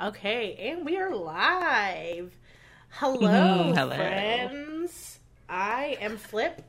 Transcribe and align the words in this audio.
Okay, 0.00 0.54
and 0.70 0.84
we 0.84 0.98
are 0.98 1.14
live. 1.14 2.36
Hello, 2.90 3.18
Mhm, 3.18 3.74
hello. 3.76 3.96
friends. 3.96 5.18
I 5.48 5.96
am 6.00 6.18
Flip, 6.18 6.60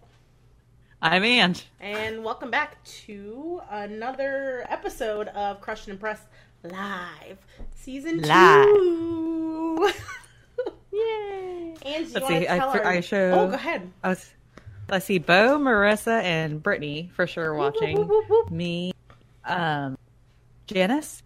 I'm 1.01 1.23
Ange. 1.23 1.65
and 1.81 2.23
welcome 2.23 2.49
back 2.51 2.81
to 3.05 3.61
another 3.69 4.65
episode 4.69 5.27
of 5.29 5.59
Crush 5.61 5.87
and 5.87 5.95
Impress 5.95 6.21
Live, 6.63 7.37
Season 7.75 8.21
Live. 8.21 8.65
2. 8.65 9.89
Yay! 10.93 11.75
Angie, 11.85 12.13
Let's 12.13 12.27
see. 12.27 12.47
I, 12.47 12.59
I 12.95 12.99
show. 13.01 13.31
Oh, 13.31 13.47
go 13.47 13.53
ahead. 13.55 13.91
I 14.03 14.09
was, 14.09 14.31
let's 14.89 15.05
see. 15.05 15.17
Bo, 15.19 15.57
Marissa, 15.59 16.21
and 16.23 16.63
Brittany 16.63 17.09
for 17.13 17.27
sure 17.27 17.53
watching. 17.55 17.97
Whoop, 17.97 18.07
whoop, 18.07 18.29
whoop, 18.29 18.45
whoop. 18.45 18.51
Me, 18.51 18.93
um, 19.43 19.97
Janice. 20.65 21.23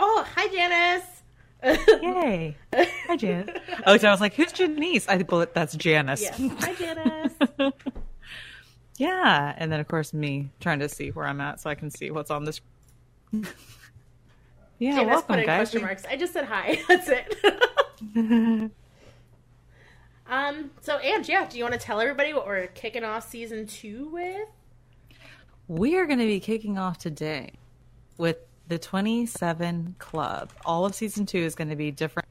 Oh, 0.00 0.26
hi, 0.34 0.48
Janice. 0.48 1.17
Yay! 1.62 2.56
Hi, 2.72 3.16
Janice. 3.16 3.50
Oh, 3.86 3.96
so 3.96 4.08
I 4.08 4.10
was 4.10 4.20
like, 4.20 4.34
"Who's 4.34 4.52
Janice?" 4.52 5.08
I 5.08 5.22
believe 5.22 5.48
that's 5.54 5.74
Janice. 5.74 6.20
yes, 6.20 6.40
hi, 6.60 6.74
Janice. 6.74 7.32
yeah, 8.98 9.54
and 9.56 9.70
then 9.72 9.80
of 9.80 9.88
course 9.88 10.12
me 10.12 10.50
trying 10.60 10.78
to 10.80 10.88
see 10.88 11.10
where 11.10 11.26
I'm 11.26 11.40
at 11.40 11.60
so 11.60 11.70
I 11.70 11.74
can 11.74 11.90
see 11.90 12.10
what's 12.10 12.30
on 12.30 12.44
this. 12.44 12.60
yeah, 13.32 13.42
Janice 14.80 15.06
welcome, 15.06 15.26
put 15.34 15.38
in 15.40 15.46
guys. 15.46 15.58
question 15.58 15.82
marks. 15.82 16.04
I 16.08 16.16
just 16.16 16.32
said 16.32 16.44
hi. 16.44 16.80
That's 16.88 17.08
it. 17.08 18.70
um. 20.28 20.70
So, 20.80 20.98
Ange, 20.98 21.28
yeah, 21.28 21.46
do 21.48 21.56
you 21.58 21.64
want 21.64 21.74
to 21.74 21.80
tell 21.80 22.00
everybody 22.00 22.32
what 22.34 22.46
we're 22.46 22.66
kicking 22.68 23.04
off 23.04 23.28
season 23.28 23.66
two 23.66 24.08
with? 24.12 24.48
We 25.66 25.96
are 25.96 26.06
going 26.06 26.18
to 26.18 26.26
be 26.26 26.40
kicking 26.40 26.78
off 26.78 26.98
today 26.98 27.52
with 28.16 28.38
the 28.68 28.78
27 28.78 29.96
Club. 29.98 30.52
All 30.64 30.84
of 30.84 30.94
season 30.94 31.26
two 31.26 31.38
is 31.38 31.54
going 31.54 31.70
to 31.70 31.76
be 31.76 31.90
different 31.90 32.27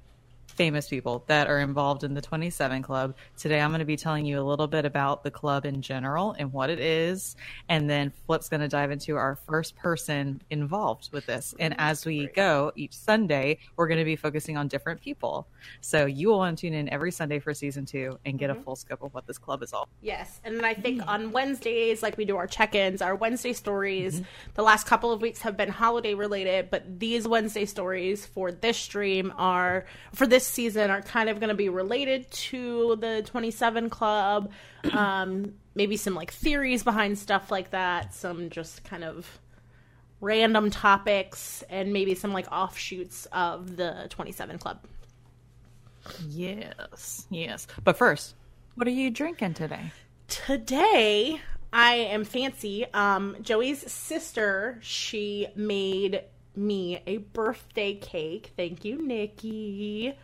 famous 0.57 0.89
people 0.89 1.23
that 1.27 1.47
are 1.47 1.59
involved 1.59 2.03
in 2.03 2.15
the 2.15 2.21
27 2.21 2.81
Club. 2.81 3.15
Today 3.37 3.61
I'm 3.61 3.69
going 3.69 3.79
to 3.79 3.85
be 3.85 3.95
telling 3.95 4.25
you 4.25 4.39
a 4.39 4.41
little 4.41 4.67
bit 4.67 4.85
about 4.85 5.23
the 5.23 5.29
club 5.29 5.65
in 5.65 5.83
general 5.83 6.35
and 6.37 6.51
what 6.51 6.71
it 6.71 6.79
is. 6.79 7.35
And 7.69 7.87
then 7.87 8.11
Flip's 8.25 8.49
going 8.49 8.61
to 8.61 8.67
dive 8.67 8.89
into 8.89 9.15
our 9.15 9.35
first 9.47 9.75
person 9.75 10.41
involved 10.49 11.09
with 11.13 11.27
this. 11.27 11.53
And 11.59 11.75
as 11.77 12.05
we 12.05 12.27
go 12.27 12.71
each 12.75 12.93
Sunday, 12.93 13.59
we're 13.75 13.87
going 13.87 13.99
to 13.99 14.05
be 14.05 14.15
focusing 14.15 14.57
on 14.57 14.67
different 14.67 14.99
people. 14.99 15.47
So 15.79 16.07
you 16.07 16.29
will 16.29 16.39
want 16.39 16.57
to 16.57 16.61
tune 16.67 16.73
in 16.73 16.89
every 16.89 17.11
Sunday 17.11 17.37
for 17.37 17.53
season 17.53 17.85
two 17.85 18.17
and 18.25 18.39
get 18.39 18.49
a 18.49 18.53
mm-hmm. 18.53 18.63
full 18.63 18.75
scope 18.75 19.03
of 19.03 19.13
what 19.13 19.27
this 19.27 19.37
club 19.37 19.61
is 19.61 19.73
all. 19.73 19.87
Yes, 20.01 20.41
and 20.43 20.57
then 20.57 20.65
I 20.65 20.73
think 20.73 21.01
mm. 21.01 21.07
on 21.07 21.31
Wednesdays, 21.31 22.01
like 22.01 22.17
we 22.17 22.25
do 22.25 22.37
our 22.37 22.47
check-ins, 22.47 23.01
our 23.01 23.15
Wednesday 23.15 23.53
stories. 23.53 24.15
Mm-hmm. 24.15 24.51
The 24.55 24.63
last 24.63 24.87
couple 24.87 25.11
of 25.11 25.21
weeks 25.21 25.41
have 25.41 25.55
been 25.55 25.69
holiday 25.69 26.15
related, 26.15 26.71
but 26.71 26.99
these 26.99 27.27
Wednesday 27.27 27.65
stories 27.65 28.25
for 28.25 28.51
this 28.51 28.77
stream 28.77 29.33
are 29.37 29.85
for 30.13 30.25
this 30.25 30.46
season 30.47 30.89
are 30.89 31.01
kind 31.01 31.29
of 31.29 31.39
going 31.39 31.49
to 31.49 31.55
be 31.55 31.69
related 31.69 32.29
to 32.31 32.95
the 32.97 33.23
27 33.25 33.89
Club. 33.89 34.51
Um, 34.91 35.53
maybe 35.75 35.97
some 35.97 36.15
like 36.15 36.31
theories 36.31 36.83
behind 36.83 37.17
stuff 37.19 37.51
like 37.51 37.71
that. 37.71 38.13
Some 38.13 38.49
just 38.49 38.83
kind 38.83 39.03
of 39.03 39.39
random 40.21 40.71
topics, 40.71 41.63
and 41.69 41.93
maybe 41.93 42.15
some 42.15 42.33
like 42.33 42.51
offshoots 42.51 43.27
of 43.31 43.75
the 43.75 44.07
27 44.09 44.57
Club. 44.57 44.79
Yes, 46.27 47.27
yes. 47.29 47.67
But 47.83 47.97
first, 47.97 48.35
what 48.75 48.87
are 48.87 48.91
you 48.91 49.09
drinking 49.11 49.55
today? 49.55 49.91
today 50.27 51.39
I 51.71 51.93
am 51.93 52.23
fancy. 52.23 52.85
Um, 52.93 53.37
Joey's 53.41 53.91
sister, 53.91 54.79
she 54.81 55.47
made 55.55 56.23
me 56.55 57.01
a 57.05 57.17
birthday 57.17 57.95
cake. 57.95 58.51
Thank 58.55 58.85
you, 58.85 59.05
Nikki. 59.05 60.15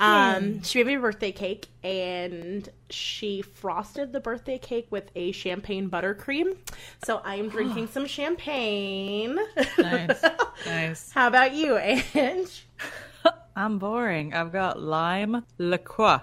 Um, 0.00 0.62
she 0.62 0.78
made 0.78 0.86
me 0.86 0.94
a 0.94 1.00
birthday 1.00 1.30
cake 1.30 1.68
and 1.84 2.66
she 2.88 3.42
frosted 3.42 4.12
the 4.12 4.20
birthday 4.20 4.56
cake 4.56 4.86
with 4.90 5.10
a 5.14 5.30
champagne 5.32 5.90
buttercream. 5.90 6.56
So 7.04 7.20
I 7.22 7.34
am 7.34 7.50
drinking 7.50 7.88
some 7.92 8.06
champagne. 8.06 9.38
Nice, 9.78 10.24
nice. 10.64 11.12
How 11.14 11.28
about 11.28 11.52
you, 11.52 11.76
Ange? 11.76 12.66
I'm 13.56 13.78
boring. 13.78 14.32
I've 14.32 14.52
got 14.52 14.80
lime 14.80 15.44
LaCroix. 15.58 16.20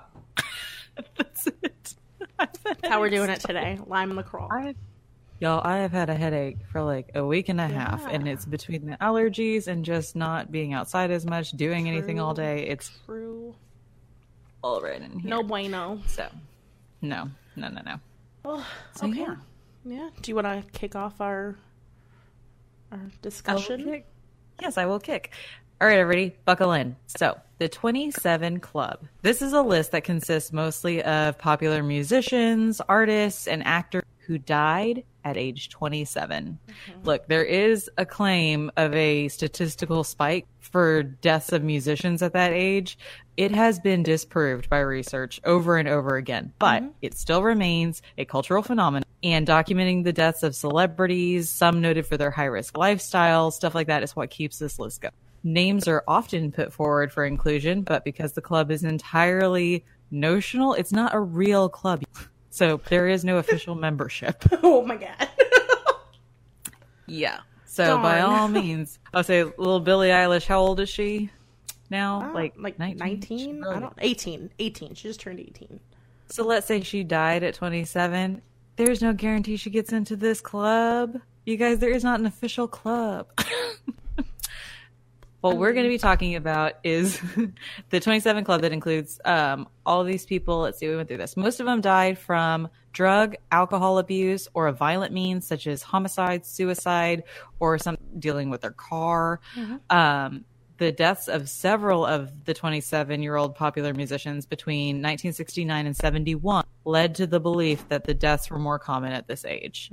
That's 1.18 1.46
it. 1.46 1.94
That's 2.40 2.60
How 2.84 3.00
we're 3.00 3.12
doing 3.12 3.30
it 3.30 3.42
today? 3.42 3.80
Lime 3.86 4.16
LaCroix. 4.16 4.48
I've, 4.52 4.76
y'all, 5.40 5.62
I 5.64 5.78
have 5.78 5.92
had 5.92 6.10
a 6.10 6.16
headache 6.16 6.58
for 6.72 6.82
like 6.82 7.12
a 7.14 7.24
week 7.24 7.50
and 7.50 7.62
a 7.62 7.68
half, 7.68 8.08
and 8.10 8.28
it's 8.28 8.46
between 8.46 8.88
the 8.88 8.98
allergies 8.98 9.68
and 9.68 9.86
just 9.86 10.16
not 10.16 10.52
being 10.52 10.74
outside 10.74 11.12
as 11.12 11.28
much, 11.28 11.52
doing 11.52 11.88
anything 11.88 12.20
all 12.20 12.34
day. 12.34 12.68
It's 12.68 12.92
True. 13.06 13.54
All 14.64 14.82
right 14.82 15.02
in 15.02 15.20
here. 15.20 15.30
No 15.30 15.44
bueno. 15.44 16.00
So, 16.08 16.28
no, 17.02 17.30
no, 17.56 17.70
no, 17.70 17.82
no. 17.86 18.00
Oh, 18.46 18.66
So, 18.96 19.08
okay. 19.08 19.20
yeah. 19.20 19.36
Yeah. 19.86 20.10
Do 20.22 20.32
you 20.32 20.36
want 20.36 20.48
to 20.48 20.72
kick 20.80 20.96
off 20.96 21.22
our 21.22 21.56
our 22.92 23.00
discussion? 23.22 24.04
Yes, 24.62 24.78
I 24.78 24.86
will 24.86 25.00
kick. 25.00 25.32
All 25.80 25.88
right, 25.88 26.00
everybody, 26.00 26.36
buckle 26.46 26.72
in. 26.74 26.96
So, 27.06 27.40
the 27.60 27.70
27 27.70 28.60
Club. 28.60 29.06
This 29.22 29.42
is 29.44 29.54
a 29.54 29.62
list 29.62 29.92
that 29.92 30.04
consists 30.04 30.52
mostly 30.52 31.04
of 31.04 31.38
popular 31.38 31.84
musicians, 31.84 32.82
artists, 32.82 33.48
and 33.48 33.64
actors 33.66 34.04
who 34.28 34.38
died 34.38 35.04
at 35.24 35.38
age 35.38 35.70
27. 35.70 36.60
Look, 37.04 37.28
there 37.28 37.44
is 37.44 37.90
a 37.98 38.06
claim 38.06 38.70
of 38.76 38.94
a 38.94 39.30
statistical 39.30 40.04
spike 40.04 40.46
for 40.60 41.04
deaths 41.04 41.54
of 41.54 41.64
musicians 41.64 42.22
at 42.22 42.34
that 42.34 42.52
age. 42.52 42.98
It 43.38 43.52
has 43.52 43.80
been 43.80 44.04
disproved 44.04 44.70
by 44.70 44.80
research 44.80 45.40
over 45.46 45.78
and 45.78 45.88
over 45.88 46.18
again, 46.18 46.54
but 46.60 46.84
mm-hmm. 46.84 46.92
it 47.02 47.14
still 47.18 47.42
remains 47.42 48.02
a 48.18 48.26
cultural 48.26 48.64
phenomenon. 48.64 49.06
And 49.24 49.48
documenting 49.48 50.04
the 50.04 50.14
deaths 50.14 50.44
of 50.44 50.56
celebrities, 50.56 51.50
some 51.50 51.82
noted 51.82 52.06
for 52.06 52.18
their 52.18 52.32
high 52.32 52.46
risk 52.46 52.78
lifestyle, 52.78 53.52
stuff 53.52 53.76
like 53.76 53.88
that 53.88 54.04
is 54.04 54.16
what 54.16 54.30
keeps 54.30 54.60
this 54.60 54.78
list 54.78 55.02
going. 55.02 55.14
Names 55.44 55.88
are 55.88 56.04
often 56.08 56.52
put 56.52 56.74
forward 56.74 57.14
for 57.14 57.26
inclusion, 57.26 57.82
but 57.82 58.04
because 58.04 58.34
the 58.34 58.42
club 58.42 58.72
is 58.72 58.84
entirely 58.84 59.86
notional, 60.12 60.74
it's 60.74 60.92
not 60.92 61.14
a 61.14 61.20
real 61.20 61.70
club. 61.70 62.04
So 62.58 62.82
there 62.90 63.08
is 63.08 63.24
no 63.24 63.38
official 63.38 63.76
membership. 63.88 64.44
Oh 64.64 64.84
my 64.84 64.96
god. 64.96 65.30
Yeah. 67.06 67.42
So 67.66 68.00
by 68.00 68.22
all 68.22 68.48
means, 68.48 68.98
I'll 69.14 69.24
say 69.24 69.44
little 69.44 69.80
Billie 69.80 70.10
Eilish. 70.10 70.48
How 70.48 70.60
old 70.60 70.80
is 70.80 70.90
she 70.90 71.30
now? 71.92 72.32
Uh, 72.32 72.34
like 72.34 72.56
like 72.58 72.80
19? 72.80 72.98
19? 72.98 73.64
I 73.64 73.80
don't 73.80 73.94
18. 74.00 74.50
18. 74.58 74.96
She 74.96 75.08
just 75.08 75.20
turned 75.20 75.40
18. 75.40 75.80
So 76.30 76.44
let's 76.46 76.66
say 76.66 76.82
she 76.82 77.04
died 77.04 77.44
at 77.44 77.54
27. 77.54 78.42
There's 78.76 79.04
no 79.04 79.14
guarantee 79.14 79.58
she 79.58 79.70
gets 79.70 79.94
into 79.94 80.16
this 80.16 80.42
club. 80.42 81.22
You 81.46 81.58
guys, 81.58 81.78
there 81.78 81.92
is 81.92 82.04
not 82.04 82.20
an 82.20 82.26
official 82.26 82.68
club. 82.68 83.28
what 85.48 85.58
we're 85.58 85.74
going 85.74 85.86
to 85.86 85.90
be 85.90 85.98
talking 85.98 86.36
about 86.36 86.74
is 86.84 87.22
the 87.90 88.00
27 88.00 88.44
club 88.44 88.62
that 88.62 88.72
includes 88.72 89.20
um, 89.26 89.68
all 89.86 90.04
these 90.04 90.26
people. 90.26 90.60
Let's 90.60 90.80
see, 90.80 90.88
we 90.88 90.96
went 90.96 91.08
through 91.08 91.18
this. 91.18 91.38
Most 91.38 91.60
of 91.60 91.66
them 91.66 91.82
died 91.82 92.18
from 92.18 92.68
drug, 92.92 93.36
alcohol 93.52 94.00
abuse, 94.00 94.48
or 94.54 94.68
a 94.68 94.74
violent 94.74 95.14
means 95.14 95.48
such 95.48 95.68
as 95.68 95.82
homicide, 95.82 96.46
suicide, 96.46 97.24
or 97.60 97.78
some 97.78 97.98
dealing 98.18 98.50
with 98.50 98.62
their 98.62 98.72
car. 98.72 99.40
Um, 99.90 100.46
the 100.78 100.92
deaths 100.92 101.28
of 101.28 101.50
several 101.50 102.06
of 102.06 102.46
the 102.46 102.54
27 102.54 103.22
year 103.22 103.36
old 103.36 103.56
popular 103.56 103.94
musicians 103.94 104.46
between 104.46 104.98
1969 104.98 105.86
and 105.86 105.96
71 105.96 106.66
led 106.86 107.16
to 107.16 107.28
the 107.28 107.40
belief 107.40 107.88
that 107.90 108.04
the 108.04 108.14
deaths 108.14 108.50
were 108.50 108.60
more 108.60 108.80
common 108.80 109.12
at 109.12 109.28
this 109.28 109.44
age. 109.46 109.92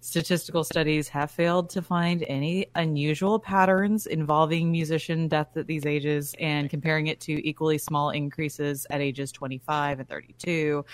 Statistical 0.00 0.62
studies 0.62 1.08
have 1.08 1.30
failed 1.30 1.70
to 1.70 1.82
find 1.82 2.24
any 2.28 2.66
unusual 2.74 3.38
patterns 3.38 4.06
involving 4.06 4.70
musician 4.70 5.26
death 5.26 5.56
at 5.56 5.66
these 5.66 5.84
ages 5.84 6.34
and 6.38 6.70
comparing 6.70 7.08
it 7.08 7.18
to 7.20 7.48
equally 7.48 7.78
small 7.78 8.10
increases 8.10 8.86
at 8.90 9.00
ages 9.00 9.32
25 9.32 10.00
and 10.00 10.08
32. 10.08 10.84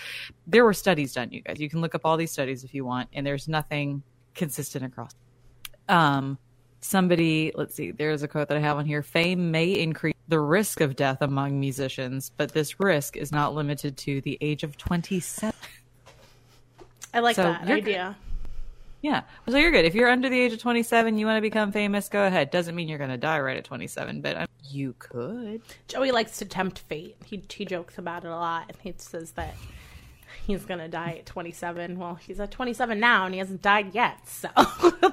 There 0.47 0.63
were 0.63 0.73
studies 0.73 1.13
done, 1.13 1.31
you 1.31 1.41
guys. 1.41 1.59
You 1.59 1.69
can 1.69 1.81
look 1.81 1.93
up 1.93 2.01
all 2.05 2.17
these 2.17 2.31
studies 2.31 2.63
if 2.63 2.73
you 2.73 2.85
want, 2.85 3.09
and 3.13 3.27
there's 3.27 3.47
nothing 3.47 4.01
consistent 4.33 4.83
across 4.83 5.11
um 5.89 6.37
somebody 6.83 7.51
let's 7.55 7.73
see 7.75 7.91
there's 7.91 8.23
a 8.23 8.27
quote 8.27 8.47
that 8.49 8.57
i 8.57 8.59
have 8.59 8.77
on 8.77 8.85
here 8.85 9.01
fame 9.01 9.51
may 9.51 9.71
increase 9.71 10.13
the 10.27 10.39
risk 10.39 10.81
of 10.81 10.95
death 10.95 11.21
among 11.21 11.59
musicians 11.59 12.31
but 12.37 12.53
this 12.53 12.79
risk 12.79 13.15
is 13.17 13.31
not 13.31 13.55
limited 13.55 13.95
to 13.97 14.19
the 14.21 14.37
age 14.41 14.63
of 14.63 14.77
27 14.77 15.53
I 17.13 17.19
like 17.19 17.35
So 17.35 17.43
that 17.43 17.69
idea. 17.69 18.15
yeah 19.01 19.21
so 19.47 19.57
you're 19.57 19.71
good 19.71 19.85
if 19.85 19.95
you're 19.95 20.09
under 20.09 20.29
the 20.29 20.39
age 20.39 20.53
of 20.53 20.59
27 20.59 21.17
you 21.17 21.25
want 21.25 21.37
to 21.37 21.41
become 21.41 21.71
famous 21.71 22.09
go 22.09 22.25
ahead 22.25 22.51
doesn't 22.51 22.75
mean 22.75 22.87
you're 22.89 22.97
going 22.97 23.09
to 23.11 23.17
die 23.17 23.39
right 23.39 23.57
at 23.57 23.63
27 23.63 24.21
but 24.21 24.35
um, 24.37 24.47
you 24.69 24.95
could 24.99 25.61
Joey 25.87 26.11
likes 26.11 26.37
to 26.39 26.45
tempt 26.45 26.79
fate. 26.79 27.15
He 27.25 27.43
he 27.49 27.63
jokes 27.65 27.97
about 27.97 28.23
it 28.25 28.29
a 28.29 28.35
lot 28.35 28.65
and 28.69 28.77
he 28.81 28.93
says 28.97 29.31
that 29.31 29.53
he's 30.47 30.65
going 30.65 30.79
to 30.79 30.87
die 30.87 31.17
at 31.19 31.25
27. 31.27 31.99
Well, 31.99 32.15
he's 32.15 32.39
at 32.39 32.49
27 32.51 32.99
now 32.99 33.25
and 33.25 33.33
he 33.35 33.39
hasn't 33.39 33.61
died 33.61 33.93
yet. 33.93 34.27
So 34.27 34.49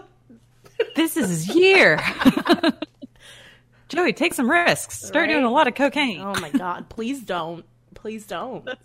this 1.01 1.17
is 1.17 1.29
his 1.31 1.55
year 1.57 1.99
Joey, 3.89 4.13
take 4.13 4.35
some 4.35 4.49
risks. 4.49 4.99
Start 5.03 5.27
Right? 5.27 5.33
doing 5.33 5.45
a 5.45 5.51
lot 5.51 5.67
of 5.67 5.75
cocaine. 5.75 6.21
Oh 6.21 6.39
my 6.41 6.51
god, 6.51 6.89
please 6.89 7.23
don't. 7.23 7.65
Please 7.95 8.25
don't. 8.27 8.69
I 8.69 8.77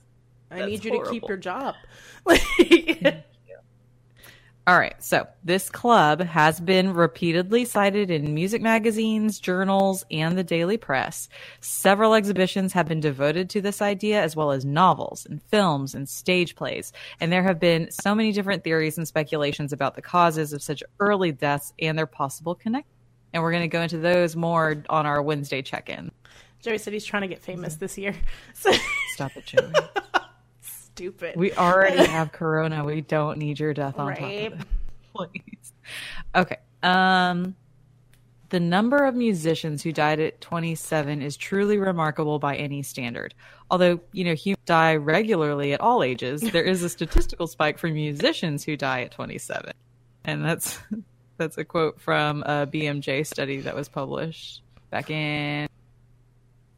that's 0.59 0.65
need 0.67 0.83
you 0.85 0.91
to 1.03 1.11
keep 1.11 1.27
your 1.27 1.37
job. 1.37 1.75
Like, 2.25 2.41
All 4.67 4.79
right, 4.79 4.95
so 4.97 5.27
this 5.43 5.69
club 5.69 6.21
has 6.21 6.59
been 6.59 6.93
repeatedly 6.93 7.65
cited 7.65 8.09
in 8.09 8.33
music 8.33 8.63
magazines, 8.63 9.39
journals, 9.39 10.03
and 10.09 10.35
the 10.35 10.43
daily 10.43 10.75
press. 10.75 11.29
Several 11.61 12.15
exhibitions 12.15 12.73
have 12.73 12.87
been 12.87 12.99
devoted 12.99 13.47
to 13.51 13.61
this 13.61 13.79
idea, 13.79 14.23
as 14.23 14.35
well 14.35 14.49
as 14.49 14.65
novels 14.65 15.27
and 15.29 15.39
films 15.43 15.93
and 15.93 16.09
stage 16.09 16.55
plays. 16.55 16.93
And 17.19 17.31
there 17.31 17.43
have 17.43 17.59
been 17.59 17.91
so 17.91 18.15
many 18.15 18.31
different 18.31 18.63
theories 18.63 18.97
and 18.97 19.07
speculations 19.07 19.71
about 19.71 19.93
the 19.93 20.01
causes 20.01 20.51
of 20.51 20.63
such 20.63 20.81
early 20.99 21.31
deaths 21.31 21.71
and 21.77 21.95
their 21.95 22.07
possible 22.07 22.55
connection. 22.55 22.89
And 23.33 23.43
we're 23.43 23.51
going 23.51 23.61
to 23.61 23.67
go 23.67 23.83
into 23.83 23.99
those 23.99 24.35
more 24.35 24.83
on 24.89 25.05
our 25.05 25.21
Wednesday 25.21 25.61
check 25.61 25.89
in. 25.89 26.09
Joey 26.61 26.79
said 26.79 26.93
he's 26.93 27.05
trying 27.05 27.21
to 27.21 27.27
get 27.27 27.43
famous 27.43 27.75
this 27.75 27.99
year. 27.99 28.15
So 28.55 28.71
Stop 29.13 29.37
it, 29.37 29.45
Joey. 29.45 29.71
stupid. 30.95 31.35
We 31.35 31.53
already 31.53 32.05
have 32.05 32.31
Corona. 32.31 32.83
We 32.83 33.01
don't 33.01 33.37
need 33.37 33.59
your 33.59 33.73
death 33.73 33.99
on 33.99 34.07
right? 34.07 34.17
top 34.17 34.53
of 34.53 34.61
it. 34.61 34.67
Please. 35.13 35.73
Okay. 36.33 36.57
Um, 36.83 37.55
the 38.49 38.59
number 38.59 39.05
of 39.05 39.15
musicians 39.15 39.83
who 39.83 39.91
died 39.91 40.19
at 40.19 40.39
27 40.41 41.21
is 41.21 41.35
truly 41.35 41.77
remarkable 41.77 42.39
by 42.39 42.55
any 42.55 42.83
standard. 42.83 43.33
Although, 43.69 43.99
you 44.11 44.23
know, 44.23 44.33
humans 44.35 44.61
die 44.65 44.95
regularly 44.95 45.73
at 45.73 45.81
all 45.81 46.03
ages, 46.03 46.41
there 46.51 46.63
is 46.63 46.83
a 46.83 46.89
statistical 46.89 47.47
spike 47.47 47.77
for 47.77 47.87
musicians 47.87 48.63
who 48.63 48.77
die 48.77 49.01
at 49.01 49.11
27. 49.11 49.73
And 50.23 50.43
that's 50.43 50.79
that's 51.37 51.57
a 51.57 51.65
quote 51.65 51.99
from 51.99 52.43
a 52.43 52.65
BMJ 52.65 53.27
study 53.27 53.61
that 53.61 53.75
was 53.75 53.89
published 53.89 54.61
back 54.89 55.09
in 55.09 55.67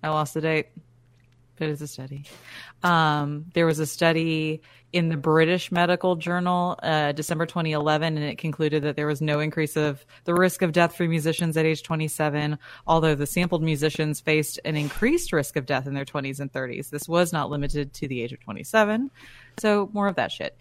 I 0.03 0.09
lost 0.09 0.33
the 0.33 0.41
date, 0.41 0.67
but 1.57 1.69
it's 1.69 1.81
a 1.81 1.87
study. 1.87 2.25
Um, 2.83 3.45
there 3.53 3.65
was 3.65 3.79
a 3.79 3.85
study 3.85 4.61
in 4.93 5.09
the 5.09 5.17
British 5.17 5.71
Medical 5.71 6.15
Journal, 6.15 6.79
uh, 6.81 7.11
December 7.11 7.45
2011, 7.45 8.17
and 8.17 8.25
it 8.25 8.37
concluded 8.37 8.83
that 8.83 8.95
there 8.95 9.07
was 9.07 9.21
no 9.21 9.39
increase 9.39 9.75
of 9.75 10.05
the 10.23 10.33
risk 10.33 10.61
of 10.61 10.71
death 10.71 10.95
for 10.95 11.03
musicians 11.03 11.57
at 11.57 11.65
age 11.65 11.83
27, 11.83 12.57
although 12.85 13.15
the 13.15 13.25
sampled 13.25 13.63
musicians 13.63 14.19
faced 14.19 14.59
an 14.63 14.75
increased 14.75 15.33
risk 15.33 15.55
of 15.55 15.65
death 15.65 15.87
in 15.87 15.93
their 15.93 16.05
20s 16.05 16.39
and 16.39 16.51
30s. 16.51 16.89
This 16.89 17.07
was 17.07 17.33
not 17.33 17.49
limited 17.49 17.93
to 17.95 18.07
the 18.07 18.21
age 18.21 18.31
of 18.31 18.39
27. 18.39 19.11
So, 19.59 19.89
more 19.93 20.07
of 20.07 20.15
that 20.15 20.31
shit. 20.31 20.57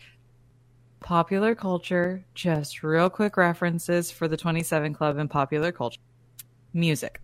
Popular 1.01 1.55
culture, 1.55 2.25
just 2.35 2.83
real 2.83 3.09
quick 3.09 3.37
references 3.37 4.11
for 4.11 4.27
the 4.27 4.37
27 4.37 4.93
Club 4.95 5.19
and 5.19 5.31
popular 5.31 5.71
culture. 5.71 6.01
Music. 6.73 7.21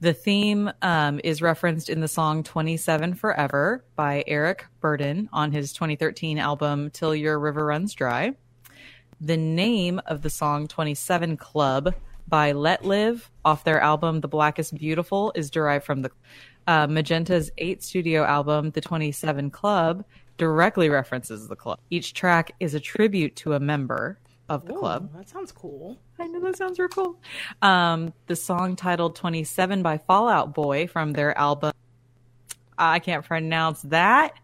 The 0.00 0.14
theme 0.14 0.70
um, 0.80 1.20
is 1.22 1.42
referenced 1.42 1.90
in 1.90 2.00
the 2.00 2.08
song 2.08 2.42
27 2.42 3.14
Forever 3.14 3.84
by 3.96 4.24
Eric 4.26 4.64
Burdon 4.80 5.28
on 5.32 5.52
his 5.52 5.72
2013 5.74 6.38
album 6.38 6.90
Till 6.90 7.14
Your 7.14 7.38
River 7.38 7.66
Runs 7.66 7.92
Dry. 7.92 8.34
The 9.20 9.36
name 9.36 10.00
of 10.06 10.22
the 10.22 10.30
song 10.30 10.68
27 10.68 11.36
Club 11.36 11.94
by 12.26 12.52
Letlive 12.52 13.28
off 13.44 13.64
their 13.64 13.80
album 13.80 14.20
The 14.20 14.28
Blackest 14.28 14.74
Beautiful 14.74 15.32
is 15.34 15.50
derived 15.50 15.84
from 15.84 16.00
the 16.00 16.10
uh, 16.66 16.86
Magenta's 16.86 17.50
eight 17.58 17.82
studio 17.82 18.24
album, 18.24 18.70
The 18.70 18.80
27 18.80 19.50
Club, 19.50 20.04
directly 20.38 20.88
references 20.88 21.48
the 21.48 21.56
club. 21.56 21.78
Each 21.90 22.14
track 22.14 22.52
is 22.60 22.72
a 22.72 22.80
tribute 22.80 23.36
to 23.36 23.52
a 23.52 23.60
member 23.60 24.18
of 24.50 24.66
the 24.66 24.74
Ooh, 24.74 24.78
club. 24.80 25.10
That 25.14 25.28
sounds 25.28 25.52
cool. 25.52 25.96
I 26.18 26.26
know 26.26 26.40
that 26.40 26.56
sounds 26.56 26.78
real 26.78 26.88
cool. 26.88 27.16
Um, 27.62 28.12
the 28.26 28.36
song 28.36 28.76
titled 28.76 29.14
27 29.14 29.82
by 29.82 29.96
Fall 29.96 30.28
Out 30.28 30.54
Boy 30.54 30.88
from 30.88 31.12
their 31.12 31.38
album, 31.38 31.72
I 32.76 32.98
can't 32.98 33.24
pronounce 33.24 33.80
that. 33.82 34.34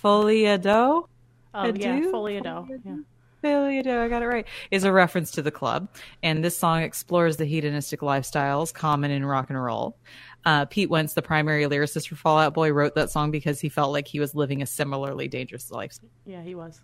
Foliado? 0.00 1.08
Oh 1.54 1.64
yeah, 1.64 1.72
do? 1.72 2.12
Foliado. 2.12 2.68
Yeah. 2.84 2.96
Foliado, 3.42 3.98
I 4.00 4.08
got 4.08 4.22
it 4.22 4.26
right. 4.26 4.46
Is 4.70 4.84
a 4.84 4.92
reference 4.92 5.30
to 5.32 5.42
the 5.42 5.50
club. 5.50 5.88
And 6.22 6.44
this 6.44 6.56
song 6.56 6.82
explores 6.82 7.38
the 7.38 7.46
hedonistic 7.46 8.00
lifestyles 8.00 8.72
common 8.72 9.10
in 9.10 9.24
rock 9.24 9.48
and 9.48 9.60
roll. 9.60 9.96
Uh, 10.44 10.66
Pete 10.66 10.90
Wentz, 10.90 11.14
the 11.14 11.22
primary 11.22 11.64
lyricist 11.64 12.08
for 12.08 12.16
Fall 12.16 12.38
Out 12.38 12.52
Boy, 12.52 12.70
wrote 12.70 12.94
that 12.96 13.10
song 13.10 13.30
because 13.30 13.60
he 13.60 13.68
felt 13.68 13.92
like 13.92 14.06
he 14.06 14.20
was 14.20 14.34
living 14.34 14.60
a 14.60 14.66
similarly 14.66 15.26
dangerous 15.26 15.70
life. 15.70 15.98
yeah, 16.26 16.42
he 16.42 16.54
was. 16.54 16.80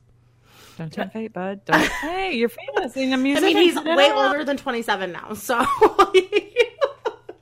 Don't 0.79 0.93
tempt 0.93 1.13
fate, 1.15 1.33
bud. 1.33 1.65
Don't. 1.65 1.81
hey, 1.81 2.35
you're 2.35 2.49
famous 2.49 2.97
in 2.97 3.11
the 3.11 3.15
I 3.17 3.19
music. 3.19 3.45
mean, 3.45 3.57
he's 3.57 3.77
way 3.77 4.11
out. 4.11 4.27
older 4.29 4.45
than 4.45 4.57
27 4.57 5.13
now, 5.13 5.35
so 5.35 5.65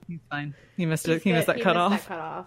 He's 0.09 0.21
fine. 0.31 0.55
He 0.77 0.87
missed 0.87 1.09
it. 1.09 1.23
He 1.23 1.33
missed 1.33 1.47
that 1.47 1.57
He 1.57 1.63
cut 1.63 1.91
missed 1.91 2.09
that 2.09 2.47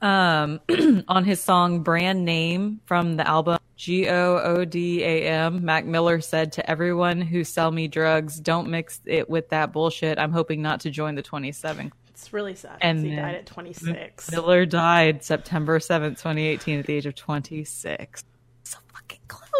off. 0.02 0.60
um, 0.68 1.04
on 1.08 1.24
his 1.24 1.42
song 1.42 1.80
Brand 1.80 2.24
Name 2.24 2.80
from 2.86 3.16
the 3.16 3.26
album 3.26 3.58
G 3.76 4.08
O 4.08 4.38
O 4.38 4.64
D 4.64 5.02
A 5.02 5.22
M, 5.28 5.64
Mac 5.64 5.84
Miller 5.84 6.20
said 6.20 6.52
to 6.52 6.70
everyone 6.70 7.20
who 7.20 7.44
sell 7.44 7.70
me 7.70 7.88
drugs, 7.88 8.38
don't 8.40 8.68
mix 8.70 9.00
it 9.04 9.28
with 9.28 9.48
that 9.50 9.72
bullshit. 9.72 10.18
I'm 10.18 10.32
hoping 10.32 10.62
not 10.62 10.80
to 10.80 10.90
join 10.90 11.14
the 11.14 11.22
27. 11.22 11.92
It's 12.08 12.32
really 12.32 12.54
sad. 12.54 12.78
And 12.80 13.04
he 13.04 13.14
died 13.16 13.34
at 13.34 13.46
26. 13.46 14.30
Miller 14.30 14.64
died 14.64 15.22
September 15.22 15.78
7th, 15.78 16.12
2018 16.12 16.78
at 16.78 16.86
the 16.86 16.94
age 16.94 17.04
of 17.06 17.14
26. 17.14 18.24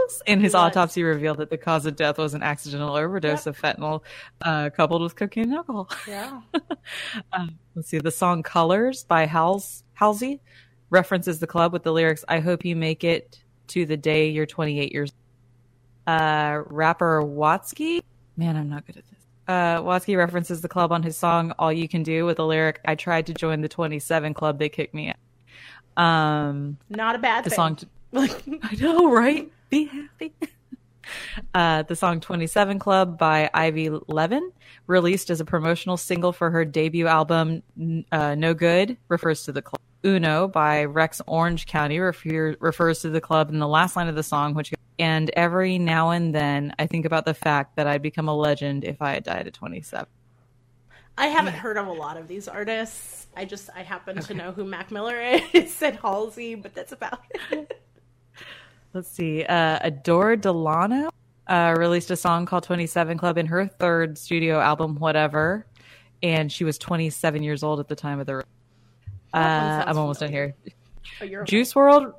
Close. 0.09 0.23
And 0.27 0.41
his 0.41 0.53
was. 0.55 0.61
autopsy 0.61 1.03
revealed 1.03 1.39
that 1.39 1.51
the 1.51 1.59
cause 1.59 1.87
of 1.87 1.97
death 1.97 2.19
was 2.19 2.35
an 2.35 2.43
accidental 2.43 2.95
overdose 2.97 3.47
Yep. 3.47 3.55
of 3.57 3.61
fentanyl 3.61 4.03
uh, 4.43 4.71
coupled 4.71 5.03
with 5.03 5.17
cocaine 5.17 5.45
and 5.45 5.55
alcohol. 5.55 5.89
Yeah. 6.09 6.41
Um, 7.33 7.59
let's 7.75 7.89
see. 7.89 7.99
The 7.99 8.11
song 8.13 8.43
"Colors" 8.45 9.05
by 9.05 9.27
Hals 9.27 9.83
Halsey 9.95 10.41
references 10.91 11.41
the 11.41 11.47
club 11.47 11.73
with 11.73 11.83
the 11.83 11.93
lyrics, 11.93 12.25
"I 12.29 12.39
hope 12.41 12.65
you 12.65 12.77
make 12.77 13.03
it 13.03 13.41
to 13.69 13.85
the 13.87 13.97
day 13.97 14.29
you're 14.31 14.47
28 14.47 14.93
years." 14.93 15.13
Uh, 16.07 16.63
rapper 16.67 17.23
Watsky, 17.23 18.01
man, 18.37 18.57
I'm 18.57 18.69
not 18.71 18.87
good 18.87 18.97
at 18.99 19.05
this. 19.09 19.19
Uh, 19.49 19.81
Watsky 19.83 20.17
references 20.17 20.61
the 20.61 20.69
club 20.69 20.93
on 20.93 21.03
his 21.03 21.17
song 21.17 21.53
"All 21.59 21.73
You 21.73 21.89
Can 21.89 22.05
Do" 22.05 22.25
with 22.25 22.37
the 22.37 22.47
lyric, 22.47 22.81
"I 22.85 22.95
tried 22.95 23.27
to 23.27 23.35
join 23.35 23.61
the 23.61 23.69
27 23.69 24.33
club, 24.35 24.59
they 24.61 24.69
kicked 24.69 24.95
me 24.95 25.13
out." 25.97 26.03
Um, 26.03 26.79
Not 26.89 27.17
a 27.17 27.19
bad 27.19 27.43
the 27.45 27.51
thing. 27.51 27.57
song. 27.57 27.79
I 28.63 28.77
know, 28.79 29.11
right? 29.11 29.51
Be 29.71 29.85
happy. 29.85 30.35
Uh, 31.55 31.83
the 31.85 31.95
song 31.95 32.19
27 32.19 32.81
Club 32.81 33.17
by 33.17 33.49
Ivy 33.55 33.91
Levan, 33.91 34.51
released 34.89 35.31
as 35.31 35.41
a 35.41 35.45
promotional 35.45 35.97
single 35.97 36.33
for 36.33 36.51
her 36.51 36.65
debut 36.65 37.07
album 37.07 37.63
uh, 38.11 38.35
No 38.35 38.55
Good, 38.55 38.97
refers 39.09 39.45
to 39.45 39.53
the 39.53 39.63
club. 39.63 39.81
Uno 40.05 40.49
by 40.49 40.85
Rex 40.85 41.21
Orange 41.27 41.67
County 41.67 41.99
refer- 41.99 42.57
refers 42.61 43.01
to 43.03 43.11
the 43.11 43.21
club 43.21 43.51
in 43.51 43.59
the 43.59 43.69
last 43.69 43.95
line 43.95 44.09
of 44.09 44.15
the 44.15 44.23
song, 44.23 44.55
which 44.55 44.73
and 44.99 45.31
every 45.31 45.79
now 45.79 46.11
and 46.11 46.35
then 46.35 46.75
I 46.79 46.87
think 46.87 47.05
about 47.05 47.25
the 47.25 47.35
fact 47.35 47.77
that 47.77 47.87
I'd 47.87 48.03
become 48.03 48.29
a 48.29 48.35
legend 48.35 48.85
if 48.85 49.03
I 49.03 49.15
had 49.15 49.25
died 49.25 49.47
at 49.47 49.55
27. 49.55 50.07
I 51.19 51.27
haven't 51.27 51.55
heard 51.55 51.77
of 51.77 51.87
a 51.87 51.93
lot 51.93 52.17
of 52.17 52.29
these 52.29 52.47
artists. 52.47 53.27
I 53.37 53.45
just 53.45 53.69
I 53.75 53.83
happen 53.83 54.21
to 54.21 54.35
know 54.35 54.53
who 54.53 54.65
Mac 54.65 54.91
Miller 54.91 55.21
is 55.53 55.83
and 55.83 55.97
Halsey, 55.99 56.55
but 56.55 56.75
that's 56.75 56.93
about 56.93 57.21
it. 57.51 57.83
Let's 58.97 59.11
see. 59.11 59.45
Uh, 59.45 59.79
Adore 59.83 60.37
Delano 60.37 61.11
uh, 61.47 61.75
released 61.77 62.11
a 62.11 62.17
song 62.17 62.47
called 62.47 62.65
27 62.65 63.19
Club 63.19 63.37
in 63.37 63.45
her 63.45 63.67
third 63.67 64.17
studio 64.17 64.59
album, 64.59 64.97
Whatever. 64.97 65.67
And 66.23 66.51
she 66.51 66.65
was 66.65 66.79
27 66.79 67.43
years 67.43 67.63
old 67.63 67.79
at 67.79 67.89
the 67.89 67.95
time 67.95 68.21
of 68.21 68.27
the. 68.27 68.39
Uh, 68.39 68.43
That 69.35 69.43
one 69.43 69.71
sounds 69.71 69.85
I'm 69.89 69.99
almost 69.99 70.21
done 70.21 70.31
here. 70.31 70.55
Oh, 71.21 71.45
Juice 71.45 71.75
WRLD. 71.75 72.15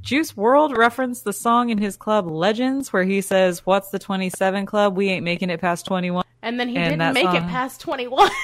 Juice 0.00 0.32
WRLD 0.32 0.76
referenced 0.76 1.22
the 1.22 1.32
song 1.32 1.70
in 1.70 1.78
his 1.78 1.96
club 1.96 2.28
Legends, 2.28 2.92
where 2.92 3.04
he 3.04 3.20
says, 3.20 3.64
"What's 3.64 3.90
the 3.90 4.00
27 4.00 4.66
Club? 4.66 4.96
We 4.96 5.10
ain't 5.10 5.24
making 5.24 5.50
it 5.50 5.60
past 5.60 5.86
21." 5.86 6.24
And 6.42 6.58
then 6.58 6.68
he 6.68 6.76
And 6.76 7.00
didn't 7.00 7.14
make 7.14 7.32
it 7.32 7.44
past 7.44 7.80
21. 7.80 8.28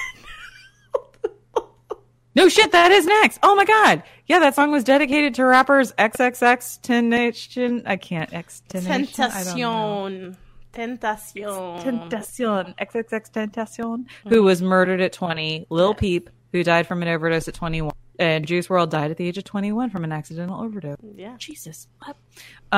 No 2.37 2.49
shit, 2.49 2.73
that 2.73 2.91
is 2.91 3.05
next. 3.05 3.39
Oh 3.43 3.55
my 3.55 3.63
god, 3.63 4.03
yeah, 4.27 4.39
that 4.39 4.55
song 4.55 4.71
was 4.71 4.83
dedicated 4.83 5.35
to 5.35 5.45
rappers 5.45 5.91
XXX 5.93 6.81
Tentacion. 6.81 7.83
I 7.85 7.95
can't 7.95 8.33
X 8.33 8.63
Tentacion. 8.69 10.35
Tentacion. 10.73 11.81
Tentacion, 11.81 12.75
XXX 12.77 13.31
Tentacion, 13.31 14.05
who 14.27 14.43
was 14.43 14.61
murdered 14.61 14.99
at 14.99 15.13
20, 15.13 15.67
Lil 15.69 15.93
Peep, 15.93 16.29
who 16.51 16.63
died 16.63 16.85
from 16.85 17.01
an 17.01 17.07
overdose 17.07 17.47
at 17.47 17.53
21, 17.53 17.93
and 18.19 18.45
Juice 18.45 18.67
WRLD 18.67 18.89
died 18.89 19.11
at 19.11 19.17
the 19.17 19.27
age 19.27 19.37
of 19.37 19.43
21 19.45 19.89
from 19.89 20.03
an 20.03 20.11
accidental 20.11 20.61
overdose. 20.61 20.97
yeah. 21.15 21.35
Jesus. 21.37 21.87
What? 22.03 22.17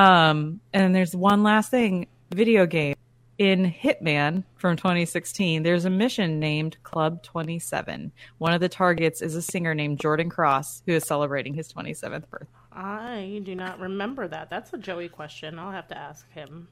Um, 0.00 0.60
and 0.72 0.94
there's 0.94 1.14
one 1.14 1.42
last 1.42 1.70
thing 1.70 2.06
video 2.30 2.66
game. 2.66 2.94
In 3.38 3.72
Hitman 3.72 4.42
from 4.56 4.76
2016, 4.76 5.62
there's 5.62 5.84
a 5.84 5.90
mission 5.90 6.40
named 6.40 6.76
Club 6.82 7.22
27. 7.22 8.10
One 8.38 8.52
of 8.52 8.60
the 8.60 8.68
targets 8.68 9.22
is 9.22 9.36
a 9.36 9.42
singer 9.42 9.76
named 9.76 10.00
Jordan 10.00 10.28
Cross, 10.28 10.82
who 10.86 10.92
is 10.92 11.04
celebrating 11.06 11.54
his 11.54 11.72
27th 11.72 12.28
birthday. 12.28 12.48
I 12.72 13.40
do 13.44 13.54
not 13.54 13.78
remember 13.78 14.26
that. 14.26 14.50
That's 14.50 14.72
a 14.72 14.78
Joey 14.78 15.08
question. 15.08 15.56
I'll 15.56 15.70
have 15.70 15.86
to 15.88 15.96
ask 15.96 16.28
him. 16.32 16.66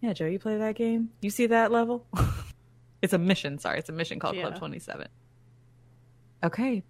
Yeah, 0.00 0.12
Joe, 0.12 0.26
you 0.26 0.38
play 0.38 0.56
that 0.58 0.76
game? 0.76 1.10
You 1.22 1.30
see 1.30 1.46
that 1.46 1.72
level? 1.72 2.06
it's 3.02 3.12
a 3.12 3.18
mission, 3.18 3.58
sorry. 3.58 3.80
It's 3.80 3.88
a 3.88 3.92
mission 3.92 4.20
called 4.20 4.36
Club 4.36 4.56
27. 4.58 5.08
Okay. 6.44 6.84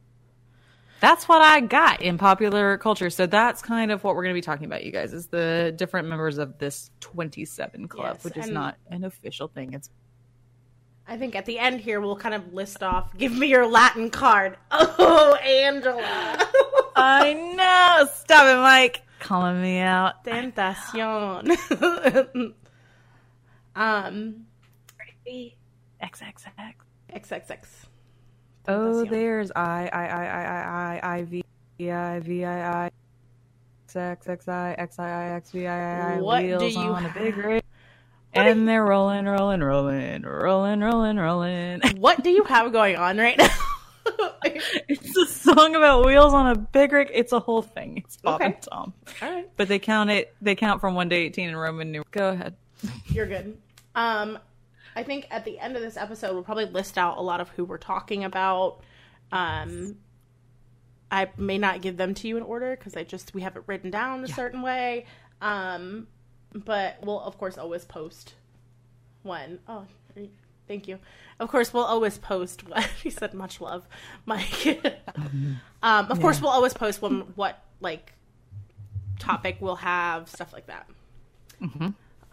That's 1.00 1.28
what 1.28 1.40
I 1.40 1.61
got 1.61 2.02
in 2.02 2.19
popular 2.19 2.76
culture. 2.78 3.11
So 3.11 3.26
that's 3.26 3.62
kind 3.62 3.90
of 3.90 4.04
what 4.04 4.14
we're 4.14 4.23
going 4.23 4.35
to 4.35 4.38
be 4.38 4.42
talking 4.42 4.66
about, 4.66 4.85
you 4.85 4.92
guys, 4.92 5.12
is 5.12 5.28
the 5.28 5.73
different 5.76 6.09
members 6.09 6.38
of 6.38 6.59
this 6.59 6.90
27 7.00 7.88
club, 7.88 8.16
Yes, 8.16 8.25
which 8.25 8.37
is 8.37 8.50
not 8.50 8.76
an 8.90 9.04
official 9.04 9.49
thing. 9.49 9.73
It's 9.73 9.90
I 11.09 11.16
think 11.16 11.35
at 11.35 11.45
the 11.45 11.59
end 11.59 11.80
here 11.80 12.00
we'll 12.00 12.14
kind 12.16 12.37
of 12.37 12.54
list 12.54 12.85
off. 12.85 13.16
Give 13.19 13.33
me 13.37 13.49
your 13.49 13.66
Latin 13.66 14.11
card. 14.11 14.57
Oh, 14.73 15.35
Angela. 15.35 16.02
I 16.97 17.33
know. 17.33 18.09
Stop 18.14 18.47
it, 18.47 18.61
Mike. 18.61 19.02
Calling 19.19 19.61
me 19.61 19.78
out. 19.78 20.25
Tentacion. 20.25 21.50
um, 23.75 24.47
XXX. 25.26 26.75
XXX. 27.14 27.66
Oh, 28.71 29.05
there's 29.05 29.50
I 29.55 29.89
I 29.93 30.07
I 30.07 30.25
I 30.25 30.43
I 30.45 31.00
I 31.00 31.17
I 31.17 31.23
V 31.25 31.45
I 31.91 32.21
V 32.21 32.45
I 32.45 32.85
I 32.87 32.91
X 33.95 34.29
X 34.29 34.49
I 34.49 34.75
X 34.79 34.99
I 34.99 35.09
I 35.09 35.31
X 35.37 35.50
V 35.50 35.67
I 35.67 36.12
I 36.12 36.17
I 36.17 36.21
What 36.21 36.41
do 36.41 36.47
wheels 36.47 36.75
you 36.75 36.81
on 36.81 37.05
a 37.07 37.12
big 37.15 37.37
rig. 37.37 37.62
And 38.33 38.69
they're 38.69 38.85
rolling, 38.85 39.25
rolling, 39.27 39.61
rolling, 39.61 40.23
rolling, 40.23 40.81
rolling, 40.81 41.17
rolling. 41.17 41.81
What 41.99 42.23
do 42.23 42.31
you 42.31 42.45
have 42.45 42.73
going 42.73 42.95
on 42.97 43.19
right 43.19 43.37
now? 43.37 43.49
It's 44.45 45.17
a 45.17 45.27
song 45.27 45.75
about 45.75 46.07
wheels 46.07 46.33
on 46.33 46.47
a 46.47 46.55
big 46.57 46.93
rig. 46.93 47.11
It's 47.12 47.33
a 47.33 47.41
whole 47.41 47.62
thing. 47.62 48.03
It's 48.05 48.17
Bob 48.19 48.37
Okay. 48.37 48.47
and 48.53 48.62
Tom. 48.62 48.93
All 49.23 49.31
right, 49.31 49.49
But 49.57 49.69
they 49.69 49.79
count 49.79 50.11
it. 50.11 50.35
They 50.41 50.55
count 50.55 50.81
from 50.81 50.95
one 50.95 51.11
to 51.11 51.17
eighteen 51.17 51.49
in 51.49 51.57
Roman 51.57 51.91
numerals. 51.93 52.09
Go 52.12 52.29
ahead. 52.31 52.55
you're 53.07 53.27
good. 53.27 53.57
Um, 53.95 54.39
I 54.97 55.03
think 55.03 55.27
at 55.31 55.45
the 55.45 55.59
end 55.59 55.77
of 55.77 55.83
this 55.83 55.97
episode 55.97 56.35
we'll 56.35 56.43
probably 56.43 56.67
list 56.67 56.99
out 56.99 57.19
a 57.19 57.23
lot 57.23 57.41
of 57.41 57.49
who 57.51 57.65
we're 57.65 57.79
talking 57.79 58.25
about. 58.25 58.81
Um, 59.33 59.97
I 61.11 61.29
may 61.37 61.59
not 61.59 61.81
give 61.81 61.97
them 61.97 62.15
to 62.15 62.29
you 62.29 62.37
in 62.37 62.43
order 62.43 62.77
because 62.77 62.97
I 62.97 63.05
just 63.05 63.35
we 63.35 63.43
have 63.43 63.57
it 63.57 63.63
written 63.67 63.91
down 63.91 64.25
a 64.25 64.29
certain 64.29 64.63
way. 64.63 65.07
Um, 65.41 66.07
but 66.55 66.97
we'll 67.03 67.21
of 67.21 67.39
course 67.39 67.59
always 67.59 67.85
post 67.85 68.35
when. 69.23 69.59
Oh, 69.69 69.87
thank 70.69 70.89
you. 70.89 70.99
Of 71.39 71.49
course, 71.49 71.73
we'll 71.73 71.85
always 71.85 72.19
post 72.19 72.69
what 72.69 72.85
he 73.03 73.11
said. 73.11 73.35
Much 73.35 73.61
love, 73.61 73.87
Mike. 74.27 74.67
um, 75.83 76.07
of 76.11 76.21
course, 76.21 76.41
we'll 76.41 76.51
always 76.51 76.75
post 76.75 77.01
when 77.03 77.21
what 77.35 77.63
like 77.81 78.13
topic 79.19 79.57
we'll 79.61 79.77
have 79.77 80.29
stuff 80.29 80.53
like 80.53 80.67
that. 80.67 80.89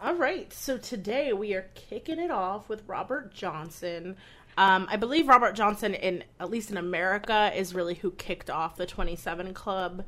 All 0.00 0.14
right, 0.14 0.52
so 0.52 0.78
today 0.78 1.32
we 1.32 1.54
are 1.54 1.68
kicking 1.74 2.20
it 2.20 2.30
off 2.30 2.68
with 2.68 2.84
Robert 2.86 3.34
Johnson. 3.34 4.16
Um, 4.56 4.86
I 4.88 4.96
believe 4.96 5.26
Robert 5.26 5.56
Johnson, 5.56 5.92
in 5.92 6.22
at 6.38 6.50
least 6.50 6.70
in 6.70 6.76
America, 6.76 7.50
is 7.52 7.74
really 7.74 7.96
who 7.96 8.12
kicked 8.12 8.48
off 8.48 8.76
the 8.76 8.86
Twenty 8.86 9.16
Seven 9.16 9.52
Club. 9.52 10.04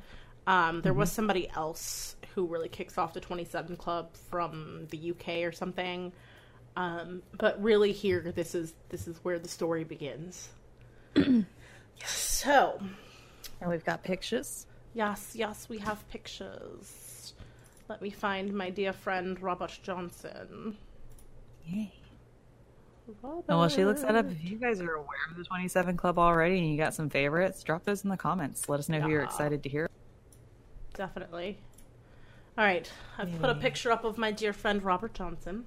Um, 0.46 0.80
there 0.82 0.94
was 0.94 1.10
somebody 1.10 1.50
else 1.56 2.14
who 2.36 2.46
really 2.46 2.68
kicks 2.68 2.98
off 2.98 3.14
the 3.14 3.20
Twenty 3.20 3.44
Seven 3.44 3.74
Club 3.74 4.14
from 4.30 4.86
the 4.90 5.10
UK 5.10 5.42
or 5.42 5.50
something. 5.50 6.12
Um, 6.76 7.22
but 7.36 7.60
really, 7.60 7.90
here 7.90 8.32
this 8.34 8.54
is 8.54 8.74
this 8.90 9.08
is 9.08 9.18
where 9.24 9.40
the 9.40 9.48
story 9.48 9.82
begins. 9.82 10.50
so, 12.06 12.80
And 13.60 13.68
we've 13.68 13.84
got 13.84 14.04
pictures. 14.04 14.66
yes, 14.94 15.32
yes, 15.34 15.68
we 15.68 15.78
have 15.78 16.08
pictures. 16.10 16.99
Let 17.90 18.00
me 18.00 18.10
find 18.10 18.54
my 18.54 18.70
dear 18.70 18.92
friend 18.92 19.42
Robert 19.42 19.80
Johnson. 19.82 20.76
Yay. 21.66 21.92
And 23.24 23.58
while 23.58 23.68
she 23.68 23.84
looks 23.84 24.02
that 24.02 24.14
up, 24.14 24.30
if 24.30 24.44
you 24.44 24.58
guys 24.58 24.80
are 24.80 24.92
aware 24.92 25.18
of 25.28 25.36
the 25.36 25.42
27 25.42 25.96
Club 25.96 26.16
already 26.16 26.58
and 26.58 26.70
you 26.70 26.78
got 26.78 26.94
some 26.94 27.10
favorites, 27.10 27.64
drop 27.64 27.82
those 27.82 28.04
in 28.04 28.10
the 28.10 28.16
comments. 28.16 28.68
Let 28.68 28.78
us 28.78 28.88
know 28.88 29.00
who 29.00 29.08
you're 29.08 29.24
excited 29.24 29.64
to 29.64 29.68
hear. 29.68 29.90
Definitely. 30.94 31.58
All 32.56 32.64
right, 32.64 32.88
I've 33.18 33.36
put 33.40 33.50
a 33.50 33.56
picture 33.56 33.90
up 33.90 34.04
of 34.04 34.16
my 34.16 34.30
dear 34.30 34.52
friend 34.52 34.84
Robert 34.84 35.12
Johnson. 35.12 35.66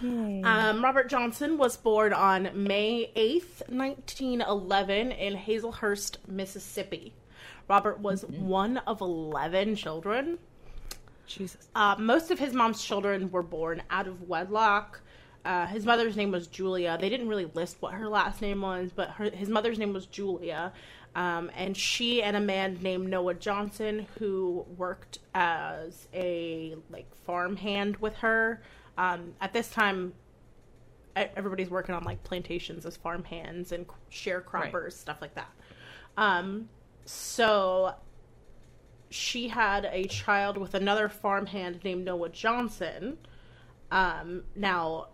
Um, 0.00 0.84
Robert 0.84 1.08
Johnson 1.08 1.58
was 1.58 1.76
born 1.76 2.12
on 2.12 2.50
May 2.54 3.10
8th, 3.16 3.68
1911, 3.68 5.10
in 5.10 5.34
Hazlehurst, 5.34 6.18
Mississippi. 6.28 7.14
Robert 7.68 7.98
was 7.98 8.24
one 8.26 8.78
of 8.78 9.00
11 9.00 9.74
children. 9.74 10.38
Jesus. 11.32 11.68
Uh, 11.74 11.96
most 11.98 12.30
of 12.30 12.38
his 12.38 12.52
mom's 12.52 12.82
children 12.82 13.30
were 13.30 13.42
born 13.42 13.82
out 13.90 14.06
of 14.06 14.28
wedlock. 14.28 15.00
Uh, 15.44 15.66
his 15.66 15.84
mother's 15.84 16.16
name 16.16 16.30
was 16.30 16.46
Julia. 16.46 16.96
They 17.00 17.08
didn't 17.08 17.28
really 17.28 17.50
list 17.54 17.78
what 17.80 17.94
her 17.94 18.08
last 18.08 18.40
name 18.40 18.60
was, 18.60 18.92
but 18.94 19.10
her, 19.10 19.30
his 19.30 19.48
mother's 19.48 19.78
name 19.78 19.92
was 19.92 20.06
Julia. 20.06 20.72
Um, 21.14 21.50
and 21.56 21.76
she 21.76 22.22
and 22.22 22.36
a 22.36 22.40
man 22.40 22.78
named 22.80 23.08
Noah 23.08 23.34
Johnson, 23.34 24.06
who 24.18 24.64
worked 24.76 25.18
as 25.34 26.06
a 26.14 26.76
like 26.90 27.12
farm 27.26 27.56
hand 27.56 27.96
with 27.96 28.14
her. 28.16 28.62
Um, 28.96 29.34
at 29.40 29.52
this 29.52 29.70
time, 29.70 30.14
everybody's 31.14 31.70
working 31.70 31.94
on 31.94 32.04
like 32.04 32.22
plantations 32.24 32.86
as 32.86 32.96
farm 32.96 33.24
hands 33.24 33.72
and 33.72 33.86
sharecroppers, 34.10 34.92
stuff 34.92 35.20
like 35.20 35.34
that. 35.34 35.50
Um, 36.16 36.68
so 37.04 37.94
she 39.12 39.48
had 39.48 39.84
a 39.92 40.04
child 40.06 40.56
with 40.56 40.74
another 40.74 41.08
farmhand 41.08 41.80
named 41.84 42.04
Noah 42.04 42.30
Johnson. 42.30 43.18
Um, 43.90 44.44
now, 44.56 45.08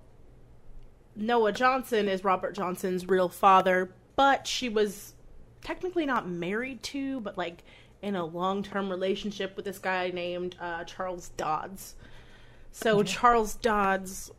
Noah 1.17 1.53
Johnson 1.53 2.09
is 2.09 2.23
Robert 2.23 2.55
Johnson's 2.55 3.09
real 3.09 3.29
father, 3.29 3.93
but 4.15 4.47
she 4.47 4.69
was 4.69 5.15
technically 5.63 6.07
not 6.07 6.29
married 6.29 6.83
to, 6.85 7.21
but 7.21 7.37
like 7.37 7.65
in 8.01 8.15
a 8.15 8.25
long 8.25 8.63
term 8.63 8.89
relationship 8.89 9.57
with 9.57 9.65
this 9.65 9.79
guy 9.79 10.11
named 10.11 10.57
uh, 10.61 10.85
Charles 10.85 11.31
Dodds. 11.31 11.97
So 12.71 13.03
Charles 13.03 13.57
Dodds 13.57 14.31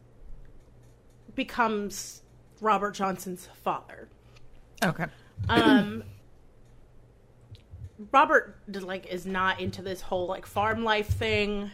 becomes 1.36 2.22
Robert 2.62 2.92
Johnson's 2.92 3.50
father. 3.64 4.08
Okay. 4.84 5.06
Um, 5.50 6.04
Robert 8.12 8.58
like 8.68 9.08
is 9.08 9.26
not 9.26 9.60
into 9.60 9.82
this 9.82 10.02
whole 10.02 10.28
like 10.28 10.46
farm 10.46 10.84
life 10.84 11.08
thing, 11.08 11.72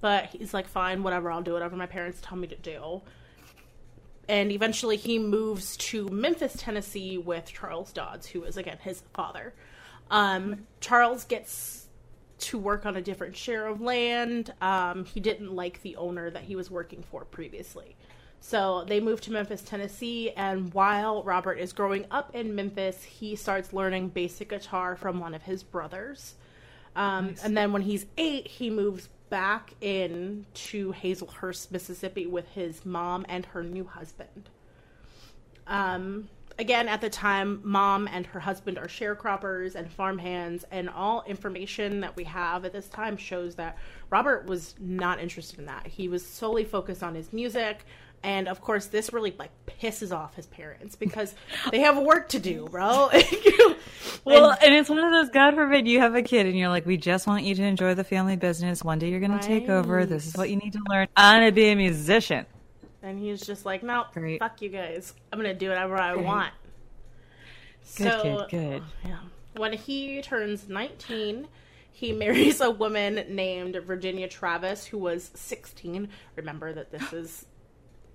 but 0.00 0.26
he's 0.26 0.52
like, 0.52 0.68
fine, 0.68 1.02
whatever, 1.02 1.30
I'll 1.30 1.42
do 1.42 1.54
whatever 1.54 1.76
my 1.76 1.86
parents 1.86 2.20
tell 2.22 2.36
me 2.36 2.46
to 2.48 2.56
do. 2.56 3.02
And 4.28 4.50
eventually, 4.50 4.96
he 4.96 5.18
moves 5.18 5.76
to 5.76 6.08
Memphis, 6.08 6.54
Tennessee, 6.58 7.16
with 7.16 7.46
Charles 7.46 7.92
Dodds, 7.92 8.26
who 8.26 8.42
is 8.42 8.56
again 8.56 8.78
his 8.80 9.02
father. 9.14 9.54
Um, 10.10 10.66
Charles 10.80 11.24
gets 11.24 11.86
to 12.38 12.58
work 12.58 12.84
on 12.84 12.96
a 12.96 13.02
different 13.02 13.36
share 13.36 13.66
of 13.66 13.80
land. 13.80 14.52
Um, 14.60 15.04
he 15.04 15.20
didn't 15.20 15.54
like 15.54 15.82
the 15.82 15.96
owner 15.96 16.30
that 16.30 16.42
he 16.42 16.56
was 16.56 16.70
working 16.70 17.02
for 17.02 17.24
previously. 17.24 17.95
So 18.40 18.84
they 18.86 19.00
moved 19.00 19.24
to 19.24 19.32
Memphis, 19.32 19.62
Tennessee, 19.62 20.30
and 20.36 20.72
while 20.72 21.22
Robert 21.24 21.58
is 21.58 21.72
growing 21.72 22.06
up 22.10 22.34
in 22.34 22.54
Memphis, 22.54 23.02
he 23.02 23.34
starts 23.34 23.72
learning 23.72 24.10
basic 24.10 24.50
guitar 24.50 24.94
from 24.94 25.18
one 25.18 25.34
of 25.34 25.42
his 25.42 25.64
brothers. 25.64 26.34
Um, 26.94 27.34
And 27.42 27.56
then 27.56 27.72
when 27.72 27.82
he's 27.82 28.06
eight, 28.16 28.46
he 28.46 28.70
moves 28.70 29.08
back 29.30 29.74
in 29.80 30.46
to 30.54 30.92
Hazlehurst, 30.92 31.72
Mississippi, 31.72 32.26
with 32.26 32.48
his 32.50 32.86
mom 32.86 33.26
and 33.28 33.44
her 33.46 33.64
new 33.64 33.84
husband. 33.84 34.48
Um, 35.66 36.28
again, 36.58 36.88
at 36.88 37.00
the 37.00 37.10
time, 37.10 37.60
mom 37.64 38.06
and 38.06 38.24
her 38.26 38.38
husband 38.38 38.78
are 38.78 38.86
sharecroppers 38.86 39.74
and 39.74 39.90
farmhands, 39.90 40.64
and 40.70 40.88
all 40.88 41.24
information 41.26 42.00
that 42.00 42.14
we 42.14 42.22
have 42.24 42.64
at 42.64 42.72
this 42.72 42.88
time 42.88 43.16
shows 43.16 43.56
that 43.56 43.76
Robert 44.08 44.46
was 44.46 44.76
not 44.78 45.18
interested 45.20 45.58
in 45.58 45.66
that. 45.66 45.86
He 45.88 46.08
was 46.08 46.24
solely 46.24 46.64
focused 46.64 47.02
on 47.02 47.16
his 47.16 47.32
music. 47.32 47.84
And 48.26 48.48
of 48.48 48.60
course, 48.60 48.86
this 48.86 49.12
really 49.12 49.34
like 49.38 49.50
pisses 49.80 50.14
off 50.14 50.34
his 50.34 50.46
parents 50.46 50.96
because 50.96 51.34
they 51.70 51.80
have 51.80 51.96
work 51.96 52.28
to 52.30 52.38
do, 52.38 52.66
bro. 52.70 53.08
Well, 54.24 54.50
And- 54.50 54.62
and 54.64 54.74
it's 54.74 54.88
one 54.88 54.98
of 54.98 55.12
those, 55.12 55.30
God 55.30 55.54
forbid 55.54 55.86
you 55.86 56.00
have 56.00 56.16
a 56.16 56.22
kid 56.22 56.46
and 56.46 56.58
you're 56.58 56.68
like, 56.68 56.84
we 56.84 56.96
just 56.96 57.28
want 57.28 57.44
you 57.44 57.54
to 57.54 57.62
enjoy 57.62 57.94
the 57.94 58.02
family 58.02 58.34
business. 58.34 58.82
One 58.82 58.98
day 58.98 59.08
you're 59.08 59.20
going 59.20 59.38
to 59.38 59.46
take 59.46 59.68
over. 59.68 60.04
This 60.04 60.26
is 60.26 60.36
what 60.36 60.50
you 60.50 60.56
need 60.56 60.72
to 60.72 60.80
learn. 60.90 61.06
I'm 61.16 61.40
going 61.42 61.48
to 61.48 61.54
be 61.54 61.68
a 61.68 61.76
musician. 61.76 62.44
And 63.06 63.20
he's 63.20 63.40
just 63.46 63.64
like, 63.64 63.84
no, 63.84 64.04
Great. 64.12 64.40
fuck 64.40 64.60
you 64.60 64.68
guys. 64.68 65.14
I'm 65.32 65.38
gonna 65.38 65.54
do 65.54 65.68
whatever 65.68 65.96
I 65.96 66.16
want. 66.16 66.52
Good 67.96 68.10
so, 68.12 68.22
kid, 68.22 68.50
good. 68.50 68.82
Oh, 68.82 69.08
yeah. 69.08 69.18
When 69.56 69.72
he 69.74 70.20
turns 70.22 70.68
19, 70.68 71.46
he 71.92 72.12
marries 72.24 72.60
a 72.60 72.68
woman 72.68 73.24
named 73.28 73.76
Virginia 73.76 74.26
Travis, 74.26 74.84
who 74.86 74.98
was 74.98 75.30
16. 75.34 76.08
Remember 76.34 76.72
that 76.72 76.90
this 76.90 77.12
is 77.12 77.46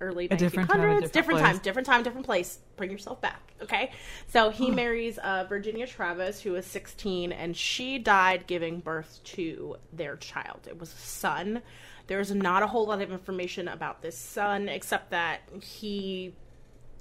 early 0.01 0.27
1900s. 0.27 0.34
A 0.34 0.38
different 0.38 0.70
time, 0.70 0.79
different 0.79 1.13
different 1.13 1.39
time, 1.39 1.58
different 1.60 1.86
time, 1.86 2.03
different 2.03 2.25
place. 2.25 2.60
Bring 2.75 2.91
yourself 2.91 3.22
back, 3.22 3.53
okay? 3.62 3.91
So 4.27 4.50
he 4.50 4.72
marries 4.72 5.17
uh, 5.20 5.46
Virginia 5.48 5.88
Travis, 5.88 6.41
who 6.41 6.55
is 6.55 6.65
16, 6.65 7.31
and 7.31 7.55
she 7.55 7.98
died 7.98 8.48
giving 8.48 8.79
birth 8.79 9.20
to 9.24 9.77
their 9.93 10.17
child. 10.17 10.67
It 10.67 10.79
was 10.79 10.91
a 10.91 10.98
son. 10.98 11.62
There's 12.08 12.31
not 12.31 12.63
a 12.63 12.67
whole 12.67 12.88
lot 12.88 13.01
of 13.01 13.12
information 13.12 13.67
about 13.67 14.01
this 14.01 14.17
son, 14.17 14.67
except 14.67 15.12
that 15.12 15.41
he 15.62 16.34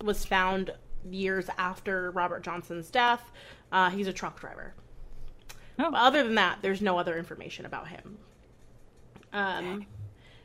was 0.02 0.24
found 0.24 0.72
years 1.10 1.46
after 1.58 2.10
Robert 2.10 2.42
Johnson's 2.42 2.90
death. 2.90 3.30
Uh, 3.72 3.90
he's 3.90 4.06
a 4.06 4.12
truck 4.12 4.38
driver. 4.38 4.74
Oh. 5.78 5.90
But 5.90 6.00
other 6.00 6.22
than 6.22 6.34
that, 6.34 6.58
there's 6.62 6.82
no 6.82 6.98
other 6.98 7.16
information 7.16 7.64
about 7.64 7.88
him. 7.88 8.18
Um, 9.32 9.86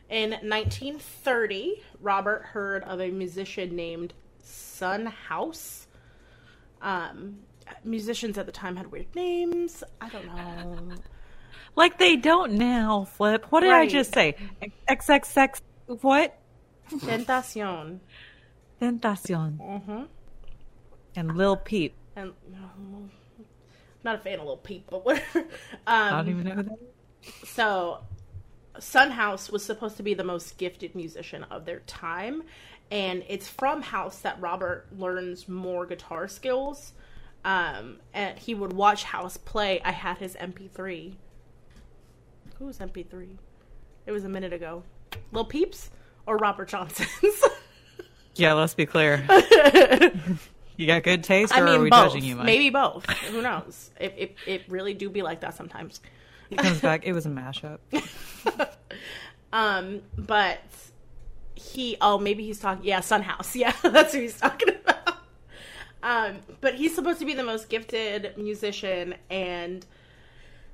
in 0.10 0.32
1930, 0.32 1.82
Robert 2.02 2.44
heard 2.44 2.84
of 2.84 3.00
a 3.02 3.10
musician 3.10 3.76
named 3.76 4.14
Son 4.44 5.06
House. 5.08 5.88
Um, 6.82 7.40
musicians 7.84 8.38
at 8.38 8.46
the 8.46 8.52
time 8.52 8.76
had 8.76 8.92
weird 8.92 9.14
names. 9.16 9.84
I 10.02 10.10
don't 10.10 10.26
know. 10.28 10.96
Like 11.78 11.98
they 11.98 12.16
don't 12.16 12.54
now, 12.54 13.04
Flip. 13.04 13.48
What 13.50 13.60
did 13.60 13.72
I 13.72 13.86
just 13.86 14.14
say? 14.14 14.38
XXX 14.88 15.60
what? 15.86 16.40
Tentacion. 16.90 18.00
Tentacion. 18.82 19.58
Mm-hmm. 19.58 20.04
And 21.18 21.36
Lil 21.36 21.58
Peep. 21.58 21.94
And 22.16 22.32
no, 22.50 23.10
not 24.06 24.16
a 24.16 24.20
fan 24.20 24.40
of 24.40 24.46
Lil 24.46 24.56
Peep, 24.56 24.86
but 24.90 25.06
whatever. 25.06 25.46
I 25.86 26.12
don't 26.12 26.20
Um, 26.20 26.30
even 26.30 26.44
know 26.46 26.56
who 26.56 26.64
that 26.64 26.78
is. 27.44 27.50
so, 27.50 28.00
Son 28.79 29.12
House 29.12 29.50
was 29.50 29.63
supposed 29.63 29.98
to 29.98 30.03
be 30.03 30.13
the 30.13 30.24
most 30.24 30.58
gifted 30.58 30.96
musician 30.96 31.44
of 31.51 31.65
their 31.65 31.79
time, 31.82 32.44
and 32.91 33.24
it's 33.27 33.48
from 33.48 33.82
House 33.82 34.20
that 34.20 34.39
Robert 34.39 34.88
learns 34.98 35.48
more 35.48 35.86
guitar 35.86 36.27
skills. 36.27 36.94
Um, 37.44 37.98
and 38.13 38.38
he 38.39 38.55
would 38.55 38.74
watch 38.74 39.03
House 39.03 39.38
play. 39.38 39.79
I 39.84 39.91
had 39.91 40.17
his 40.17 40.36
MP3. 40.36 41.13
Who 42.58 42.65
was 42.65 42.79
MP3? 42.79 43.38
It 44.08 44.12
was 44.12 44.24
a 44.24 44.29
minute 44.29 44.51
ago. 44.53 44.84
Lil 45.32 45.46
Peeps 45.46 45.91
or 46.25 46.38
Robert 46.38 46.70
Johnson's? 46.70 47.10
Yeah, 48.38 48.51
let's 48.53 48.74
be 48.74 48.86
clear. 48.86 49.25
you 50.75 50.88
got 50.88 51.03
good 51.03 51.24
taste, 51.24 51.53
or 51.53 51.55
I 51.55 51.62
mean, 51.62 51.79
are 51.79 51.84
we 51.84 51.89
both. 51.89 52.12
judging 52.12 52.25
you, 52.25 52.36
Mike? 52.36 52.46
Maybe 52.46 52.70
both. 52.70 53.05
Who 53.32 53.41
knows? 53.41 53.91
It, 54.00 54.13
it 54.17 54.36
it 54.46 54.62
really 54.67 54.94
do 54.94 55.10
be 55.10 55.22
like 55.22 55.39
that 55.39 55.55
sometimes. 55.55 56.01
He 56.50 56.56
comes 56.56 56.82
back. 56.82 57.06
It 57.06 57.14
was 57.14 57.25
a 57.25 57.30
mashup. 57.30 57.80
Um, 59.56 60.02
but 60.18 60.60
he 61.56 61.96
oh 62.02 62.18
maybe 62.18 62.46
he's 62.46 62.60
talking 62.60 62.84
yeah, 62.84 63.00
Son 63.00 63.22
House. 63.22 63.56
Yeah, 63.56 63.74
that's 63.82 64.14
who 64.14 64.20
he's 64.20 64.38
talking 64.38 64.70
about. 64.70 65.18
Um, 66.04 66.40
but 66.60 66.75
he's 66.75 66.94
supposed 66.94 67.20
to 67.20 67.25
be 67.25 67.34
the 67.34 67.44
most 67.44 67.70
gifted 67.70 68.38
musician 68.38 69.16
and 69.30 69.86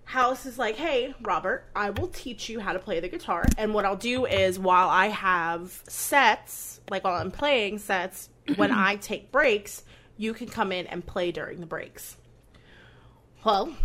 House 0.05 0.47
is 0.47 0.57
like, 0.57 0.77
"Hey, 0.77 1.13
Robert, 1.21 1.63
I 1.75 1.91
will 1.91 2.07
teach 2.07 2.49
you 2.49 2.59
how 2.59 2.73
to 2.73 2.79
play 2.79 2.99
the 2.99 3.07
guitar. 3.07 3.45
And 3.55 3.73
what 3.73 3.85
I'll 3.85 3.95
do 3.95 4.25
is 4.25 4.57
while 4.57 4.89
I 4.89 5.07
have 5.07 5.79
sets, 5.87 6.81
like 6.89 7.03
while 7.03 7.21
I'm 7.21 7.31
playing 7.31 7.77
sets, 7.77 8.29
when 8.55 8.71
I 8.71 8.95
take 8.95 9.31
breaks, 9.31 9.83
you 10.17 10.33
can 10.33 10.47
come 10.47 10.71
in 10.71 10.87
and 10.87 11.05
play 11.05 11.31
during 11.31 11.59
the 11.59 11.67
breaks." 11.67 12.17
Well, 13.45 13.75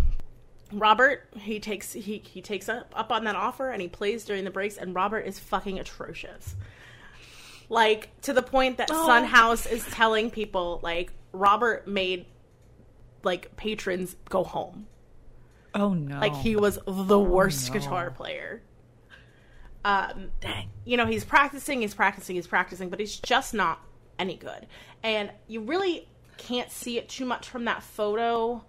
Robert, 0.78 1.28
he 1.38 1.58
takes 1.60 1.92
he 1.92 2.18
he 2.18 2.42
takes 2.42 2.68
up, 2.68 2.92
up 2.96 3.10
on 3.10 3.24
that 3.24 3.36
offer 3.36 3.70
and 3.70 3.80
he 3.80 3.88
plays 3.88 4.24
during 4.24 4.44
the 4.44 4.50
breaks 4.50 4.76
and 4.76 4.94
Robert 4.94 5.20
is 5.20 5.38
fucking 5.38 5.78
atrocious. 5.78 6.54
Like 7.68 8.10
to 8.22 8.32
the 8.32 8.42
point 8.42 8.76
that 8.78 8.88
Oh. 8.92 9.06
Son 9.06 9.24
House 9.24 9.66
is 9.66 9.84
telling 9.86 10.30
people 10.30 10.80
like 10.82 11.12
Robert 11.32 11.88
made 11.88 12.26
like 13.24 13.56
patrons 13.56 14.16
go 14.28 14.44
home. 14.44 14.86
Oh 15.74 15.92
no! 15.94 16.18
Like 16.20 16.34
he 16.34 16.56
was 16.56 16.78
the 16.86 17.18
worst 17.18 17.68
no. 17.72 17.78
guitar 17.80 18.10
player. 18.10 18.62
Um 19.84 20.30
dang. 20.40 20.68
you 20.84 20.96
know, 20.96 21.06
he's 21.06 21.24
practicing, 21.24 21.80
he's 21.80 21.94
practicing, 21.94 22.36
he's 22.36 22.46
practicing, 22.46 22.88
but 22.90 23.00
he's 23.00 23.18
just 23.18 23.54
not 23.54 23.80
any 24.18 24.36
good. 24.36 24.66
And 25.02 25.30
you 25.46 25.60
really 25.62 26.08
can't 26.38 26.70
see 26.70 26.98
it 26.98 27.08
too 27.08 27.24
much 27.24 27.48
from 27.48 27.64
that 27.64 27.82
photo. 27.82 28.64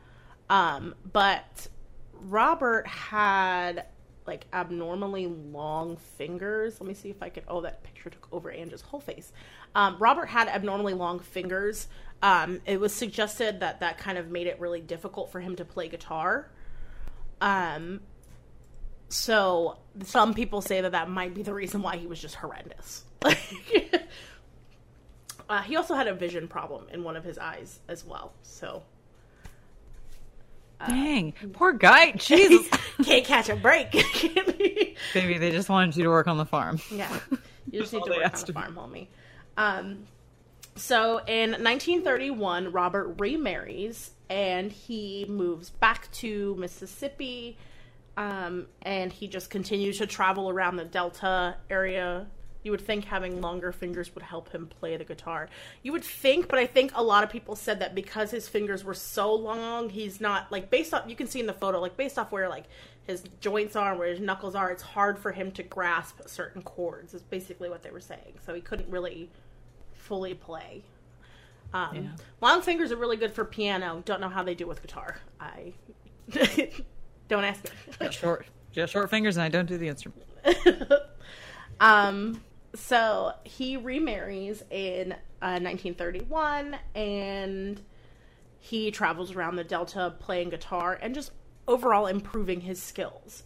Um, 0.50 0.96
but 1.12 1.68
Robert 2.22 2.88
had 2.88 3.86
like 4.28 4.46
abnormally 4.52 5.28
long 5.28 5.98
fingers. 6.18 6.80
Let 6.82 6.88
me 6.88 6.94
see 6.94 7.10
if 7.10 7.24
I 7.24 7.30
could. 7.30 7.44
Oh, 7.48 7.62
that 7.62 7.84
picture 7.84 8.10
took 8.10 8.28
over 8.32 8.52
Angela's 8.52 8.82
whole 8.82 9.00
face. 9.00 9.32
Um, 9.74 9.96
Robert 10.00 10.26
had 10.26 10.48
abnormally 10.50 10.94
long 10.94 11.20
fingers. 11.20 11.88
Um, 12.22 12.62
it 12.65 12.80
was 12.80 12.94
suggested 12.94 13.62
that 13.62 13.80
that 13.80 13.98
kind 13.98 14.18
of 14.18 14.30
made 14.30 14.48
it 14.48 14.60
really 14.60 14.82
difficult 14.82 15.32
for 15.32 15.39
him 15.39 15.56
to 15.56 15.65
play 15.65 15.88
guitar. 15.88 16.50
Um, 17.39 18.02
so 19.10 19.78
some 20.04 20.34
people 20.34 20.62
say 20.62 20.82
that 20.82 20.91
that 20.91 21.10
might 21.10 21.34
be 21.34 21.44
the 21.44 21.54
reason 21.54 21.82
why 21.82 21.98
he 21.98 22.08
was 22.08 22.20
just 22.20 22.36
horrendous. 22.36 23.06
uh, 25.50 25.62
he 25.62 25.76
also 25.76 25.96
had 25.96 26.08
a 26.08 26.13
vision 26.13 26.48
problem 26.48 26.88
in 26.91 27.04
one 27.04 27.15
of 27.15 27.24
his 27.24 27.38
eyes 27.38 27.80
as 27.88 28.04
well. 28.04 28.34
So 28.41 28.84
Dang, 30.86 31.34
poor 31.54 31.74
guy. 31.74 32.12
Jesus. 32.18 32.68
can't 33.04 33.26
catch 33.26 33.50
a 33.50 33.56
break. 33.56 33.94
Maybe 35.16 35.38
they 35.38 35.52
just 35.52 35.70
wanted 35.70 35.96
you 35.96 36.04
to 36.04 36.10
work 36.10 36.28
on 36.28 36.38
the 36.38 36.46
farm. 36.46 36.80
yeah, 36.92 37.10
you 37.72 37.82
just 37.82 37.94
need 37.94 38.04
to 38.04 38.12
work 38.12 38.26
on 38.26 38.46
the 38.46 38.54
farm, 38.54 38.76
homie. 38.76 39.08
Um, 39.58 40.06
so 40.76 41.18
in 41.26 41.52
1931, 41.52 42.72
Robert 42.72 43.16
remarries 43.20 44.12
and 44.30 44.72
he 44.72 45.26
moves 45.28 45.70
back 45.70 46.12
to 46.12 46.56
Mississippi. 46.56 47.58
Um, 48.16 48.68
and 48.82 49.13
he 49.13 49.28
just 49.28 49.50
continues 49.50 50.00
to 50.00 50.08
travel 50.08 50.50
around 50.50 50.78
the 50.78 50.86
Delta 50.86 51.56
area. 51.70 52.28
You 52.67 52.71
would 52.71 52.82
think 52.82 53.06
having 53.06 53.39
longer 53.39 53.71
fingers 53.71 54.13
would 54.13 54.25
help 54.25 54.51
him 54.51 54.67
play 54.67 54.97
the 54.97 55.06
guitar. 55.06 55.47
You 55.84 55.93
would 55.93 56.03
think, 56.03 56.49
but 56.49 56.60
I 56.60 56.65
think 56.65 56.91
a 56.95 57.01
lot 57.01 57.23
of 57.23 57.30
people 57.30 57.56
said 57.56 57.80
that 57.80 57.95
because 57.95 58.30
his 58.30 58.49
fingers 58.49 58.84
were 58.84 58.93
so 58.93 59.34
long, 59.34 59.88
he's 59.88 60.19
not 60.19 60.51
like 60.51 60.69
based 60.69 60.93
off. 60.93 61.06
You 61.08 61.15
can 61.15 61.27
see 61.27 61.39
in 61.39 61.45
the 61.45 61.53
photo, 61.53 61.80
like 61.80 61.95
based 61.95 62.19
off 62.19 62.30
where 62.30 62.49
like 62.49 62.65
his 63.06 63.23
joints 63.39 63.77
are 63.77 63.91
and 63.91 63.99
where 63.99 64.10
his 64.10 64.19
knuckles 64.19 64.53
are, 64.53 64.69
it's 64.69 64.84
hard 64.84 65.17
for 65.17 65.32
him 65.32 65.49
to 65.53 65.63
grasp 65.63 66.19
certain 66.25 66.62
chords. 66.62 67.13
Is 67.13 67.21
basically 67.21 67.69
what 67.69 67.84
they 67.84 67.89
were 67.89 68.01
saying. 68.01 68.34
So 68.45 68.53
he 68.53 68.60
couldn't 68.60 68.89
really 68.89 69.30
fully 69.93 70.34
play. 70.34 70.84
Um, 71.73 71.95
Yeah. 71.95 72.10
Long 72.41 72.62
fingers 72.62 72.91
are 72.91 72.97
really 72.97 73.15
good 73.15 73.32
for 73.32 73.45
piano. 73.45 74.01
Don't 74.03 74.19
know 74.19 74.27
how 74.27 74.43
they 74.43 74.56
do 74.56 74.67
with 74.67 74.82
guitar. 74.82 75.21
I 75.39 75.71
don't 77.30 77.45
ask 77.45 77.63
me. 77.63 77.69
Got 77.97 78.13
short, 78.13 78.45
just 78.73 78.91
short 78.91 79.10
fingers, 79.10 79.38
and 79.38 79.45
I 79.45 79.47
don't 79.47 79.67
do 79.67 79.77
the 79.77 79.88
instrument. 79.88 80.25
um, 81.80 82.41
so 82.75 83.34
he 83.43 83.77
remarries 83.77 84.63
in 84.69 85.13
uh, 85.41 85.60
1931 85.60 86.77
and 86.95 87.82
he 88.60 88.91
travels 88.91 89.32
around 89.32 89.56
the 89.56 89.63
Delta 89.63 90.13
playing 90.19 90.49
guitar 90.49 90.97
and 91.01 91.13
just 91.15 91.32
overall 91.67 92.08
improving 92.08 92.62
his 92.62 92.82
skills. 92.82 93.43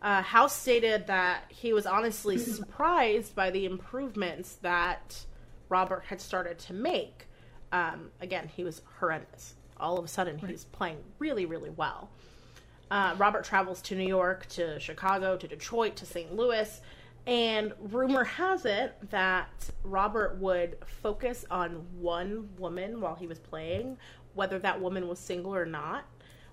Uh, 0.00 0.20
House 0.20 0.54
stated 0.54 1.06
that 1.06 1.44
he 1.48 1.72
was 1.72 1.86
honestly 1.86 2.36
surprised 2.38 3.34
by 3.34 3.50
the 3.50 3.64
improvements 3.64 4.56
that 4.56 5.24
Robert 5.68 6.04
had 6.06 6.20
started 6.20 6.58
to 6.58 6.74
make. 6.74 7.28
Um, 7.70 8.10
again, 8.20 8.50
he 8.54 8.64
was 8.64 8.82
horrendous. 8.98 9.54
All 9.78 9.98
of 9.98 10.04
a 10.04 10.08
sudden, 10.08 10.38
he's 10.38 10.64
playing 10.64 10.98
really, 11.18 11.46
really 11.46 11.70
well. 11.70 12.10
Uh, 12.90 13.14
Robert 13.16 13.44
travels 13.44 13.80
to 13.82 13.96
New 13.96 14.06
York, 14.06 14.46
to 14.50 14.78
Chicago, 14.78 15.36
to 15.36 15.48
Detroit, 15.48 15.96
to 15.96 16.04
St. 16.04 16.36
Louis, 16.36 16.80
and 17.26 17.72
rumor 17.78 18.24
has 18.24 18.64
it 18.64 18.96
that 19.10 19.70
Robert 19.84 20.38
would 20.38 20.76
focus 21.02 21.44
on 21.50 21.86
one 21.98 22.48
woman 22.58 23.00
while 23.00 23.14
he 23.14 23.26
was 23.26 23.38
playing, 23.38 23.96
whether 24.34 24.58
that 24.58 24.80
woman 24.80 25.06
was 25.06 25.18
single 25.18 25.54
or 25.54 25.64
not, 25.64 26.04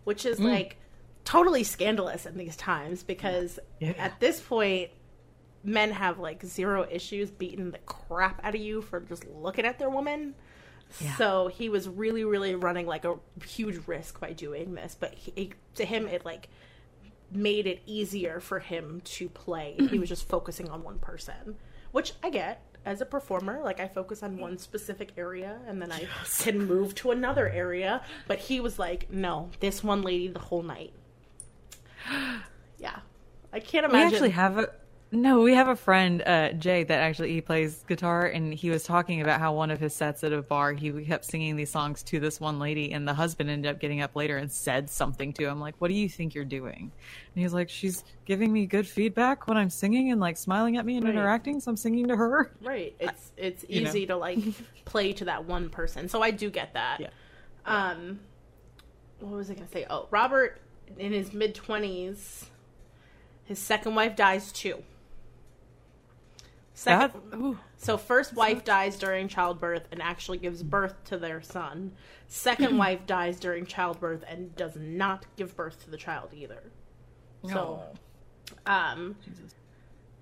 which 0.03 0.25
is 0.25 0.37
hmm. 0.37 0.45
like 0.45 0.77
totally 1.25 1.63
scandalous 1.63 2.25
in 2.25 2.37
these 2.37 2.55
times 2.55 3.03
because 3.03 3.59
Yeah. 3.79 3.93
at 3.97 4.19
this 4.19 4.39
point, 4.39 4.91
men 5.63 5.91
have 5.91 6.19
like 6.19 6.43
zero 6.43 6.87
issues 6.89 7.31
beating 7.31 7.71
the 7.71 7.79
crap 7.79 8.43
out 8.43 8.55
of 8.55 8.61
you 8.61 8.81
for 8.81 8.99
just 8.99 9.25
looking 9.27 9.65
at 9.65 9.79
their 9.79 9.89
woman. 9.89 10.35
Yeah. 10.99 11.15
So 11.15 11.47
he 11.47 11.69
was 11.69 11.87
really, 11.87 12.23
really 12.23 12.55
running 12.55 12.85
like 12.85 13.05
a 13.05 13.15
huge 13.45 13.87
risk 13.87 14.19
by 14.19 14.33
doing 14.33 14.73
this. 14.73 14.95
But 14.99 15.13
he, 15.13 15.53
to 15.75 15.85
him, 15.85 16.07
it 16.07 16.25
like 16.25 16.49
made 17.31 17.67
it 17.67 17.81
easier 17.85 18.39
for 18.39 18.59
him 18.59 19.01
to 19.03 19.29
play. 19.29 19.75
if 19.77 19.91
he 19.91 19.99
was 19.99 20.09
just 20.09 20.27
focusing 20.27 20.69
on 20.69 20.83
one 20.83 20.99
person, 20.99 21.55
which 21.91 22.13
I 22.23 22.29
get 22.29 22.61
as 22.85 23.01
a 23.01 23.05
performer. 23.05 23.61
Like 23.63 23.79
I 23.79 23.87
focus 23.87 24.23
on 24.23 24.37
one 24.37 24.57
specific 24.57 25.11
area 25.17 25.59
and 25.67 25.81
then 25.81 25.91
I 25.91 26.07
can 26.39 26.65
move 26.65 26.95
to 26.95 27.11
another 27.11 27.49
area. 27.49 28.01
But 28.27 28.39
he 28.39 28.59
was 28.59 28.79
like, 28.79 29.11
no, 29.11 29.49
this 29.59 29.83
one 29.83 30.01
lady 30.01 30.27
the 30.27 30.39
whole 30.39 30.63
night. 30.63 30.93
Yeah, 32.81 32.99
I 33.51 33.59
can't 33.59 33.85
imagine. 33.85 34.07
We 34.07 34.15
actually 34.15 34.29
have 34.29 34.57
a 34.57 34.69
No, 35.11 35.39
we 35.41 35.55
have 35.55 35.67
a 35.67 35.75
friend, 35.75 36.21
uh, 36.23 36.51
Jay, 36.51 36.83
that 36.83 36.99
actually 36.99 37.31
he 37.33 37.41
plays 37.41 37.83
guitar, 37.87 38.27
and 38.27 38.53
he 38.53 38.69
was 38.69 38.83
talking 38.83 39.21
about 39.21 39.39
how 39.39 39.53
one 39.53 39.71
of 39.71 39.79
his 39.79 39.95
sets 39.95 40.23
at 40.23 40.31
a 40.31 40.43
bar, 40.43 40.71
he 40.73 40.91
kept 41.03 41.25
singing 41.25 41.55
these 41.55 41.71
songs 41.71 42.03
to 42.03 42.19
this 42.19 42.39
one 42.39 42.59
lady, 42.59 42.91
and 42.93 43.07
the 43.07 43.15
husband 43.15 43.49
ended 43.49 43.71
up 43.71 43.79
getting 43.79 44.01
up 44.01 44.15
later 44.15 44.37
and 44.37 44.51
said 44.51 44.87
something 44.87 45.33
to 45.33 45.47
him, 45.47 45.59
like, 45.59 45.73
"What 45.79 45.87
do 45.87 45.95
you 45.95 46.07
think 46.07 46.35
you're 46.35 46.45
doing?" 46.45 46.91
And 47.33 47.41
he's 47.43 47.53
like, 47.53 47.69
"She's 47.69 48.03
giving 48.25 48.53
me 48.53 48.67
good 48.67 48.87
feedback 48.87 49.47
when 49.47 49.57
I'm 49.57 49.71
singing 49.71 50.11
and 50.11 50.21
like 50.21 50.37
smiling 50.37 50.77
at 50.77 50.85
me 50.85 50.97
and 50.97 51.05
Right. 51.05 51.15
interacting, 51.15 51.59
so 51.59 51.71
I'm 51.71 51.77
singing 51.77 52.07
to 52.09 52.15
her." 52.15 52.51
Right. 52.61 52.93
It's 52.99 53.31
it's 53.35 53.65
you 53.67 53.81
know. 53.81 53.89
easy 53.89 54.05
to 54.05 54.15
like 54.15 54.37
play 54.85 55.13
to 55.13 55.25
that 55.25 55.45
one 55.45 55.69
person. 55.69 56.07
So 56.07 56.21
I 56.21 56.29
do 56.29 56.51
get 56.51 56.73
that. 56.75 56.99
Yeah. 56.99 57.09
Um 57.65 58.19
what 59.19 59.31
was 59.31 59.49
I 59.49 59.55
gonna 59.55 59.67
say? 59.69 59.87
Oh, 59.89 60.07
Robert 60.11 60.61
in 60.99 61.13
his 61.13 61.33
mid 61.33 61.55
twenties, 61.55 62.45
his 63.45 63.57
second 63.57 63.95
wife 63.95 64.15
dies 64.15 64.51
too. 64.51 64.83
Second 66.79 67.11
That, 67.31 67.55
so 67.75 67.97
first 67.97 68.33
wife 68.35 68.63
dies 68.63 68.97
during 68.97 69.27
childbirth 69.27 69.89
and 69.91 70.01
actually 70.01 70.37
gives 70.37 70.63
birth 70.63 71.03
to 71.05 71.17
their 71.17 71.41
son. 71.41 71.91
Second 72.29 72.77
wife 72.77 73.05
dies 73.05 73.37
during 73.37 73.65
childbirth 73.65 74.23
and 74.25 74.55
does 74.55 74.77
not 74.77 75.25
give 75.35 75.57
birth 75.57 75.83
to 75.83 75.89
the 75.89 75.97
child 75.97 76.29
either. 76.33 76.63
So 77.49 77.83
um 78.65 79.17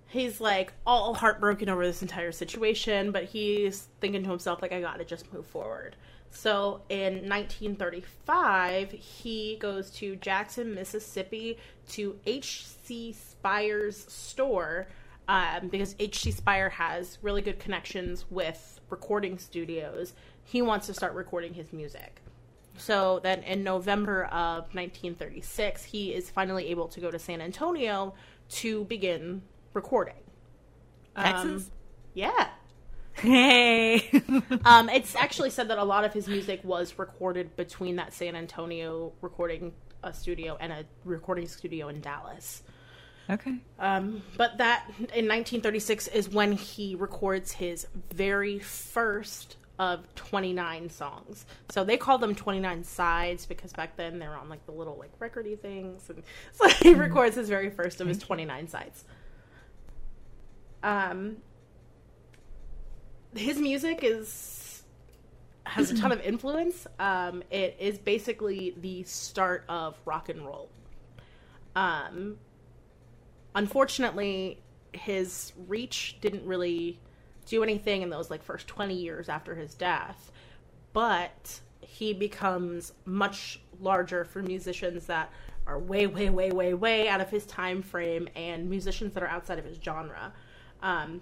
he's 0.07 0.41
like 0.41 0.73
all 0.83 1.13
heartbroken 1.13 1.69
over 1.69 1.85
this 1.85 2.01
entire 2.01 2.31
situation, 2.31 3.11
but 3.11 3.25
he's 3.25 3.89
thinking 4.01 4.23
to 4.23 4.29
himself 4.31 4.59
like 4.63 4.71
I 4.71 4.81
got 4.81 4.97
to 4.97 5.05
just 5.05 5.31
move 5.31 5.45
forward. 5.45 5.95
So 6.31 6.81
in 6.89 7.29
1935, 7.29 8.91
he 8.93 9.57
goes 9.59 9.91
to 9.91 10.15
Jackson, 10.15 10.73
Mississippi 10.73 11.59
to 11.89 12.19
H.C. 12.25 13.13
Speir's 13.13 14.11
store 14.11 14.87
um, 15.27 15.67
because 15.67 15.95
H.C. 15.99 16.31
Speir 16.31 16.69
has 16.69 17.17
really 17.21 17.41
good 17.41 17.59
connections 17.59 18.25
with 18.29 18.79
recording 18.89 19.37
studios. 19.37 20.13
He 20.43 20.61
wants 20.61 20.87
to 20.87 20.93
start 20.93 21.13
recording 21.13 21.53
his 21.53 21.73
music. 21.73 22.21
So 22.77 23.19
then 23.23 23.43
in 23.43 23.63
November 23.63 24.25
of 24.25 24.73
1936, 24.73 25.83
he 25.83 26.13
is 26.13 26.29
finally 26.29 26.67
able 26.67 26.87
to 26.89 26.99
go 26.99 27.11
to 27.11 27.19
San 27.19 27.41
Antonio 27.41 28.13
to 28.49 28.85
begin 28.85 29.41
recording. 29.73 30.15
Um, 31.15 31.23
Texas? 31.25 31.71
yeah. 32.13 32.47
hey, 33.15 34.09
Um, 34.65 34.89
it's 34.89 35.15
actually 35.15 35.49
said 35.49 35.69
that 35.69 35.79
a 35.79 35.83
lot 35.83 36.05
of 36.05 36.13
his 36.13 36.27
music 36.27 36.61
was 36.63 36.97
recorded 36.99 37.55
between 37.55 37.95
that 37.95 38.13
San 38.13 38.35
Antonio 38.35 39.11
recording 39.21 39.73
uh, 40.03 40.11
studio 40.11 40.55
and 40.59 40.71
a 40.71 40.85
recording 41.03 41.47
studio 41.47 41.87
in 41.87 41.99
Dallas. 41.99 42.61
Okay, 43.29 43.55
Um, 43.79 44.21
but 44.37 44.57
that 44.57 44.85
in 44.97 45.27
1936 45.27 46.07
is 46.09 46.29
when 46.29 46.51
he 46.51 46.95
records 46.95 47.51
his 47.51 47.87
very 48.13 48.59
first 48.59 49.57
of 49.79 50.03
29 50.15 50.89
songs. 50.89 51.45
So 51.69 51.83
they 51.83 51.97
call 51.97 52.17
them 52.17 52.33
29 52.33 52.83
sides 52.83 53.45
because 53.45 53.73
back 53.73 53.95
then 53.95 54.19
they 54.19 54.27
were 54.27 54.35
on 54.35 54.49
like 54.49 54.65
the 54.65 54.71
little 54.71 54.97
like 54.97 55.17
recordy 55.19 55.59
things, 55.59 56.09
and 56.09 56.23
so 56.51 56.67
he 56.67 56.93
records 56.93 57.35
his 57.35 57.49
very 57.49 57.69
first 57.69 58.01
of 58.01 58.07
his 58.07 58.17
29 58.17 58.67
sides. 58.67 59.03
Um, 60.83 61.37
his 63.35 63.57
music 63.57 63.99
is 64.03 64.83
has 65.65 65.91
a 65.91 65.97
ton 65.97 66.11
of 66.11 66.21
influence. 66.21 66.87
Um, 66.97 67.43
it 67.51 67.75
is 67.79 67.97
basically 67.97 68.73
the 68.77 69.03
start 69.03 69.65
of 69.67 69.97
rock 70.05 70.29
and 70.29 70.45
roll. 70.45 70.69
Um, 71.75 72.37
unfortunately, 73.55 74.61
his 74.93 75.53
reach 75.67 76.17
didn't 76.21 76.45
really 76.45 76.99
do 77.45 77.63
anything 77.63 78.01
in 78.01 78.09
those 78.09 78.29
like 78.29 78.43
first 78.43 78.67
20 78.67 78.93
years 78.93 79.29
after 79.29 79.55
his 79.55 79.73
death, 79.73 80.31
but 80.93 81.59
he 81.81 82.13
becomes 82.13 82.93
much 83.05 83.59
larger 83.79 84.25
for 84.25 84.41
musicians 84.41 85.05
that 85.05 85.31
are 85.65 85.79
way, 85.79 86.07
way, 86.07 86.29
way, 86.29 86.51
way, 86.51 86.73
way 86.73 87.09
out 87.09 87.21
of 87.21 87.29
his 87.29 87.45
time 87.45 87.81
frame 87.81 88.27
and 88.35 88.69
musicians 88.69 89.13
that 89.13 89.23
are 89.23 89.27
outside 89.27 89.59
of 89.59 89.65
his 89.65 89.77
genre. 89.83 90.33
Um, 90.81 91.21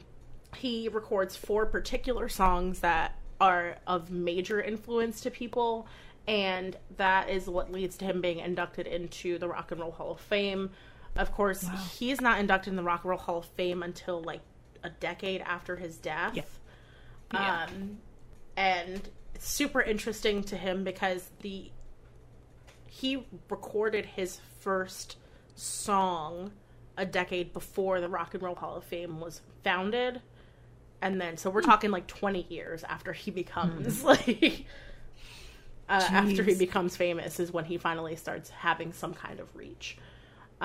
he 0.56 0.88
records 0.90 1.36
four 1.36 1.66
particular 1.66 2.30
songs 2.30 2.80
that 2.80 3.18
are 3.42 3.78
of 3.88 4.12
major 4.12 4.62
influence 4.62 5.22
to 5.22 5.32
people, 5.32 5.88
and 6.28 6.78
that 6.98 7.30
is 7.30 7.48
what 7.48 7.72
leads 7.72 7.98
to 7.98 8.06
him 8.06 8.22
being 8.22 8.40
inducted 8.40 8.88
into 8.88 9.38
the 9.38 9.48
Rock 9.48 9.72
and 9.72 9.82
Roll 9.82 9.92
Hall 9.92 10.12
of 10.12 10.20
Fame. 10.20 10.72
Of 11.16 11.32
course, 11.32 11.66
he's 11.98 12.20
not 12.20 12.40
inducted 12.40 12.72
in 12.72 12.76
the 12.76 12.84
Rock 12.84 13.04
and 13.04 13.10
Roll 13.10 13.20
Hall 13.20 13.38
of 13.40 13.46
Fame 13.46 13.84
until 13.84 14.22
like 14.22 14.42
a 14.84 14.90
decade 14.90 15.42
after 15.42 15.76
his 15.78 15.98
death. 15.98 16.36
Yeah. 16.36 16.44
Yeah. 17.34 17.68
Um, 17.70 17.98
and 18.58 19.10
it's 19.34 19.50
super 19.50 19.82
interesting 19.82 20.44
to 20.46 20.58
him 20.58 20.84
because 20.84 21.30
the 21.42 21.72
he 22.88 23.26
recorded 23.50 24.06
his 24.06 24.40
first 24.60 25.18
song 25.56 26.52
a 26.98 27.06
decade 27.06 27.52
before 27.52 28.00
the 28.00 28.08
Rock 28.08 28.34
and 28.34 28.44
Roll 28.44 28.56
Hall 28.56 28.76
of 28.76 28.84
Fame 28.86 29.20
was 29.20 29.42
founded. 29.64 30.22
And 31.02 31.20
then, 31.20 31.36
so 31.38 31.50
we're 31.50 31.62
talking 31.62 31.92
like 31.92 32.08
20 32.08 32.48
years 32.50 32.84
after 32.86 33.12
he 33.12 33.32
becomes 33.32 34.04
like, 34.06 34.66
uh, 35.90 36.08
after 36.10 36.42
he 36.44 36.56
becomes 36.56 36.96
famous 36.96 37.40
is 37.40 37.52
when 37.52 37.66
he 37.66 37.78
finally 37.78 38.16
starts 38.16 38.50
having 38.50 38.94
some 38.94 39.14
kind 39.14 39.42
of 39.42 39.54
reach. 39.56 39.98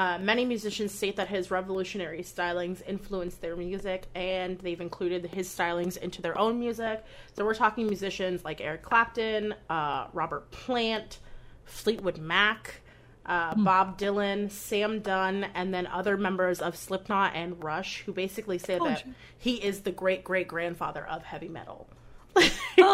Uh, 0.00 0.16
many 0.18 0.46
musicians 0.46 0.94
state 0.94 1.16
that 1.16 1.28
his 1.28 1.50
revolutionary 1.50 2.22
stylings 2.22 2.80
influenced 2.88 3.42
their 3.42 3.54
music, 3.54 4.06
and 4.14 4.58
they've 4.60 4.80
included 4.80 5.26
his 5.26 5.46
stylings 5.46 5.98
into 5.98 6.22
their 6.22 6.38
own 6.38 6.58
music. 6.58 7.04
So 7.36 7.44
we're 7.44 7.54
talking 7.54 7.86
musicians 7.86 8.42
like 8.42 8.62
Eric 8.62 8.80
Clapton, 8.82 9.54
uh, 9.68 10.06
Robert 10.14 10.50
Plant, 10.52 11.18
Fleetwood 11.66 12.16
Mac, 12.16 12.80
uh, 13.26 13.54
Bob 13.56 13.98
Dylan, 13.98 14.50
Sam 14.50 15.00
Dunn, 15.00 15.44
and 15.54 15.74
then 15.74 15.86
other 15.86 16.16
members 16.16 16.62
of 16.62 16.76
Slipknot 16.76 17.32
and 17.34 17.62
Rush, 17.62 18.00
who 18.06 18.14
basically 18.14 18.56
say 18.56 18.78
that 18.78 19.00
shit. 19.00 19.08
he 19.36 19.56
is 19.56 19.82
the 19.82 19.92
great 19.92 20.24
great 20.24 20.48
grandfather 20.48 21.06
of 21.06 21.24
heavy 21.24 21.48
metal. 21.48 21.86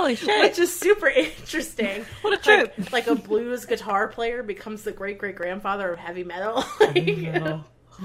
Holy 0.07 0.16
shit. 0.27 0.40
Which 0.51 0.59
is 0.59 0.75
super 0.79 1.09
interesting. 1.09 2.05
What 2.23 2.33
a 2.47 2.51
Like- 2.51 2.75
trip. 2.77 2.92
Like, 2.92 3.07
a 3.07 3.14
blues 3.14 3.64
guitar 3.66 4.09
player 4.09 4.42
becomes 4.42 4.83
the 4.85 4.92
great 4.92 5.19
great 5.19 5.37
grandfather 5.37 5.92
of 5.92 5.99
heavy 5.99 6.25
metal. 6.25 6.64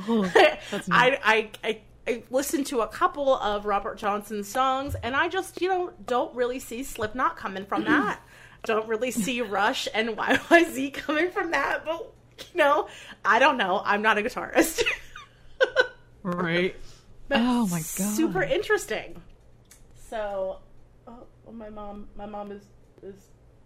Like, 0.08 0.62
I, 0.90 1.20
I, 1.22 1.50
I, 1.66 1.82
I 2.08 2.24
listened 2.30 2.68
to 2.68 2.80
a 2.80 2.88
couple 2.88 3.36
of 3.36 3.66
Robert 3.66 3.98
Johnson's 3.98 4.48
songs, 4.48 4.96
and 5.04 5.14
I 5.16 5.28
just, 5.28 5.62
you 5.62 5.68
know, 5.68 5.92
don't 6.06 6.34
really 6.34 6.60
see 6.60 6.84
Slipknot 6.84 7.36
coming 7.36 7.66
from 7.66 7.84
that. 7.86 8.22
don't 8.64 8.88
really 8.88 9.12
see 9.12 9.42
Rush 9.42 9.90
and 9.94 10.10
YYZ 10.18 10.94
coming 10.94 11.30
from 11.30 11.52
that. 11.52 11.84
But, 11.84 12.10
you 12.54 12.58
know, 12.58 12.88
I 13.26 13.40
don't 13.40 13.58
know. 13.58 13.82
I'm 13.84 14.02
not 14.02 14.18
a 14.18 14.22
guitarist. 14.22 14.82
right. 16.24 16.76
But 17.28 17.40
Oh 17.42 17.68
my 17.68 17.80
God. 17.80 18.16
Super 18.16 18.44
interesting. 18.44 19.22
So, 20.10 20.60
oh, 21.52 21.54
oh, 21.54 21.58
my 21.58 21.70
mom, 21.70 22.08
my 22.16 22.26
mom 22.26 22.52
is 22.52 22.64
is 23.04 23.16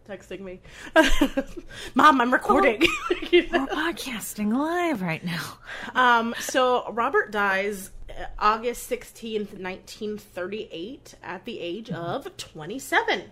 texting 0.08 0.42
me. 0.42 0.62
mom, 1.96 2.22
I'm 2.22 2.32
recording. 2.32 2.82
We're 3.32 3.68
podcasting 3.68 4.54
live 4.54 5.02
right 5.02 5.24
now. 5.24 5.58
um, 5.94 6.36
so 6.40 6.90
Robert 6.92 7.32
dies 7.32 7.92
uh, 8.10 8.26
August 8.38 8.90
16th, 8.90 9.60
1938 9.60 11.16
at 11.24 11.46
the 11.46 11.60
age 11.60 11.90
of 11.90 12.36
27. 12.38 13.24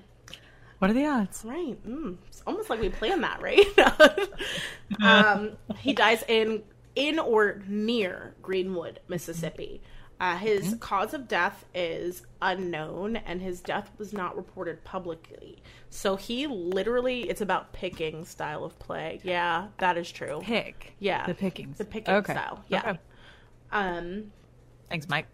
What 0.79 0.91
are 0.91 0.93
the 0.93 1.05
odds? 1.05 1.43
Right. 1.45 1.77
Mm, 1.87 2.17
it's 2.27 2.41
almost 2.45 2.69
like 2.69 2.81
we 2.81 2.89
planned 2.89 3.23
that, 3.23 3.41
right? 3.41 3.65
um, 5.01 5.53
he 5.77 5.93
dies 5.93 6.23
in 6.27 6.63
in 6.95 7.17
or 7.17 7.61
near 7.67 8.35
Greenwood, 8.41 8.99
Mississippi. 9.07 9.81
Uh, 10.23 10.37
his 10.37 10.77
cause 10.79 11.13
of 11.13 11.27
death 11.27 11.65
is 11.75 12.21
unknown, 12.41 13.17
and 13.17 13.41
his 13.41 13.59
death 13.59 13.91
was 13.97 14.13
not 14.13 14.37
reported 14.37 14.81
publicly. 14.85 15.57
So 15.89 16.15
he 16.15 16.47
literally, 16.47 17.29
it's 17.29 17.41
about 17.41 17.73
picking 17.73 18.23
style 18.23 18.63
of 18.63 18.79
play. 18.79 19.19
Yeah, 19.25 19.67
that 19.79 19.97
is 19.97 20.09
true. 20.09 20.39
Pick. 20.41 20.93
Yeah, 20.99 21.25
The 21.27 21.33
pickings. 21.33 21.77
the 21.77 21.83
picking 21.83 22.13
Okay. 22.13 22.31
style. 22.31 22.63
Yeah. 22.69 22.79
Okay. 22.91 22.99
Um, 23.73 24.31
Thanks, 24.87 25.09
Mike. 25.09 25.27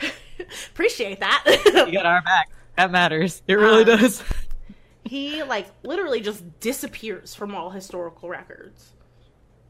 appreciate 0.70 1.20
that. 1.20 1.44
You 1.86 1.92
got 1.92 2.06
our 2.06 2.22
back. 2.22 2.48
That 2.78 2.90
matters. 2.90 3.42
It 3.46 3.54
really 3.54 3.82
Um, 3.82 3.98
does. 3.98 4.22
he 5.04 5.42
like 5.42 5.66
literally 5.82 6.22
just 6.22 6.42
disappears 6.60 7.34
from 7.34 7.54
all 7.54 7.68
historical 7.68 8.30
records 8.30 8.92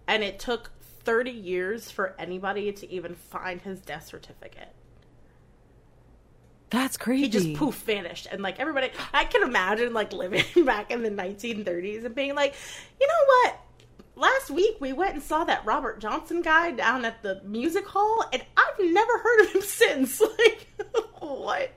and 0.07 0.23
it 0.23 0.39
took 0.39 0.71
30 1.05 1.31
years 1.31 1.91
for 1.91 2.15
anybody 2.19 2.73
to 2.73 2.91
even 2.91 3.15
find 3.15 3.61
his 3.63 3.81
death 3.81 4.07
certificate 4.07 4.73
That's 6.71 6.97
crazy. 6.97 7.23
he 7.25 7.29
just 7.29 7.55
poof 7.55 7.77
vanished 7.77 8.29
and 8.31 8.43
like 8.43 8.59
everybody 8.61 8.91
i 9.13 9.25
can 9.25 9.43
imagine 9.43 9.93
like 9.93 10.13
living 10.13 10.45
back 10.65 10.91
in 10.91 11.03
the 11.03 11.11
1930s 11.11 12.05
and 12.05 12.15
being 12.15 12.35
like 12.35 12.55
you 13.01 13.07
know 13.07 13.25
what 13.27 13.61
last 14.21 14.51
week 14.51 14.77
we 14.81 14.93
went 14.93 15.15
and 15.15 15.23
saw 15.23 15.45
that 15.45 15.65
Robert 15.65 15.99
Johnson 15.99 16.43
guy 16.43 16.73
down 16.73 17.05
at 17.05 17.23
the 17.23 17.41
music 17.45 17.87
hall, 17.87 18.23
and 18.33 18.45
I've 18.57 18.79
never 18.79 19.19
heard 19.19 19.41
of 19.41 19.53
him 19.53 19.63
since. 19.63 20.21
Like, 20.21 20.69
what? 21.21 21.73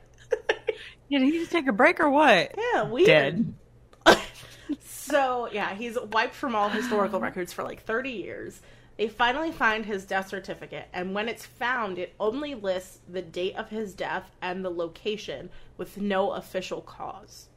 Did 1.09 1.21
he 1.21 1.31
just 1.31 1.51
take 1.51 1.67
a 1.67 1.71
break 1.71 1.99
or 1.99 2.09
what? 2.09 2.53
Yeah, 2.73 2.89
we 2.89 3.05
Dead. 3.05 3.53
So 4.83 5.49
yeah, 5.51 5.75
he's 5.75 5.97
wiped 6.12 6.33
from 6.33 6.55
all 6.55 6.69
historical 6.69 7.19
records 7.19 7.53
for 7.53 7.63
like 7.63 7.83
30 7.83 8.09
years. 8.12 8.62
They 8.97 9.08
finally 9.08 9.51
find 9.51 9.86
his 9.86 10.06
death 10.06 10.29
certificate, 10.29 10.88
and 10.93 11.15
when 11.15 11.27
it's 11.27 11.45
found, 11.45 11.97
it 11.97 12.13
only 12.19 12.53
lists 12.53 12.99
the 13.10 13.23
date 13.23 13.56
of 13.56 13.69
his 13.69 13.93
death 13.93 14.29
and 14.41 14.63
the 14.63 14.69
location 14.69 15.49
with 15.77 15.97
no 15.97 16.32
official 16.32 16.82
cause. 16.82 17.49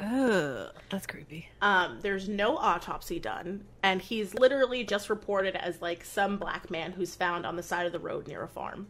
Ugh, 0.00 0.70
that's 0.90 1.06
creepy. 1.06 1.48
Um, 1.60 1.98
there's 2.02 2.28
no 2.28 2.56
autopsy 2.56 3.18
done, 3.18 3.64
and 3.82 4.00
he's 4.02 4.34
literally 4.34 4.84
just 4.84 5.10
reported 5.10 5.56
as 5.56 5.80
like 5.82 6.04
some 6.04 6.36
black 6.36 6.70
man 6.70 6.92
who's 6.92 7.14
found 7.14 7.44
on 7.46 7.56
the 7.56 7.62
side 7.62 7.86
of 7.86 7.92
the 7.92 7.98
road 7.98 8.28
near 8.28 8.42
a 8.42 8.48
farm. 8.48 8.86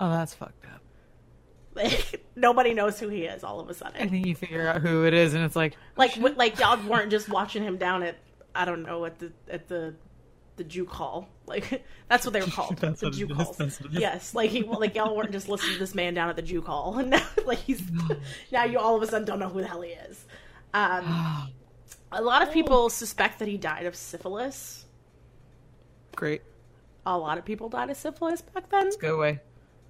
Oh, 0.00 0.10
that's 0.10 0.34
fucked 0.34 0.66
up. 0.66 0.80
Like 1.74 2.22
nobody 2.36 2.74
knows 2.74 2.98
who 3.00 3.08
he 3.08 3.24
is 3.24 3.44
all 3.44 3.60
of 3.60 3.70
a 3.70 3.74
sudden. 3.74 4.02
I 4.02 4.08
think 4.08 4.26
you 4.26 4.34
figure 4.34 4.66
out 4.66 4.82
who 4.82 5.06
it 5.06 5.14
is, 5.14 5.32
and 5.34 5.44
it's 5.44 5.56
like, 5.56 5.76
Like 5.96 6.14
w- 6.16 6.34
like 6.34 6.58
y'all 6.58 6.84
weren't 6.86 7.10
just 7.10 7.28
watching 7.28 7.62
him 7.62 7.78
down 7.78 8.02
at 8.02 8.16
I 8.54 8.64
don't 8.66 8.82
know 8.82 9.06
at 9.06 9.18
the 9.18 9.32
at 9.48 9.68
the 9.68 9.94
the 10.62 10.68
juke 10.68 10.90
hall. 10.92 11.28
Like 11.46 11.84
that's 12.08 12.24
what 12.24 12.32
they 12.32 12.40
were 12.40 12.46
called. 12.50 12.76
The 12.76 12.88
what 12.90 13.02
it 13.02 13.10
juke 13.12 13.30
is, 13.30 13.36
halls. 13.36 13.56
that's 13.56 13.80
what 13.80 13.90
it 13.92 13.96
is. 13.96 14.00
Yes, 14.00 14.34
like 14.34 14.50
he 14.50 14.62
like 14.62 14.94
y'all 14.94 15.16
weren't 15.16 15.32
just 15.32 15.48
listening 15.48 15.74
to 15.74 15.78
this 15.78 15.94
man 15.94 16.14
down 16.14 16.28
at 16.28 16.36
the 16.36 16.42
juke 16.42 16.66
hall, 16.66 16.98
and 16.98 17.10
now 17.10 17.26
like 17.44 17.58
he's 17.58 17.82
now 18.52 18.64
you 18.64 18.78
all 18.78 18.96
of 18.96 19.02
a 19.02 19.06
sudden 19.06 19.26
don't 19.26 19.38
know 19.38 19.48
who 19.48 19.60
the 19.60 19.66
hell 19.68 19.82
he 19.82 19.90
is. 19.90 20.24
Um, 20.74 21.52
a 22.12 22.22
lot 22.22 22.42
of 22.42 22.52
people 22.52 22.88
suspect 22.90 23.38
that 23.40 23.48
he 23.48 23.56
died 23.56 23.86
of 23.86 23.94
syphilis. 23.96 24.86
great, 26.16 26.42
A 27.06 27.16
lot 27.18 27.38
of 27.38 27.44
people 27.44 27.68
died 27.68 27.90
of 27.90 27.96
syphilis 27.96 28.40
back 28.42 28.68
then. 28.70 28.90
go 29.00 29.16
away. 29.16 29.40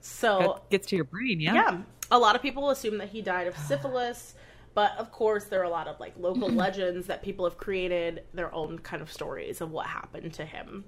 So 0.00 0.38
That 0.38 0.70
gets 0.70 0.86
to 0.88 0.96
your 0.96 1.04
brain, 1.04 1.40
yeah. 1.40 1.54
yeah, 1.54 1.78
a 2.10 2.18
lot 2.18 2.34
of 2.34 2.42
people 2.42 2.70
assume 2.70 2.98
that 2.98 3.08
he 3.10 3.22
died 3.22 3.46
of 3.46 3.56
syphilis, 3.56 4.34
but 4.74 4.96
of 4.98 5.10
course 5.12 5.44
there 5.44 5.60
are 5.60 5.64
a 5.64 5.70
lot 5.70 5.88
of 5.88 5.98
like 6.00 6.14
local 6.18 6.48
legends 6.64 7.06
that 7.06 7.22
people 7.22 7.44
have 7.44 7.58
created 7.58 8.22
their 8.34 8.52
own 8.54 8.78
kind 8.78 9.02
of 9.02 9.12
stories 9.12 9.60
of 9.60 9.70
what 9.70 9.86
happened 9.86 10.32
to 10.34 10.44
him. 10.44 10.84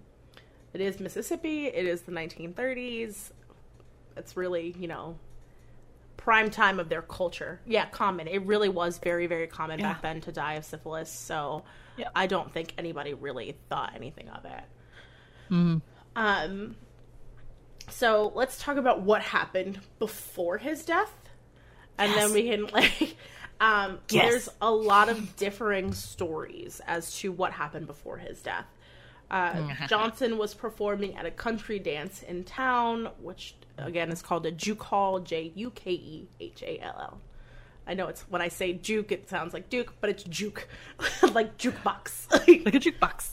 It 0.73 0.81
is 0.81 0.99
Mississippi. 1.01 1.67
It 1.67 1.87
is 1.87 2.03
the 2.03 2.13
1930s. 2.13 3.31
It's 4.17 4.37
really 4.37 4.75
you 4.79 4.89
know 4.89 5.19
prime 6.17 6.51
time 6.51 6.81
of 6.81 6.89
their 6.89 7.03
culture. 7.03 7.61
Yeah, 7.67 7.87
common. 7.87 8.29
It 8.29 8.43
really 8.47 8.69
was 8.69 8.99
very 8.99 9.27
very 9.27 9.47
common 9.47 9.79
Yeah. 9.81 9.93
back 9.93 10.03
then 10.03 10.21
to 10.23 10.33
die 10.33 10.55
of 10.55 10.65
syphilis. 10.65 11.11
So 11.11 11.65
Yeah. 11.97 12.09
I 12.15 12.27
don't 12.27 12.53
think 12.53 12.75
anybody 12.79 13.15
really 13.15 13.57
thought 13.69 13.93
anything 13.95 14.29
of 14.31 14.45
it. 14.45 14.65
Mm-hmm. 15.51 15.79
Um, 16.17 16.77
so 17.91 18.33
let's 18.35 18.59
talk 18.59 18.77
about 18.77 19.03
what 19.03 19.21
happened 19.23 19.81
before 19.99 20.59
his 20.59 20.85
death, 20.85 21.13
and 21.99 22.13
then 22.15 22.33
we 22.33 22.49
can 22.49 22.67
like. 22.73 23.17
Um, 23.61 23.99
Yes. 24.11 24.31
There's 24.31 24.49
a 24.61 24.71
lot 24.71 25.09
of 25.09 25.37
differing 25.37 25.93
stories 25.93 26.81
as 26.87 27.17
to 27.19 27.33
what 27.33 27.53
happened 27.53 27.87
before 27.87 28.19
his 28.19 28.41
death. 28.43 28.67
Uh, 29.31 29.87
Johnson 29.89 30.37
was 30.39 30.55
performing 30.55 31.17
at 31.17 31.25
a 31.27 31.31
country 31.31 31.79
dance 31.79 32.23
in 32.23 32.45
town, 32.45 33.09
which 33.21 33.55
again 33.79 34.11
is 34.11 34.23
called 34.23 34.47
a 34.47 34.51
juke 34.53 34.83
hall, 34.83 35.19
J 35.19 35.51
U 35.55 35.71
K 35.71 35.91
E 35.93 36.29
H 36.41 36.63
A 36.63 36.79
L 36.81 36.97
L. 37.01 37.21
I 37.87 37.95
know 37.95 38.07
it's 38.09 38.23
when 38.31 38.41
I 38.43 38.49
say 38.49 38.75
juke, 38.75 39.13
it 39.13 39.29
sounds 39.29 39.53
like 39.55 39.69
duke, 39.71 39.95
but 40.01 40.11
it's 40.11 40.23
juke, 40.25 40.69
like 41.33 41.57
jukebox. 41.59 42.31
Like 42.65 42.75
a 42.75 42.79
jukebox. 42.79 43.31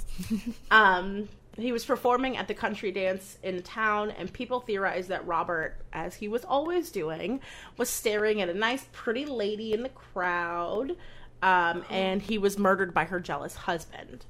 Um, 0.71 1.27
he 1.57 1.71
was 1.71 1.83
performing 1.85 2.37
at 2.37 2.47
the 2.47 2.53
country 2.53 2.91
dance 2.91 3.37
in 3.43 3.61
town, 3.61 4.11
and 4.11 4.31
people 4.31 4.61
theorized 4.61 5.09
that 5.09 5.25
Robert, 5.27 5.75
as 5.91 6.15
he 6.15 6.27
was 6.27 6.45
always 6.45 6.91
doing, 6.91 7.41
was 7.77 7.89
staring 7.89 8.41
at 8.41 8.49
a 8.49 8.53
nice, 8.53 8.85
pretty 8.93 9.25
lady 9.25 9.73
in 9.73 9.83
the 9.83 9.89
crowd, 9.89 10.95
um, 11.41 11.83
and 11.89 12.21
he 12.21 12.37
was 12.37 12.57
murdered 12.57 12.93
by 12.93 13.05
her 13.05 13.19
jealous 13.19 13.55
husband. 13.55 14.25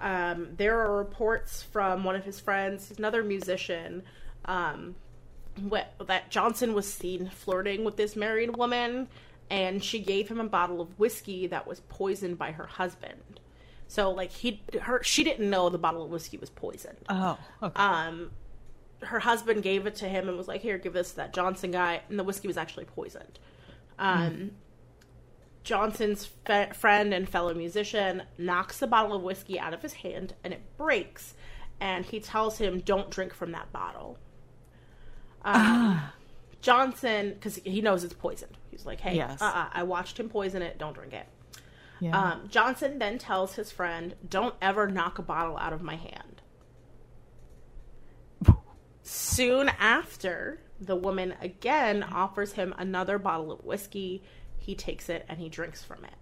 Um, 0.00 0.48
there 0.56 0.80
are 0.80 0.96
reports 0.96 1.62
from 1.62 2.04
one 2.04 2.16
of 2.16 2.24
his 2.24 2.40
friends, 2.40 2.92
another 2.96 3.22
musician, 3.22 4.02
um, 4.46 4.96
wh- 5.70 6.04
that 6.04 6.30
Johnson 6.30 6.74
was 6.74 6.92
seen 6.92 7.28
flirting 7.28 7.84
with 7.84 7.96
this 7.96 8.16
married 8.16 8.56
woman, 8.56 9.08
and 9.50 9.84
she 9.84 10.00
gave 10.00 10.28
him 10.28 10.40
a 10.40 10.48
bottle 10.48 10.80
of 10.80 10.98
whiskey 10.98 11.46
that 11.48 11.66
was 11.66 11.80
poisoned 11.80 12.38
by 12.38 12.52
her 12.52 12.66
husband. 12.66 13.20
So, 13.90 14.12
like 14.12 14.30
he, 14.30 14.62
her, 14.82 15.02
she 15.02 15.24
didn't 15.24 15.50
know 15.50 15.68
the 15.68 15.76
bottle 15.76 16.04
of 16.04 16.10
whiskey 16.10 16.38
was 16.38 16.48
poisoned. 16.48 16.98
Oh, 17.08 17.36
okay. 17.60 17.82
Um, 17.82 18.30
her 19.02 19.18
husband 19.18 19.64
gave 19.64 19.84
it 19.84 19.96
to 19.96 20.08
him 20.08 20.28
and 20.28 20.38
was 20.38 20.46
like, 20.46 20.60
"Here, 20.60 20.78
give 20.78 20.92
this 20.92 21.10
to 21.10 21.16
that 21.16 21.34
Johnson 21.34 21.72
guy," 21.72 22.02
and 22.08 22.16
the 22.16 22.22
whiskey 22.22 22.46
was 22.46 22.56
actually 22.56 22.84
poisoned. 22.84 23.40
Um, 23.98 24.52
Johnson's 25.64 26.26
fe- 26.46 26.70
friend 26.72 27.12
and 27.12 27.28
fellow 27.28 27.52
musician 27.52 28.22
knocks 28.38 28.78
the 28.78 28.86
bottle 28.86 29.16
of 29.16 29.22
whiskey 29.22 29.58
out 29.58 29.74
of 29.74 29.82
his 29.82 29.94
hand, 29.94 30.34
and 30.44 30.52
it 30.54 30.60
breaks. 30.76 31.34
And 31.80 32.04
he 32.04 32.20
tells 32.20 32.58
him, 32.58 32.78
"Don't 32.78 33.10
drink 33.10 33.34
from 33.34 33.50
that 33.52 33.72
bottle." 33.72 34.18
Um, 35.44 36.00
Johnson, 36.60 37.32
because 37.34 37.56
he 37.56 37.80
knows 37.80 38.04
it's 38.04 38.14
poisoned, 38.14 38.56
he's 38.70 38.86
like, 38.86 39.00
"Hey, 39.00 39.16
Yes. 39.16 39.42
uh-uh, 39.42 39.70
I 39.72 39.82
watched 39.82 40.20
him 40.20 40.28
poison 40.28 40.62
it. 40.62 40.78
Don't 40.78 40.92
drink 40.94 41.12
it." 41.12 41.26
Yeah. 42.00 42.18
Um, 42.18 42.48
Johnson 42.48 42.98
then 42.98 43.18
tells 43.18 43.54
his 43.54 43.70
friend, 43.70 44.14
"Don't 44.28 44.54
ever 44.60 44.88
knock 44.88 45.18
a 45.18 45.22
bottle 45.22 45.56
out 45.56 45.72
of 45.72 45.82
my 45.82 45.96
hand." 45.96 46.42
Soon 49.02 49.68
after, 49.68 50.60
the 50.80 50.96
woman 50.96 51.34
again 51.40 52.02
offers 52.02 52.52
him 52.52 52.74
another 52.78 53.18
bottle 53.18 53.52
of 53.52 53.64
whiskey. 53.64 54.22
He 54.58 54.74
takes 54.74 55.08
it 55.08 55.24
and 55.28 55.38
he 55.38 55.48
drinks 55.48 55.82
from 55.82 56.04
it. 56.04 56.14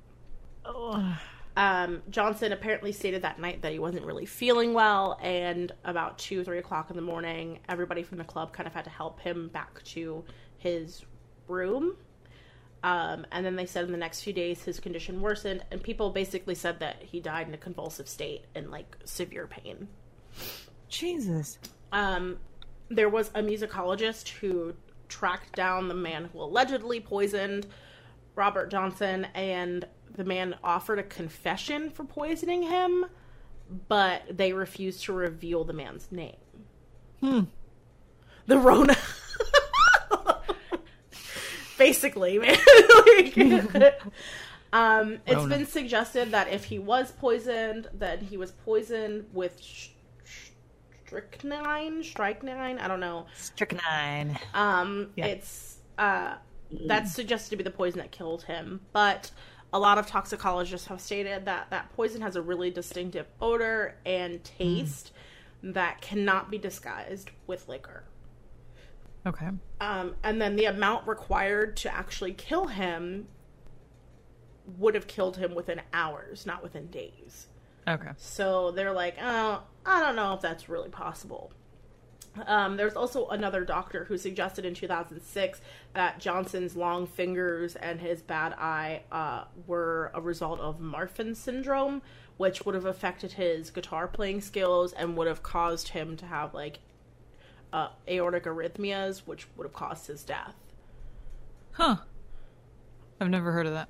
Um, 1.56 2.02
Johnson 2.08 2.52
apparently 2.52 2.92
stated 2.92 3.22
that 3.22 3.40
night 3.40 3.62
that 3.62 3.72
he 3.72 3.78
wasn't 3.80 4.06
really 4.06 4.26
feeling 4.26 4.74
well, 4.74 5.18
and 5.20 5.72
about 5.84 6.18
two, 6.18 6.44
three 6.44 6.58
o'clock 6.58 6.88
in 6.90 6.96
the 6.96 7.02
morning, 7.02 7.58
everybody 7.68 8.04
from 8.04 8.18
the 8.18 8.24
club 8.24 8.52
kind 8.52 8.66
of 8.66 8.72
had 8.72 8.84
to 8.84 8.90
help 8.90 9.18
him 9.20 9.48
back 9.48 9.82
to 9.84 10.24
his 10.58 11.04
room. 11.48 11.96
Um, 12.82 13.26
and 13.32 13.44
then 13.44 13.56
they 13.56 13.66
said 13.66 13.84
in 13.84 13.92
the 13.92 13.98
next 13.98 14.22
few 14.22 14.32
days 14.32 14.62
his 14.62 14.78
condition 14.78 15.20
worsened, 15.20 15.64
and 15.70 15.82
people 15.82 16.10
basically 16.10 16.54
said 16.54 16.80
that 16.80 17.02
he 17.02 17.20
died 17.20 17.48
in 17.48 17.54
a 17.54 17.58
convulsive 17.58 18.08
state 18.08 18.44
and 18.54 18.70
like 18.70 18.96
severe 19.04 19.46
pain. 19.46 19.88
Jesus. 20.88 21.58
Um, 21.92 22.38
there 22.88 23.08
was 23.08 23.30
a 23.34 23.42
musicologist 23.42 24.28
who 24.28 24.74
tracked 25.08 25.54
down 25.56 25.88
the 25.88 25.94
man 25.94 26.28
who 26.32 26.40
allegedly 26.40 27.00
poisoned 27.00 27.66
Robert 28.36 28.70
Johnson, 28.70 29.26
and 29.34 29.84
the 30.14 30.24
man 30.24 30.54
offered 30.62 30.98
a 30.98 31.02
confession 31.02 31.90
for 31.90 32.04
poisoning 32.04 32.62
him, 32.62 33.06
but 33.88 34.22
they 34.30 34.52
refused 34.52 35.02
to 35.04 35.12
reveal 35.12 35.64
the 35.64 35.72
man's 35.72 36.10
name. 36.12 36.36
Hmm. 37.20 37.40
The 38.46 38.58
Rona. 38.58 38.96
Basically, 41.78 42.38
man. 42.38 42.56
Like, 43.16 43.36
um, 44.72 45.18
it's 45.26 45.34
Rona. 45.36 45.56
been 45.56 45.66
suggested 45.66 46.32
that 46.32 46.48
if 46.52 46.64
he 46.64 46.78
was 46.78 47.12
poisoned, 47.12 47.88
that 47.94 48.20
he 48.22 48.36
was 48.36 48.50
poisoned 48.52 49.26
with 49.32 49.60
sh- 49.60 49.88
sh- 50.24 50.50
strychnine, 51.06 52.02
strychnine. 52.02 52.78
I 52.78 52.88
don't 52.88 53.00
know. 53.00 53.26
Strychnine. 53.36 54.38
Um, 54.54 55.10
Yeah. 55.16 55.26
it's 55.26 55.78
uh, 55.98 56.34
that's 56.86 57.14
suggested 57.14 57.50
to 57.50 57.56
be 57.56 57.64
the 57.64 57.70
poison 57.70 57.98
that 57.98 58.10
killed 58.12 58.42
him, 58.44 58.80
but 58.92 59.30
a 59.72 59.78
lot 59.78 59.98
of 59.98 60.06
toxicologists 60.06 60.86
have 60.88 61.00
stated 61.00 61.44
that 61.46 61.70
that 61.70 61.90
poison 61.96 62.20
has 62.22 62.36
a 62.36 62.42
really 62.42 62.70
distinctive 62.70 63.26
odor 63.40 63.96
and 64.06 64.42
taste 64.44 65.12
that 65.62 66.00
cannot 66.00 66.50
be 66.50 66.58
disguised 66.58 67.30
with 67.46 67.68
liquor. 67.68 68.04
Okay. 69.26 69.48
Um, 69.80 70.14
and 70.22 70.40
then 70.40 70.56
the 70.56 70.66
amount 70.66 71.06
required 71.06 71.76
to 71.78 71.94
actually 71.94 72.32
kill 72.32 72.66
him 72.66 73.28
would 74.78 74.94
have 74.94 75.06
killed 75.06 75.36
him 75.36 75.54
within 75.54 75.80
hours, 75.92 76.46
not 76.46 76.62
within 76.62 76.86
days. 76.88 77.48
Okay. 77.86 78.10
So 78.16 78.70
they're 78.70 78.92
like, 78.92 79.16
oh, 79.20 79.62
I 79.86 80.00
don't 80.00 80.16
know 80.16 80.34
if 80.34 80.40
that's 80.40 80.68
really 80.68 80.90
possible. 80.90 81.52
Um, 82.46 82.76
there's 82.76 82.94
also 82.94 83.28
another 83.28 83.64
doctor 83.64 84.04
who 84.04 84.18
suggested 84.18 84.64
in 84.64 84.74
2006 84.74 85.60
that 85.94 86.20
Johnson's 86.20 86.76
long 86.76 87.06
fingers 87.06 87.74
and 87.76 88.00
his 88.00 88.22
bad 88.22 88.52
eye 88.52 89.02
uh, 89.10 89.44
were 89.66 90.12
a 90.14 90.20
result 90.20 90.60
of 90.60 90.78
Marfan 90.78 91.34
syndrome, 91.34 92.02
which 92.36 92.64
would 92.64 92.74
have 92.74 92.84
affected 92.84 93.32
his 93.32 93.70
guitar 93.70 94.06
playing 94.06 94.40
skills 94.40 94.92
and 94.92 95.16
would 95.16 95.26
have 95.26 95.42
caused 95.42 95.88
him 95.88 96.16
to 96.18 96.26
have 96.26 96.54
like 96.54 96.78
uh, 97.72 97.88
aortic 98.08 98.44
arrhythmias, 98.44 99.20
which 99.26 99.46
would 99.56 99.64
have 99.64 99.72
caused 99.74 100.06
his 100.06 100.22
death. 100.24 100.54
Huh. 101.72 101.96
I've 103.20 103.30
never 103.30 103.52
heard 103.52 103.66
of 103.66 103.72
that. 103.74 103.88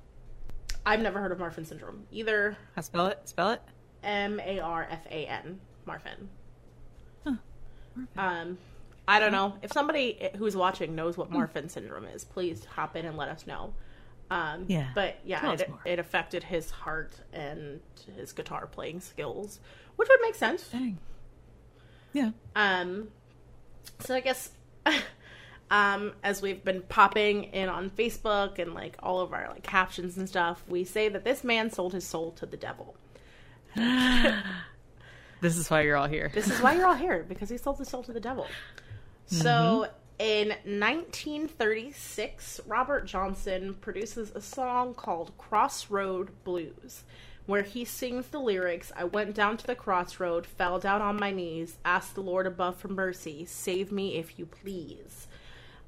I've 0.85 1.01
never 1.01 1.19
heard 1.19 1.31
of 1.31 1.37
Marfan 1.39 1.65
syndrome 1.65 2.05
either. 2.11 2.57
How 2.75 2.81
spell 2.81 3.07
it? 3.07 3.19
Spell 3.25 3.51
it? 3.51 3.61
M 4.03 4.39
A 4.39 4.59
R 4.59 4.87
F 4.89 5.05
A 5.07 5.25
N, 5.27 5.59
Marfan. 5.87 6.27
Huh. 7.25 7.33
Um, 8.17 8.57
I 9.07 9.19
don't 9.19 9.31
know 9.31 9.55
if 9.61 9.71
somebody 9.73 10.29
who's 10.37 10.55
watching 10.55 10.95
knows 10.95 11.17
what 11.17 11.31
Marfan 11.31 11.69
syndrome 11.69 12.05
is. 12.05 12.23
Please 12.23 12.63
hop 12.65 12.95
in 12.95 13.05
and 13.05 13.17
let 13.17 13.27
us 13.29 13.45
know. 13.45 13.73
Um, 14.31 14.65
Yeah. 14.67 14.89
but 14.93 15.17
yeah, 15.25 15.53
it, 15.53 15.71
it 15.85 15.99
affected 15.99 16.43
his 16.43 16.69
heart 16.69 17.15
and 17.33 17.81
his 18.15 18.31
guitar 18.31 18.67
playing 18.67 18.99
skills, 19.01 19.59
which 19.95 20.07
would 20.07 20.21
make 20.21 20.35
sense. 20.35 20.67
Dang. 20.69 20.99
Yeah. 22.13 22.31
Um, 22.55 23.07
so 23.99 24.15
I 24.15 24.19
guess, 24.19 24.51
um, 25.71 26.13
as 26.23 26.41
we've 26.41 26.63
been 26.63 26.81
popping 26.83 27.45
in 27.45 27.69
on 27.69 27.89
Facebook 27.89 28.59
and 28.59 28.73
like 28.73 28.95
all 28.99 29.21
of 29.21 29.33
our 29.33 29.49
like 29.49 29.63
captions 29.63 30.17
and 30.17 30.27
stuff, 30.27 30.63
we 30.67 30.83
say 30.83 31.09
that 31.09 31.23
this 31.23 31.43
man 31.43 31.71
sold 31.71 31.93
his 31.93 32.05
soul 32.05 32.31
to 32.33 32.45
the 32.45 32.57
devil. 32.57 32.95
This 35.41 35.57
is 35.57 35.69
why 35.69 35.81
you're 35.81 35.95
all 35.95 36.07
here. 36.07 36.31
This 36.33 36.49
is 36.49 36.59
why 36.61 36.75
you're 36.75 36.87
all 36.87 36.95
here 36.95 37.25
because 37.27 37.49
he 37.49 37.57
sold 37.57 37.79
his 37.79 37.87
soul 37.87 38.03
to 38.03 38.11
the 38.11 38.19
devil. 38.19 38.45
So 39.25 39.87
in 40.17 40.49
1936, 40.49 42.61
Robert 42.67 43.05
Johnson 43.05 43.75
produces 43.75 44.31
a 44.35 44.41
song 44.41 44.93
called 44.93 45.31
Crossroad 45.37 46.31
Blues, 46.43 47.03
where 47.49 47.63
he 47.63 47.83
sings 47.83 48.27
the 48.27 48.39
lyrics 48.39 48.91
I 48.95 49.05
went 49.05 49.33
down 49.33 49.57
to 49.57 49.65
the 49.65 49.73
crossroad, 49.73 50.45
fell 50.45 50.77
down 50.77 51.01
on 51.01 51.19
my 51.19 51.31
knees, 51.31 51.79
asked 51.83 52.13
the 52.13 52.21
Lord 52.21 52.45
above 52.45 52.75
for 52.77 52.89
mercy, 52.89 53.43
save 53.43 53.91
me 53.91 54.17
if 54.17 54.37
you 54.37 54.45
please. 54.45 55.25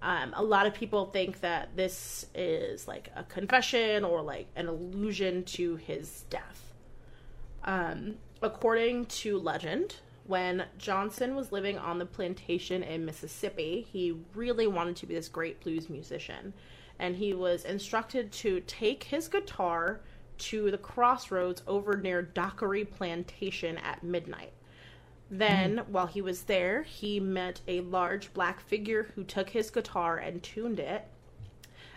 Um, 0.02 0.34
a 0.36 0.41
lot 0.43 0.65
of 0.65 0.74
people 0.74 1.06
think 1.06 1.41
that 1.41 1.76
this 1.76 2.26
is 2.34 2.88
like 2.88 3.12
a 3.15 3.24
confession 3.24 4.04
or 4.04 4.24
like 4.24 4.47
an 4.56 4.69
allusion 4.69 5.43
to 5.43 5.76
his 5.76 6.24
death. 6.32 6.74
Um, 7.63 8.15
according 8.41 9.06
to 9.06 9.38
legend, 9.38 9.97
when 10.26 10.65
Johnson 10.80 11.36
was 11.36 11.52
living 11.52 11.78
on 11.78 12.00
the 12.00 12.08
plantation 12.08 12.82
in 12.82 13.06
Mississippi, 13.06 13.86
he 13.91 14.17
really 14.34 14.65
wanted 14.65 14.95
to 14.95 15.06
be 15.06 15.13
this 15.13 15.30
great 15.30 15.62
blues 15.62 15.91
musician. 15.91 16.54
And 16.97 17.17
he 17.17 17.36
was 17.36 17.65
instructed 17.65 18.32
to 18.32 18.62
take 18.62 19.04
his 19.04 19.28
guitar 19.28 20.02
to 20.42 20.72
the 20.72 20.78
crossroads 20.78 21.62
over 21.68 21.98
near 21.98 22.22
Dockery 22.22 22.86
Plantation 22.86 23.78
at 23.78 24.04
midnight. 24.04 24.54
Then, 25.30 25.78
hmm. 25.78 25.92
while 25.92 26.08
he 26.08 26.22
was 26.22 26.44
there, 26.44 26.84
he 26.84 27.20
met 27.20 27.62
a 27.68 27.82
large 27.82 28.34
black 28.34 28.60
figure 28.60 29.12
who 29.16 29.24
took 29.24 29.50
his 29.50 29.70
guitar 29.70 30.18
and 30.18 30.44
tuned 30.44 30.80
it. 30.80 31.08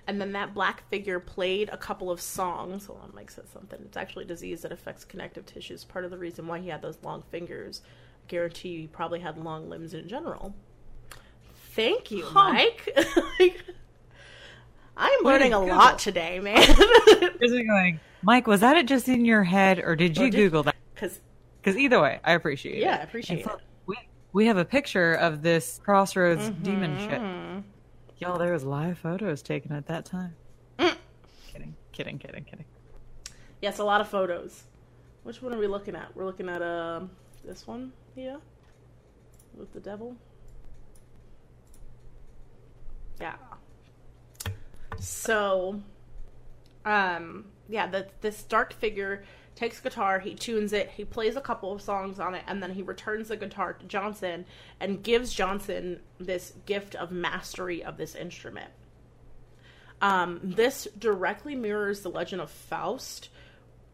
And 0.06 0.20
then 0.20 0.32
that 0.32 0.54
black 0.54 0.88
figure 0.90 1.18
played 1.18 1.70
a 1.70 1.78
couple 1.78 2.10
of 2.10 2.20
songs. 2.20 2.86
Hold 2.86 3.00
on, 3.02 3.12
Mike 3.14 3.30
said 3.30 3.48
something. 3.48 3.80
It's 3.84 3.96
actually 3.96 4.24
a 4.24 4.28
disease 4.28 4.62
that 4.62 4.70
affects 4.72 5.04
connective 5.04 5.46
tissues. 5.46 5.82
Part 5.82 6.04
of 6.04 6.10
the 6.10 6.18
reason 6.18 6.46
why 6.46 6.60
he 6.60 6.68
had 6.68 6.82
those 6.82 6.98
long 7.02 7.22
fingers. 7.30 7.80
I 8.24 8.30
guarantee 8.30 8.68
you 8.68 8.80
he 8.82 8.86
probably 8.86 9.20
had 9.20 9.38
long 9.38 9.70
limbs 9.70 9.94
in 9.94 10.06
general. 10.06 10.54
Thank 11.72 12.10
you, 12.10 12.26
Mike. 12.32 12.96
Like, 13.40 13.64
I'm 14.96 15.24
learning 15.24 15.52
a 15.52 15.58
Google. 15.58 15.76
lot 15.76 15.98
today, 15.98 16.38
man. 16.38 16.56
Is 17.40 17.52
it 17.52 17.66
going, 17.66 17.98
Mike, 18.24 18.46
was 18.46 18.60
that 18.60 18.76
it 18.76 18.86
just 18.86 19.08
in 19.08 19.24
your 19.24 19.44
head 19.44 19.78
or 19.78 19.94
did 19.96 20.16
you 20.16 20.30
did- 20.30 20.36
Google 20.36 20.62
that? 20.64 20.76
Because 20.94 21.76
either 21.78 22.00
way, 22.00 22.20
I 22.24 22.32
appreciate 22.32 22.76
it. 22.78 22.80
Yeah, 22.82 22.96
I 22.96 23.02
appreciate 23.02 23.44
for- 23.44 23.54
it. 23.56 23.60
We, 23.86 23.96
we 24.32 24.46
have 24.46 24.56
a 24.58 24.64
picture 24.64 25.14
of 25.14 25.42
this 25.42 25.80
crossroads 25.82 26.42
Mm-hmm. 26.42 26.62
demon 26.62 26.98
shit. 26.98 27.64
Y'all, 28.18 28.38
there 28.38 28.52
was 28.52 28.64
live 28.64 28.98
photos 28.98 29.42
taken 29.42 29.72
at 29.72 29.86
that 29.86 30.04
time. 30.04 30.34
Mm. 30.78 30.94
Kidding, 31.52 31.74
kidding, 31.92 32.18
kidding, 32.18 32.44
kidding. 32.44 32.64
yes, 33.62 33.78
a 33.78 33.84
lot 33.84 34.00
of 34.00 34.08
photos. 34.08 34.64
Which 35.24 35.40
one 35.42 35.54
are 35.54 35.58
we 35.58 35.66
looking 35.66 35.96
at? 35.96 36.14
We're 36.14 36.26
looking 36.26 36.48
at 36.48 36.60
um 36.62 37.10
this 37.44 37.66
one 37.66 37.92
here 38.14 38.38
with 39.56 39.72
the 39.72 39.80
devil. 39.80 40.16
Yeah. 43.20 43.34
So, 45.00 45.80
um, 46.84 47.46
yeah, 47.68 47.86
the, 47.86 48.06
this 48.20 48.42
dark 48.42 48.72
figure 48.74 49.24
takes 49.54 49.80
guitar, 49.80 50.18
he 50.18 50.34
tunes 50.34 50.72
it, 50.72 50.90
he 50.90 51.04
plays 51.04 51.36
a 51.36 51.40
couple 51.40 51.72
of 51.72 51.80
songs 51.80 52.18
on 52.18 52.34
it, 52.34 52.42
and 52.46 52.62
then 52.62 52.72
he 52.72 52.82
returns 52.82 53.28
the 53.28 53.36
guitar 53.36 53.72
to 53.72 53.86
Johnson 53.86 54.44
and 54.80 55.02
gives 55.02 55.32
Johnson 55.32 56.00
this 56.18 56.54
gift 56.66 56.94
of 56.96 57.12
mastery 57.12 57.82
of 57.82 57.96
this 57.96 58.14
instrument. 58.14 58.70
Um, 60.02 60.40
this 60.42 60.88
directly 60.98 61.54
mirrors 61.54 62.00
the 62.00 62.10
legend 62.10 62.42
of 62.42 62.50
Faust, 62.50 63.28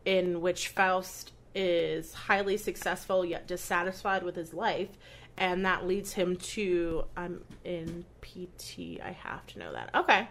in 0.04 0.40
which 0.40 0.68
Faust 0.68 1.32
is 1.54 2.14
highly 2.14 2.56
successful 2.56 3.24
yet 3.24 3.46
dissatisfied 3.46 4.22
with 4.22 4.34
his 4.34 4.54
life, 4.54 4.88
and 5.36 5.64
that 5.64 5.86
leads 5.86 6.12
him 6.12 6.36
to. 6.36 7.04
I'm 7.16 7.44
in 7.64 8.04
PT. 8.20 9.00
I 9.02 9.16
have 9.22 9.46
to 9.48 9.58
know 9.58 9.72
that. 9.72 9.90
Okay. 9.94 10.28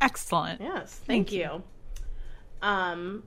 Excellent. 0.00 0.60
Yes. 0.60 0.94
Thank, 0.94 1.28
Thank 1.28 1.32
you. 1.32 1.62
Um, 2.62 3.22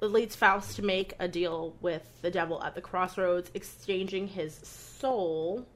it 0.00 0.06
leads 0.06 0.36
Faust 0.36 0.76
to 0.76 0.82
make 0.82 1.14
a 1.18 1.26
deal 1.26 1.74
with 1.80 2.06
the 2.22 2.30
devil 2.30 2.62
at 2.62 2.74
the 2.74 2.80
crossroads, 2.80 3.50
exchanging 3.54 4.28
his 4.28 4.54
soul 4.54 5.66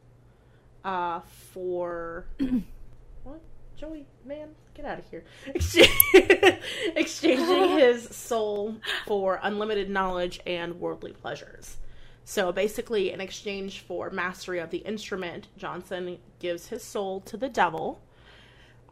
uh, 0.85 1.21
for 1.53 2.27
what? 3.25 3.41
Joey, 3.77 4.07
man, 4.25 4.51
get 4.75 4.85
out 4.85 5.01
of 5.01 5.05
here! 5.11 5.25
Exchanging 6.95 7.69
his 7.79 8.15
soul 8.15 8.77
for 9.07 9.41
unlimited 9.43 9.91
knowledge 9.91 10.41
and 10.47 10.81
worldly 10.81 11.13
pleasures. 11.13 11.79
So 12.25 12.53
basically, 12.53 13.11
in 13.11 13.21
exchange 13.21 13.81
for 13.81 14.11
mastery 14.11 14.61
of 14.61 14.71
the 14.71 14.79
instrument, 14.79 15.49
Johnson 15.57 16.19
gives 16.39 16.69
his 16.69 16.85
soul 16.85 17.21
to 17.23 17.37
the 17.37 17.49
devil. 17.49 18.01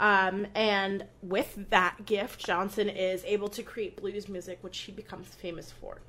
Um, 0.01 0.47
and 0.57 1.05
with 1.23 1.57
that 1.71 2.05
gift, 2.07 2.41
Johnson 2.41 2.89
is 2.91 3.23
able 3.27 3.49
to 3.51 3.63
create 3.63 3.97
blues 4.01 4.29
music, 4.29 4.59
which 4.63 4.79
he 4.81 4.91
becomes 4.93 5.29
famous 5.29 5.71
for. 5.73 6.01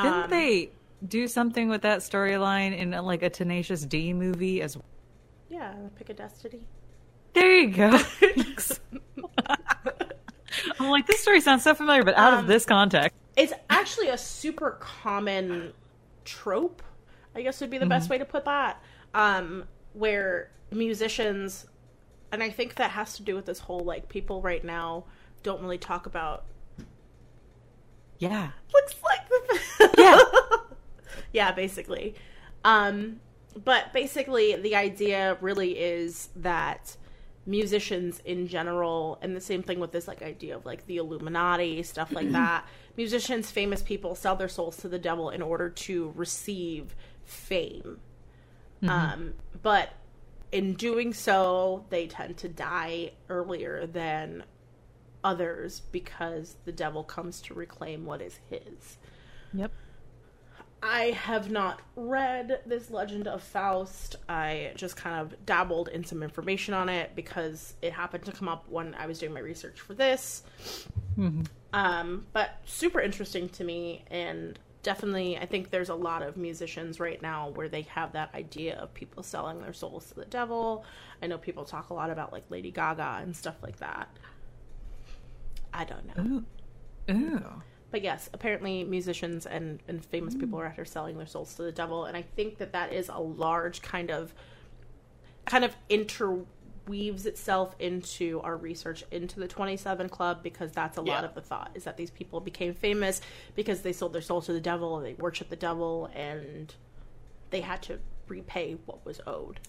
Didn't 0.00 0.02
Um, 0.02 0.30
they 0.30 0.70
do 1.06 1.28
something 1.28 1.68
with 1.68 1.82
that 1.82 2.00
storyline 2.00 2.76
in 2.76 2.94
uh, 2.94 3.02
like 3.02 3.22
a 3.22 3.30
Tenacious 3.30 3.84
D 3.84 4.12
movie 4.12 4.62
as 4.62 4.76
well? 4.76 4.84
Yeah, 5.48 5.74
Pick 5.96 6.10
a 6.10 6.14
Destiny. 6.14 6.66
There 7.34 7.50
you 7.60 7.70
go. 7.70 7.98
I'm 10.80 10.88
like, 10.90 11.06
this 11.06 11.20
story 11.20 11.40
sounds 11.40 11.62
so 11.64 11.74
familiar, 11.74 12.02
but 12.04 12.16
out 12.16 12.32
Um, 12.32 12.34
of 12.34 12.46
this 12.46 12.64
context. 12.66 13.16
It's 13.36 13.52
actually 13.70 14.08
a 14.08 14.18
super 14.18 14.72
common 14.80 15.72
trope, 16.24 16.82
I 17.34 17.42
guess 17.42 17.60
would 17.60 17.70
be 17.70 17.78
the 17.78 17.86
best 17.86 18.10
way 18.10 18.18
to 18.18 18.24
put 18.24 18.44
that. 18.46 18.82
Um, 19.14 19.64
where 19.92 20.50
musicians, 20.70 21.66
and 22.32 22.42
I 22.42 22.50
think 22.50 22.74
that 22.76 22.90
has 22.92 23.14
to 23.16 23.22
do 23.22 23.34
with 23.34 23.46
this 23.46 23.60
whole 23.60 23.80
like 23.80 24.08
people 24.08 24.42
right 24.42 24.64
now 24.64 25.04
don't 25.42 25.62
really 25.62 25.78
talk 25.78 26.06
about 26.06 26.44
Yeah. 28.18 28.50
looks 28.72 28.94
like 29.02 29.28
the 29.28 29.94
Yeah. 29.98 30.20
yeah 31.32 31.52
basically 31.52 32.14
um 32.64 33.20
but 33.64 33.92
basically 33.92 34.56
the 34.56 34.76
idea 34.76 35.36
really 35.40 35.78
is 35.78 36.28
that 36.36 36.96
musicians 37.46 38.20
in 38.24 38.46
general 38.46 39.18
and 39.22 39.34
the 39.34 39.40
same 39.40 39.62
thing 39.62 39.80
with 39.80 39.90
this 39.90 40.06
like 40.06 40.20
idea 40.22 40.54
of 40.56 40.66
like 40.66 40.86
the 40.86 40.98
illuminati 40.98 41.82
stuff 41.82 42.12
like 42.12 42.30
that 42.32 42.64
musicians 42.96 43.50
famous 43.50 43.82
people 43.82 44.14
sell 44.14 44.36
their 44.36 44.48
souls 44.48 44.76
to 44.76 44.88
the 44.88 44.98
devil 44.98 45.30
in 45.30 45.40
order 45.40 45.70
to 45.70 46.12
receive 46.14 46.94
fame 47.24 47.98
um 48.82 49.34
but 49.62 49.90
in 50.52 50.74
doing 50.74 51.12
so 51.12 51.84
they 51.90 52.06
tend 52.06 52.36
to 52.38 52.48
die 52.48 53.12
earlier 53.28 53.86
than 53.86 54.44
others 55.24 55.82
because 55.92 56.56
the 56.64 56.72
devil 56.72 57.02
comes 57.02 57.40
to 57.42 57.54
reclaim 57.54 58.04
what 58.04 58.22
is 58.22 58.38
his 58.48 58.98
Yep. 59.54 59.72
I 60.82 61.06
have 61.10 61.50
not 61.50 61.80
read 61.96 62.60
this 62.64 62.90
Legend 62.90 63.26
of 63.26 63.42
Faust. 63.42 64.16
I 64.28 64.72
just 64.76 64.96
kind 64.96 65.20
of 65.20 65.44
dabbled 65.44 65.88
in 65.88 66.04
some 66.04 66.22
information 66.22 66.72
on 66.72 66.88
it 66.88 67.16
because 67.16 67.74
it 67.82 67.92
happened 67.92 68.24
to 68.26 68.32
come 68.32 68.48
up 68.48 68.64
when 68.68 68.94
I 68.94 69.06
was 69.06 69.18
doing 69.18 69.32
my 69.32 69.40
research 69.40 69.80
for 69.80 69.94
this. 69.94 70.44
Um, 71.72 72.26
but 72.32 72.60
super 72.64 73.00
interesting 73.00 73.48
to 73.50 73.64
me, 73.64 74.04
and 74.08 74.56
definitely, 74.88 75.36
I 75.36 75.44
think 75.44 75.68
there's 75.68 75.90
a 75.90 75.94
lot 75.94 76.22
of 76.22 76.38
musicians 76.38 76.98
right 76.98 77.20
now 77.20 77.50
where 77.50 77.68
they 77.68 77.82
have 77.82 78.12
that 78.12 78.34
idea 78.34 78.74
of 78.78 78.94
people 78.94 79.22
selling 79.22 79.60
their 79.60 79.74
souls 79.74 80.08
to 80.08 80.14
the 80.14 80.24
devil. 80.24 80.82
I 81.22 81.26
know 81.26 81.36
people 81.36 81.66
talk 81.66 81.90
a 81.90 81.94
lot 81.94 82.08
about 82.08 82.32
like 82.32 82.44
Lady 82.48 82.70
Gaga 82.70 83.18
and 83.20 83.36
stuff 83.36 83.56
like 83.62 83.76
that. 83.80 84.08
I 85.74 85.84
don't 85.84 86.06
know. 86.06 86.44
Ooh. 87.10 87.12
Ooh. 87.12 87.62
But 87.90 88.02
yes, 88.02 88.30
apparently 88.32 88.82
musicians 88.82 89.44
and, 89.44 89.82
and 89.88 90.02
famous 90.02 90.34
mm. 90.34 90.40
people 90.40 90.58
are 90.58 90.64
out 90.68 90.74
here 90.76 90.86
selling 90.86 91.18
their 91.18 91.26
souls 91.26 91.54
to 91.56 91.64
the 91.64 91.72
devil, 91.72 92.06
and 92.06 92.16
I 92.16 92.22
think 92.22 92.56
that 92.56 92.72
that 92.72 92.90
is 92.90 93.10
a 93.10 93.20
large 93.20 93.82
kind 93.82 94.10
of 94.10 94.32
kind 95.44 95.66
of 95.66 95.76
weaves 96.88 97.26
itself 97.26 97.74
into 97.78 98.40
our 98.42 98.56
research 98.56 99.04
into 99.10 99.38
the 99.40 99.46
27 99.48 100.08
Club 100.08 100.42
because 100.42 100.72
that's 100.72 100.96
a 100.96 101.00
lot 101.02 101.22
Yeah. 101.22 101.26
of 101.28 101.34
the 101.34 101.40
thought 101.40 101.70
is 101.74 101.84
that 101.84 101.96
these 101.96 102.10
people 102.10 102.40
became 102.40 102.74
famous 102.74 103.20
because 103.54 103.82
they 103.82 103.92
sold 103.92 104.12
their 104.12 104.22
soul 104.22 104.40
to 104.42 104.52
the 104.52 104.60
devil, 104.60 104.96
and 104.96 105.06
they 105.06 105.14
worshiped 105.14 105.50
the 105.50 105.56
devil, 105.56 106.10
and 106.14 106.74
they 107.50 107.60
had 107.60 107.82
to 107.82 107.98
repay 108.28 108.76
what 108.86 109.04
was 109.04 109.20
owed. 109.26 109.60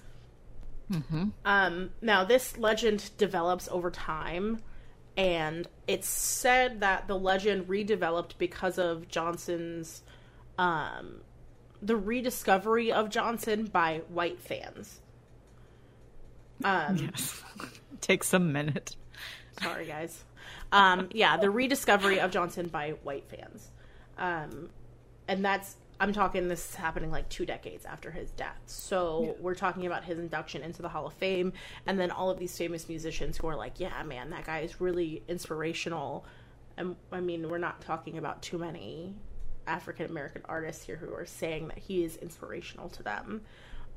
Um, 1.45 1.91
now, 2.01 2.24
this 2.24 2.57
legend 2.57 3.11
develops 3.17 3.67
over 3.70 3.91
time, 3.91 4.59
and 5.15 5.67
it's 5.88 6.07
said 6.07 6.80
that 6.80 7.07
the 7.07 7.17
legend 7.17 7.67
redeveloped 7.67 8.38
because 8.39 8.80
of 8.80 9.07
Johnson's, 9.07 10.01
um, 10.57 11.22
the 11.82 11.95
rediscovery 11.95 12.91
of 12.91 13.09
Johnson 13.09 13.65
by 13.65 14.01
white 14.09 14.39
fans. 14.41 14.99
Um, 16.64 16.97
Yes. 16.97 17.41
Takes 18.01 18.34
a 18.34 18.39
minute. 18.39 18.95
sorry, 19.62 19.86
guys. 19.86 20.24
Um, 20.72 21.10
yeah, 21.12 21.38
the 21.38 21.49
rediscovery 21.49 22.20
of 22.20 22.32
Johnson 22.32 22.68
by 22.68 22.91
white 23.03 23.26
fans. 23.30 23.72
Um, 24.18 24.70
and 25.28 25.43
that's, 25.43 25.76
I'm 25.99 26.14
talking 26.14 26.47
this 26.47 26.70
is 26.70 26.76
happening 26.76 27.12
like 27.12 27.28
two 27.30 27.45
decades 27.45 27.86
after 27.86 28.10
his 28.12 28.32
death. 28.32 28.60
So 28.68 29.36
we're 29.39 29.55
talking 29.55 29.86
about 29.86 30.03
his 30.05 30.18
induction 30.18 30.62
into 30.64 30.82
the 30.82 30.89
Hall 30.89 31.07
of 31.07 31.14
Fame, 31.14 31.53
and 31.86 31.99
then 31.99 32.10
all 32.12 32.30
of 32.30 32.39
these 32.39 32.57
famous 32.57 32.88
musicians 32.88 33.38
who 33.38 33.47
are 33.47 33.55
like, 33.55 33.80
yeah, 33.80 34.01
man, 34.03 34.30
that 34.30 34.45
guy 34.45 34.60
is 34.60 34.80
really 34.80 35.24
inspirational. 35.28 36.26
And 36.78 36.95
I 37.12 37.20
mean, 37.20 37.49
we're 37.49 37.57
not 37.57 37.82
talking 37.82 38.18
about 38.18 38.41
too 38.41 38.57
many 38.57 39.14
African 39.68 40.05
American 40.05 40.41
artists 40.45 40.84
here 40.86 40.95
who 40.95 41.14
are 41.14 41.26
saying 41.26 41.68
that 41.68 41.78
he 41.78 42.03
is 42.03 42.16
inspirational 42.18 42.89
to 42.89 43.03
them. 43.03 43.41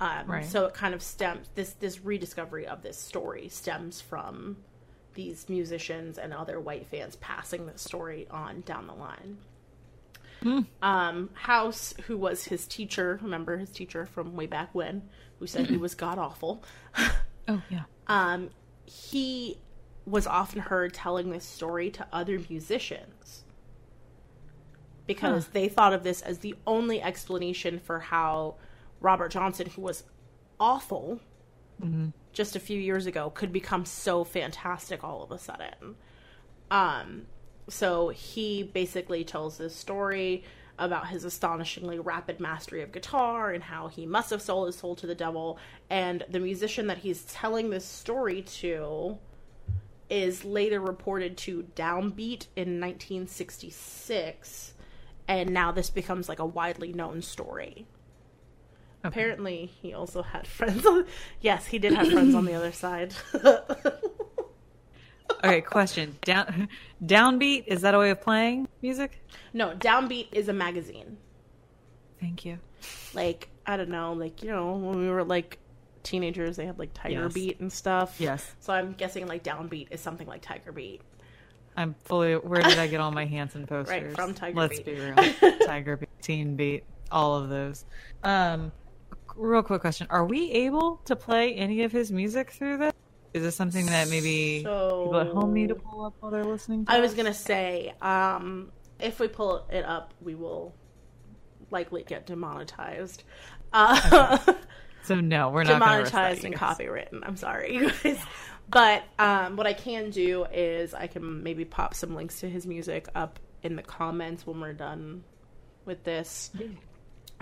Um, 0.03 0.27
Right. 0.27 0.45
So 0.45 0.67
it 0.67 0.75
kind 0.75 0.95
of 0.95 1.03
stems 1.03 1.49
this 1.55 1.75
this 1.75 2.01
rediscovery 2.05 2.67
of 2.67 2.83
this 2.83 2.99
story 2.99 3.49
stems 3.49 4.01
from 4.01 4.57
these 5.15 5.49
musicians 5.49 6.19
and 6.19 6.33
other 6.33 6.59
white 6.59 6.87
fans 6.87 7.17
passing 7.17 7.67
the 7.67 7.79
story 7.79 8.27
on 8.31 8.63
down 8.63 8.87
the 8.87 8.95
line. 8.95 9.39
Um, 10.83 11.31
House, 11.35 11.95
who 12.09 12.19
was 12.19 12.45
his 12.47 12.67
teacher, 12.67 13.21
remember 13.23 13.59
his 13.59 13.71
teacher 13.71 14.07
from 14.07 14.35
way 14.35 14.47
back 14.47 14.71
when, 14.75 15.09
who 15.39 15.47
said 15.47 15.69
he 15.69 15.77
was 15.77 15.95
god 15.95 16.19
awful. 16.19 16.63
Oh 17.49 17.61
yeah. 17.71 17.83
um, 18.07 18.51
he 18.85 19.59
was 20.07 20.27
often 20.29 20.61
heard 20.61 20.95
telling 20.95 21.31
this 21.31 21.45
story 21.45 21.91
to 21.91 22.07
other 22.13 22.41
musicians 22.49 23.43
because 25.07 25.49
they 25.49 25.69
thought 25.69 25.93
of 25.93 26.05
this 26.05 26.23
as 26.23 26.39
the 26.39 26.55
only 26.67 27.03
explanation 27.03 27.79
for 27.81 27.99
how 27.99 28.55
Robert 29.03 29.31
Johnson, 29.31 29.69
who 29.71 29.83
was 29.83 30.05
awful 30.59 31.21
just 32.33 32.57
a 32.57 32.61
few 32.61 32.79
years 32.79 33.07
ago, 33.07 33.31
could 33.31 33.53
become 33.53 33.85
so 33.85 34.25
fantastic 34.25 35.03
all 35.03 35.23
of 35.23 35.31
a 35.33 35.39
sudden. 35.39 35.97
Um, 36.71 37.27
so 37.69 38.09
he 38.09 38.63
basically 38.63 39.25
tells 39.25 39.59
this 39.59 39.75
story 39.75 40.45
about 40.79 41.09
his 41.09 41.25
astonishingly 41.25 41.99
rapid 41.99 42.41
mastery 42.41 42.83
of 42.83 42.93
guitar 42.93 43.51
and 43.51 43.63
how 43.63 43.89
he 43.89 44.07
must 44.07 44.31
have 44.31 44.41
sold 44.43 44.67
his 44.67 44.77
soul 44.77 44.97
to 44.97 45.07
the 45.07 45.15
devil. 45.15 45.59
And 45.91 46.25
the 46.29 46.41
musician 46.41 46.87
that 46.87 46.99
he's 46.99 47.25
telling 47.25 47.71
this 47.71 47.85
story 47.85 48.43
to 48.43 49.19
is 50.09 50.45
later 50.45 50.81
reported 50.81 51.37
to 51.39 51.69
Downbeat 51.75 52.47
in 52.57 52.81
1966. 52.81 54.75
And 55.29 55.51
now 55.51 55.73
this 55.73 55.91
becomes 55.91 56.29
like 56.29 56.39
a 56.39 56.47
widely 56.47 56.93
known 56.93 57.23
story. 57.23 57.87
Apparently, 59.05 59.67
he 59.67 59.93
also 59.95 60.23
had 60.23 60.47
friends. 60.47 60.87
On... 60.87 61.05
Yes, 61.41 61.67
he 61.67 61.79
did 61.79 61.93
have 61.93 62.09
friends 62.09 62.35
on 62.35 62.45
the 62.45 62.55
other 62.55 62.73
side. 62.73 63.15
Okay, 65.45 65.61
question. 65.61 66.17
Down 66.23 66.69
downbeat, 67.05 67.65
is 67.67 67.81
that 67.81 67.95
a 67.95 67.99
way 67.99 68.11
of 68.11 68.21
playing 68.21 68.69
music? 68.81 69.25
no, 69.53 69.71
Downbeat 69.75 70.29
is 70.33 70.49
a 70.49 70.53
magazine. 70.53 71.17
Thank 72.21 72.45
you. 72.45 72.59
like 73.15 73.49
I 73.67 73.77
don't 73.77 73.89
know, 73.89 74.13
like 74.13 74.43
you 74.43 74.51
know, 74.51 74.75
when 74.75 75.01
we 75.01 75.09
were 75.11 75.25
like 75.25 75.59
teenagers, 76.05 76.57
they 76.57 76.67
had 76.67 76.79
like 76.79 76.93
Tiger 76.95 77.23
Yes. 77.25 77.33
Beat 77.33 77.61
and 77.61 77.73
stuff. 77.73 78.17
Yes. 78.21 78.55
So 78.61 78.73
I'm 78.73 78.93
guessing 78.93 79.27
like 79.27 79.43
Downbeat 79.43 79.89
is 79.91 80.01
something 80.01 80.27
like 80.29 80.43
Tiger 80.43 80.71
Beat. 80.71 81.01
I'm 81.77 81.95
fully 82.05 82.35
where 82.35 82.63
did 82.63 82.79
I 82.79 82.87
get 82.87 83.01
all 83.01 83.11
my 83.11 83.25
Hanson 83.25 83.67
posters? 83.67 83.89
right 84.05 84.15
from 84.15 84.35
Tiger 84.35 84.61
Let's 84.61 84.79
Beat. 84.81 84.87
be 84.87 85.01
real. 85.01 85.59
Tiger 85.67 85.97
Beat, 85.97 86.09
Teen 86.21 86.55
Beat, 86.55 86.85
all 87.11 87.37
of 87.37 87.49
those. 87.49 87.85
Um 88.23 88.71
real 89.37 89.63
quick 89.63 89.81
question. 89.81 90.07
Are 90.11 90.25
we 90.25 90.51
able 90.53 90.97
to 91.07 91.17
play 91.17 91.55
any 91.55 91.83
of 91.83 91.93
his 91.93 92.13
music 92.13 92.51
through 92.51 92.79
this? 92.79 92.93
Is 93.35 93.43
this 93.43 93.57
something 93.57 93.87
that 93.87 94.09
maybe 94.09 94.59
people 94.59 95.17
at 95.17 95.29
home 95.29 95.55
need 95.55 95.69
to 95.71 95.75
pull 95.75 96.05
up 96.05 96.15
while 96.21 96.31
they're 96.31 96.45
listening 96.45 96.85
to 96.85 96.93
I 96.93 97.01
was 97.01 97.15
gonna 97.15 97.33
say, 97.33 97.95
um, 98.03 98.71
if 99.01 99.19
we 99.19 99.29
pull 99.29 99.67
it 99.71 99.85
up, 99.85 100.13
we 100.21 100.35
will 100.35 100.75
likely 101.71 102.03
get 102.03 102.27
demonetized. 102.27 103.25
Uh, 103.73 104.39
So 105.05 105.17
no, 105.17 105.51
we're 105.51 105.65
not 105.65 105.81
gonna 105.81 105.99
risk 105.99 106.13
that, 106.13 106.19
demonetized 106.37 106.45
and 106.45 106.55
copywritten. 106.55 107.21
I'm 107.25 107.37
sorry, 107.37 107.75
you 107.75 107.91
guys. 108.03 108.19
But 108.71 109.03
um, 109.19 109.57
what 109.57 109.67
I 109.67 109.73
can 109.73 110.11
do 110.11 110.45
is 110.45 110.95
I 110.95 111.09
can 111.09 111.43
maybe 111.43 111.65
pop 111.65 111.95
some 111.95 112.15
links 112.15 112.41
to 112.41 112.49
his 112.49 112.67
music 112.67 113.09
up 113.15 113.39
in 113.63 113.77
the 113.77 113.83
comments 113.83 114.47
when 114.47 114.61
we're 114.61 114.73
done 114.73 115.25
with 115.85 116.05
this, 116.05 116.51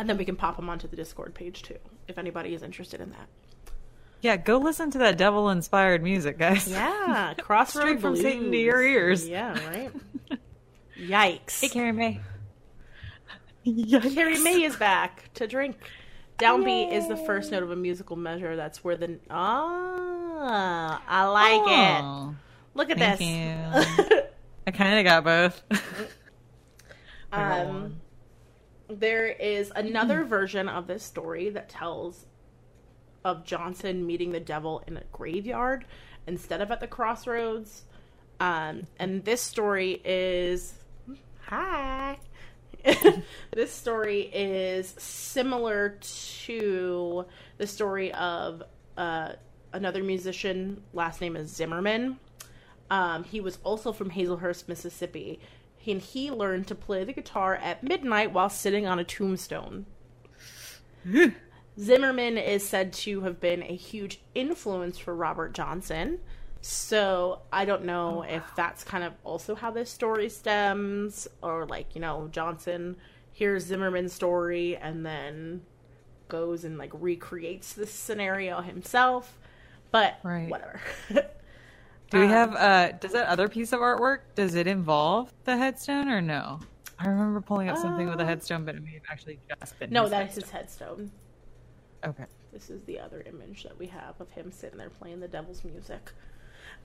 and 0.01 0.09
then 0.09 0.17
we 0.17 0.25
can 0.25 0.35
pop 0.37 0.57
them 0.57 0.69
onto 0.71 0.89
the 0.89 0.97
Discord 0.97 1.35
page 1.35 1.63
too, 1.63 1.77
if 2.09 2.17
anybody 2.19 2.55
is 2.55 2.63
interested 2.63 3.01
in 3.01 3.11
that. 3.11 3.29
Yeah, 4.23 4.37
go 4.37 4.57
listen 4.59 4.91
to 4.93 4.99
that 4.99 5.17
devil 5.19 5.49
inspired 5.51 6.03
music, 6.03 6.39
guys. 6.39 6.67
Yeah, 6.69 7.35
Crossroad 7.39 7.83
Straight 7.83 8.01
from 8.01 8.13
Blues. 8.15 8.23
Satan 8.23 8.51
to 8.51 8.57
your 8.57 8.83
ears. 8.83 9.29
Yeah, 9.29 9.53
right. 9.69 9.91
Yikes! 10.99 11.61
Hey 11.61 11.69
Carrie 11.69 11.93
May. 11.93 12.21
Carrie 14.15 14.41
May 14.43 14.63
is 14.63 14.77
back 14.77 15.31
to 15.35 15.47
drink. 15.47 15.77
Downbeat 16.39 16.93
is 16.93 17.07
the 17.09 17.17
first 17.19 17.51
note 17.53 17.63
of 17.63 17.71
a 17.71 17.77
musical 17.77 18.17
measure. 18.17 18.57
That's 18.57 18.83
where 18.83 18.97
the 18.97 19.19
ah, 19.29 21.03
I 21.07 21.25
like 21.27 21.99
it. 22.01 22.03
Oh, 22.03 22.35
Look 22.75 22.89
at 22.91 22.99
Thank 22.99 23.19
this. 23.19 23.29
you. 23.29 24.25
I 24.67 24.71
kind 24.71 24.99
of 24.99 25.05
got 25.05 25.25
both. 25.25 25.63
Um. 27.33 28.01
There 28.91 29.27
is 29.27 29.73
another 29.75 30.25
version 30.25 30.69
of 30.69 30.87
this 30.87 31.05
story 31.05 31.49
that 31.51 31.69
tells 31.69 32.27
of 33.25 33.45
Johnson 33.45 34.07
meeting 34.07 34.33
the 34.33 34.41
devil 34.41 34.83
in 34.87 34.97
a 34.97 35.03
graveyard 35.13 35.85
instead 36.27 36.61
of 36.61 36.71
at 36.71 36.81
the 36.81 36.87
crossroads. 36.87 37.85
Um, 38.41 38.87
and 38.99 39.25
this 39.25 39.41
story 39.41 40.01
is 40.05 40.75
hi. 41.43 42.19
this 43.53 43.71
story 43.71 44.23
is 44.23 44.95
similar 44.99 45.99
to 46.45 47.27
the 47.59 47.67
story 47.67 48.13
of 48.15 48.63
uh, 48.97 49.33
another 49.73 50.03
musician. 50.03 50.83
Last 50.95 51.21
name 51.21 51.37
is 51.37 51.55
Zimmerman. 51.55 52.19
Um, 52.91 53.23
he 53.25 53.41
was 53.41 53.59
also 53.63 53.93
from 53.93 54.11
Hazlehurst, 54.11 54.67
Mississippi, 54.67 55.39
and 55.87 56.01
he 56.01 56.31
learned 56.31 56.67
to 56.69 56.75
play 56.75 57.05
the 57.05 57.13
guitar 57.13 57.55
at 57.55 57.83
midnight 57.83 58.33
while 58.33 58.49
sitting 58.49 58.87
on 58.87 58.99
a 58.99 59.05
tombstone. 59.05 59.87
Zimmerman 61.79 62.37
is 62.37 62.69
said 62.69 62.93
to 62.93 63.23
have 63.23 63.41
been 63.41 63.63
a 63.63 63.75
huge 63.75 64.21
influence 64.35 64.99
for 64.99 65.15
Robert 65.15 65.55
Johnson. 65.55 66.19
So 66.61 67.41
I 67.51 67.65
don't 67.65 67.85
know 67.85 68.25
oh, 68.27 68.35
if 68.35 68.43
that's 68.55 68.85
kind 68.85 69.03
of 69.03 69.15
also 69.25 69.55
how 69.55 69.71
this 69.71 69.91
story 69.91 70.29
stems, 70.29 71.27
or 71.43 71.65
like, 71.65 71.95
you 71.95 72.03
know, 72.03 72.29
Johnson 72.31 72.97
hears 73.33 73.65
Zimmerman's 73.65 74.13
story 74.13 74.77
and 74.77 75.07
then 75.07 75.63
goes 76.29 76.65
and 76.65 76.77
like 76.77 76.91
recreates 76.93 77.73
this 77.73 77.93
scenario 77.93 78.61
himself. 78.61 79.39
But 79.91 80.19
Right. 80.23 80.51
whatever. 80.51 80.81
Do 82.11 82.19
we 82.19 82.25
um, 82.27 82.31
have 82.31 82.57
uh 82.57 82.93
does 82.99 83.13
that 83.13 83.29
other 83.29 83.49
piece 83.49 83.73
of 83.73 83.81
artwork 83.81 84.21
does 84.35 84.55
it 84.55 84.67
involve 84.67 85.33
the 85.45 85.57
headstone 85.57 86.09
or 86.09 86.21
no? 86.21 86.61
I 86.99 87.07
remember 87.09 87.41
pulling 87.41 87.69
up 87.71 87.79
something 87.79 88.09
with 88.09 88.21
a 88.21 88.25
Uh, 88.25 88.27
headstone, 88.27 88.65
but 88.65 88.75
it 88.75 88.85
may 88.85 88.93
have 88.95 89.03
actually 89.11 89.39
just 89.61 89.79
been 89.79 89.91
no, 89.91 90.09
that 90.09 90.29
is 90.31 90.35
his 90.35 90.51
headstone. 90.51 91.11
Okay. 92.05 92.25
This 92.53 92.69
is 92.69 92.83
the 92.85 92.99
other 92.99 93.23
image 93.27 93.63
that 93.63 93.79
we 93.79 93.87
have 93.87 94.21
of 94.21 94.29
him 94.31 94.51
sitting 94.51 94.77
there 94.79 94.91
playing 94.91 95.21
the 95.21 95.29
devil's 95.29 95.65
music. 95.65 96.11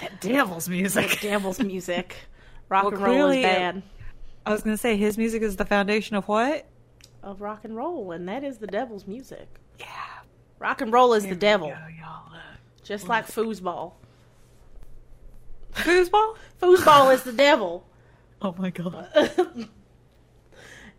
That 0.00 0.20
devil's 0.20 0.68
music. 0.68 1.18
devil's 1.20 1.58
music. 1.60 2.14
Rock 2.68 2.84
Well, 2.84 2.94
and 2.94 3.02
roll 3.02 3.30
is 3.30 3.44
uh, 3.44 3.48
bad. 3.48 3.82
I 4.46 4.52
was 4.52 4.62
gonna 4.62 4.76
say 4.76 4.96
his 4.96 5.18
music 5.18 5.42
is 5.42 5.56
the 5.56 5.64
foundation 5.64 6.14
of 6.16 6.28
what? 6.28 6.66
Of 7.22 7.40
rock 7.40 7.64
and 7.64 7.74
roll, 7.76 8.12
and 8.12 8.28
that 8.28 8.44
is 8.44 8.58
the 8.58 8.66
devil's 8.68 9.06
music. 9.06 9.48
Yeah. 9.80 9.86
Rock 10.60 10.80
and 10.80 10.92
roll 10.92 11.14
is 11.14 11.26
the 11.26 11.34
devil, 11.34 11.72
uh, 11.72 12.38
just 12.84 13.08
like 13.08 13.26
foosball. 13.26 13.92
Foosball? 15.74 16.36
Foosball 16.60 17.14
is 17.14 17.22
the 17.22 17.32
devil. 17.32 17.84
Oh 18.42 18.54
my 18.58 18.70
god. 18.70 19.08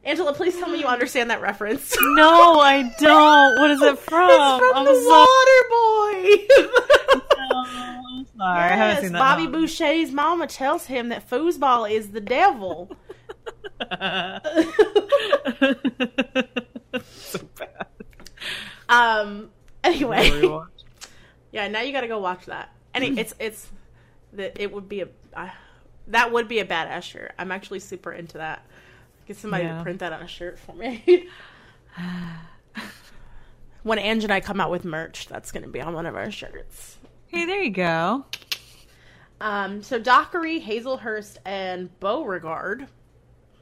Angela, 0.06 0.34
please 0.34 0.56
tell 0.58 0.70
me 0.70 0.80
you 0.80 0.86
understand 0.86 1.30
that 1.30 1.42
reference. 1.42 1.96
No, 2.02 2.60
I 2.60 2.84
don't. 3.00 3.60
What 3.60 3.72
is 3.72 3.82
it 3.82 4.00
from? 4.00 4.30
it's 4.30 4.60
from 4.60 4.76
I'm 4.76 4.86
the 4.86 4.96
so- 4.96 5.10
Water 5.10 5.64
Boy. 5.70 6.48
Sorry, 8.38 8.60
I 8.60 8.68
haven't 8.76 9.04
seen 9.04 9.12
that. 9.14 9.20
Bobby 9.20 9.44
in 9.46 9.52
Boucher's 9.52 10.12
mama 10.12 10.48
tells 10.48 10.86
him 10.86 11.10
that 11.10 11.30
foosball 11.30 11.90
is 11.92 12.12
the 12.12 12.22
devil. 12.22 12.90
so 17.04 17.40
bad. 17.58 17.88
Um. 18.88 19.50
Anyway, 19.84 20.30
yeah. 21.52 21.68
Now 21.68 21.82
you 21.82 21.92
got 21.92 22.02
to 22.02 22.08
go 22.08 22.20
watch 22.20 22.46
that. 22.46 22.74
Any, 22.94 23.08
it's 23.20 23.34
it's 23.40 23.68
that 24.34 24.60
it 24.60 24.72
would 24.72 24.88
be 24.90 25.02
a 25.02 25.08
uh, 25.34 25.50
that 26.08 26.32
would 26.32 26.48
be 26.48 26.60
a 26.60 26.66
badass 26.66 27.04
shirt. 27.04 27.34
I'm 27.38 27.52
actually 27.52 27.80
super 27.80 28.12
into 28.12 28.38
that. 28.40 28.66
Get 29.28 29.38
somebody 29.38 29.64
Yeah. 29.66 29.78
to 29.78 29.84
print 29.84 30.00
that 30.00 30.12
on 30.14 30.22
a 30.24 30.28
shirt 30.28 30.58
for 30.60 30.74
me. 30.76 31.28
when 33.84 34.00
Ange 34.00 34.24
and 34.24 34.34
I 34.34 34.40
come 34.40 34.60
out 34.60 34.72
with 34.72 34.86
merch, 34.86 35.28
that's 35.28 35.52
going 35.52 35.64
to 35.64 35.70
be 35.70 35.82
on 35.82 35.94
one 35.94 36.06
of 36.06 36.16
our 36.16 36.32
shirts. 36.32 36.98
Hey, 37.28 37.46
there 37.46 37.62
you 37.62 37.70
go. 37.72 38.26
Um, 39.42 39.82
so 39.84 40.00
Dockery, 40.00 40.60
Hazlehurst, 40.62 41.38
and 41.46 41.90
Beauregard, 42.00 42.88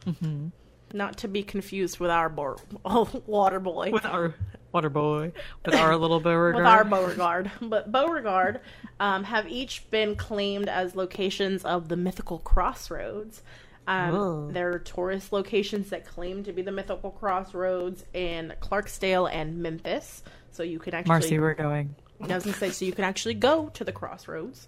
Mm-hmm. 0.06 0.48
not 0.94 1.18
to 1.18 1.28
be 1.28 1.44
confused 1.44 2.00
with 2.00 2.10
our 2.10 2.30
bo- 2.30 2.56
water 3.28 3.60
boy, 3.60 3.90
With 3.92 4.06
our 4.06 4.34
water 4.72 4.90
boy, 4.90 5.32
with 5.66 5.76
our 5.76 5.96
little 5.96 6.20
Beauregard. 6.20 6.56
with 6.56 6.66
our 6.66 6.84
Beauregard, 6.84 7.52
but 7.62 7.92
Beauregard 7.92 8.62
um, 9.00 9.24
have 9.24 9.48
each 9.48 9.90
been 9.90 10.16
claimed 10.16 10.70
as 10.70 10.96
locations 10.96 11.64
of 11.66 11.90
the 11.90 11.98
mythical 11.98 12.40
crossroads. 12.40 13.42
Um, 13.88 14.52
there 14.52 14.74
are 14.74 14.80
tourist 14.80 15.32
locations 15.32 15.92
that 15.92 16.06
claim 16.06 16.44
to 16.44 16.52
be 16.52 16.62
the 16.62 16.74
mythical 16.74 17.12
crossroads 17.12 18.04
in 18.14 18.54
Clarksdale 18.60 19.32
and 19.32 19.60
Memphis. 19.60 20.24
So 20.52 20.64
you 20.64 20.78
can 20.78 20.94
actually 20.94 21.10
Marcy, 21.10 21.40
we're 21.40 21.54
going. 21.54 21.96
I 22.22 22.36
was 22.36 22.44
gonna 22.44 22.58
say, 22.58 22.72
so 22.72 22.84
you 22.84 22.92
can 22.92 23.06
actually 23.06 23.36
go 23.36 23.70
to 23.70 23.84
the 23.86 23.94
crossroads, 23.94 24.68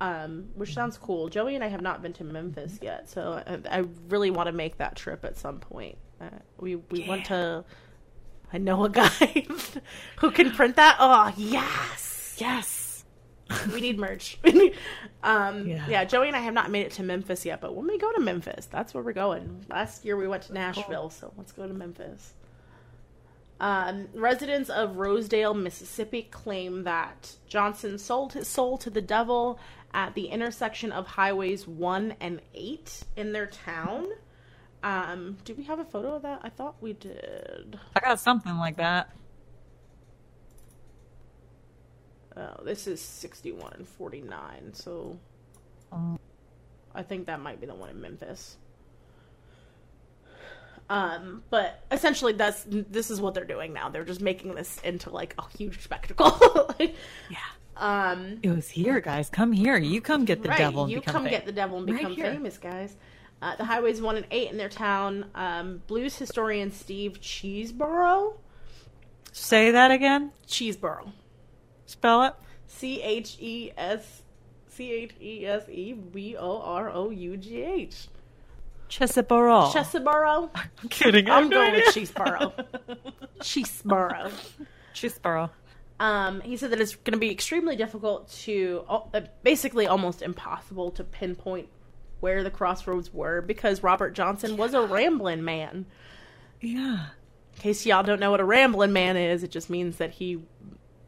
um, 0.00 0.46
which 0.54 0.72
sounds 0.72 0.96
cool. 0.96 1.28
Joey 1.28 1.56
and 1.56 1.64
I 1.64 1.68
have 1.68 1.82
not 1.82 2.00
been 2.02 2.14
to 2.14 2.24
Memphis 2.24 2.78
yet, 2.80 3.10
so 3.10 3.42
I, 3.46 3.78
I 3.80 3.84
really 4.08 4.30
want 4.30 4.46
to 4.46 4.52
make 4.52 4.78
that 4.78 4.96
trip 4.96 5.24
at 5.24 5.36
some 5.36 5.58
point. 5.58 5.98
Uh, 6.20 6.28
we 6.58 6.76
we 6.76 7.06
want 7.06 7.26
to. 7.26 7.64
I 8.54 8.58
know 8.58 8.84
a 8.84 8.88
guy 8.88 9.08
who 10.18 10.30
can 10.30 10.52
print 10.52 10.76
that. 10.76 10.96
Oh 11.00 11.32
yes, 11.36 12.36
Yes. 12.38 13.04
we 13.72 13.80
need 13.80 13.98
merch. 13.98 14.38
um, 15.24 15.66
Yeah. 15.66 15.84
yeah. 15.88 16.04
Joey 16.04 16.28
and 16.28 16.36
I 16.36 16.40
have 16.40 16.54
not 16.54 16.70
made 16.70 16.86
it 16.86 16.92
to 16.92 17.02
Memphis 17.02 17.44
yet, 17.44 17.60
but 17.60 17.74
when 17.74 17.86
we 17.88 17.98
go 17.98 18.12
to 18.12 18.20
Memphis, 18.20 18.66
that's 18.66 18.94
where 18.94 19.02
we're 19.02 19.12
going. 19.12 19.66
Last 19.68 20.04
year 20.04 20.16
we 20.16 20.28
went 20.28 20.44
to 20.44 20.52
Nashville, 20.54 21.10
so 21.10 21.32
let's 21.36 21.50
go 21.52 21.66
to 21.66 21.74
Memphis. 21.74 22.34
Um, 23.60 24.08
residents 24.14 24.70
of 24.70 24.96
Rosedale, 24.96 25.54
Mississippi 25.54 26.22
claim 26.30 26.84
that 26.84 27.36
Johnson 27.46 27.98
sold 27.98 28.32
his 28.34 28.46
soul 28.48 28.78
to 28.78 28.90
the 28.90 29.00
devil 29.02 29.58
at 29.92 30.14
the 30.14 30.26
intersection 30.26 30.90
of 30.92 31.06
highways 31.06 31.66
1 31.66 32.14
and 32.20 32.40
8 32.54 33.02
in 33.16 33.32
their 33.32 33.46
town. 33.46 34.06
Um, 34.84 35.38
do 35.46 35.54
we 35.54 35.64
have 35.64 35.78
a 35.78 35.84
photo 35.84 36.14
of 36.16 36.22
that? 36.22 36.40
I 36.42 36.50
thought 36.50 36.76
we 36.82 36.92
did. 36.92 37.78
I 37.96 38.00
got 38.00 38.20
something 38.20 38.56
like 38.58 38.76
that. 38.76 39.10
Oh, 42.36 42.62
this 42.64 42.86
is 42.86 43.00
61 43.00 43.72
and 43.76 43.88
49, 43.88 44.74
so 44.74 45.18
Oh. 45.92 46.18
I 46.94 47.02
think 47.02 47.26
that 47.26 47.40
might 47.40 47.60
be 47.60 47.66
the 47.66 47.74
one 47.74 47.90
in 47.90 48.00
Memphis. 48.00 48.56
Um, 50.90 51.42
but 51.48 51.82
essentially, 51.90 52.34
that's 52.34 52.64
this 52.68 53.10
is 53.10 53.20
what 53.20 53.32
they're 53.32 53.44
doing 53.46 53.72
now. 53.72 53.88
They're 53.88 54.04
just 54.04 54.20
making 54.20 54.54
this 54.54 54.78
into 54.84 55.08
like 55.10 55.34
a 55.38 55.44
huge 55.56 55.80
spectacle. 55.82 56.36
Like, 56.78 56.94
Yeah. 57.30 57.38
um, 57.76 58.38
It 58.42 58.50
was 58.50 58.68
here, 58.68 59.00
guys. 59.00 59.30
Come 59.30 59.52
here. 59.52 59.76
You 59.78 60.00
come 60.02 60.24
get 60.26 60.42
the 60.42 60.50
right, 60.50 60.58
devil 60.58 60.82
and 60.82 60.92
you 60.92 61.00
come 61.00 61.22
fam- 61.22 61.30
get 61.30 61.46
the 61.46 61.52
devil 61.52 61.78
and 61.78 61.86
become 61.86 62.12
here. 62.12 62.32
famous, 62.32 62.58
guys. 62.58 62.96
Uh, 63.44 63.54
the 63.56 63.64
highways 63.64 64.00
one 64.00 64.16
and 64.16 64.24
eight 64.30 64.50
in 64.50 64.56
their 64.56 64.70
town. 64.70 65.26
Um, 65.34 65.82
blues 65.86 66.16
historian 66.16 66.72
Steve 66.72 67.20
Cheseborough, 67.20 68.38
Say 69.32 69.70
that 69.70 69.90
again. 69.90 70.32
Cheseborough, 70.46 71.12
Spell 71.84 72.22
it. 72.22 72.32
C 72.66 73.02
H 73.02 73.36
E 73.38 73.70
S 73.76 74.22
C 74.68 74.92
H 74.92 75.10
E 75.20 75.44
S 75.44 75.68
E 75.68 75.92
B 75.92 76.36
O 76.38 76.62
R 76.62 76.88
O 76.88 77.10
U 77.10 77.36
G 77.36 77.60
H. 77.60 78.08
Cheseboro. 78.88 79.70
Cheseborough. 79.70 80.48
I'm 80.54 80.88
kidding. 80.88 81.28
I'm 81.28 81.50
no 81.50 81.58
going 81.58 81.74
with. 81.74 81.84
Cheseborough. 83.40 84.32
Cheseborough. 84.94 85.50
Um, 86.00 86.40
he 86.40 86.56
said 86.56 86.70
that 86.70 86.80
it's 86.80 86.94
going 86.94 87.12
to 87.12 87.18
be 87.18 87.30
extremely 87.30 87.76
difficult 87.76 88.30
to, 88.44 88.84
uh, 88.88 89.20
basically 89.42 89.86
almost 89.86 90.22
impossible 90.22 90.90
to 90.92 91.04
pinpoint 91.04 91.68
where 92.20 92.42
the 92.42 92.50
crossroads 92.50 93.12
were 93.12 93.40
because 93.40 93.82
Robert 93.82 94.14
Johnson 94.14 94.56
was 94.56 94.74
a 94.74 94.82
rambling 94.82 95.44
man. 95.44 95.86
Yeah. 96.60 97.06
In 97.54 97.60
case 97.60 97.86
y'all 97.86 98.02
don't 98.02 98.20
know 98.20 98.30
what 98.30 98.40
a 98.40 98.44
rambling 98.44 98.92
man 98.92 99.16
is, 99.16 99.42
it 99.42 99.50
just 99.50 99.70
means 99.70 99.98
that 99.98 100.10
he 100.10 100.42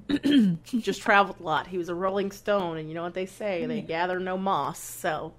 just 0.66 1.02
traveled 1.02 1.40
a 1.40 1.42
lot. 1.42 1.66
He 1.66 1.78
was 1.78 1.88
a 1.88 1.94
rolling 1.94 2.30
stone, 2.30 2.76
and 2.76 2.88
you 2.88 2.94
know 2.94 3.02
what 3.02 3.14
they 3.14 3.26
say: 3.26 3.66
they 3.66 3.80
gather 3.80 4.20
no 4.20 4.38
moss. 4.38 4.78
So 4.78 5.34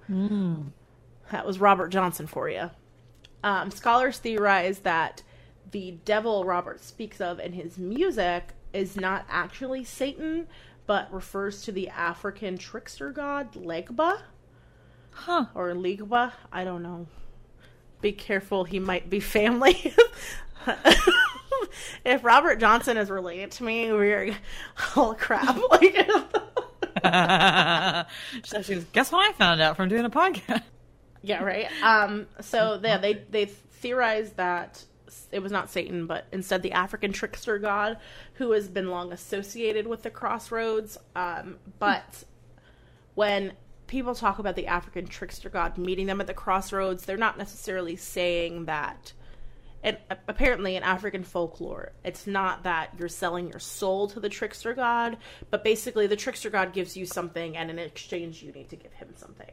that 1.31 1.45
was 1.45 1.59
Robert 1.59 1.89
Johnson 1.89 2.27
for 2.27 2.49
you. 2.49 2.69
Um, 3.43 3.71
scholars 3.71 4.17
theorize 4.17 4.79
that 4.79 5.23
the 5.71 5.97
devil 6.05 6.43
Robert 6.43 6.81
speaks 6.83 7.21
of 7.21 7.39
in 7.39 7.53
his 7.53 7.77
music 7.77 8.53
is 8.73 8.95
not 8.95 9.25
actually 9.29 9.83
Satan, 9.83 10.47
but 10.85 11.13
refers 11.13 11.61
to 11.63 11.71
the 11.71 11.89
African 11.89 12.57
trickster 12.57 13.11
god 13.11 13.53
Legba 13.53 14.19
Huh. 15.17 15.45
or 15.55 15.73
Ligba. 15.73 16.31
I 16.51 16.63
don't 16.63 16.83
know. 16.83 17.07
Be 18.01 18.11
careful, 18.11 18.63
he 18.63 18.79
might 18.79 19.09
be 19.09 19.19
family. 19.19 19.93
if 22.05 22.23
Robert 22.23 22.59
Johnson 22.59 22.97
is 22.97 23.09
related 23.09 23.51
to 23.53 23.63
me, 23.63 23.91
we're 23.91 24.35
oh 24.95 25.15
crap. 25.19 25.57
Like, 27.03 28.07
so 28.43 28.61
she 28.61 28.75
goes, 28.75 28.85
guess 28.91 29.11
what 29.11 29.29
I 29.29 29.31
found 29.33 29.61
out 29.61 29.75
from 29.75 29.87
doing 29.89 30.05
a 30.05 30.09
podcast? 30.09 30.63
yeah, 31.21 31.43
right. 31.43 31.67
Um, 31.83 32.27
so 32.41 32.79
yeah, 32.83 32.97
they 32.97 33.13
they 33.29 33.45
theorized 33.45 34.37
that 34.37 34.83
it 35.31 35.39
was 35.39 35.51
not 35.51 35.69
Satan, 35.69 36.07
but 36.07 36.25
instead 36.31 36.61
the 36.61 36.71
African 36.71 37.11
trickster 37.11 37.59
god 37.59 37.97
who 38.35 38.51
has 38.51 38.67
been 38.67 38.89
long 38.89 39.11
associated 39.11 39.87
with 39.87 40.03
the 40.03 40.09
crossroads. 40.09 40.97
Um, 41.15 41.57
but 41.79 42.23
when 43.15 43.53
people 43.87 44.13
talk 44.13 44.39
about 44.39 44.55
the 44.55 44.67
African 44.67 45.07
trickster 45.07 45.49
god 45.49 45.77
meeting 45.77 46.05
them 46.05 46.21
at 46.21 46.27
the 46.27 46.33
crossroads, 46.33 47.05
they're 47.05 47.17
not 47.17 47.37
necessarily 47.37 47.95
saying 47.95 48.65
that. 48.65 49.13
And 49.83 49.97
apparently, 50.27 50.75
in 50.75 50.83
African 50.83 51.23
folklore, 51.23 51.93
it's 52.03 52.27
not 52.27 52.63
that 52.63 52.93
you're 52.97 53.07
selling 53.07 53.47
your 53.47 53.59
soul 53.59 54.07
to 54.09 54.19
the 54.19 54.27
trickster 54.27 54.73
god, 54.73 55.17
but 55.49 55.63
basically, 55.63 56.07
the 56.07 56.15
trickster 56.15 56.49
god 56.49 56.73
gives 56.73 56.97
you 56.97 57.05
something, 57.05 57.55
and 57.55 57.69
in 57.69 57.79
exchange, 57.79 58.41
you 58.41 58.51
need 58.51 58.69
to 58.69 58.75
give 58.75 58.91
him 58.93 59.09
something. 59.15 59.51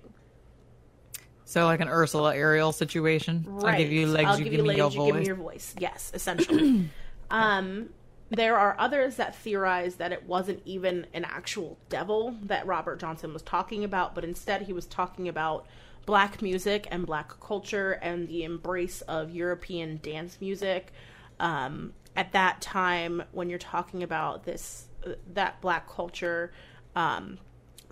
So 1.45 1.67
like 1.67 1.81
an 1.81 1.89
Ursula 1.89 2.35
Ariel 2.35 2.73
situation. 2.73 3.45
Right. 3.47 3.75
I'll 3.75 3.79
give 3.79 3.93
you 3.93 4.07
legs, 4.07 4.29
I'll 4.29 4.39
you 4.39 4.45
give 4.45 4.53
give, 4.53 4.61
you 4.61 4.67
me 4.67 4.77
your 4.77 4.85
legs, 4.87 4.95
you 4.97 5.05
give 5.05 5.15
me 5.15 5.21
voice. 5.21 5.27
your 5.27 5.37
voice. 5.37 5.75
Yes, 5.79 6.11
essentially. 6.15 6.91
um, 7.31 7.91
there 8.37 8.59
are 8.59 8.77
others 8.79 9.17
that 9.17 9.35
theorize 9.35 9.97
that 9.97 10.13
it 10.13 10.27
wasn't 10.27 10.61
even 10.65 11.07
an 11.13 11.25
actual 11.25 11.79
devil 11.89 12.37
that 12.43 12.67
Robert 12.67 12.99
Johnson 13.01 13.33
was 13.33 13.43
talking 13.43 13.85
about, 13.85 14.15
but 14.15 14.25
instead 14.25 14.63
he 14.63 14.73
was 14.73 14.87
talking 14.87 15.29
about 15.29 15.67
black 16.07 16.43
music 16.43 16.87
and 16.91 17.07
black 17.07 17.41
culture 17.41 17.93
and 17.93 18.29
the 18.29 18.45
embrace 18.45 19.01
of 19.03 19.31
European 19.31 19.99
dance 20.03 20.39
music. 20.41 20.93
Um, 21.41 21.93
at 22.17 22.33
that 22.33 22.61
time, 22.61 23.23
when 23.33 23.51
you're 23.51 23.59
talking 23.59 24.03
about 24.03 24.45
this, 24.45 24.87
that 25.33 25.61
black 25.61 25.89
culture, 25.89 26.53
um, 26.95 27.39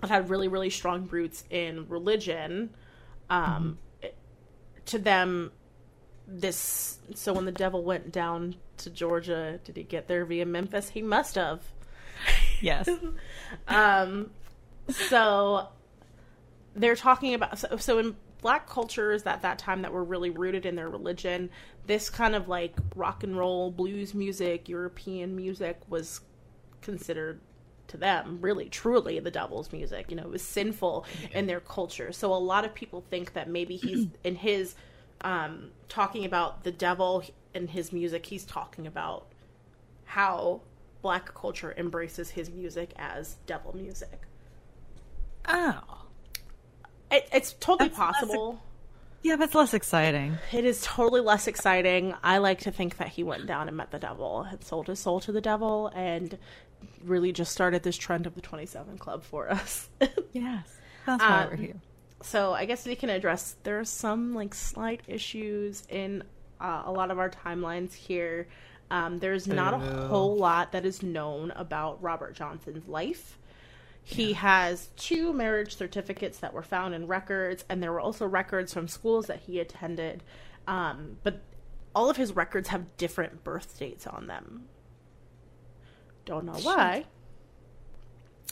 it 0.01 0.09
had 0.09 0.29
really, 0.29 0.47
really 0.47 0.69
strong 0.69 1.07
roots 1.07 1.43
in 1.49 1.87
religion. 1.89 2.69
Um, 3.29 3.77
it- 4.01 4.15
to 4.85 4.99
them, 4.99 5.51
this 6.25 6.99
so 7.15 7.33
when 7.33 7.45
the 7.45 7.51
devil 7.51 7.83
went 7.83 8.11
down 8.11 8.55
to 8.77 8.89
Georgia, 8.89 9.59
did 9.63 9.77
he 9.77 9.83
get 9.83 10.07
there 10.07 10.25
via 10.25 10.45
Memphis? 10.45 10.89
He 10.89 11.01
must 11.01 11.35
have. 11.35 11.61
Yes. 12.61 12.89
Um, 13.67 14.31
so 14.89 15.67
they're 16.75 16.95
talking 16.95 17.33
about 17.35 17.59
so, 17.59 17.77
so 17.77 17.99
in 17.99 18.15
black 18.41 18.67
cultures 18.67 19.23
at 19.25 19.43
that 19.43 19.59
time 19.59 19.83
that 19.83 19.93
were 19.93 20.03
really 20.03 20.29
rooted 20.29 20.65
in 20.65 20.75
their 20.75 20.89
religion, 20.89 21.49
this 21.85 22.09
kind 22.09 22.35
of 22.35 22.47
like 22.47 22.75
rock 22.95 23.23
and 23.23 23.37
roll 23.37 23.71
blues 23.71 24.13
music, 24.13 24.67
European 24.67 25.35
music 25.35 25.79
was 25.87 26.21
considered 26.81 27.39
to 27.87 27.97
them 27.97 28.39
really 28.41 28.69
truly 28.69 29.19
the 29.19 29.29
devil's 29.29 29.71
music 29.71 30.09
you 30.09 30.15
know 30.15 30.23
it 30.23 30.29
was 30.29 30.41
sinful 30.41 31.05
in 31.33 31.47
their 31.47 31.59
culture 31.59 32.11
so 32.11 32.33
a 32.33 32.35
lot 32.35 32.65
of 32.65 32.73
people 32.73 33.03
think 33.09 33.33
that 33.33 33.49
maybe 33.49 33.75
he's 33.75 34.07
in 34.23 34.35
his 34.35 34.75
um 35.21 35.69
talking 35.89 36.25
about 36.25 36.63
the 36.63 36.71
devil 36.71 37.23
in 37.53 37.67
his 37.67 37.91
music 37.93 38.25
he's 38.25 38.45
talking 38.45 38.87
about 38.87 39.27
how 40.05 40.61
black 41.01 41.33
culture 41.33 41.73
embraces 41.77 42.29
his 42.29 42.49
music 42.49 42.91
as 42.97 43.37
devil 43.45 43.75
music 43.75 44.21
Oh. 45.47 45.81
It, 47.11 47.27
it's 47.33 47.53
totally 47.59 47.89
That's- 47.89 47.97
that's 48.13 48.19
possible. 48.21 48.61
Yeah, 49.23 49.35
but 49.37 49.45
it's 49.45 49.55
less 49.55 49.73
exciting. 49.73 50.37
It 50.51 50.65
is 50.65 50.81
totally 50.83 51.21
less 51.21 51.47
exciting. 51.47 52.13
I 52.23 52.39
like 52.39 52.59
to 52.61 52.71
think 52.71 52.97
that 52.97 53.07
he 53.09 53.23
went 53.23 53.45
down 53.45 53.67
and 53.69 53.77
met 53.77 53.91
the 53.91 53.99
devil 53.99 54.41
and 54.41 54.61
sold 54.63 54.87
his 54.87 54.99
soul 54.99 55.19
to 55.21 55.31
the 55.31 55.39
devil 55.41 55.87
and 55.95 56.37
really 57.05 57.31
just 57.31 57.51
started 57.53 57.83
this 57.83 57.95
trend 57.95 58.25
of 58.27 58.35
the 58.35 58.41
27 58.41 58.97
Club 58.97 59.23
for 59.23 59.49
us. 59.51 59.89
Yes. 60.33 60.67
That's 61.05 61.21
why 61.23 61.43
Um, 61.43 61.49
we're 61.51 61.55
here. 61.57 61.81
so 62.21 62.53
I 62.53 62.65
guess 62.65 62.85
we 62.85 62.95
can 62.95 63.09
address 63.09 63.55
there 63.63 63.79
are 63.79 63.85
some 63.85 64.33
like 64.33 64.53
slight 64.55 65.01
issues 65.07 65.83
in 65.89 66.23
uh, 66.63 66.83
a 66.85 66.91
lot 66.91 67.11
of 67.11 67.19
our 67.19 67.29
timelines 67.29 67.93
here. 67.93 68.47
Um, 68.89 69.19
there's 69.19 69.47
not 69.47 69.73
a 69.73 69.79
whole 70.07 70.35
lot 70.35 70.71
that 70.71 70.85
is 70.85 71.03
known 71.03 71.51
about 71.51 72.01
Robert 72.01 72.35
Johnson's 72.35 72.87
life. 72.87 73.37
He 74.03 74.33
has 74.33 74.89
two 74.97 75.33
marriage 75.33 75.75
certificates 75.75 76.39
that 76.39 76.53
were 76.53 76.63
found 76.63 76.93
in 76.93 77.07
records, 77.07 77.63
and 77.69 77.81
there 77.81 77.91
were 77.91 78.01
also 78.01 78.25
records 78.25 78.73
from 78.73 78.87
schools 78.87 79.27
that 79.27 79.39
he 79.39 79.59
attended. 79.59 80.23
Um, 80.67 81.17
but 81.23 81.41
all 81.95 82.09
of 82.09 82.17
his 82.17 82.35
records 82.35 82.69
have 82.69 82.97
different 82.97 83.43
birth 83.43 83.79
dates 83.79 84.05
on 84.05 84.27
them. 84.27 84.65
Don't 86.25 86.45
know 86.45 86.53
why. 86.53 87.05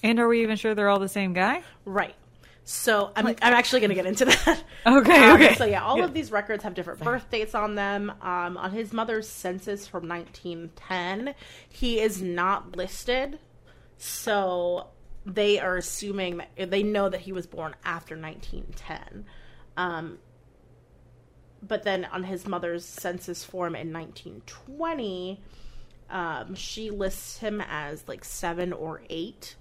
And 0.04 0.20
are 0.20 0.28
we 0.28 0.42
even 0.42 0.58
sure 0.58 0.74
they're 0.74 0.90
all 0.90 1.00
the 1.00 1.10
same 1.10 1.34
guy? 1.34 1.64
Right. 1.86 2.16
So 2.64 3.12
I'm, 3.16 3.28
I'm 3.28 3.36
actually 3.42 3.80
going 3.82 3.90
to 3.90 3.96
get 3.96 4.06
into 4.06 4.26
that. 4.26 4.64
Okay, 4.86 5.24
Um, 5.24 5.36
okay. 5.36 5.56
So 5.56 5.66
yeah, 5.66 5.84
all 5.84 5.96
Good. 5.98 6.06
of 6.06 6.14
these 6.14 6.32
records 6.32 6.64
have 6.64 6.74
different 6.74 7.00
birth 7.02 7.30
dates 7.30 7.54
on 7.54 7.76
them. 7.76 8.12
Um, 8.22 8.58
on 8.58 8.72
his 8.72 8.94
mother's 8.94 9.28
census 9.28 9.88
from 9.88 10.08
1910, 10.08 11.36
he 11.70 12.00
is 12.00 12.22
not 12.22 12.76
listed. 12.76 13.40
So 13.98 14.88
they 15.26 15.60
are 15.60 15.78
assuming 15.78 16.42
that 16.58 16.72
they 16.72 16.82
know 16.84 17.10
that 17.10 17.22
he 17.22 17.32
was 17.32 17.46
born 17.46 17.76
after 17.84 18.16
1910. 18.16 19.26
Um, 19.78 20.18
but 21.62 21.84
then 21.84 22.06
on 22.06 22.24
his 22.24 22.48
mother's 22.48 22.84
census 22.86 23.44
form 23.44 23.76
in 23.76 23.94
1920, 23.94 25.42
um, 26.10 26.56
she 26.56 26.90
lists 26.90 27.38
him 27.38 27.62
as 27.70 28.08
like 28.08 28.24
seven 28.26 28.74
or 28.74 29.02
eight, 29.10 29.56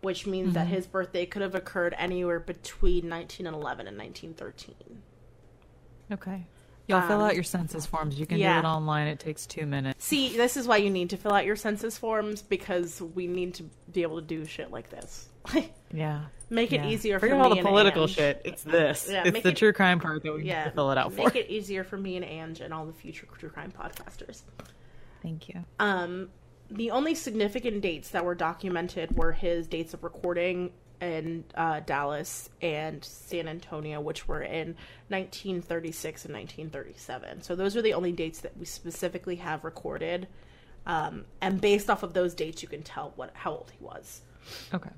which 0.00 0.26
means 0.26 0.54
that 0.54 0.66
his 0.66 0.86
birthday 0.86 1.26
could 1.26 1.42
have 1.42 1.54
occurred 1.54 1.94
anywhere 1.98 2.40
between 2.40 3.08
1911 3.10 3.86
and 3.86 3.98
1913. 3.98 5.02
Okay. 6.12 6.46
Y'all 6.86 7.06
fill 7.06 7.18
Um, 7.20 7.28
out 7.28 7.34
your 7.34 7.44
census 7.44 7.86
forms. 7.86 8.18
You 8.18 8.26
can 8.26 8.38
yeah. 8.38 8.60
do 8.60 8.66
it 8.66 8.70
online. 8.70 9.06
It 9.06 9.20
takes 9.20 9.46
two 9.46 9.64
minutes. 9.64 10.04
See, 10.04 10.36
this 10.36 10.56
is 10.56 10.66
why 10.66 10.78
you 10.78 10.90
need 10.90 11.10
to 11.10 11.16
fill 11.16 11.32
out 11.32 11.44
your 11.44 11.54
census 11.54 11.96
forms 11.96 12.42
because 12.42 13.00
we 13.00 13.28
need 13.28 13.54
to 13.54 13.64
be 13.92 14.02
able 14.02 14.20
to 14.20 14.26
do 14.26 14.44
shit 14.44 14.70
like 14.70 14.90
this. 14.90 15.28
Yeah. 15.92 16.26
Make 16.50 16.72
it 16.72 16.82
Yeah. 16.82 16.88
easier 16.88 17.18
Forget 17.18 17.36
for 17.36 17.42
all 17.42 17.48
me 17.50 17.54
the 17.54 17.60
and 17.60 17.68
political 17.68 18.02
Ange. 18.02 18.10
shit. 18.14 18.42
It's 18.44 18.62
this. 18.62 19.08
Yeah, 19.10 19.22
it's 19.24 19.42
the 19.42 19.48
it- 19.48 19.56
true 19.56 19.72
crime 19.72 19.98
part 19.98 20.22
that 20.22 20.32
we 20.32 20.44
Yeah, 20.44 20.58
need 20.64 20.70
to 20.70 20.74
fill 20.76 20.92
it 20.92 20.98
out 20.98 21.12
for. 21.12 21.24
Make 21.24 21.34
it 21.34 21.50
easier 21.50 21.82
for 21.82 21.96
me 21.96 22.14
and 22.16 22.24
Ange 22.24 22.60
and 22.60 22.72
all 22.72 22.86
the 22.86 22.92
future 22.92 23.26
true 23.38 23.50
crime 23.50 23.72
podcasters. 23.76 24.42
Thank 25.22 25.48
you. 25.48 25.64
Um, 25.80 26.30
the 26.70 26.90
only 26.90 27.14
significant 27.14 27.80
dates 27.80 28.10
that 28.10 28.24
were 28.24 28.34
documented 28.34 29.16
were 29.16 29.32
his 29.32 29.66
dates 29.66 29.94
of 29.94 30.04
recording 30.04 30.72
in 31.00 31.44
uh, 31.54 31.80
Dallas 31.80 32.50
and 32.60 33.02
San 33.04 33.48
Antonio, 33.48 34.00
which 34.00 34.28
were 34.28 34.42
in 34.42 34.76
1936 35.08 36.26
and 36.26 36.34
1937. 36.34 37.42
So 37.42 37.56
those 37.56 37.76
are 37.76 37.82
the 37.82 37.94
only 37.94 38.12
dates 38.12 38.40
that 38.40 38.56
we 38.56 38.66
specifically 38.66 39.36
have 39.36 39.64
recorded. 39.64 40.28
Um, 40.86 41.24
and 41.40 41.60
based 41.60 41.90
off 41.90 42.02
of 42.02 42.12
those 42.12 42.34
dates, 42.34 42.62
you 42.62 42.68
can 42.68 42.82
tell 42.82 43.12
what 43.16 43.30
how 43.34 43.52
old 43.52 43.72
he 43.76 43.84
was. 43.84 44.20
Okay. 44.72 44.90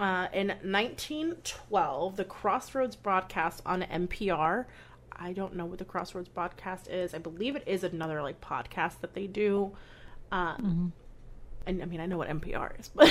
Uh, 0.00 0.28
in 0.32 0.48
1912, 0.48 2.16
the 2.16 2.24
Crossroads 2.24 2.96
broadcast 2.96 3.62
on 3.64 3.82
NPR. 3.82 4.66
I 5.12 5.32
don't 5.32 5.54
know 5.54 5.66
what 5.66 5.78
the 5.78 5.84
Crossroads 5.84 6.28
broadcast 6.28 6.88
is. 6.88 7.14
I 7.14 7.18
believe 7.18 7.54
it 7.54 7.62
is 7.66 7.84
another 7.84 8.20
like 8.20 8.40
podcast 8.40 9.00
that 9.00 9.14
they 9.14 9.26
do. 9.26 9.72
Um, 10.34 10.92
and 11.64 11.80
I 11.80 11.86
mean, 11.86 12.00
I 12.00 12.06
know 12.06 12.18
what 12.18 12.28
NPR 12.28 12.78
is, 12.80 12.90
but 12.94 13.08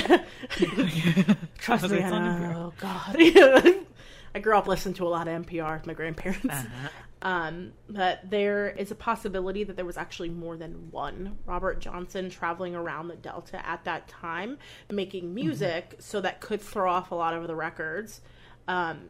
trust 1.58 1.88
me, 1.88 2.02
I 2.02 2.10
know. 2.10 2.54
Oh 2.66 2.72
God, 2.80 3.16
I 4.34 4.38
grew 4.40 4.56
up 4.56 4.66
listening 4.66 4.94
to 4.96 5.06
a 5.06 5.08
lot 5.08 5.26
of 5.26 5.46
NPR 5.46 5.78
with 5.78 5.86
my 5.86 5.94
grandparents. 5.94 6.44
Uh-huh. 6.44 6.88
Um, 7.22 7.72
but 7.88 8.28
there 8.28 8.68
is 8.68 8.90
a 8.90 8.94
possibility 8.94 9.64
that 9.64 9.76
there 9.76 9.86
was 9.86 9.96
actually 9.96 10.28
more 10.28 10.58
than 10.58 10.90
one 10.90 11.38
Robert 11.46 11.80
Johnson 11.80 12.28
traveling 12.28 12.74
around 12.74 13.08
the 13.08 13.16
Delta 13.16 13.66
at 13.66 13.84
that 13.84 14.06
time, 14.06 14.58
making 14.90 15.32
music, 15.32 15.96
so 15.98 16.20
that 16.20 16.42
could 16.42 16.60
throw 16.60 16.90
off 16.90 17.10
a 17.10 17.14
lot 17.14 17.32
of 17.32 17.46
the 17.46 17.56
records. 17.56 18.20
Um, 18.68 19.08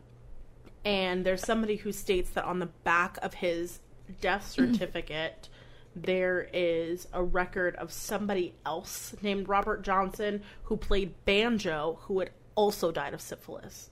and 0.84 1.26
there's 1.26 1.44
somebody 1.44 1.74
who 1.76 1.90
states 1.90 2.30
that 2.30 2.44
on 2.44 2.60
the 2.60 2.66
back 2.66 3.18
of 3.20 3.34
his 3.34 3.80
death 4.20 4.48
certificate, 4.48 5.48
there 5.96 6.48
is 6.52 7.06
a 7.12 7.22
record 7.22 7.76
of 7.76 7.92
somebody 7.92 8.54
else 8.66 9.14
named 9.22 9.48
Robert 9.48 9.82
Johnson 9.82 10.42
who 10.64 10.76
played 10.76 11.14
banjo, 11.24 11.98
who 12.02 12.20
had 12.20 12.30
also 12.54 12.90
died 12.92 13.14
of 13.14 13.20
syphilis. 13.20 13.90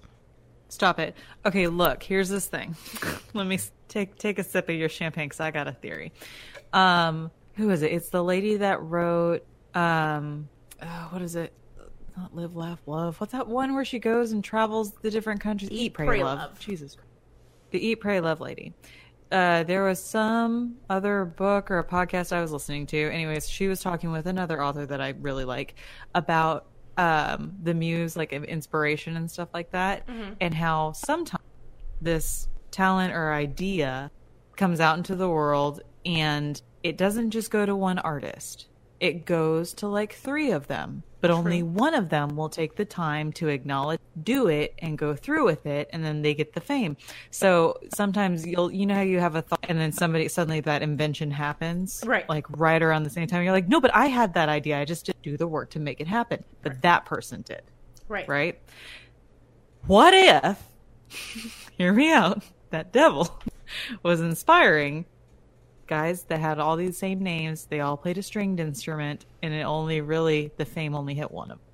Stop 0.69 0.99
it. 0.99 1.15
Okay, 1.45 1.67
look, 1.67 2.03
here's 2.03 2.29
this 2.29 2.47
thing. 2.47 2.77
Let 3.35 3.47
me 3.47 3.59
take 3.89 4.17
take 4.17 4.39
a 4.39 4.45
sip 4.45 4.69
of 4.69 4.75
your 4.75 4.89
champagne 4.89 5.29
because 5.29 5.41
I 5.41 5.51
got 5.51 5.69
a 5.69 5.73
theory. 5.73 6.13
Um, 6.73 7.31
who 7.55 7.71
is 7.71 7.83
it? 7.83 7.93
It's 7.93 8.09
the 8.09 8.25
lady 8.25 8.57
that 8.57 8.83
wrote. 8.83 9.45
Um, 9.75 10.49
oh, 10.81 11.09
what 11.11 11.23
is 11.23 11.37
it? 11.37 11.53
Not 12.17 12.35
live, 12.35 12.57
laugh, 12.57 12.81
love. 12.87 13.21
What's 13.21 13.33
that 13.33 13.49
one 13.49 13.75
where 13.75 13.85
she 13.85 13.99
goes 13.99 14.33
and 14.33 14.43
travels 14.45 14.93
the 15.03 15.11
different 15.11 15.41
countries? 15.41 15.71
Eat, 15.71 15.95
pray, 15.95 16.23
love. 16.23 16.39
Love. 16.39 16.59
Jesus, 16.59 16.97
the 17.73 17.87
Eat, 17.87 17.97
Pray, 17.97 18.21
Love 18.21 18.41
lady. 18.41 18.73
Uh, 19.33 19.63
there 19.65 19.83
was 19.83 20.03
some 20.03 20.77
other 20.91 21.25
book 21.25 21.71
or 21.71 21.79
a 21.79 21.85
podcast 21.85 22.33
I 22.33 22.43
was 22.43 22.53
listening 22.53 22.87
to. 22.89 23.11
Anyways, 23.11 23.49
she 23.49 23.67
was 23.67 23.81
talking 23.81 24.13
with 24.13 24.27
another 24.27 24.63
author 24.63 24.85
that 24.85 25.01
I 25.01 25.15
really 25.21 25.45
like 25.47 25.75
about 26.15 26.67
um, 26.99 27.55
the 27.63 27.73
muse, 27.73 28.15
like 28.15 28.33
inspiration 28.35 29.17
and 29.17 29.31
stuff 29.31 29.49
like 29.55 29.71
that, 29.71 30.07
and 30.41 30.53
how 30.53 30.93
sometimes 30.93 31.43
this 32.03 32.49
talent 32.71 33.15
or 33.15 33.33
idea 33.33 34.11
comes 34.57 34.81
out 34.81 34.99
into 34.99 35.17
the 35.17 35.29
world 35.29 35.81
and 36.05 36.61
it 36.83 36.99
doesn't 36.99 37.31
just 37.31 37.51
go 37.51 37.65
to 37.65 37.75
one 37.75 37.99
artist. 38.01 38.67
It 39.01 39.25
goes 39.25 39.73
to 39.75 39.89
like 39.89 40.13
three 40.13 40.51
of 40.51 40.67
them, 40.67 41.05
but 41.23 41.31
only 41.31 41.63
one 41.63 41.95
of 41.95 42.09
them 42.09 42.37
will 42.37 42.49
take 42.49 42.75
the 42.75 42.85
time 42.85 43.33
to 43.35 43.47
acknowledge, 43.47 44.01
do 44.25 44.49
it, 44.49 44.75
and 44.81 44.99
go 44.99 45.15
through 45.15 45.45
with 45.45 45.65
it, 45.67 45.89
and 45.93 46.05
then 46.05 46.21
they 46.21 46.35
get 46.35 46.53
the 46.53 46.61
fame. 46.61 46.97
So 47.31 47.79
sometimes 47.95 48.45
you'll, 48.45 48.73
you 48.73 48.85
know, 48.87 48.97
how 48.97 49.03
you 49.03 49.21
have 49.21 49.37
a 49.37 49.43
thought, 49.43 49.65
and 49.69 49.79
then 49.79 49.93
somebody 49.93 50.27
suddenly 50.27 50.59
that 50.61 50.83
invention 50.83 51.31
happens, 51.31 52.03
Right. 52.05 52.29
Like 52.29 52.45
right 52.51 52.83
around 52.83 53.05
the 53.05 53.11
same 53.11 53.29
time. 53.29 53.45
You're 53.45 53.53
like, 53.53 53.69
no, 53.69 53.81
but 53.81 53.95
I 53.95 54.07
had 54.07 54.35
that 54.35 54.49
idea. 54.49 54.81
I 54.81 54.85
just 54.85 55.07
didn't 55.07 55.23
do 55.23 55.37
the 55.37 55.47
work 55.47 55.71
to 55.71 55.79
make 55.81 56.01
it 56.01 56.09
happen, 56.09 56.43
but 56.63 56.83
that 56.83 57.05
person 57.05 57.43
did 57.43 57.63
Right. 58.09 58.29
right? 58.29 58.59
What 59.87 60.13
if, 60.13 60.61
hear 61.79 61.93
me 61.93 62.13
out, 62.13 62.43
that 62.71 62.93
devil 62.93 63.41
was 64.03 64.21
inspiring 64.21 65.07
guys 65.93 66.23
that 66.25 66.41
had 66.41 66.59
all 66.59 66.75
these 66.77 66.97
same 66.97 67.23
names. 67.23 67.67
They 67.67 67.81
all 67.81 67.99
played 67.99 68.17
a 68.17 68.23
stringed 68.23 68.61
instrument, 68.61 69.27
and 69.43 69.53
it 69.53 69.61
only 69.61 70.01
really, 70.01 70.51
the 70.57 70.65
fame 70.65 70.95
only 70.95 71.13
hit 71.13 71.31
one 71.31 71.51
of 71.51 71.59
them. 71.59 71.67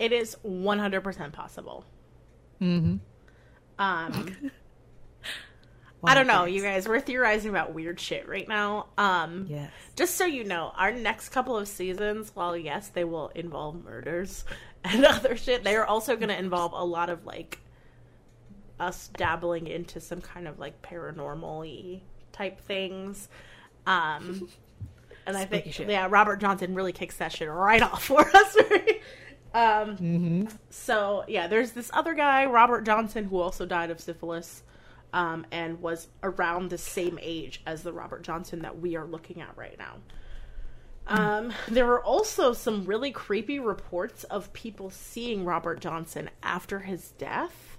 It 0.00 0.10
is 0.10 0.36
100% 0.44 1.32
possible. 1.32 1.84
Mm-hmm. 2.60 2.96
Um, 3.78 4.50
I 6.04 6.14
don't 6.14 6.26
know, 6.26 6.44
you 6.44 6.60
guys. 6.60 6.88
We're 6.88 6.98
theorizing 6.98 7.50
about 7.50 7.72
weird 7.72 8.00
shit 8.00 8.28
right 8.28 8.48
now. 8.48 8.86
Um, 8.98 9.46
Yes. 9.48 9.70
Just 9.94 10.16
so 10.16 10.26
you 10.26 10.42
know, 10.42 10.72
our 10.76 10.90
next 10.90 11.28
couple 11.28 11.56
of 11.56 11.68
seasons, 11.68 12.32
while 12.34 12.56
yes, 12.56 12.88
they 12.88 13.04
will 13.04 13.28
involve 13.28 13.84
murders 13.84 14.44
and 14.84 15.04
other 15.04 15.36
shit, 15.36 15.62
they 15.62 15.76
are 15.76 15.86
also 15.86 16.16
going 16.16 16.30
to 16.30 16.38
involve 16.38 16.72
a 16.72 16.84
lot 16.84 17.10
of 17.10 17.24
like 17.24 17.60
us 18.80 19.08
dabbling 19.16 19.68
into 19.68 20.00
some 20.00 20.20
kind 20.20 20.48
of 20.48 20.58
like 20.58 20.82
paranormal 20.82 22.00
type 22.32 22.60
things. 22.60 23.28
Um, 23.86 24.48
and 25.26 25.36
I 25.36 25.44
think, 25.44 25.72
Spooky 25.72 25.92
yeah, 25.92 26.06
Robert 26.10 26.36
Johnson 26.40 26.74
really 26.74 26.92
kicks 26.92 27.16
that 27.18 27.32
shit 27.32 27.48
right 27.50 27.82
off 27.92 28.04
for 28.04 28.20
us. 28.20 28.56
um, 29.54 29.96
Mm-hmm. 29.96 30.46
so 30.70 31.24
yeah, 31.28 31.46
there's 31.46 31.72
this 31.72 31.90
other 31.92 32.14
guy, 32.14 32.46
Robert 32.46 32.82
Johnson, 32.84 33.24
who 33.24 33.40
also 33.40 33.66
died 33.66 33.90
of 33.90 34.00
syphilis, 34.00 34.62
um, 35.12 35.44
and 35.52 35.80
was 35.82 36.08
around 36.22 36.70
the 36.70 36.78
same 36.78 37.18
age 37.20 37.60
as 37.66 37.82
the 37.82 37.92
Robert 37.92 38.22
Johnson 38.22 38.62
that 38.62 38.78
we 38.78 38.96
are 38.96 39.04
looking 39.06 39.40
at 39.40 39.56
right 39.56 39.78
now. 39.78 39.96
Um, 41.06 41.52
there 41.68 41.84
were 41.84 42.02
also 42.02 42.52
some 42.52 42.84
really 42.86 43.10
creepy 43.10 43.58
reports 43.58 44.24
of 44.24 44.52
people 44.52 44.88
seeing 44.88 45.44
Robert 45.44 45.80
Johnson 45.80 46.30
after 46.42 46.78
his 46.78 47.10
death. 47.18 47.76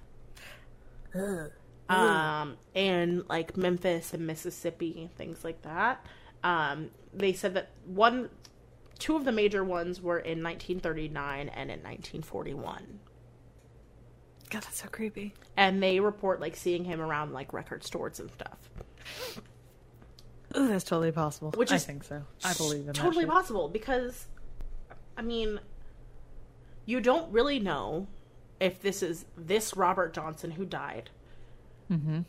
Um, 1.93 2.57
in 2.73 3.23
like 3.29 3.55
Memphis 3.57 4.13
and 4.13 4.25
Mississippi, 4.27 5.09
things 5.17 5.43
like 5.43 5.61
that. 5.63 6.05
Um, 6.43 6.89
they 7.13 7.33
said 7.33 7.53
that 7.53 7.69
one, 7.85 8.29
two 8.99 9.15
of 9.15 9.25
the 9.25 9.31
major 9.31 9.63
ones 9.63 10.01
were 10.01 10.19
in 10.19 10.43
1939 10.43 11.49
and 11.49 11.71
in 11.71 11.79
1941. 11.79 12.99
God, 14.49 14.61
that's 14.63 14.81
so 14.81 14.87
creepy. 14.87 15.33
and 15.57 15.81
they 15.81 15.99
report 15.99 16.39
like 16.39 16.55
seeing 16.55 16.83
him 16.85 17.01
around 17.01 17.33
like 17.33 17.53
record 17.53 17.83
stores 17.83 18.19
and 18.19 18.29
stuff. 18.31 18.57
Ooh, 20.55 20.67
that's 20.67 20.83
totally 20.83 21.11
possible. 21.11 21.51
Which 21.55 21.71
I 21.71 21.77
think 21.79 22.03
so. 22.03 22.23
I 22.43 22.53
believe 22.53 22.87
in 22.87 22.93
totally 22.93 23.25
possible 23.25 23.67
because 23.69 24.27
I 25.17 25.21
mean 25.23 25.59
you 26.85 26.99
don't 26.99 27.31
really 27.31 27.59
know 27.59 28.07
if 28.59 28.81
this 28.81 29.01
is 29.01 29.25
this 29.35 29.75
Robert 29.75 30.13
Johnson 30.13 30.51
who 30.51 30.65
died. 30.65 31.09
Mm-hmm. 31.91 32.21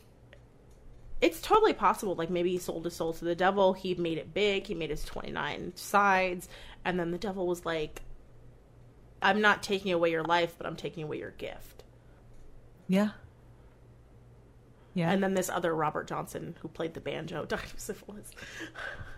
It's 1.21 1.41
totally 1.41 1.73
possible. 1.73 2.15
Like 2.15 2.29
maybe 2.29 2.51
he 2.51 2.57
sold 2.57 2.85
his 2.85 2.95
soul 2.95 3.13
to 3.13 3.25
the 3.25 3.35
devil. 3.35 3.73
He 3.73 3.95
made 3.95 4.17
it 4.17 4.33
big. 4.33 4.67
He 4.67 4.73
made 4.73 4.89
his 4.89 5.03
twenty 5.03 5.31
nine 5.31 5.73
sides, 5.75 6.49
and 6.83 6.99
then 6.99 7.11
the 7.11 7.17
devil 7.17 7.47
was 7.47 7.65
like, 7.65 8.01
"I'm 9.21 9.41
not 9.41 9.63
taking 9.63 9.91
away 9.91 10.11
your 10.11 10.23
life, 10.23 10.55
but 10.57 10.67
I'm 10.67 10.75
taking 10.75 11.03
away 11.03 11.17
your 11.17 11.31
gift." 11.31 11.83
Yeah. 12.87 13.11
Yeah. 14.93 15.11
And 15.11 15.21
then 15.21 15.33
this 15.33 15.49
other 15.49 15.75
Robert 15.75 16.07
Johnson 16.07 16.55
who 16.61 16.67
played 16.69 16.93
the 16.93 17.01
banjo 17.01 17.45
died 17.47 17.59
of 17.73 17.79
syphilis. 17.79 18.31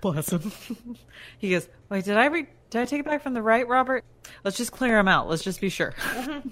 Bless 0.02 0.32
him. 0.32 0.52
he 1.40 1.52
goes, 1.52 1.68
"Wait, 1.90 2.06
did 2.06 2.18
I 2.18 2.26
re- 2.28 2.48
did 2.70 2.82
I 2.82 2.86
take 2.86 3.02
it 3.02 3.06
back 3.06 3.22
from 3.22 3.34
the 3.34 3.42
right, 3.42 3.68
Robert? 3.68 4.04
Let's 4.44 4.58
just 4.58 4.72
clear 4.72 4.98
him 5.00 5.08
out. 5.08 5.28
Let's 5.28 5.44
just 5.44 5.62
be 5.62 5.70
sure." 5.70 5.94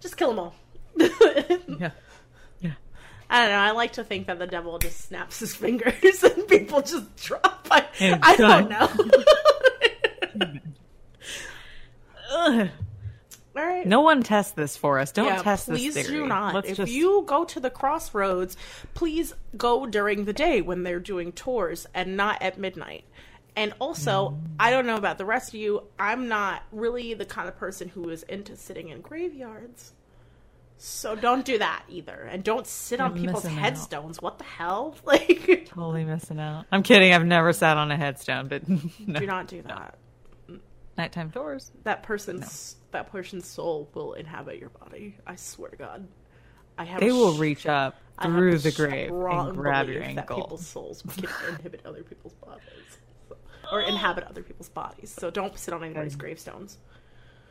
Just 0.00 0.16
kill 0.16 0.30
them 0.30 0.38
all. 0.38 0.54
Yeah. 1.78 1.90
I 3.30 3.40
don't 3.42 3.50
know. 3.50 3.58
I 3.58 3.70
like 3.70 3.92
to 3.92 4.04
think 4.04 4.26
that 4.26 4.38
the 4.38 4.46
devil 4.46 4.78
just 4.78 5.00
snaps 5.00 5.38
his 5.38 5.54
fingers 5.56 6.22
and 6.22 6.46
people 6.48 6.82
just 6.82 7.16
drop. 7.16 7.66
I, 7.70 7.86
I 8.00 8.36
don't 8.36 8.68
know. 8.68 8.88
Ugh. 12.32 12.68
All 13.56 13.66
right. 13.66 13.86
No 13.86 14.00
one 14.00 14.22
test 14.22 14.56
this 14.56 14.76
for 14.76 14.98
us. 14.98 15.12
Don't 15.12 15.26
Yeah, 15.26 15.42
test 15.42 15.68
please 15.68 15.94
this 15.94 16.06
theory. 16.06 16.18
Please 16.18 16.22
do 16.22 16.28
not. 16.28 16.54
Let's 16.54 16.70
if 16.70 16.76
just 16.76 16.92
you 16.92 17.24
go 17.26 17.44
to 17.44 17.60
the 17.60 17.70
crossroads, 17.70 18.56
please 18.94 19.34
go 19.56 19.86
during 19.86 20.24
the 20.24 20.32
day 20.32 20.60
when 20.60 20.82
they're 20.82 21.00
doing 21.00 21.32
tours 21.32 21.86
and 21.94 22.16
not 22.16 22.40
at 22.42 22.58
midnight. 22.58 23.04
And 23.56 23.74
also, 23.80 24.38
I 24.58 24.70
don't 24.70 24.86
know 24.86 24.96
about 24.96 25.18
the 25.18 25.24
rest 25.24 25.48
of 25.48 25.56
you. 25.56 25.82
I'm 25.98 26.28
not 26.28 26.62
really 26.70 27.14
the 27.14 27.24
kind 27.24 27.48
of 27.48 27.56
person 27.56 27.88
who 27.88 28.08
is 28.08 28.22
into 28.24 28.56
sitting 28.56 28.88
in 28.88 29.00
graveyards. 29.00 29.92
So 30.82 31.14
don't 31.14 31.44
do 31.44 31.58
that 31.58 31.82
either. 31.90 32.26
And 32.30 32.42
don't 32.42 32.66
sit 32.66 33.00
on 33.02 33.14
You're 33.14 33.26
people's 33.26 33.44
missing 33.44 33.58
out. 33.58 33.64
headstones. 33.64 34.22
What 34.22 34.38
the 34.38 34.44
hell? 34.44 34.96
Like 35.04 35.66
totally 35.66 36.04
missing 36.04 36.40
out. 36.40 36.64
I'm 36.72 36.82
kidding. 36.82 37.12
I've 37.12 37.26
never 37.26 37.52
sat 37.52 37.76
on 37.76 37.90
a 37.90 37.96
headstone, 37.98 38.48
but 38.48 38.66
no. 39.06 39.20
do 39.20 39.26
not 39.26 39.46
do 39.46 39.60
that. 39.62 39.98
nighttime 40.96 41.30
tours. 41.32 41.70
That 41.84 42.02
person's 42.02 42.76
that 42.92 43.12
person's 43.12 43.46
soul 43.46 43.90
will 43.92 44.14
inhabit 44.14 44.58
your 44.58 44.70
body. 44.70 45.16
I 45.26 45.36
swear 45.36 45.68
to 45.68 45.76
God. 45.76 46.08
I 46.78 46.84
have 46.84 47.00
They 47.00 47.12
will 47.12 47.34
sh- 47.34 47.40
reach 47.40 47.66
up 47.66 47.96
through 48.22 48.56
the 48.58 48.72
grave 48.72 49.10
and 49.12 49.54
grab 49.54 49.86
your 49.88 50.00
That 50.14 50.28
people's 50.28 50.66
souls 50.66 51.02
can 51.02 51.28
inhibit 51.50 51.82
other 51.84 52.02
people's 52.02 52.32
bodies, 52.34 52.62
So- 53.28 53.36
or 53.72 53.82
inhabit 53.82 54.24
other 54.24 54.42
people's 54.42 54.70
bodies. 54.70 55.10
So 55.10 55.30
don't 55.30 55.58
sit 55.58 55.74
on 55.74 55.84
anybody's 55.84 56.16
gravestones. 56.16 56.78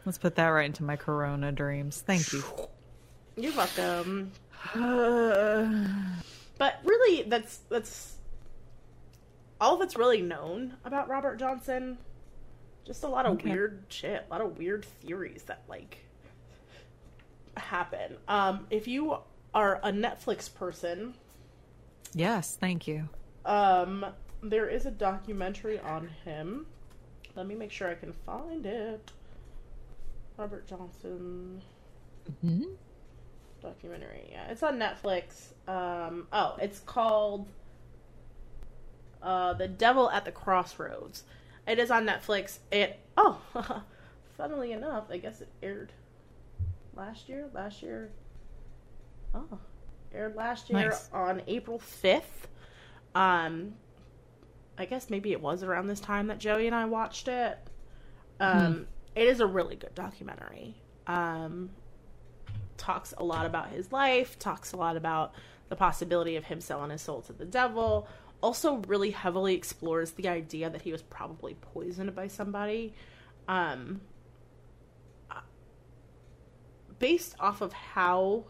Let's 0.03 0.17
put 0.17 0.33
that 0.35 0.47
right 0.47 0.65
into 0.65 0.83
my 0.83 0.95
Corona 0.95 1.51
dreams. 1.51 2.01
Thank 2.01 2.33
you. 2.33 2.43
You're 3.39 3.53
welcome. 3.55 4.31
But 6.57 6.75
really, 6.83 7.23
that's 7.23 7.59
that's 7.69 8.17
all 9.61 9.77
that's 9.77 9.95
really 9.95 10.21
known 10.21 10.75
about 10.83 11.07
Robert 11.07 11.37
Johnson. 11.39 11.97
Just 12.85 13.05
a 13.05 13.07
lot 13.07 13.25
of 13.25 13.35
Okay. 13.35 13.51
weird 13.51 13.83
shit, 13.87 14.25
a 14.29 14.33
lot 14.33 14.41
of 14.41 14.57
weird 14.57 14.83
theories 14.83 15.43
that 15.43 15.61
like 15.69 15.99
happen. 17.55 18.17
Um, 18.27 18.67
if 18.69 18.89
you 18.89 19.17
are 19.53 19.79
a 19.83 19.91
Netflix 19.93 20.53
person, 20.53 21.13
yes, 22.13 22.57
thank 22.59 22.87
you. 22.89 23.07
Um, 23.45 24.05
there 24.43 24.67
is 24.67 24.85
a 24.85 24.91
documentary 24.91 25.79
on 25.79 26.09
him. 26.25 26.65
Let 27.35 27.47
me 27.47 27.55
make 27.55 27.71
sure 27.71 27.87
I 27.89 27.95
can 27.95 28.11
find 28.25 28.65
it. 28.65 29.11
Robert 30.35 30.67
Johnson 30.67 31.61
hmm 32.41 32.63
documentary. 33.61 34.29
Yeah, 34.31 34.47
it's 34.49 34.63
on 34.63 34.77
Netflix. 34.79 35.53
Um, 35.67 36.27
oh, 36.33 36.55
it's 36.61 36.79
called 36.79 37.47
uh, 39.21 39.53
"The 39.53 39.67
Devil 39.67 40.09
at 40.11 40.25
the 40.25 40.31
Crossroads." 40.31 41.23
It 41.67 41.79
is 41.79 41.91
on 41.91 42.05
Netflix. 42.05 42.59
It 42.71 42.99
oh, 43.17 43.39
funnily 44.37 44.71
enough, 44.71 45.05
I 45.09 45.17
guess 45.17 45.41
it 45.41 45.49
aired 45.61 45.91
last 46.95 47.29
year. 47.29 47.49
Last 47.53 47.81
year, 47.83 48.09
oh, 49.35 49.59
aired 50.13 50.35
last 50.35 50.69
year 50.69 50.89
Nice. 50.89 51.09
on 51.13 51.41
April 51.47 51.79
fifth. 51.79 52.47
Um, 53.15 53.73
I 54.77 54.85
guess 54.85 55.09
maybe 55.09 55.31
it 55.31 55.41
was 55.41 55.61
around 55.63 55.87
this 55.87 55.99
time 55.99 56.27
that 56.27 56.39
Joey 56.39 56.65
and 56.65 56.75
I 56.75 56.85
watched 56.85 57.27
it. 57.27 57.57
Um, 58.39 58.87
it 59.15 59.27
is 59.27 59.41
a 59.41 59.45
really 59.45 59.75
good 59.75 59.93
documentary. 59.93 60.75
Um, 61.07 61.71
talks 62.79 63.13
a 63.17 63.23
lot 63.23 63.45
about 63.45 63.69
his 63.69 63.91
life, 63.91 64.39
talks 64.39 64.73
a 64.73 64.77
lot 64.77 64.97
about 64.97 65.33
the 65.69 65.75
possibility 65.75 66.35
of 66.35 66.45
him 66.45 66.61
selling 66.61 66.89
his 66.89 67.01
soul 67.01 67.21
to 67.21 67.33
the 67.33 67.45
devil. 67.45 68.07
Also, 68.41 68.77
really 68.87 69.11
heavily 69.11 69.53
explores 69.53 70.11
the 70.11 70.27
idea 70.27 70.69
that 70.69 70.81
he 70.81 70.91
was 70.91 71.03
probably 71.03 71.55
poisoned 71.55 72.15
by 72.15 72.27
somebody. 72.27 72.93
Um, 73.47 74.01
based 76.99 77.35
off 77.39 77.61
of 77.61 77.73
how 77.73 78.45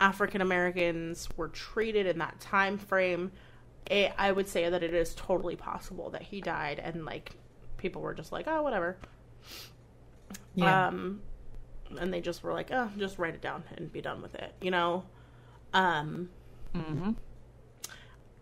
African 0.00 0.40
Americans 0.40 1.28
were 1.36 1.48
treated 1.48 2.06
in 2.06 2.18
that 2.18 2.38
time 2.40 2.78
frame, 2.78 3.32
it, 3.90 4.12
I 4.18 4.30
would 4.32 4.48
say 4.48 4.68
that 4.68 4.82
it 4.82 4.94
is 4.94 5.14
totally 5.14 5.56
possible 5.56 6.10
that 6.10 6.22
he 6.22 6.40
died 6.40 6.78
and 6.78 7.04
like 7.04 7.32
people 7.76 8.02
were 8.02 8.14
just 8.14 8.32
like, 8.32 8.46
oh, 8.48 8.62
whatever. 8.62 8.98
Yeah. 10.54 10.88
Um, 10.88 11.22
and 11.98 12.12
they 12.12 12.20
just 12.20 12.42
were 12.42 12.52
like, 12.52 12.70
oh, 12.70 12.90
just 12.98 13.18
write 13.18 13.34
it 13.34 13.40
down 13.40 13.64
and 13.76 13.92
be 13.92 14.00
done 14.00 14.22
with 14.22 14.34
it, 14.34 14.52
you 14.60 14.70
know. 14.70 15.04
Um, 15.72 16.30
hmm 16.74 17.12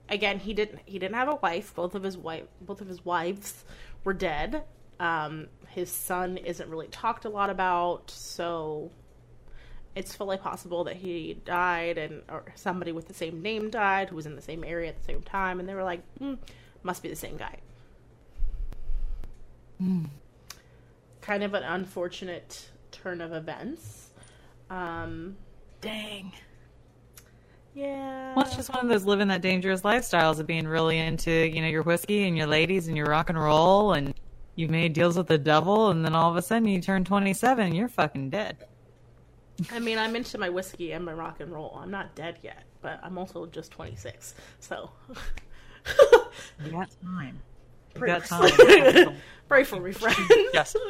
again, 0.09 0.39
he 0.39 0.55
didn't 0.55 0.81
he 0.85 0.99
didn't 0.99 1.15
have 1.15 1.29
a 1.29 1.37
wife. 1.37 1.75
Both 1.75 1.95
of 1.95 2.03
his 2.03 2.17
wife 2.17 2.45
both 2.61 2.81
of 2.81 2.89
his 2.89 3.05
wives 3.05 3.65
were 4.05 4.13
dead. 4.13 4.65
Um, 5.01 5.49
his 5.69 5.91
son 5.91 6.37
isn't 6.37 6.69
really 6.69 6.87
talked 6.89 7.25
a 7.25 7.29
lot 7.29 7.51
about, 7.51 8.11
so 8.11 8.91
it's 9.95 10.15
fully 10.15 10.37
possible 10.37 10.85
that 10.85 10.97
he 10.97 11.35
died 11.45 11.99
and 11.99 12.23
or 12.29 12.45
somebody 12.55 12.93
with 12.93 13.09
the 13.09 13.15
same 13.15 13.43
name 13.43 13.71
died 13.71 14.09
who 14.09 14.17
was 14.17 14.27
in 14.27 14.37
the 14.37 14.43
same 14.43 14.65
area 14.65 14.89
at 14.89 14.99
the 14.99 15.05
same 15.05 15.23
time, 15.23 15.61
and 15.61 15.69
they 15.69 15.75
were 15.75 15.85
like, 15.85 16.03
hmm, 16.19 16.35
must 16.83 17.03
be 17.03 17.09
the 17.09 17.17
same 17.17 17.37
guy. 17.37 17.59
Mm. 19.83 20.09
Kind 21.21 21.43
of 21.43 21.55
an 21.55 21.63
unfortunate 21.63 22.69
turn 23.05 23.21
of 23.21 23.33
events. 23.35 24.09
Um, 24.71 25.37
Dang. 25.83 26.33
yeah. 27.75 28.35
Well, 28.35 28.47
it's 28.47 28.57
just 28.57 28.73
one 28.73 28.83
of 28.83 28.89
those 28.89 29.05
living 29.05 29.29
that 29.29 29.43
dangerous 29.43 29.83
lifestyles 29.83 30.41
of 30.41 30.47
being 30.47 30.67
really 30.67 30.99
into, 30.99 31.31
you 31.31 31.61
know, 31.61 31.69
your 31.69 31.83
whiskey 31.83 32.27
and 32.27 32.35
your 32.37 32.47
ladies 32.47 32.89
and 32.89 32.97
your 32.97 33.07
rock 33.07 33.29
and 33.29 33.39
roll 33.39 33.93
and 33.93 34.15
you've 34.57 34.71
made 34.71 34.95
deals 34.95 35.19
with 35.19 35.27
the 35.27 35.37
devil 35.37 35.91
and 35.91 36.03
then 36.03 36.15
all 36.15 36.31
of 36.31 36.37
a 36.37 36.43
sudden 36.43 36.67
you 36.67 36.81
turn 36.81 37.05
27 37.05 37.67
and 37.67 37.77
you're 37.77 37.89
fucking 37.89 38.31
dead. 38.31 38.57
I 39.71 39.79
mean, 39.81 39.99
I'm 39.99 40.17
into 40.17 40.39
my 40.39 40.49
whiskey 40.49 40.93
and 40.93 41.05
my 41.05 41.13
rock 41.13 41.41
and 41.41 41.53
roll. 41.53 41.79
I'm 41.81 41.91
not 41.91 42.15
dead 42.15 42.39
yet, 42.43 42.65
but 42.81 42.99
I'm 43.03 43.19
also 43.19 43.45
just 43.47 43.71
26. 43.71 44.35
So, 44.61 44.91
You 46.65 46.71
got 46.71 46.89
time. 47.05 47.39
You 47.95 48.01
Pray- 48.01 48.09
got 48.09 48.25
time. 48.25 49.17
pray 49.49 49.63
for 49.65 49.79
me, 49.81 49.93
friend. 49.93 50.17
Yes. 50.55 50.75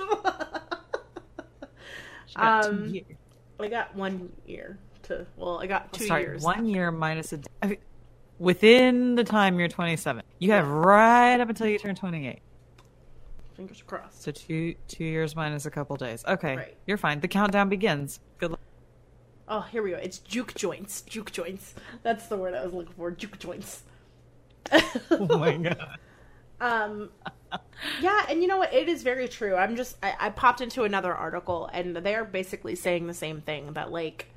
Got 2.37 2.63
two 2.65 2.69
Um, 2.71 2.87
years. 2.95 3.07
I 3.61 3.69
got 3.69 3.95
one 3.95 4.33
year 4.47 4.79
to. 5.05 5.27
Well, 5.37 5.59
I 5.61 5.67
got 5.67 5.93
two 5.93 6.07
Sorry, 6.07 6.23
years. 6.23 6.43
one 6.43 6.67
year 6.67 6.91
minus 6.91 7.33
a. 7.33 7.39
I 7.63 7.67
mean, 7.69 7.79
within 8.39 9.15
the 9.15 9.25
time 9.25 9.59
you're 9.59 9.69
27, 9.69 10.23
you 10.39 10.51
have 10.53 10.67
right 10.69 11.39
up 11.41 11.49
until 11.49 11.67
you 11.69 11.79
turn 11.79 11.95
28. 11.95 12.41
Fingers 13.57 13.83
crossed. 13.87 14.23
So 14.23 14.33
two 14.33 14.75
two 14.89 15.05
years 15.05 15.37
minus 15.37 15.67
a 15.67 15.71
couple 15.71 15.95
days. 15.97 16.25
Okay, 16.27 16.57
Right. 16.57 16.77
you're 16.87 16.99
fine. 16.99 17.21
The 17.21 17.29
countdown 17.29 17.69
begins. 17.69 18.19
Good 18.39 18.51
luck. 18.51 18.61
Oh, 19.47 19.61
here 19.61 19.83
we 19.83 19.91
go. 19.91 19.97
It's 19.99 20.19
juke 20.19 20.55
joints. 20.55 21.03
Juke 21.03 21.31
joints. 21.31 21.75
That's 22.03 22.27
the 22.27 22.37
word 22.37 22.55
I 22.55 22.65
was 22.65 22.73
looking 22.73 22.95
for. 22.95 23.11
Juke 23.13 23.39
joints. 23.39 23.83
Oh 25.11 25.39
my 25.39 25.57
god. 25.57 25.99
Um, 26.61 27.11
yeah, 28.01 28.27
and 28.29 28.43
you 28.43 28.49
know 28.49 28.59
what? 28.59 28.73
It 28.73 28.89
is 28.89 29.03
very 29.03 29.29
true. 29.29 29.57
I'm 29.57 29.77
just 29.77 29.97
I, 30.03 30.15
I 30.19 30.31
popped 30.31 30.61
into 30.61 30.85
another 30.85 31.15
article, 31.15 31.69
and 31.73 31.97
they're 31.97 32.25
basically 32.25 32.75
saying 32.75 33.07
the 33.07 33.15
same 33.15 33.41
thing 33.41 33.73
that 33.75 33.91
like 33.93 34.29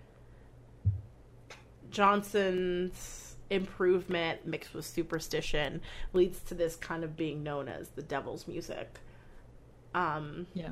Johnson's 1.91 3.35
improvement 3.49 4.45
mixed 4.45 4.73
with 4.73 4.85
superstition 4.85 5.81
leads 6.13 6.39
to 6.41 6.53
this 6.53 6.75
kind 6.75 7.03
of 7.03 7.15
being 7.15 7.43
known 7.43 7.67
as 7.67 7.89
the 7.89 8.01
devil's 8.01 8.47
music. 8.47 8.99
Um, 9.93 10.47
Yeah. 10.53 10.71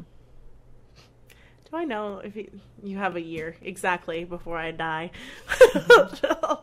Do 1.72 1.78
I 1.78 1.84
know 1.84 2.20
if 2.20 2.36
you, 2.36 2.52
you 2.84 2.98
have 2.98 3.16
a 3.16 3.22
year 3.22 3.56
exactly 3.62 4.24
before 4.24 4.58
I 4.58 4.70
die? 4.72 5.12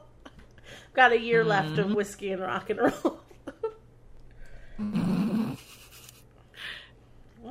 Got 0.94 1.12
a 1.12 1.18
year 1.18 1.44
left 1.44 1.78
of 1.78 1.92
whiskey 1.92 2.30
and 2.30 2.40
rock 2.40 2.70
and 2.70 2.80
roll. 2.80 3.20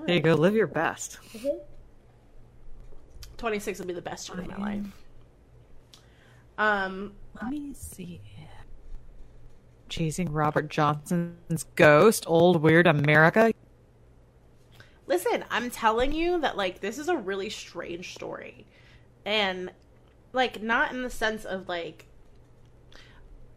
There 0.05 0.15
you 0.15 0.21
go. 0.21 0.33
Live 0.33 0.55
your 0.55 0.67
best. 0.67 1.19
26 3.37 3.79
will 3.79 3.87
be 3.87 3.93
the 3.93 4.01
best 4.01 4.29
year 4.29 4.39
of 4.39 4.47
my 4.47 4.57
life. 4.57 4.85
Um, 6.57 7.13
Let 7.41 7.51
me 7.51 7.73
see. 7.73 8.21
Chasing 9.89 10.31
Robert 10.31 10.69
Johnson's 10.69 11.65
ghost, 11.75 12.23
old 12.27 12.61
weird 12.61 12.87
America. 12.87 13.51
listen, 15.07 15.43
I'm 15.49 15.69
telling 15.69 16.13
you 16.13 16.39
that 16.41 16.55
like 16.55 16.79
this 16.79 16.97
is 16.97 17.09
a 17.09 17.17
really 17.17 17.49
strange 17.49 18.13
story. 18.13 18.65
And 19.25 19.71
like 20.33 20.61
not 20.61 20.91
in 20.93 21.03
the 21.03 21.09
sense 21.09 21.43
of 21.43 21.67
like 21.67 22.05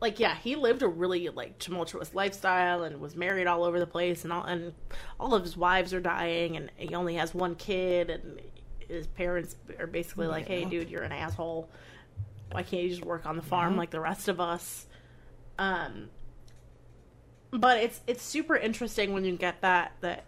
like 0.05 0.21
yeah, 0.21 0.37
he 0.37 0.55
lived 0.55 0.83
a 0.83 0.87
really 0.87 1.31
like 1.31 1.59
tumultuous 1.59 2.15
lifestyle 2.15 2.83
and 2.83 3.01
was 3.01 3.17
married 3.17 3.47
all 3.47 3.65
over 3.65 3.81
the 3.81 3.87
place 3.87 4.23
and 4.25 4.35
all 4.35 4.45
and 4.45 4.75
all 5.19 5.33
of 5.33 5.43
his 5.43 5.57
wives 5.57 5.95
are 5.95 6.01
dying 6.01 6.59
and 6.59 6.71
he 6.77 6.95
only 6.95 7.15
has 7.15 7.35
one 7.35 7.55
kid 7.55 8.11
and 8.11 8.39
his 8.87 9.07
parents 9.07 9.57
are 9.79 9.87
basically 9.87 10.27
like, 10.27 10.47
"Hey 10.47 10.67
dude, 10.67 10.91
you're 10.91 11.05
an 11.05 11.11
asshole. 11.11 11.71
Why 12.53 12.63
can't 12.63 12.83
you 12.83 12.91
just 12.91 13.03
work 13.03 13.25
on 13.25 13.37
the 13.37 13.43
farm 13.43 13.79
like 13.79 13.91
the 13.91 13.99
rest 13.99 14.29
of 14.29 14.41
us?" 14.41 14.87
Um 15.59 16.11
but 17.51 17.79
it's 17.79 18.03
it's 18.07 18.23
super 18.23 18.57
interesting 18.57 19.15
when 19.15 19.25
you 19.25 19.39
get 19.39 19.63
that 19.63 19.93
that 20.03 20.25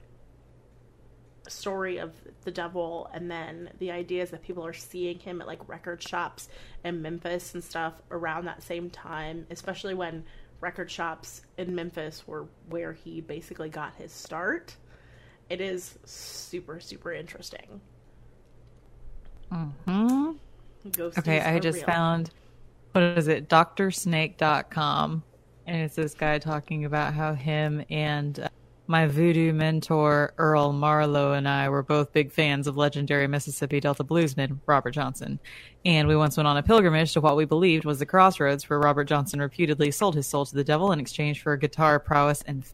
story 1.51 1.99
of 1.99 2.13
the 2.45 2.51
devil 2.51 3.11
and 3.13 3.31
then 3.31 3.71
the 3.79 3.91
ideas 3.91 4.31
that 4.31 4.43
people 4.43 4.65
are 4.65 4.73
seeing 4.73 5.19
him 5.19 5.41
at 5.41 5.47
like 5.47 5.67
record 5.69 6.03
shops 6.03 6.49
in 6.85 7.03
Memphis 7.03 7.55
and 7.55 7.63
stuff 7.63 7.95
around 8.11 8.45
that 8.45 8.63
same 8.63 8.91
time, 8.91 9.47
especially 9.51 9.95
when 9.95 10.25
record 10.61 10.91
shops 10.91 11.43
in 11.59 11.75
Memphis 11.75 12.27
were 12.27 12.47
where 12.69 12.93
he 12.93 13.21
basically 13.21 13.69
got 13.69 13.95
his 13.97 14.13
start. 14.13 14.77
It 15.49 15.61
is 15.61 15.99
super 16.05 16.81
super 16.81 17.13
interesting. 17.13 17.81
Ghosties 19.53 21.19
Okay, 21.19 21.41
I 21.41 21.59
just 21.59 21.79
real. 21.79 21.87
found 21.87 22.31
what 22.93 23.05
is 23.19 23.29
it? 23.29 23.49
DrSnake.com, 23.49 25.23
and 25.67 25.77
it's 25.83 25.97
this 25.97 26.15
guy 26.15 26.39
talking 26.39 26.85
about 26.85 27.13
how 27.13 27.35
him 27.35 27.85
and 27.91 28.41
uh, 28.41 28.49
my 28.89 29.07
voodoo 29.07 29.53
mentor 29.53 30.33
Earl 30.39 30.73
Marlowe 30.73 31.33
and 31.33 31.49
I 31.49 31.69
were 31.69 31.83
both 31.83 32.13
big 32.13 32.31
fans 32.31 32.67
of 32.67 32.77
legendary 32.77 33.27
Mississippi 33.27 33.81
Delta 33.81 34.05
bluesman 34.05 34.59
Robert 34.67 34.93
Johnson, 34.93 35.39
and 35.85 36.07
we 36.07 36.17
once 36.17 36.37
went 36.37 36.47
on 36.47 36.57
a 36.57 36.63
pilgrimage 36.63 37.13
to 37.13 37.21
what 37.21 37.37
we 37.37 37.45
believed 37.45 37.85
was 37.85 37.99
the 37.99 38.07
crossroads 38.07 38.69
where 38.69 38.79
Robert 38.79 39.05
Johnson 39.05 39.41
reputedly 39.41 39.91
sold 39.91 40.15
his 40.15 40.27
soul 40.27 40.47
to 40.47 40.55
the 40.55 40.65
devil 40.65 40.93
in 40.93 41.01
exchange 41.01 41.43
for 41.43 41.57
guitar 41.57 41.99
prowess 41.99 42.43
and 42.43 42.65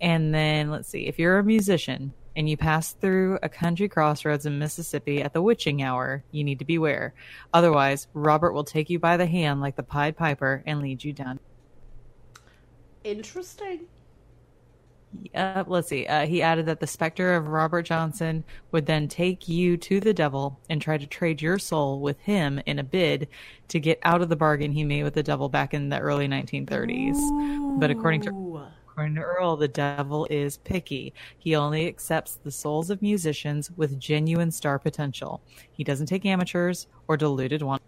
and 0.00 0.34
then 0.34 0.70
let's 0.70 0.88
see, 0.88 1.06
if 1.06 1.18
you're 1.18 1.38
a 1.38 1.44
musician 1.44 2.12
and 2.36 2.48
you 2.48 2.56
pass 2.56 2.92
through 2.92 3.38
a 3.42 3.48
country 3.48 3.88
crossroads 3.88 4.46
in 4.46 4.58
Mississippi 4.58 5.22
at 5.22 5.32
the 5.32 5.42
witching 5.42 5.82
hour, 5.82 6.22
you 6.30 6.44
need 6.44 6.60
to 6.60 6.64
beware. 6.64 7.14
Otherwise, 7.52 8.06
Robert 8.14 8.52
will 8.52 8.62
take 8.62 8.90
you 8.90 8.98
by 8.98 9.16
the 9.16 9.26
hand 9.26 9.60
like 9.60 9.74
the 9.74 9.82
Pied 9.82 10.16
Piper 10.16 10.62
and 10.66 10.80
lead 10.80 11.02
you 11.02 11.12
down. 11.12 11.40
Interesting. 13.02 13.86
Uh, 15.34 15.64
let's 15.66 15.88
see. 15.88 16.06
Uh, 16.06 16.26
he 16.26 16.42
added 16.42 16.66
that 16.66 16.80
the 16.80 16.86
specter 16.86 17.34
of 17.34 17.48
Robert 17.48 17.82
Johnson 17.82 18.44
would 18.72 18.86
then 18.86 19.08
take 19.08 19.48
you 19.48 19.76
to 19.78 20.00
the 20.00 20.12
devil 20.12 20.60
and 20.68 20.80
try 20.80 20.98
to 20.98 21.06
trade 21.06 21.40
your 21.40 21.58
soul 21.58 22.00
with 22.00 22.18
him 22.20 22.60
in 22.66 22.78
a 22.78 22.84
bid 22.84 23.28
to 23.68 23.80
get 23.80 23.98
out 24.02 24.20
of 24.20 24.28
the 24.28 24.36
bargain 24.36 24.72
he 24.72 24.84
made 24.84 25.04
with 25.04 25.14
the 25.14 25.22
devil 25.22 25.48
back 25.48 25.74
in 25.74 25.88
the 25.88 25.98
early 25.98 26.28
1930s. 26.28 27.78
But 27.80 27.90
according 27.90 28.22
to 28.22 28.68
According 28.98 29.14
to 29.14 29.22
Earl, 29.22 29.56
the 29.56 29.68
devil 29.68 30.26
is 30.28 30.56
picky. 30.56 31.14
He 31.38 31.54
only 31.54 31.86
accepts 31.86 32.34
the 32.34 32.50
souls 32.50 32.90
of 32.90 33.00
musicians 33.00 33.70
with 33.76 33.96
genuine 33.96 34.50
star 34.50 34.76
potential. 34.76 35.40
He 35.70 35.84
doesn't 35.84 36.06
take 36.06 36.26
amateurs 36.26 36.88
or 37.06 37.16
deluded 37.16 37.62
ones. 37.62 37.80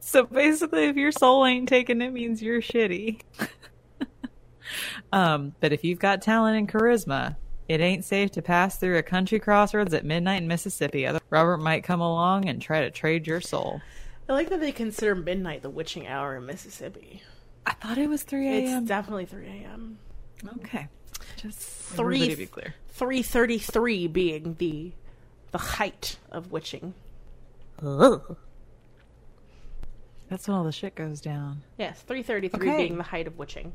So 0.00 0.24
basically, 0.24 0.84
if 0.84 0.96
your 0.96 1.12
soul 1.12 1.46
ain't 1.46 1.66
taken, 1.66 2.02
it 2.02 2.12
means 2.12 2.42
you're 2.42 2.60
shitty. 2.60 3.22
um, 5.12 5.54
but 5.60 5.72
if 5.72 5.84
you've 5.84 5.98
got 5.98 6.22
talent 6.22 6.56
and 6.58 6.68
charisma, 6.68 7.36
it 7.68 7.80
ain't 7.80 8.04
safe 8.04 8.30
to 8.32 8.42
pass 8.42 8.78
through 8.78 8.98
a 8.98 9.02
country 9.02 9.38
crossroads 9.40 9.94
at 9.94 10.04
midnight 10.04 10.42
in 10.42 10.48
Mississippi. 10.48 11.06
Other 11.06 11.20
Robert 11.30 11.58
might 11.58 11.84
come 11.84 12.00
along 12.00 12.48
and 12.48 12.60
try 12.60 12.80
to 12.82 12.90
trade 12.90 13.26
your 13.26 13.40
soul. 13.40 13.80
I 14.28 14.32
like 14.32 14.50
that 14.50 14.60
they 14.60 14.72
consider 14.72 15.14
midnight 15.14 15.62
the 15.62 15.70
witching 15.70 16.06
hour 16.06 16.36
in 16.36 16.46
Mississippi. 16.46 17.22
I 17.66 17.72
thought 17.72 17.96
it 17.98 18.08
was 18.08 18.22
3 18.22 18.48
a.m. 18.48 18.78
It's 18.82 18.88
definitely 18.88 19.24
3 19.26 19.46
a.m. 19.46 19.98
Okay. 20.58 20.88
Just 21.36 21.58
Three- 21.58 22.16
everybody 22.16 22.34
be 22.34 22.46
clear. 22.46 22.74
333 22.88 24.06
being 24.08 24.54
the 24.58 24.92
the 25.52 25.58
height 25.58 26.18
of 26.30 26.50
witching. 26.52 26.94
Ugh. 27.82 28.36
That's 30.28 30.48
when 30.48 30.56
all 30.56 30.64
the 30.64 30.72
shit 30.72 30.94
goes 30.94 31.20
down. 31.20 31.62
Yes, 31.78 32.00
333 32.02 32.68
Okay. 32.68 32.76
being 32.86 32.96
the 32.98 33.04
height 33.04 33.26
of 33.26 33.38
witching. 33.38 33.72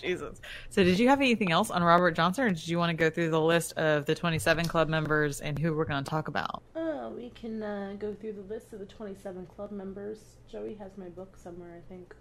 Jesus. 0.00 0.40
So, 0.70 0.82
did 0.82 0.98
you 0.98 1.08
have 1.08 1.20
anything 1.20 1.52
else 1.52 1.70
on 1.70 1.82
Robert 1.82 2.12
Johnson, 2.12 2.44
or 2.44 2.48
did 2.50 2.66
you 2.66 2.78
want 2.78 2.90
to 2.90 2.96
go 2.96 3.10
through 3.10 3.30
the 3.30 3.40
list 3.40 3.72
of 3.74 4.06
the 4.06 4.14
27 4.14 4.66
club 4.66 4.88
members 4.88 5.40
and 5.40 5.58
who 5.58 5.74
we're 5.74 5.84
going 5.84 6.02
to 6.02 6.08
talk 6.08 6.28
about? 6.28 6.62
Oh, 6.76 7.10
we 7.10 7.30
can 7.30 7.62
uh, 7.62 7.94
go 7.98 8.14
through 8.14 8.32
the 8.34 8.42
list 8.42 8.72
of 8.72 8.78
the 8.78 8.86
27 8.86 9.46
club 9.46 9.70
members. 9.70 10.18
Joey 10.50 10.74
has 10.74 10.96
my 10.96 11.08
book 11.08 11.36
somewhere, 11.36 11.76
I 11.76 11.88
think. 11.92 12.14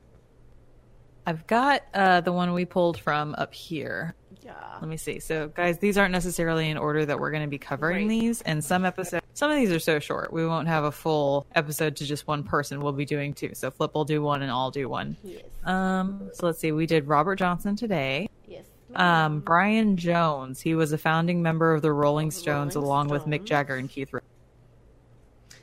I've 1.25 1.45
got 1.47 1.83
uh, 1.93 2.21
the 2.21 2.31
one 2.31 2.53
we 2.53 2.65
pulled 2.65 2.99
from 2.99 3.35
up 3.37 3.53
here. 3.53 4.15
Yeah. 4.43 4.53
Let 4.81 4.89
me 4.89 4.97
see. 4.97 5.19
So, 5.19 5.49
guys, 5.49 5.77
these 5.79 5.97
aren't 5.97 6.11
necessarily 6.11 6.69
in 6.69 6.77
order 6.77 7.05
that 7.05 7.19
we're 7.19 7.29
going 7.31 7.43
to 7.43 7.49
be 7.49 7.59
covering 7.59 8.07
Right. 8.07 8.19
these. 8.19 8.41
And 8.41 8.63
some 8.63 8.85
episodes, 8.85 9.23
some 9.33 9.51
of 9.51 9.57
these 9.57 9.71
are 9.71 9.79
so 9.79 9.99
short, 9.99 10.33
we 10.33 10.45
won't 10.45 10.67
have 10.67 10.83
a 10.83 10.91
full 10.91 11.45
episode 11.53 11.95
to 11.97 12.05
just 12.05 12.27
one 12.27 12.43
person. 12.43 12.81
We'll 12.81 12.91
be 12.91 13.05
doing 13.05 13.33
two. 13.33 13.51
So, 13.53 13.69
Flip 13.69 13.93
will 13.93 14.05
do 14.05 14.21
one, 14.21 14.41
and 14.41 14.51
I'll 14.51 14.71
do 14.71 14.89
one. 14.89 15.15
Yes. 15.23 15.43
Um. 15.63 16.29
So 16.33 16.47
let's 16.47 16.59
see. 16.59 16.71
We 16.71 16.87
did 16.87 17.07
Robert 17.07 17.35
Johnson 17.35 17.75
today. 17.75 18.29
yes. 18.47 18.65
Um, 18.95 19.39
Brian 19.41 19.95
Jones. 19.95 20.59
He 20.59 20.73
was 20.75 20.91
a 20.91 20.97
founding 20.97 21.41
member 21.41 21.73
of 21.73 21.81
the 21.83 21.91
Rolling 21.93 22.31
Stones, 22.31 22.75
Rolling 22.75 22.87
along 22.87 23.07
with 23.09 23.25
Mick 23.25 23.45
Jagger 23.45 23.75
and 23.75 23.87
Keith. 23.89 24.11
Richards. 24.11 24.27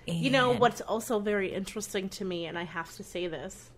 You 0.07 0.31
know 0.31 0.53
what's 0.53 0.81
also 0.81 1.19
very 1.19 1.53
interesting 1.53 2.09
to 2.11 2.25
me, 2.25 2.47
and 2.47 2.57
I 2.59 2.63
have 2.65 2.91
to 2.97 3.05
say 3.05 3.27
this, 3.27 3.71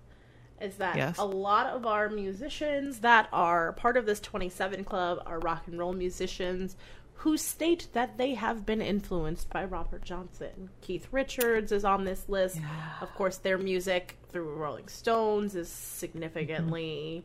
is 0.61 0.77
that 0.77 0.97
Yes. 0.97 1.19
a 1.19 1.25
lot 1.25 1.67
of 1.67 1.87
our 1.87 2.09
musicians 2.09 3.01
that 3.01 3.29
are 3.33 3.73
part 3.73 3.97
of 3.97 4.07
this 4.07 4.21
27 4.21 4.85
club 4.85 5.23
are 5.27 5.39
rock 5.41 5.67
and 5.67 5.79
roll 5.79 5.93
musicians 5.93 6.77
who 7.15 7.37
state 7.37 7.89
that 7.93 8.17
they 8.17 8.35
have 8.35 8.65
been 8.65 8.81
influenced 8.81 9.51
by 9.51 9.63
Robert 9.65 10.03
Johnson. 10.05 10.71
Keith 10.81 11.07
Richards 11.13 11.71
is 11.71 11.85
on 11.85 12.05
this 12.05 12.29
list. 12.29 12.59
Of 13.03 13.15
course, 13.15 13.37
their 13.37 13.59
music 13.59 14.17
through 14.31 14.55
Rolling 14.55 14.89
Stones 14.89 15.55
is 15.55 15.69
significantly 15.69 17.25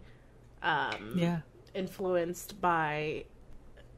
um, 0.61 1.13
Yeah. 1.15 1.41
influenced 1.73 2.59
by 2.59 3.25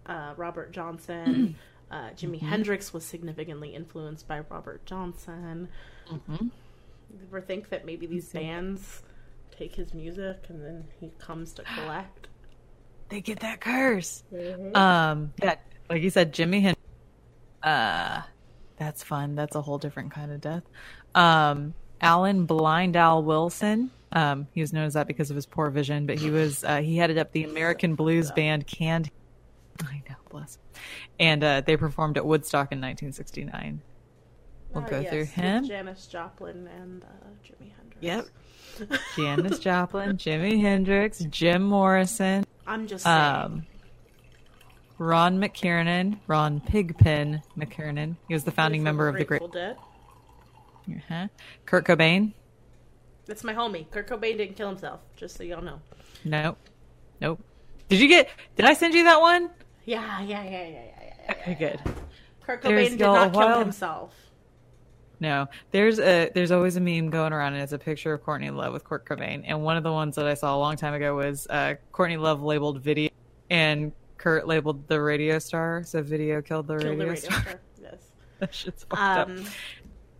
uh, 0.05 0.33
Robert 0.37 0.71
Johnson. 0.71 1.55
Uh, 1.89 2.09
Jimi 2.17 2.41
Hendrix 2.41 2.91
was 2.93 3.05
significantly 3.05 3.73
influenced 3.73 4.27
by 4.27 4.41
Robert 4.49 4.85
Johnson. 4.85 5.69
Mhm. 6.09 6.41
You 6.41 7.19
ever 7.29 7.39
think 7.39 7.69
that 7.69 7.85
maybe 7.85 8.05
these 8.05 8.27
bands 8.33 9.03
take 9.57 9.75
his 9.75 9.93
music 9.93 10.45
and 10.49 10.63
then 10.63 10.85
he 10.99 11.11
comes 11.19 11.53
to 11.53 11.63
collect? 11.63 12.27
They 13.09 13.21
get 13.21 13.39
that 13.39 13.61
curse. 13.61 14.21
Um. 14.75 15.31
That, 15.37 15.61
like 15.89 16.01
you 16.01 16.09
said, 16.09 16.33
Jimmy 16.33 16.59
Hen. 16.59 16.75
Uh, 17.63 18.21
that's 18.75 19.01
fun. 19.01 19.33
That's 19.35 19.55
a 19.55 19.61
whole 19.61 19.77
different 19.77 20.11
kind 20.11 20.29
of 20.29 20.41
death. 20.41 20.63
Um, 21.15 21.73
Alan 22.01 22.45
Blind 22.45 22.97
Al 22.97 23.23
Wilson. 23.23 23.91
Um, 24.11 24.47
he 24.51 24.59
was 24.59 24.73
known 24.73 24.83
as 24.83 24.95
that 24.95 25.07
because 25.07 25.29
of 25.29 25.37
his 25.37 25.45
poor 25.45 25.69
vision, 25.69 26.05
but 26.05 26.17
he 26.19 26.29
was 26.29 26.65
uh, 26.65 26.81
he 26.81 26.97
headed 26.97 27.17
up 27.17 27.31
the 27.31 27.45
American 27.45 27.95
blues 27.95 28.29
band 28.31 28.67
Canned. 28.67 29.09
I 29.81 30.03
know, 30.09 30.15
bless. 30.29 30.57
And 31.17 31.41
uh, 31.45 31.61
they 31.61 31.77
performed 31.77 32.17
at 32.17 32.25
Woodstock 32.25 32.73
in 32.73 32.79
1969. 32.81 33.81
We'll 34.73 34.83
Ah, 34.83 34.87
go 34.87 34.99
yes, 34.99 35.09
through 35.09 35.25
him. 35.25 35.65
Janis 35.65 36.07
Joplin 36.07 36.67
and 36.67 37.03
uh, 37.05 37.07
Jimi 37.41 37.71
Hendrix. 37.77 37.86
Yep. 38.01 38.25
Janis 39.15 39.59
Joplin, 39.59 40.17
Jimi 40.17 40.61
Hendrix, 40.61 41.19
Jim 41.29 41.63
Morrison, 41.63 42.45
I'm 42.67 42.85
just 42.87 43.03
saying. 43.03 43.15
um, 43.15 43.65
Ron 44.99 45.39
McKernan, 45.39 46.19
Ron 46.27 46.59
Pigpen 46.59 47.41
McKernan. 47.57 48.15
He 48.27 48.33
was 48.33 48.43
the 48.43 48.51
founding 48.51 48.83
member 48.83 49.07
of 49.07 49.15
the. 49.17 49.25
Grateful 49.25 49.47
Dead. 49.47 49.77
Uh-huh. 50.89 51.27
Kurt 51.65 51.85
Cobain. 51.85 52.33
That's 53.25 53.43
my 53.43 53.53
homie. 53.53 53.89
Kurt 53.91 54.07
Cobain 54.07 54.37
didn't 54.37 54.55
kill 54.55 54.69
himself, 54.69 54.99
just 55.15 55.35
so 55.37 55.43
y'all 55.43 55.61
know. 55.61 55.79
Nope. 56.23 56.57
Nope. 57.19 57.39
Did 57.89 57.99
you 57.99 58.07
get? 58.07 58.29
Did 58.55 58.65
I 58.65 58.73
send 58.73 58.93
you 58.93 59.03
that 59.05 59.19
one? 59.19 59.49
Yeah, 59.85 60.21
yeah, 60.21 60.43
yeah, 60.43 60.51
yeah, 60.51 60.67
yeah, 60.67 61.13
yeah. 61.27 61.31
Okay, 61.31 61.55
good. 61.55 61.79
Kurt 62.41 62.61
There's- 62.61 62.89
Cobain 62.89 62.91
did 62.91 62.99
not 62.99 63.33
kill 63.33 63.59
himself. 63.59 64.13
No, 65.19 65.47
there's 65.71 65.99
a 65.99 66.29
there's 66.33 66.51
always 66.51 66.75
a 66.75 66.79
meme 66.81 67.09
going 67.09 67.33
around, 67.33 67.53
and 67.53 67.63
it's 67.63 67.71
a 67.73 67.79
picture 67.79 68.13
of 68.13 68.23
Courtney 68.23 68.49
Love 68.51 68.71
with 68.73 68.83
Kurt 68.83 69.05
Cobain. 69.05 69.43
And 69.45 69.63
one 69.63 69.75
of 69.77 69.83
the 69.83 69.91
ones 69.91 70.15
that 70.15 70.27
I 70.27 70.35
saw 70.35 70.55
a 70.55 70.59
long 70.59 70.75
time 70.77 70.93
ago 70.93 71.15
was 71.15 71.47
uh, 71.49 71.73
Courtney 71.91 72.17
Love 72.17 72.43
labeled 72.43 72.81
video, 72.81 73.09
and 73.49 73.91
Kurt 74.17 74.47
labeled 74.47 74.87
the 74.87 75.01
radio 75.01 75.39
star. 75.39 75.81
So 75.83 76.03
video 76.03 76.41
killed 76.41 76.67
the, 76.67 76.77
Killed 76.77 76.99
radio, 76.99 77.05
the 77.05 77.09
radio 77.11 77.29
star. 77.29 77.41
star. 77.41 77.59
Yes. 77.81 77.95
that 78.39 78.53
shit's 78.53 78.83
fucked 78.83 79.01
Um, 79.01 79.19
up. 79.37 79.45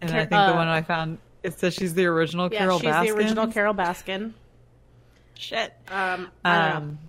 And 0.02 0.10
Car- 0.12 0.20
I 0.20 0.22
think 0.22 0.30
the 0.32 0.38
uh, 0.38 0.56
one 0.56 0.68
I 0.68 0.82
found 0.82 1.18
it 1.44 1.60
says 1.60 1.74
she's 1.76 1.94
the 1.94 2.06
original 2.08 2.50
yeah, 2.52 2.60
Carole 2.60 2.80
she's 2.80 2.90
Baskin. 2.90 3.04
the 3.06 3.12
original 3.12 3.48
Carole 3.48 3.74
Baskin. 3.76 4.34
Shit. 5.36 5.74
Um, 5.90 6.32
I 6.44 6.58
don't 6.58 6.70
know. 6.70 6.78
Um, 6.78 7.00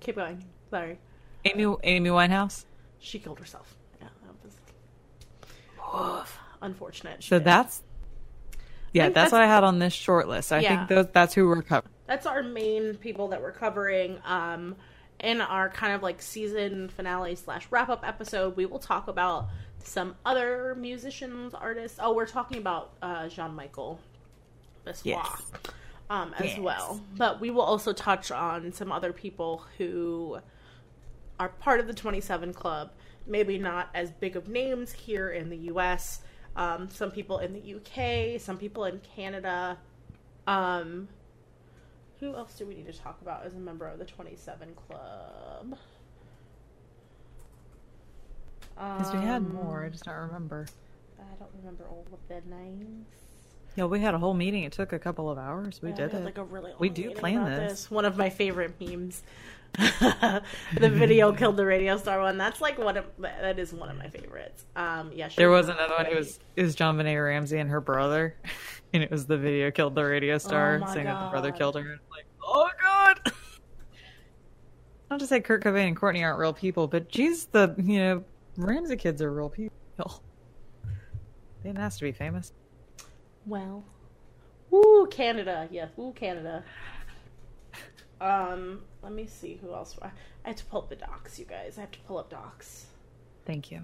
Keep 0.00 0.16
going. 0.16 0.44
Sorry. 0.70 0.98
Amy 1.46 1.74
Amy 1.84 2.10
Winehouse. 2.10 2.66
She 2.98 3.18
killed 3.18 3.38
herself. 3.38 3.74
Yeah, 4.00 4.08
that 4.26 4.34
was 4.44 6.20
Oof, 6.22 6.38
unfortunate. 6.62 7.22
So 7.22 7.38
that's 7.38 7.82
yeah, 8.92 9.04
that's, 9.04 9.14
that's- 9.14 9.32
what 9.32 9.40
I 9.40 9.46
had 9.46 9.64
on 9.64 9.78
this 9.78 9.92
short 9.92 10.28
list. 10.28 10.52
I 10.52 10.60
Yeah. 10.60 10.76
think 10.86 10.88
those, 10.88 11.06
that's 11.12 11.34
who 11.34 11.46
we're 11.48 11.62
covering. 11.62 11.92
that's 12.06 12.26
our 12.26 12.42
main 12.42 12.94
people 12.96 13.28
that 13.28 13.40
we're 13.40 13.52
covering. 13.52 14.18
Um, 14.24 14.76
in 15.20 15.40
our 15.42 15.68
kind 15.68 15.92
of 15.92 16.02
like 16.02 16.22
season 16.22 16.88
finale 16.88 17.34
slash 17.36 17.66
wrap 17.70 17.88
up 17.90 18.06
episode, 18.08 18.56
we 18.56 18.64
will 18.66 18.78
talk 18.78 19.06
about 19.06 19.48
some 19.84 20.16
other 20.24 20.74
musicians, 20.78 21.52
artists. 21.54 21.98
Oh, 22.02 22.14
we're 22.14 22.26
talking 22.26 22.56
about 22.58 22.92
uh, 23.02 23.28
Jean 23.28 23.54
Michael 23.54 24.00
Basquiat 24.86 25.04
Yes. 25.04 25.42
um, 26.08 26.34
as 26.38 26.46
Yes. 26.46 26.58
well. 26.58 27.00
But 27.16 27.38
we 27.40 27.50
will 27.50 27.62
also 27.62 27.92
touch 27.92 28.30
on 28.30 28.72
some 28.72 28.90
other 28.90 29.12
people 29.12 29.62
who 29.78 30.38
are 31.38 31.50
part 31.50 31.80
of 31.80 31.86
the 31.86 31.94
27 31.94 32.52
Club. 32.54 32.90
Maybe 33.26 33.58
not 33.58 33.90
as 33.94 34.10
big 34.10 34.36
of 34.36 34.48
names 34.48 34.90
here 34.90 35.28
in 35.30 35.50
the 35.50 35.56
US. 35.72 36.22
Um, 36.56 36.88
some 36.90 37.10
people 37.10 37.38
in 37.38 37.52
the 37.52 37.74
UK, 37.76 38.40
some 38.40 38.58
people 38.58 38.84
in 38.84 39.00
Canada. 39.00 39.78
Um, 40.46 41.08
who 42.18 42.34
else 42.34 42.54
do 42.58 42.66
we 42.66 42.74
need 42.74 42.86
to 42.86 42.92
talk 42.92 43.20
about 43.22 43.44
as 43.46 43.54
a 43.54 43.58
member 43.58 43.86
of 43.86 43.98
the 43.98 44.04
27 44.04 44.74
Club? 44.74 45.78
Because 48.74 49.12
we 49.12 49.20
had 49.20 49.42
Um, 49.42 49.54
more, 49.54 49.84
I 49.84 49.88
just 49.90 50.04
don't 50.04 50.14
remember. 50.16 50.66
I 51.18 51.34
don't 51.38 51.50
remember 51.58 51.84
all 51.84 52.06
of 52.12 52.18
their 52.28 52.42
names. 52.48 53.06
Yeah, 53.76 53.84
we 53.84 54.00
had 54.00 54.14
a 54.14 54.18
whole 54.18 54.34
meeting. 54.34 54.64
It 54.64 54.72
took 54.72 54.92
a 54.92 54.98
couple 54.98 55.30
of 55.30 55.38
hours. 55.38 55.80
We 55.80 55.90
Yeah, 55.90 55.96
did 55.96 56.12
had, 56.12 56.22
it. 56.22 56.24
Like 56.24 56.38
a 56.38 56.44
really 56.44 56.72
We 56.78 56.88
do 56.88 57.10
plan 57.12 57.36
about 57.42 57.56
this. 57.56 57.90
One 57.90 58.04
of 58.04 58.16
my 58.16 58.30
favorite 58.30 58.80
memes. 58.80 59.22
the 59.78 60.90
video 60.90 61.32
killed 61.32 61.56
the 61.56 61.64
radio 61.64 61.96
star 61.96 62.20
one. 62.20 62.36
That's 62.36 62.60
like 62.60 62.78
one 62.78 62.96
of 62.96 63.06
that 63.18 63.58
is 63.58 63.72
one 63.72 63.88
of 63.88 63.96
my 63.96 64.08
favorites. 64.08 64.64
Um, 64.76 65.10
yeah, 65.14 65.28
There 65.36 65.50
was 65.50 65.68
another 65.68 65.94
one. 65.94 66.06
It 66.06 66.16
was 66.16 66.40
it 66.56 66.62
was 66.62 66.76
JonBenét 66.76 67.22
Ramsey 67.24 67.58
and 67.58 67.70
her 67.70 67.80
brother, 67.80 68.34
and 68.92 69.02
it 69.02 69.10
was 69.10 69.26
the 69.26 69.38
video 69.38 69.70
killed 69.70 69.94
the 69.94 70.04
radio 70.04 70.38
star, 70.38 70.80
Oh 70.82 70.92
saying 70.92 71.06
that 71.06 71.24
the 71.24 71.30
brother 71.30 71.52
killed 71.52 71.76
her. 71.76 72.00
Like, 72.10 72.26
oh 72.44 72.68
god. 72.80 73.32
Not 75.10 75.20
to 75.20 75.26
say 75.26 75.40
Kurt 75.40 75.62
Cobain 75.64 75.88
and 75.88 75.96
Courtney 75.96 76.22
aren't 76.22 76.38
real 76.38 76.52
people, 76.52 76.86
but 76.86 77.08
geez, 77.08 77.46
the 77.46 77.74
you 77.78 77.98
know 77.98 78.24
Ramsey 78.56 78.96
kids 78.96 79.22
are 79.22 79.32
real 79.32 79.48
people. 79.48 80.22
They 81.62 81.68
didn't 81.68 81.78
ask 81.78 81.98
to 81.98 82.04
be 82.04 82.12
famous. 82.12 82.52
well. 83.46 83.84
Woo, 84.70 85.06
Canada. 85.08 85.68
Yeah, 85.70 85.88
woo, 85.96 86.12
Canada. 86.12 86.64
Um, 88.22 88.82
let 89.02 89.12
me 89.12 89.26
see 89.26 89.58
who 89.62 89.72
else. 89.72 89.96
I, 90.02 90.10
have 90.44 90.56
to 90.56 90.64
pull 90.66 90.82
up 90.82 90.88
the 90.88 90.96
docs, 90.96 91.38
you 91.38 91.44
guys. 91.44 91.78
I 91.78 91.82
have 91.82 91.90
to 91.92 91.98
pull 92.00 92.18
up 92.18 92.30
docs. 92.30 92.86
Thank 93.46 93.70
you, 93.70 93.80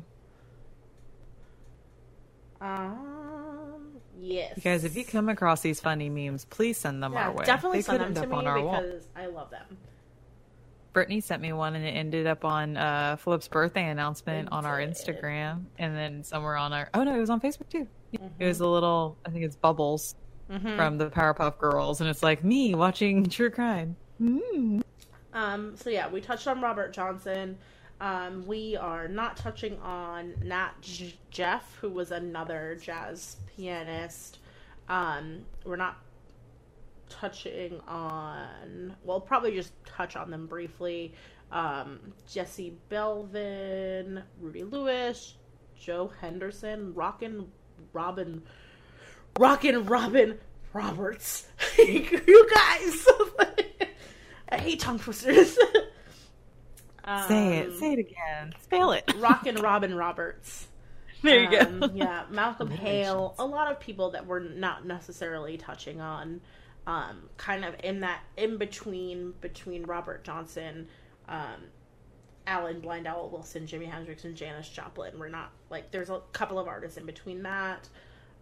Um, 2.61 3.93
yes, 4.19 4.53
you 4.57 4.63
guys. 4.63 4.85
If 4.85 4.97
you 4.97 5.05
come 5.05 5.29
across 5.29 5.61
these 5.61 5.81
funny 5.81 6.09
memes, 6.09 6.45
please 6.47 6.79
send 6.79 7.03
them 7.03 7.13
yeah, 7.13 7.29
our 7.29 7.33
way. 7.35 7.45
definitely 7.45 7.79
They 7.79 7.83
send 7.83 8.01
them 8.01 8.15
to 8.15 8.27
me 8.27 8.47
our 8.47 8.61
wall. 8.63 8.81
because 8.81 9.07
I 9.15 9.27
love 9.27 9.51
them. 9.51 9.77
Brittany 10.93 11.21
sent 11.21 11.43
me 11.43 11.53
one 11.53 11.75
and 11.75 11.85
it 11.85 11.91
ended 11.91 12.27
up 12.27 12.45
on 12.47 12.77
uh, 12.79 13.17
Philip's 13.17 13.49
birthday 13.49 13.89
announcement 13.91 14.47
It 14.49 14.53
on 14.53 14.65
our. 14.65 14.79
Instagram 14.81 15.65
and 15.79 15.95
then 15.95 16.25
somewhere 16.25 16.57
on 16.57 16.73
our 16.73 16.89
oh 16.95 17.05
no, 17.05 17.15
it 17.15 17.21
was 17.21 17.29
on 17.31 17.41
Facebook 17.41 17.69
too. 17.69 17.87
It 18.13 18.21
Mm-hmm. 18.23 18.45
was 18.47 18.61
a 18.61 18.67
little 18.67 19.19
I 19.27 19.31
think 19.31 19.45
it's 19.45 19.57
Bubbles 19.57 20.15
Mhm. 20.51 20.77
from 20.77 20.97
the 20.97 21.11
Powerpuff 21.11 21.59
Girls 21.59 22.01
and 22.01 22.09
it's 22.09 22.23
like 22.23 22.43
me 22.45 22.75
watching 22.75 23.29
true 23.29 23.51
crime. 23.51 23.97
Mm. 24.23 24.81
Um, 25.37 25.77
so 25.77 25.91
yeah, 25.91 26.09
we 26.09 26.23
touched 26.23 26.49
on 26.49 26.63
Robert 26.63 26.95
Johnson. 26.95 27.59
Um, 28.01 28.47
we 28.47 28.75
are 28.75 29.07
not 29.07 29.37
touching 29.37 29.79
on 29.81 30.35
Nat 30.43 30.73
J- 30.81 31.15
Jaffe, 31.31 31.67
who 31.81 31.91
was 31.91 32.11
another 32.11 32.79
jazz 32.83 33.37
pianist. 33.55 34.39
Um, 34.89 35.45
we're 35.65 35.77
not 35.77 35.99
touching 37.11 37.81
on. 37.87 38.97
Well, 39.05 39.21
probably 39.21 39.55
just 39.55 39.73
touch 39.85 40.17
on 40.17 40.31
them 40.31 40.47
briefly. 40.47 41.13
Um, 41.53 42.01
Jesse 42.27 42.75
Belvin, 42.91 44.23
Rudy 44.41 44.65
Lewis, 44.65 45.37
Joe 45.79 46.11
Henderson, 46.19 46.95
Rockin' 46.95 47.47
Robin, 47.93 48.43
Rockin' 49.39 49.85
Robin 49.85 50.39
Roberts. 50.73 51.47
you 51.79 52.49
guys, 52.55 53.07
I 54.51 54.59
hate 54.59 54.81
tongue 54.81 54.99
twisters. 54.99 55.59
Say 57.29 57.59
it, 57.59 57.69
Um, 57.69 57.79
say 57.79 57.93
it 57.93 57.99
again. 58.01 58.53
Spell 58.63 58.91
it. 58.93 59.05
Rockin' 59.19 59.57
Robin 59.57 59.95
Roberts. 59.95 60.67
There 61.23 61.41
you 61.53 61.59
Um, 61.61 61.81
go. 61.81 61.91
yeah, 61.95 62.25
Malcolm 62.31 62.69
Hale. 62.71 63.35
A 63.39 63.45
lot 63.47 63.71
of 63.71 63.79
people 63.79 64.11
that 64.11 64.27
we're 64.27 64.41
not 64.41 64.85
necessarily 64.85 65.57
touching 65.57 66.01
on, 66.01 66.41
um, 66.87 67.29
kind 67.37 67.65
of 67.65 67.77
in 67.85 68.01
that 68.01 68.23
in 68.37 68.59
between 68.59 69.35
between 69.41 69.85
Robert 69.85 70.25
Johnson, 70.25 70.89
um, 71.29 71.63
Alan 72.47 72.81
Blind 72.81 73.07
Owl 73.07 73.31
Wilson, 73.31 73.67
Jimi 73.67 73.89
Hendrix, 73.89 74.25
and 74.25 74.35
Janis 74.35 74.69
Joplin. 74.69 75.17
We're 75.19 75.29
not 75.29 75.53
like 75.71 75.93
there's 75.93 76.11
a 76.11 76.21
couple 76.33 76.59
of 76.59 76.67
artists 76.67 76.97
in 76.99 77.07
between 77.07 77.43
that. 77.45 77.89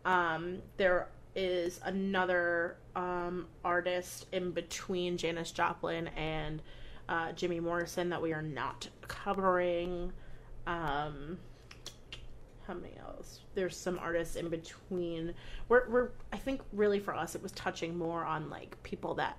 Um, 0.07 0.59
there 0.78 1.09
is 1.34 1.80
another 1.84 2.76
um, 2.97 3.47
artist 3.64 4.26
in 4.32 4.53
between 4.53 5.16
Janis 5.16 5.51
Joplin 5.51 6.09
and 6.09 6.62
uh, 7.09 7.32
Jimmy 7.32 7.61
Morrison 7.61 8.09
that 8.11 8.22
we 8.22 8.32
are 8.32 8.42
not 8.42 8.88
covering. 9.09 10.12
Um, 10.66 11.38
how 12.66 12.74
many 12.74 12.95
else? 12.99 13.40
There's 13.55 13.76
some 13.76 13.99
artists 13.99 14.36
in 14.36 14.49
between. 14.49 15.34
We're, 15.68 15.88
we're 15.88 16.09
I 16.32 16.38
think 16.38 16.62
really 16.72 17.01
for 17.01 17.14
us 17.14 17.34
it 17.34 17.42
was 17.42 17.53
touching 17.53 17.97
more 17.97 18.24
on 18.24 18.49
like 18.51 18.82
people 18.82 19.14
that 19.14 19.36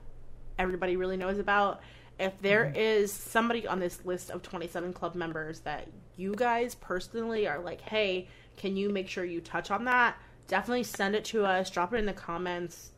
everybody 0.59 0.95
really 0.95 1.17
knows 1.17 1.39
about. 1.39 1.81
If 2.19 2.39
there 2.41 2.71
is 2.75 3.11
somebody 3.11 3.67
on 3.67 3.79
this 3.79 4.05
list 4.05 4.29
of 4.29 4.41
27 4.41 4.93
club 4.93 5.15
members 5.15 5.59
that 5.61 5.87
you 6.15 6.33
guys 6.33 6.75
personally 6.75 7.45
are 7.45 7.59
like, 7.59 7.81
hey, 7.81 8.29
can 8.55 8.77
you 8.77 8.89
make 8.89 9.09
sure 9.09 9.25
you 9.25 9.41
touch 9.41 9.69
on 9.69 9.83
that? 9.85 10.17
Definitely 10.47 10.83
send 10.83 11.15
it 11.15 11.25
to 11.25 11.45
us. 11.45 11.69
Drop 11.69 11.93
it 11.93 11.97
in 11.97 12.05
the 12.05 12.13
comments. 12.13 12.91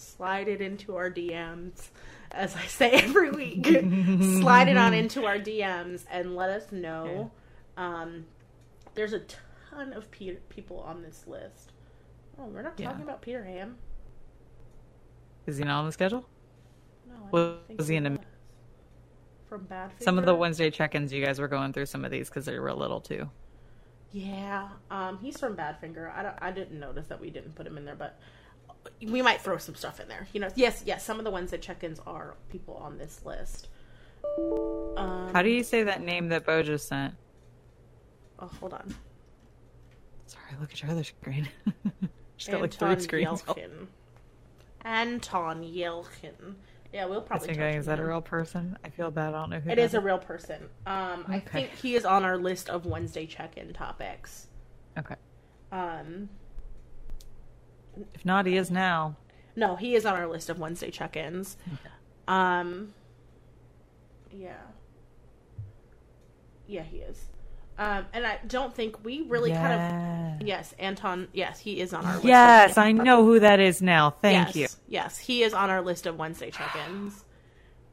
Slide 0.00 0.48
it 0.48 0.60
into 0.62 0.96
our 0.96 1.10
DMs, 1.10 1.88
as 2.32 2.56
I 2.56 2.64
say 2.66 2.90
every 2.92 3.30
week. 3.30 3.66
Slide 4.40 4.68
it 4.68 4.76
on 4.78 4.94
into 4.94 5.26
our 5.26 5.36
DMs 5.38 6.04
and 6.10 6.34
let 6.34 6.48
us 6.48 6.72
know. 6.72 7.30
Um, 7.76 8.24
there's 8.94 9.12
a 9.12 9.20
ton 9.68 9.92
of 9.92 10.10
pe- 10.10 10.36
people 10.48 10.80
on 10.80 11.02
this 11.02 11.24
list. 11.26 11.72
Oh, 12.38 12.46
we're 12.46 12.62
not 12.62 12.78
Yeah. 12.80 12.88
talking 12.88 13.02
about 13.02 13.20
Peter 13.20 13.44
Ham. 13.44 13.76
Is 15.46 15.58
he 15.58 15.64
not 15.64 15.80
on 15.80 15.86
the 15.86 15.92
schedule? 15.92 16.24
No, 17.06 17.14
I 17.26 17.30
Was- 17.30 17.78
was 17.78 17.88
he 17.88 17.96
in 17.96 18.06
a- 18.06 18.18
from 19.48 19.64
Bad? 19.64 19.90
Some 20.00 20.18
of 20.18 20.24
the 20.24 20.34
Wednesday 20.34 20.70
check-ins, 20.70 21.12
you 21.12 21.22
guys 21.24 21.38
were 21.40 21.48
going 21.48 21.72
through 21.74 21.86
some 21.86 22.04
of 22.06 22.10
these 22.10 22.28
because 22.30 22.46
they 22.46 22.58
were 22.58 22.64
real 22.66 22.76
little 22.76 23.00
too. 23.00 23.28
Yeah, 24.12 24.70
um, 24.90 25.18
he's 25.18 25.38
from 25.38 25.56
Badfinger. 25.56 26.10
I 26.16 26.22
don't, 26.22 26.36
I 26.40 26.50
didn't 26.52 26.80
notice 26.80 27.06
that 27.08 27.20
we 27.20 27.28
didn't 27.30 27.54
put 27.54 27.66
him 27.66 27.76
in 27.76 27.84
there, 27.84 27.94
but 27.96 28.18
we 29.00 29.22
might 29.22 29.40
throw 29.40 29.58
some 29.58 29.74
stuff 29.74 30.00
in 30.00 30.08
there. 30.08 30.26
You 30.32 30.40
know, 30.40 30.48
yes, 30.54 30.82
yes. 30.86 31.04
Some 31.04 31.18
of 31.18 31.24
the 31.24 31.30
ones 31.30 31.50
that 31.50 31.62
check-ins 31.62 32.00
are 32.06 32.36
people 32.50 32.74
on 32.76 32.98
this 32.98 33.24
list. 33.24 33.68
Um, 34.96 35.30
How 35.32 35.42
do 35.42 35.48
you 35.50 35.62
say 35.62 35.82
that 35.84 36.02
name 36.02 36.28
that 36.28 36.44
Bo 36.44 36.62
just 36.62 36.88
sent? 36.88 37.14
Oh, 38.38 38.46
hold 38.46 38.74
on. 38.74 38.94
Sorry, 40.26 40.44
look 40.60 40.72
at 40.72 40.82
your 40.82 40.90
other 40.90 41.04
screen. 41.04 41.48
She's 42.36 42.48
got 42.48 42.60
like 42.60 42.72
three 42.72 42.98
screens. 43.00 43.42
Yelkin. 43.42 43.86
Anton 44.84 45.62
Yelkin. 45.62 46.54
Yeah, 46.92 47.04
we'll 47.06 47.20
I 47.20 47.24
probably. 47.24 47.46
think, 47.48 47.58
touch 47.58 47.74
is 47.76 47.86
that 47.86 48.00
a 48.00 48.04
real 48.04 48.20
person? 48.20 48.76
I 48.84 48.88
feel 48.88 49.10
bad. 49.10 49.34
I 49.34 49.40
don't 49.40 49.50
know 49.50 49.60
who 49.60 49.70
It 49.70 49.76
that 49.76 49.82
is 49.82 49.94
a 49.94 50.00
real 50.00 50.18
person. 50.18 50.68
Um, 50.86 51.24
I 51.28 51.38
think 51.40 51.70
he 51.70 51.94
is 51.94 52.04
on 52.04 52.24
our 52.24 52.36
list 52.36 52.68
of 52.68 52.86
Wednesday 52.86 53.26
check-in 53.26 53.72
topics. 53.72 54.48
Okay. 54.98 55.14
Um, 55.70 56.28
If 58.14 58.24
not, 58.24 58.46
he 58.46 58.56
is 58.56 58.70
now. 58.70 59.16
no, 59.56 59.76
he 59.76 59.94
is 59.94 60.06
on 60.06 60.14
our 60.14 60.26
list 60.26 60.48
of 60.50 60.58
Wednesday 60.58 60.90
check-ins. 60.90 61.56
Um, 62.28 62.94
yeah, 64.32 64.52
yeah, 66.66 66.82
he 66.82 66.98
is. 66.98 67.24
Um, 67.78 68.06
and 68.12 68.26
I 68.26 68.38
don't 68.46 68.74
think 68.74 69.02
we 69.04 69.22
really 69.22 69.50
kind 69.52 69.72
of. 70.40 70.46
Yes, 70.46 70.74
Anton. 70.78 71.28
Yes, 71.32 71.58
he 71.60 71.80
is 71.80 71.92
on 71.94 72.04
our 72.04 72.14
list. 72.16 72.26
Yes, 72.26 72.72
of, 72.72 72.78
I 72.78 72.92
know 72.92 73.24
who 73.24 73.40
that 73.40 73.58
is 73.58 73.80
now. 73.80 74.10
Thank 74.10 74.54
yes, 74.54 74.56
you. 74.56 74.68
Yes, 74.86 75.18
he 75.18 75.42
is 75.42 75.54
on 75.54 75.70
our 75.70 75.80
list 75.80 76.06
of 76.06 76.18
Wednesday 76.18 76.50
check-ins. 76.50 77.24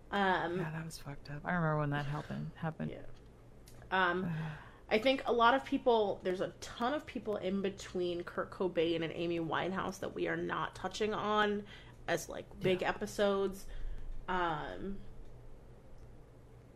Um, 0.09 0.59
Yeah, 0.59 0.69
that 0.71 0.85
was 0.85 0.97
fucked 0.97 1.29
up. 1.31 1.41
I 1.43 1.51
remember 1.51 1.79
when 1.79 1.89
that 1.89 2.05
happened. 2.05 2.51
Happened. 2.55 2.91
yeah. 2.93 4.09
Um, 4.09 4.31
I 4.89 4.99
think 4.99 5.23
a 5.25 5.33
lot 5.33 5.53
of 5.53 5.65
people. 5.65 6.19
There's 6.23 6.41
a 6.41 6.53
ton 6.61 6.93
of 6.93 7.05
people 7.05 7.37
in 7.37 7.61
between 7.61 8.23
Kurt 8.23 8.51
Cobain 8.51 9.03
and 9.03 9.11
Amy 9.13 9.39
Winehouse 9.39 9.99
that 9.99 10.15
we 10.15 10.27
are 10.27 10.37
not 10.37 10.75
touching 10.75 11.13
on 11.13 11.63
as 12.07 12.29
like 12.29 12.45
big 12.61 12.83
episodes. 12.83 13.65
Um, 14.29 14.97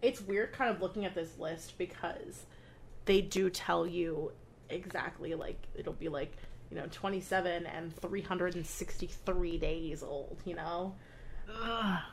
it's 0.02 0.22
weird, 0.22 0.52
kind 0.52 0.74
of 0.74 0.82
looking 0.82 1.06
at 1.06 1.16
this 1.16 1.38
list 1.40 1.78
because 1.78 2.46
they 3.06 3.22
do 3.22 3.50
tell 3.50 3.88
you 3.88 4.32
exactly 4.70 5.36
like 5.36 5.58
it'll 5.76 5.92
be 5.92 6.08
like 6.08 6.32
you 6.70 6.78
know 6.78 6.86
27 6.92 7.66
and 7.66 7.96
363 8.02 9.58
days 9.58 10.04
old. 10.04 10.42
You 10.46 10.56
know. 10.56 10.96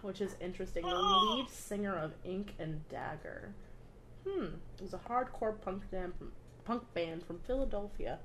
Which 0.03 0.21
is 0.21 0.35
interesting. 0.41 0.85
The 0.85 0.95
lead 0.95 1.49
singer 1.51 1.97
of 1.97 2.13
Ink 2.25 2.55
and 2.59 2.89
Dagger. 2.89 3.53
Hmm. 4.27 4.45
It 4.79 4.83
was 4.83 4.95
a 4.95 4.99
hardcore 4.99 5.61
punk 5.61 5.91
band 5.91 6.13
from, 6.19 6.33
punk 6.65 6.83
band 6.95 7.25
from 7.27 7.39
Philadelphia. 7.47 8.19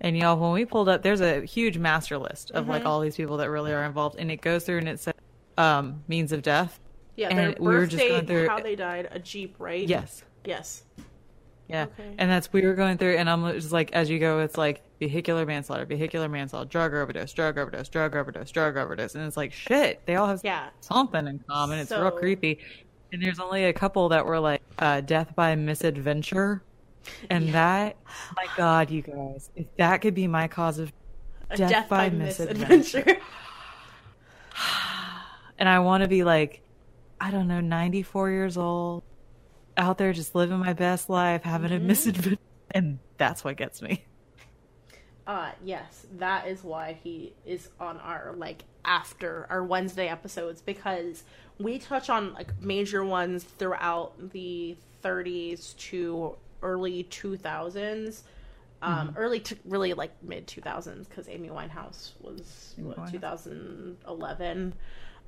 And 0.00 0.16
y'all, 0.16 0.36
when 0.36 0.52
we 0.52 0.64
pulled 0.64 0.88
up, 0.88 1.02
there's 1.02 1.20
a 1.20 1.42
huge 1.44 1.78
master 1.78 2.18
list 2.18 2.50
of 2.50 2.62
Mm-hmm. 2.64 2.70
like 2.72 2.84
all 2.84 3.00
these 3.00 3.16
people 3.16 3.36
that 3.38 3.50
really 3.50 3.72
are 3.72 3.84
involved, 3.84 4.16
and 4.18 4.30
it 4.30 4.40
goes 4.40 4.64
through 4.64 4.78
and 4.78 4.88
it 4.88 4.98
says 5.00 5.14
um, 5.58 6.02
means 6.08 6.32
of 6.32 6.42
death. 6.42 6.80
Yeah, 7.14 7.28
And 7.28 7.38
their 7.38 7.54
we 7.60 7.66
were 7.66 7.80
birth 7.80 7.90
just 7.90 8.02
date, 8.02 8.08
going 8.08 8.26
through- 8.26 8.48
how 8.48 8.60
they 8.60 8.74
died, 8.74 9.08
a 9.12 9.18
Jeep, 9.18 9.54
right? 9.58 9.86
Yes. 9.86 10.24
Yes. 10.44 10.82
Yeah. 11.68 11.84
Okay. 11.84 12.14
And 12.18 12.28
that's 12.30 12.52
we 12.52 12.62
were 12.62 12.74
going 12.74 12.98
through, 12.98 13.16
and 13.16 13.30
I'm 13.30 13.50
just 13.52 13.70
like, 13.72 13.92
as 13.92 14.10
you 14.10 14.18
go, 14.18 14.40
it's 14.40 14.58
like 14.58 14.82
vehicular 14.98 15.46
manslaughter, 15.46 15.84
vehicular 15.86 16.28
manslaughter, 16.28 16.68
drug 16.68 16.92
overdose, 16.94 17.32
drug 17.32 17.56
overdose, 17.58 17.88
drug 17.88 18.16
overdose, 18.16 18.50
drug 18.50 18.76
overdose, 18.76 19.14
and 19.14 19.24
it's 19.24 19.36
like 19.36 19.52
shit. 19.52 20.04
They 20.06 20.16
all 20.16 20.26
have 20.26 20.40
Yeah. 20.42 20.68
something 20.80 21.26
in 21.28 21.38
common. 21.48 21.78
It's 21.78 21.90
real 21.92 22.10
creepy. 22.10 22.58
And 23.12 23.22
there's 23.22 23.40
only 23.40 23.64
a 23.66 23.72
couple 23.74 24.08
that 24.10 24.24
were 24.26 24.40
like 24.40 24.62
uh, 24.78 25.02
death 25.02 25.34
by 25.36 25.54
misadventure, 25.54 26.64
and 27.30 27.54
that, 27.54 27.98
my 28.36 28.48
God, 28.56 28.90
you 28.90 29.02
guys, 29.02 29.50
if 29.54 29.66
that 29.76 29.98
could 29.98 30.14
be 30.14 30.26
my 30.28 30.48
cause 30.48 30.78
of 30.78 30.92
Death 31.54 31.68
death, 31.68 31.88
by 31.88 32.08
by, 32.08 32.10
misadventure. 32.10 32.76
misadventure. 32.76 33.20
and 35.58 35.68
I 35.68 35.80
want 35.80 36.02
to 36.02 36.08
be 36.08 36.24
like, 36.24 36.62
I 37.20 37.30
don't 37.30 37.48
know, 37.48 37.60
94 37.60 38.30
years 38.30 38.56
old, 38.56 39.04
out 39.76 39.98
there 39.98 40.12
just 40.12 40.34
living 40.34 40.58
my 40.58 40.72
best 40.74 41.08
life, 41.10 41.42
having 41.42 41.70
Mm-hmm. 41.70 41.76
a 41.76 41.80
misadventure, 41.80 42.38
and 42.70 43.00
that's 43.18 43.44
what 43.44 43.56
gets 43.56 43.82
me. 43.82 44.06
uh, 45.26 45.52
yes, 45.64 46.06
that 46.18 46.48
is 46.48 46.64
why 46.64 46.98
he 47.02 47.34
is 47.46 47.68
on 47.80 47.98
our 47.98 48.34
like 48.36 48.64
after 48.84 49.46
our 49.50 49.62
Wednesday 49.64 50.08
episodes 50.08 50.60
because 50.62 51.22
we 51.62 51.78
touch 51.78 52.10
on 52.10 52.34
like 52.34 52.60
major 52.60 53.04
ones 53.04 53.44
throughout 53.44 54.30
the 54.32 54.76
30s 55.02 55.76
to 55.76 56.36
early 56.62 57.04
2000s. 57.04 58.22
Um, 58.84 59.14
early 59.16 59.38
to 59.38 59.56
really 59.64 59.94
like 59.94 60.10
mid 60.24 60.48
2000s 60.48 61.08
because 61.08 61.28
Amy 61.28 61.50
Winehouse 61.50 62.14
was 62.20 62.74
Amy 62.76 62.88
what, 62.88 62.98
Winehouse. 62.98 63.12
2011. 63.12 64.74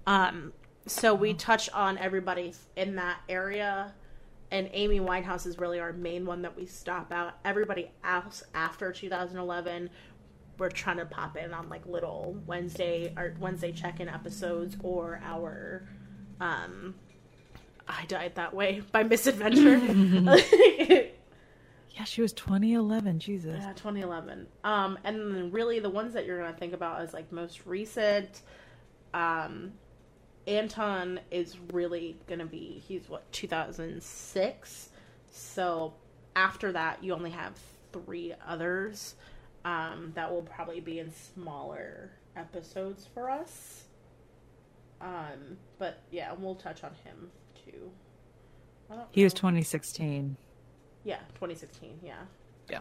Um, 0.09 0.53
so 0.87 1.15
we 1.15 1.35
touch 1.35 1.71
on 1.71 1.97
everybody 1.99 2.53
in 2.75 2.97
that 2.97 3.21
area, 3.29 3.95
and 4.51 4.69
Amy 4.73 4.99
Winehouse 4.99 5.47
is 5.47 5.57
really 5.57 5.79
our 5.79 5.93
main 5.93 6.27
one 6.27 6.43
that 6.43 6.57
we 6.57 6.67
stop 6.67 7.13
out. 7.13 7.35
Everybody 7.45 7.93
else 8.03 8.43
after 8.55 8.91
2011, 8.91 9.89
we're 10.59 10.69
trying 10.69 10.99
to 10.99 11.07
pop 11.07 11.37
in 11.37 11.55
on 11.55 11.69
like 11.69 11.87
little 11.87 12.37
Wednesday 12.47 13.13
or 13.17 13.35
Wednesday 13.39 13.71
check-in 13.71 14.09
episodes 14.09 14.77
or 14.83 15.21
our 15.25 15.85
um, 16.41 16.95
I 17.87 18.05
died 18.07 18.33
that 18.37 18.55
way 18.55 18.83
by 18.93 19.03
misadventure. 19.03 19.79
Yeah, 21.97 22.05
she 22.05 22.23
was 22.23 22.33
2011. 22.33 23.21
Jesus. 23.21 23.57
Yeah, 23.61 23.73
2011. 23.75 24.47
Um, 24.65 24.99
and 25.05 25.17
then 25.35 25.51
really 25.53 25.79
the 25.79 25.91
ones 25.91 26.15
that 26.15 26.27
you're 26.27 26.41
gonna 26.41 26.57
think 26.57 26.73
about 26.73 27.01
as 27.01 27.13
like 27.13 27.31
most 27.31 27.65
recent. 27.67 28.43
Um, 29.13 29.73
Anton 30.47 31.21
is 31.31 31.57
really 31.73 32.17
gonna 32.27 32.47
be 32.47 32.83
he's 32.87 33.09
what 33.09 33.31
2006. 33.33 34.89
So 35.31 35.95
after 36.35 36.73
that, 36.73 37.03
you 37.03 37.15
only 37.15 37.31
have 37.31 37.53
three 37.93 38.35
others. 38.47 39.15
Um, 39.65 40.13
that 40.15 40.31
will 40.31 40.43
probably 40.43 40.81
be 40.81 40.99
in 40.99 41.13
smaller 41.13 42.11
episodes 42.37 43.09
for 43.15 43.31
us. 43.31 43.84
Um, 45.01 45.59
but 45.79 46.01
yeah, 46.11 46.33
we'll 46.39 46.55
touch 46.55 46.85
on 46.85 46.93
him 47.05 47.31
too. 47.65 47.91
He 49.11 49.25
was 49.25 49.35
2016. 49.35 50.37
yeah, 51.05 51.19
2016. 51.35 51.99
Yeah. 52.03 52.15
Yeah. 52.71 52.79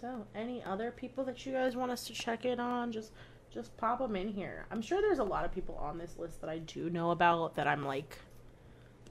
So, 0.00 0.26
any 0.34 0.62
other 0.62 0.90
people 0.90 1.24
that 1.24 1.44
you 1.44 1.52
guys 1.52 1.76
want 1.76 1.90
us 1.90 2.06
to 2.06 2.12
check 2.12 2.44
in 2.44 2.60
on? 2.60 2.92
Just, 2.92 3.12
just 3.52 3.76
pop 3.76 3.98
them 3.98 4.16
in 4.16 4.28
here. 4.28 4.66
I'm 4.70 4.80
sure 4.82 5.00
there's 5.00 5.18
a 5.18 5.24
lot 5.24 5.44
of 5.44 5.52
people 5.52 5.76
on 5.76 5.98
this 5.98 6.16
list 6.18 6.40
that 6.40 6.50
I 6.50 6.58
do 6.58 6.90
know 6.90 7.10
about 7.10 7.54
that 7.56 7.66
I'm 7.66 7.84
like, 7.84 8.18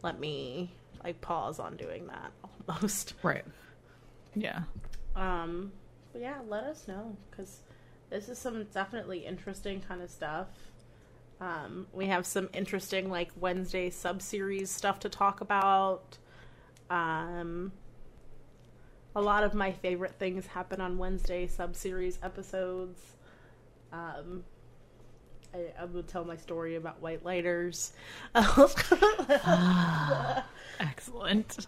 let 0.02 0.20
me 0.20 0.72
like 1.04 1.20
pause 1.22 1.60
on 1.60 1.76
doing 1.78 2.08
that 2.08 2.32
almost. 2.70 3.14
Right. 3.24 3.46
Yeah. 4.36 4.62
Um, 5.16 5.72
but 6.12 6.22
yeah, 6.22 6.38
let 6.48 6.64
us 6.64 6.88
know 6.88 7.16
because 7.30 7.62
this 8.14 8.30
is 8.30 8.38
some 8.38 8.64
definitely 8.66 9.26
interesting 9.26 9.82
kind 9.82 10.01
of 10.01 10.09
stuff. 10.11 10.47
Um, 11.41 11.88
we 11.91 12.05
have 12.05 12.28
some 12.28 12.47
interesting 12.53 13.09
like 13.09 13.32
Wednesday 13.39 13.89
sub 13.89 14.22
series 14.22 14.70
stuff 14.70 14.99
to 14.99 15.09
talk 15.09 15.41
about. 15.41 16.20
Um, 16.91 17.72
a 19.16 19.22
lot 19.22 19.43
of 19.43 19.55
my 19.55 19.72
favorite 19.72 20.14
things 20.20 20.45
happen 20.45 20.80
on 20.80 20.99
Wednesday 20.99 21.47
sub 21.47 21.76
series 21.76 22.20
episodes. 22.22 23.01
Um, 23.91 24.43
I, 25.51 25.72
I 25.82 25.86
will 25.86 26.03
tell 26.03 26.24
my 26.24 26.38
story 26.38 26.76
about 26.76 27.01
white 27.01 27.26
lighters. 27.26 27.93
Excellent. 30.80 31.66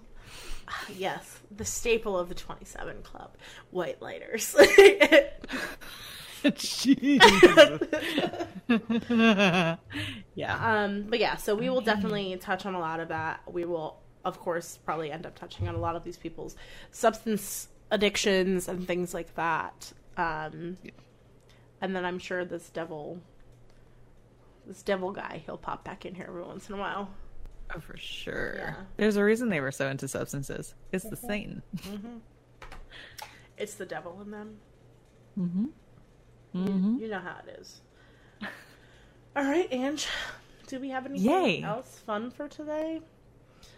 yes, 0.95 1.39
the 1.55 1.65
staple 1.65 2.19
of 2.19 2.29
the 2.29 2.35
27 2.35 3.01
Club, 3.01 3.35
white 3.71 3.99
lighters. 3.99 4.55
yeah. 10.35 10.83
Um, 10.83 11.05
but 11.09 11.19
yeah, 11.19 11.35
so 11.37 11.55
we 11.55 11.69
will 11.69 11.81
definitely 11.81 12.35
touch 12.37 12.65
on 12.65 12.75
a 12.75 12.79
lot 12.79 12.99
of 12.99 13.09
that. 13.09 13.41
We 13.51 13.65
will, 13.65 13.97
of 14.23 14.39
course, 14.39 14.77
probably 14.85 15.11
end 15.11 15.25
up 15.25 15.37
touching 15.37 15.67
on 15.67 15.75
a 15.75 15.79
lot 15.79 15.95
of 15.95 16.03
these 16.03 16.17
people's 16.17 16.55
substance 16.91 17.69
addictions 17.91 18.67
and 18.67 18.87
things 18.87 19.13
like 19.13 19.35
that. 19.35 19.91
Um, 20.17 20.77
and 21.81 21.95
then 21.95 22.05
I'm 22.05 22.19
sure 22.19 22.45
this 22.45 22.69
devil, 22.69 23.19
this 24.65 24.83
devil 24.83 25.11
guy, 25.11 25.41
he'll 25.45 25.57
pop 25.57 25.83
back 25.83 26.05
in 26.05 26.15
here 26.15 26.25
every 26.27 26.43
once 26.43 26.69
in 26.69 26.76
a 26.76 26.77
while. 26.77 27.09
Oh, 27.76 27.80
for 27.80 27.97
sure. 27.97 28.55
Yeah. 28.57 28.76
There's 28.97 29.15
a 29.15 29.23
reason 29.23 29.49
they 29.49 29.61
were 29.61 29.72
so 29.72 29.89
into 29.89 30.07
substances. 30.07 30.76
It's 30.91 31.05
the 31.05 31.15
Satan. 31.15 31.63
It's 33.57 33.76
the 33.76 33.85
devil 33.85 34.19
in 34.22 34.31
them. 34.31 34.57
Mm-hmm. 35.39 35.65
You- 36.56 36.61
Mm-hmm. 36.69 36.98
You, 36.99 37.07
know 37.10 37.19
how 37.19 37.36
it 37.48 37.60
is. 37.60 37.82
All 39.36 39.44
right, 39.44 39.68
Ange. 39.72 40.07
Do 40.68 40.80
we 40.80 40.90
have 40.90 41.06
anything 41.06 41.30
Yay. 41.30 41.64
else 41.64 41.99
fun 42.06 42.32
for 42.32 42.48
today? 42.48 43.02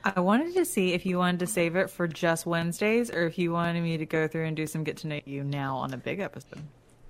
I 0.04 0.20
wanted 0.20 0.54
to 0.56 0.64
see 0.66 0.94
if 0.94 1.06
you 1.06 1.18
wanted 1.18 1.40
to 1.40 1.48
save 1.48 1.76
it 1.76 1.90
for 1.90 2.08
just 2.08 2.46
Wednesdays 2.46 3.10
or 3.12 3.26
if 3.26 3.38
you 3.38 3.52
wanted 3.52 3.82
me 3.82 3.98
to 3.98 4.06
go 4.06 4.28
through 4.28 4.46
and 4.46 4.56
do 4.56 4.68
some 4.68 4.84
get 4.84 4.98
to 4.98 5.08
know 5.08 5.20
you 5.26 5.44
now 5.44 5.78
on 5.78 5.94
a 5.94 5.98
big 5.98 6.20
episode. 6.20 6.62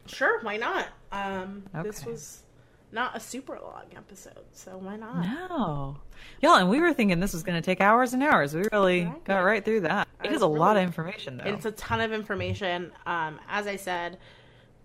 Sure, 0.07 0.39
why 0.41 0.57
not? 0.57 0.87
Um, 1.11 1.63
this 1.83 2.05
was 2.05 2.43
not 2.91 3.15
a 3.15 3.19
super 3.19 3.59
long 3.61 3.85
episode, 3.95 4.45
so 4.53 4.77
why 4.77 4.95
not? 4.95 5.21
No. 5.21 5.97
Y'all, 6.41 6.55
and 6.55 6.69
we 6.69 6.79
were 6.79 6.93
thinking 6.93 7.19
this 7.19 7.33
was 7.33 7.43
going 7.43 7.61
to 7.61 7.65
take 7.65 7.81
hours 7.81 8.13
and 8.13 8.23
hours. 8.23 8.55
We 8.55 8.63
really 8.71 9.11
got 9.25 9.39
right 9.39 9.63
through 9.63 9.81
that. 9.81 10.07
It 10.23 10.31
I 10.31 10.33
is 10.33 10.41
a 10.41 10.47
was 10.47 10.57
lot 10.59 10.77
of 10.77 10.83
information, 10.83 11.37
though. 11.37 11.49
It's 11.51 11.65
a 11.65 11.71
ton 11.71 11.99
of 12.01 12.13
information. 12.13 12.91
Um, 13.05 13.39
as 13.49 13.67
I 13.67 13.75
said, 13.75 14.17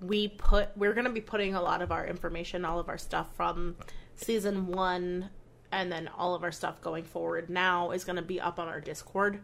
we 0.03 0.29
put 0.29 0.77
we're 0.77 0.95
going 0.95 1.05
to 1.07 1.13
be 1.13 1.21
putting 1.21 1.55
a 1.55 1.63
lot 1.63 1.83
of 1.83 1.93
our 1.93 2.07
information, 2.07 2.65
all 2.65 2.79
of 2.79 2.89
our 2.89 2.99
stuff 2.99 3.29
from 3.37 3.77
season 4.17 4.67
one, 4.67 5.31
and 5.71 5.91
then 5.91 6.09
all 6.17 6.35
of 6.35 6.43
our 6.43 6.53
stuff 6.53 6.81
going 6.81 7.05
forward 7.05 7.49
now 7.49 7.91
is 7.93 8.05
going 8.05 8.17
to 8.17 8.23
be 8.23 8.41
up 8.41 8.59
on 8.59 8.69
our 8.69 8.81
Discord. 8.81 9.41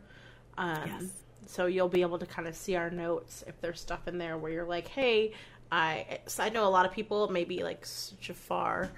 Um, 0.56 0.82
Yes. 0.86 1.04
So 1.46 1.64
you'll 1.64 1.88
be 1.88 2.02
able 2.02 2.18
to 2.18 2.26
kind 2.26 2.46
of 2.46 2.54
see 2.54 2.76
our 2.76 2.90
notes 2.90 3.42
if 3.46 3.58
there's 3.62 3.80
stuff 3.80 4.06
in 4.06 4.18
there 4.18 4.36
where 4.36 4.52
you're 4.52 4.66
like, 4.66 4.86
hey, 4.88 5.32
I. 5.72 6.18
So 6.26 6.42
I 6.42 6.50
know 6.50 6.66
a 6.66 6.68
lot 6.68 6.84
of 6.84 6.92
people, 6.92 7.28
maybe 7.28 7.62
like 7.62 7.86
Jafar. 8.20 8.90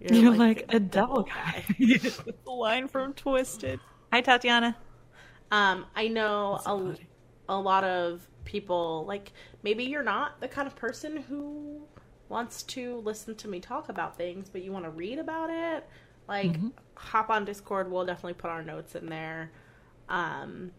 You're 0.00 0.32
the 0.32 0.38
like 0.38 0.64
a 0.70 0.80
devil 0.80 1.22
guy. 1.22 1.64
the 1.78 2.34
line 2.50 2.88
from 2.88 3.12
Twisted. 3.12 3.78
Hi, 4.12 4.22
Tatiana. 4.22 4.76
Um, 5.50 5.84
I 5.94 6.08
know 6.08 6.60
a, 6.64 6.96
a 7.52 7.58
lot 7.58 7.84
of 7.84 8.26
people, 8.46 9.04
like, 9.06 9.32
maybe 9.62 9.84
you're 9.84 10.02
not 10.02 10.40
the 10.40 10.48
kind 10.48 10.66
of 10.66 10.74
person 10.74 11.18
who 11.18 11.82
wants 12.30 12.62
to 12.62 12.96
listen 13.04 13.34
to 13.36 13.48
me 13.48 13.60
talk 13.60 13.90
about 13.90 14.16
things, 14.16 14.48
but 14.48 14.62
you 14.62 14.72
want 14.72 14.84
to 14.86 14.90
read 14.90 15.18
about 15.18 15.50
it. 15.50 15.86
Like, 16.26 16.52
Mm-hmm. 16.52 16.68
hop 16.94 17.28
on 17.30 17.44
Discord. 17.44 17.90
We'll 17.90 18.06
definitely 18.06 18.34
put 18.34 18.50
our 18.50 18.62
notes 18.62 18.94
in 18.94 19.06
there. 19.06 19.50
Um, 20.08 20.70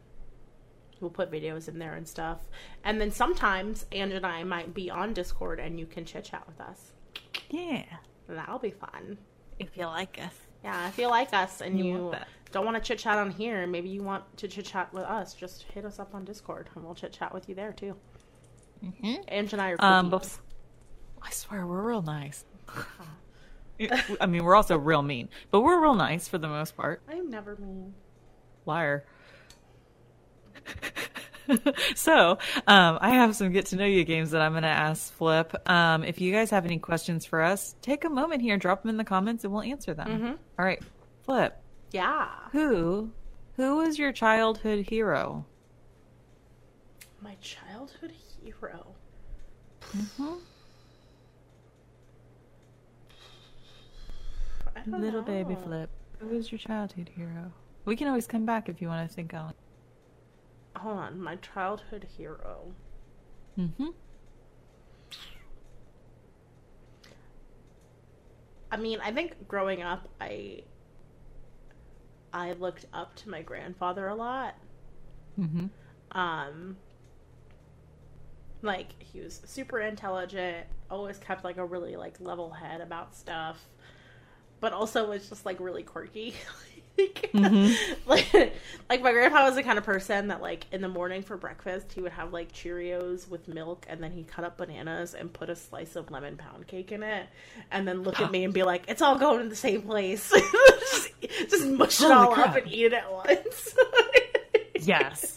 we'll 0.99 1.10
put 1.11 1.31
videos 1.31 1.68
in 1.68 1.77
there 1.80 1.94
and 1.94 2.07
stuff. 2.07 2.39
And 2.84 2.99
then 2.99 3.11
sometimes 3.11 3.85
Ange 3.91 4.14
and 4.14 4.26
I 4.26 4.44
might 4.44 4.73
be 4.73 4.89
on 4.89 5.14
Discord 5.14 5.60
and 5.60 5.80
you 5.80 5.85
can 5.85 6.03
chit 6.06 6.23
chat 6.26 6.45
with 6.48 6.60
us. 6.60 6.91
Yeah. 7.49 7.84
That'll 8.27 8.60
be 8.60 8.72
fun. 8.72 9.18
If 9.60 9.77
you 9.77 9.85
like 9.85 10.19
us. 10.22 10.34
Yeah, 10.64 10.88
if 10.89 10.98
you 10.98 11.07
like 11.07 11.34
us 11.34 11.61
and 11.61 11.77
You 11.80 11.85
you. 11.85 12.15
Don't 12.52 12.65
want 12.65 12.76
to 12.78 12.82
chit 12.82 12.99
chat 12.99 13.18
on 13.18 13.32
here, 13.32 13.68
maybe 13.68 13.90
you 13.90 14.03
want 14.03 14.24
to 14.38 14.48
chit 14.48 14.65
chat 14.65 14.94
with 14.94 15.03
us, 15.03 15.34
just 15.34 15.64
hit 15.64 15.86
us 15.86 15.99
up 15.99 16.14
on 16.15 16.26
Discord 16.26 16.69
and 16.76 16.84
we'll 16.84 16.95
chit 16.95 17.11
chat 17.11 17.34
with 17.34 17.49
you 17.49 17.56
there 17.56 17.74
too. 17.74 17.95
Mm-hmm. 18.84 19.15
Ange 19.28 19.53
and 19.53 19.61
I 19.61 19.72
are 19.72 19.78
cool 19.78 19.88
Um, 19.88 20.11
peeps. 20.11 20.40
I 21.22 21.32
swear 21.32 21.65
we're 21.65 21.82
real 21.82 22.02
nice. 22.02 22.45
I 24.22 24.26
mean, 24.26 24.44
we're 24.44 24.56
also 24.56 24.78
real 24.78 25.02
mean, 25.02 25.30
but 25.52 25.61
we're 25.61 25.82
real 25.82 25.95
nice 25.95 26.28
for 26.28 26.38
the 26.38 26.48
most 26.48 26.76
part. 26.76 27.02
I'm 27.10 27.30
never 27.30 27.56
mean. 27.57 27.94
Liar. 28.65 29.06
so, 31.95 32.32
um, 32.68 32.98
I 33.02 33.11
have 33.11 33.36
some 33.36 33.52
get 33.52 33.68
to 33.68 33.76
know 33.76 33.86
you 33.86 34.03
games 34.03 34.32
that 34.32 34.41
I'm 34.41 34.52
going 34.53 34.64
to 34.64 34.69
ask 34.69 35.14
Flip. 35.14 35.69
Um, 35.69 36.03
if 36.03 36.19
you 36.19 36.32
guys 36.34 36.49
have 36.49 36.65
any 36.65 36.78
questions 36.80 37.26
for 37.26 37.41
us, 37.41 37.76
take 37.82 38.03
a 38.03 38.10
moment 38.10 38.41
here, 38.41 38.57
drop 38.57 38.82
them 38.82 38.90
in 38.90 38.98
the 38.98 39.03
comments, 39.03 39.44
and 39.44 39.53
we'll 39.53 39.64
answer 39.64 39.94
them. 39.94 40.10
All 40.60 40.65
right, 40.65 40.82
Flip. 41.24 41.57
Yeah. 41.92 42.28
Who, 42.52 43.12
who 43.56 43.78
was 43.78 43.98
your 43.98 44.12
childhood 44.12 44.88
hero? 44.90 45.46
My 47.22 47.36
childhood 47.42 48.14
hero. 48.44 48.96
Mm-hmm. 49.96 50.36
Don't 54.90 55.02
Little 55.02 55.22
baby. 55.22 55.56
Flip. 55.56 55.90
Who 56.20 56.28
was 56.28 56.52
your 56.52 56.60
childhood 56.60 57.10
hero? 57.16 57.52
We 57.86 57.96
can 57.96 58.08
always 58.08 58.28
come 58.28 58.46
back 58.46 58.70
if 58.70 58.82
you 58.82 58.88
want 58.88 59.08
to 59.08 59.14
think 59.14 59.34
on. 59.34 59.54
Hold 60.78 60.98
on, 60.98 61.22
my 61.22 61.36
childhood 61.38 62.08
hero. 62.18 62.74
Mm-hmm. 63.58 63.88
I 68.72 68.78
mean, 68.78 69.00
I 69.04 69.12
think 69.12 69.48
growing 69.48 69.82
up, 69.82 70.08
I 70.22 70.62
I 72.34 72.54
looked 72.54 72.86
up 72.94 73.16
to 73.18 73.30
my 73.30 73.41
grandfather 73.41 74.08
a 74.08 74.16
lot. 74.16 74.56
Mm-hmm. 75.40 75.68
Um, 76.12 76.78
like 78.62 79.02
he 79.02 79.20
was 79.20 79.41
super 79.45 79.80
intelligent, 79.80 80.68
always 80.90 81.18
kept 81.18 81.44
like 81.44 81.58
a 81.58 81.66
really 81.66 81.95
like 81.95 82.20
level 82.20 82.52
head 82.52 82.82
about 82.82 83.16
stuff, 83.16 83.60
but 84.60 84.74
also 84.74 85.10
was 85.10 85.30
just 85.30 85.45
like 85.45 85.60
really 85.60 85.84
quirky. 85.84 86.34
like, 86.98 87.30
mm-hmm. 87.34 88.10
like, 88.10 88.53
like 88.90 89.02
my 89.02 89.11
grandpa 89.11 89.45
was 89.45 89.56
the 89.56 89.64
kind 89.64 89.78
of 89.78 89.84
person 89.84 90.28
that 90.28 90.41
like 90.41 90.65
in 90.72 90.82
the 90.82 90.88
morning 90.88 91.22
for 91.22 91.38
breakfast 91.38 91.91
he 91.94 92.02
would 92.02 92.11
have 92.11 92.34
like 92.34 92.52
Cheerios 92.52 93.28
with 93.30 93.48
milk, 93.48 93.86
and 93.90 94.02
then 94.02 94.11
he'd 94.11 94.28
cut 94.28 94.45
up 94.45 94.57
bananas 94.57 95.14
and 95.14 95.32
put 95.32 95.49
a 95.49 95.56
slice 95.56 95.95
of 95.95 96.11
lemon 96.11 96.38
pound 96.38 96.68
cake 96.68 96.91
in 96.91 97.03
it, 97.03 97.28
and 97.72 97.88
then 97.88 98.03
look 98.03 98.19
at 98.19 98.32
me 98.32 98.44
and 98.44 98.53
be 98.53 98.64
like, 98.64 98.84
"It's 98.88 99.02
all 99.02 99.18
going 99.18 99.41
in 99.41 99.49
the 99.49 99.56
same 99.56 99.82
place." 99.82 100.32
just, 100.80 101.22
just 101.49 101.68
mush 101.68 102.02
it 102.02 102.11
all 102.11 102.34
crap. 102.34 102.49
up 102.49 102.56
and 102.57 102.72
eat 102.72 102.86
it 102.86 102.94
at 102.94 103.11
once. 103.11 103.76
Yes. 104.80 105.36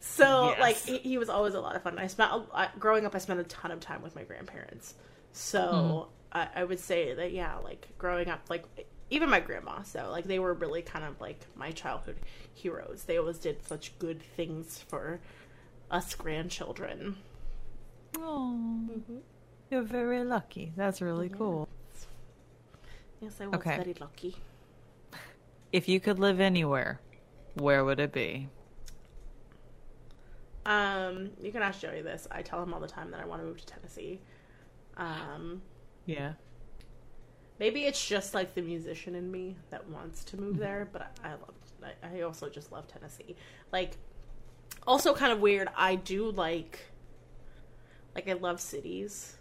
So 0.00 0.50
Yes. 0.50 0.60
like 0.60 0.76
he, 0.76 0.98
he 0.98 1.18
was 1.18 1.28
always 1.28 1.54
a 1.54 1.60
lot 1.60 1.76
of 1.76 1.82
fun. 1.82 1.98
I 1.98 2.06
spent 2.06 2.30
I, 2.52 2.68
growing 2.78 3.06
up. 3.06 3.14
I 3.14 3.18
spent 3.18 3.40
a 3.40 3.44
ton 3.44 3.70
of 3.70 3.80
time 3.80 4.02
with 4.02 4.14
my 4.14 4.24
grandparents. 4.24 4.94
So 5.32 5.60
mm-hmm. 6.32 6.38
I, 6.38 6.48
I 6.56 6.64
would 6.64 6.80
say 6.80 7.14
that 7.14 7.32
yeah, 7.32 7.56
like 7.58 7.88
growing 7.98 8.28
up, 8.28 8.40
like 8.48 8.64
even 9.10 9.28
my 9.28 9.40
grandma. 9.40 9.82
So 9.82 10.08
like 10.10 10.24
they 10.24 10.38
were 10.38 10.54
really 10.54 10.82
kind 10.82 11.04
of 11.04 11.20
like 11.20 11.40
my 11.56 11.70
childhood 11.72 12.16
heroes. 12.54 13.04
They 13.04 13.18
always 13.18 13.38
did 13.38 13.66
such 13.66 13.98
good 13.98 14.22
things 14.22 14.78
for 14.88 15.20
us 15.90 16.14
grandchildren. 16.14 17.16
Oh, 18.18 18.88
you're 19.70 19.82
very 19.82 20.24
lucky. 20.24 20.72
That's 20.76 21.00
really 21.00 21.28
cool. 21.28 21.68
Yes, 23.20 23.40
I 23.40 23.46
was 23.46 23.56
Okay. 23.56 23.76
very 23.76 23.94
lucky. 24.00 24.36
If 25.72 25.88
you 25.88 26.00
could 26.00 26.18
live 26.18 26.40
anywhere, 26.40 27.00
where 27.54 27.84
would 27.84 28.00
it 28.00 28.12
be? 28.12 28.48
Um, 30.66 31.30
you 31.40 31.52
can 31.52 31.62
ask 31.62 31.80
Joey 31.80 32.02
this. 32.02 32.26
I 32.30 32.42
tell 32.42 32.62
him 32.62 32.74
all 32.74 32.80
the 32.80 32.88
time 32.88 33.10
that 33.12 33.20
I 33.20 33.24
want 33.24 33.40
to 33.42 33.46
move 33.46 33.58
to 33.60 33.66
Tennessee. 33.66 34.20
Um, 34.96 35.62
Yeah. 36.06 36.32
Maybe 37.60 37.84
it's 37.84 38.04
just 38.08 38.34
like 38.34 38.54
the 38.54 38.62
musician 38.62 39.14
in 39.14 39.30
me 39.30 39.54
that 39.70 39.86
wants 39.88 40.24
to 40.24 40.40
move 40.40 40.56
there, 40.58 40.88
but 40.92 41.12
I, 41.22 41.28
I 41.28 41.30
love. 41.32 41.54
I, 41.82 42.16
I 42.18 42.20
also 42.22 42.48
just 42.48 42.72
love 42.72 42.88
Tennessee. 42.88 43.36
Like, 43.72 43.96
also 44.86 45.14
kind 45.14 45.30
of 45.32 45.40
weird. 45.40 45.68
I 45.76 45.94
do 45.94 46.30
like, 46.30 46.80
like 48.14 48.28
I 48.28 48.32
love 48.34 48.60
cities, 48.60 49.36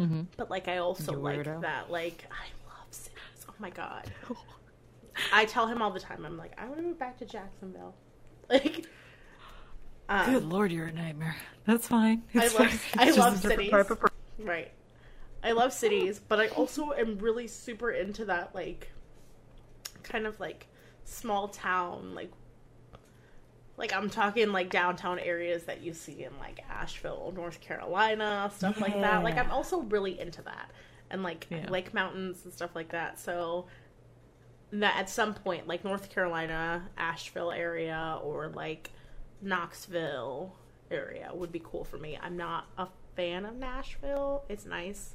Mm-hmm. 0.00 0.22
but 0.36 0.50
like 0.50 0.68
I 0.68 0.78
also 0.78 1.12
like 1.12 1.44
that. 1.44 1.90
Like 1.90 2.26
I 2.30 2.46
love 2.68 2.86
cities. 2.90 3.18
Oh 3.48 3.54
my 3.58 3.70
god. 3.70 4.10
I 5.32 5.44
tell 5.44 5.66
him 5.66 5.82
all 5.82 5.90
the 5.90 6.00
time. 6.00 6.24
I'm 6.24 6.36
like, 6.38 6.52
I 6.58 6.64
want 6.64 6.76
to 6.78 6.82
move 6.82 6.98
back 6.98 7.18
to 7.18 7.24
Jacksonville. 7.24 7.94
Like, 8.50 8.84
um, 10.08 10.30
Good 10.32 10.44
lord, 10.44 10.72
you're 10.72 10.86
a 10.88 10.92
nightmare. 10.92 11.36
That's 11.64 11.86
fine. 11.86 12.22
I 12.34 12.48
love- 12.48 12.52
fine. 12.70 13.08
I 13.08 13.10
love 13.12 13.38
cities. 13.38 13.70
type 13.70 13.90
of 13.90 14.00
per- 14.00 14.08
Right. 14.40 14.72
I 15.42 15.52
love 15.52 15.72
cities, 15.72 16.20
but 16.20 16.40
I 16.40 16.48
also 16.48 16.92
am 16.92 17.18
really 17.18 17.48
super 17.48 17.90
into 17.90 18.24
that 18.26 18.54
like 18.54 18.90
kind 20.02 20.26
of 20.26 20.38
like 20.40 20.66
small 21.04 21.48
town 21.48 22.14
like 22.14 22.30
like 23.76 23.92
I'm 23.92 24.10
talking 24.10 24.52
like 24.52 24.70
downtown 24.70 25.18
areas 25.18 25.64
that 25.64 25.82
you 25.82 25.94
see 25.94 26.24
in 26.24 26.38
like 26.38 26.62
Asheville, 26.70 27.32
North 27.34 27.60
Carolina, 27.60 28.50
stuff 28.54 28.80
like 28.80 29.00
that. 29.00 29.24
Like 29.24 29.38
I'm 29.38 29.50
also 29.50 29.80
really 29.80 30.20
into 30.20 30.42
that. 30.42 30.70
And 31.10 31.22
like 31.22 31.46
Yeah. 31.50 31.68
lake 31.68 31.92
mountains 31.92 32.44
and 32.44 32.52
stuff 32.52 32.70
like 32.74 32.90
that. 32.90 33.18
So 33.18 33.66
that 34.72 34.96
at 34.96 35.10
some 35.10 35.34
point 35.34 35.66
like 35.66 35.84
North 35.84 36.10
Carolina, 36.10 36.88
Asheville 36.96 37.50
area 37.50 38.18
or 38.22 38.48
like 38.48 38.90
Knoxville 39.40 40.54
area 40.90 41.30
would 41.34 41.50
be 41.50 41.60
cool 41.64 41.84
for 41.84 41.98
me. 41.98 42.18
I'm 42.22 42.36
not 42.36 42.66
a 42.78 42.86
fan 43.16 43.44
of 43.44 43.56
Nashville. 43.56 44.44
It's 44.48 44.64
nice. 44.66 45.14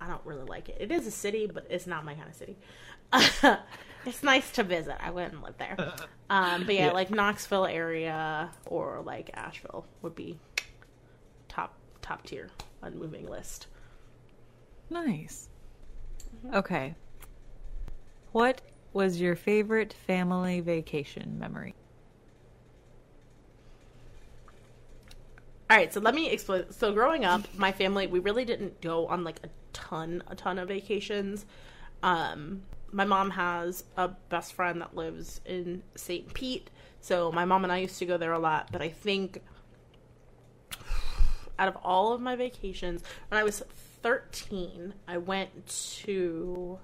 I 0.00 0.06
don't 0.06 0.24
really 0.24 0.44
like 0.44 0.68
it. 0.68 0.76
It 0.80 0.90
is 0.92 1.06
a 1.06 1.10
city, 1.10 1.46
but 1.52 1.66
it's 1.70 1.86
not 1.86 2.04
my 2.04 2.14
kind 2.14 2.28
of 2.28 2.34
city. 2.34 2.56
it's 4.06 4.22
nice 4.22 4.50
to 4.52 4.62
visit. 4.62 4.96
I 5.00 5.10
wouldn't 5.10 5.42
live 5.42 5.56
there. 5.58 5.76
Um, 6.30 6.66
but 6.66 6.74
yeah, 6.74 6.86
Yeah. 6.88 6.92
like 6.92 7.10
Knoxville 7.10 7.64
area 7.64 8.50
or 8.66 9.00
like 9.02 9.30
Asheville 9.32 9.86
would 10.02 10.14
be 10.14 10.38
top 11.48 11.72
top 12.02 12.22
tier 12.26 12.50
on 12.82 12.98
moving 12.98 13.26
list. 13.26 13.66
Nice. 14.90 15.48
Okay. 16.52 16.94
What 18.32 18.60
was 18.92 19.18
your 19.22 19.36
favorite 19.36 19.94
family 19.94 20.60
vacation 20.60 21.38
memory? 21.38 21.74
All 25.70 25.76
right, 25.76 25.92
so 25.92 26.00
let 26.00 26.14
me 26.14 26.30
explain. 26.30 26.64
So 26.70 26.92
growing 26.92 27.24
up, 27.26 27.42
my 27.56 27.72
family 27.72 28.06
we 28.06 28.20
really 28.20 28.44
didn't 28.44 28.80
go 28.80 29.06
on 29.06 29.22
like 29.22 29.40
a 29.44 29.48
ton, 29.72 30.22
a 30.28 30.34
ton 30.34 30.58
of 30.58 30.68
vacations. 30.68 31.44
Um, 32.02 32.62
my 32.90 33.04
mom 33.04 33.30
has 33.30 33.84
a 33.96 34.08
best 34.08 34.54
friend 34.54 34.80
that 34.80 34.96
lives 34.96 35.40
in 35.44 35.82
St. 35.94 36.32
Pete, 36.32 36.70
so 37.00 37.30
my 37.32 37.44
mom 37.44 37.64
and 37.64 37.72
I 37.72 37.78
used 37.78 37.98
to 37.98 38.06
go 38.06 38.16
there 38.16 38.32
a 38.32 38.38
lot. 38.38 38.70
But 38.72 38.80
I 38.80 38.88
think 38.88 39.42
out 41.58 41.68
of 41.68 41.76
all 41.82 42.14
of 42.14 42.20
my 42.22 42.34
vacations, 42.34 43.02
when 43.28 43.38
I 43.38 43.44
was 43.44 43.62
thirteen, 44.02 44.94
I 45.06 45.18
went 45.18 45.66
to 46.04 46.78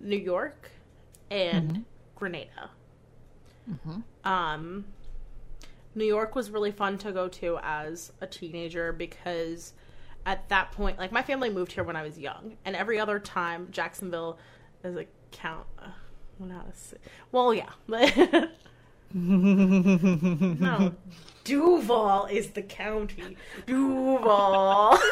New 0.00 0.16
York 0.18 0.70
and 1.30 1.84
Grenada. 2.14 2.70
Um, 4.24 4.84
New 5.94 6.04
York 6.04 6.34
was 6.34 6.50
really 6.50 6.70
fun 6.70 6.98
to 6.98 7.12
go 7.12 7.28
to 7.28 7.58
as 7.62 8.12
a 8.20 8.26
teenager 8.26 8.92
because 8.92 9.74
at 10.24 10.48
that 10.48 10.72
point, 10.72 10.98
like 10.98 11.12
my 11.12 11.22
family 11.22 11.50
moved 11.50 11.72
here 11.72 11.84
when 11.84 11.96
I 11.96 12.02
was 12.02 12.18
young, 12.18 12.56
and 12.64 12.74
every 12.76 12.98
other 12.98 13.18
time 13.18 13.68
Jacksonville 13.70 14.38
is 14.84 14.96
a 14.96 15.06
count. 15.30 15.66
Uh, 15.78 15.88
well, 16.38 16.48
not 16.48 16.66
a 16.66 16.72
well, 17.30 17.54
yeah. 17.54 17.70
no, 19.14 20.94
Duval 21.44 22.26
is 22.26 22.50
the 22.50 22.62
county. 22.62 23.36
Duval. 23.66 24.98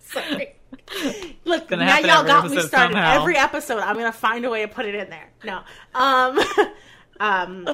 Sorry. 0.00 0.56
Look, 1.44 1.70
now 1.70 1.98
y'all 1.98 2.24
got 2.24 2.50
me 2.50 2.60
started. 2.60 2.94
somehow. 2.94 3.20
Every 3.20 3.36
episode, 3.36 3.80
I'm 3.80 3.96
gonna 3.96 4.12
find 4.12 4.44
a 4.44 4.50
way 4.50 4.62
to 4.62 4.68
put 4.68 4.86
it 4.86 4.94
in 4.94 5.10
there. 5.10 5.30
No, 5.44 5.62
um, 5.94 6.38
um, 7.20 7.68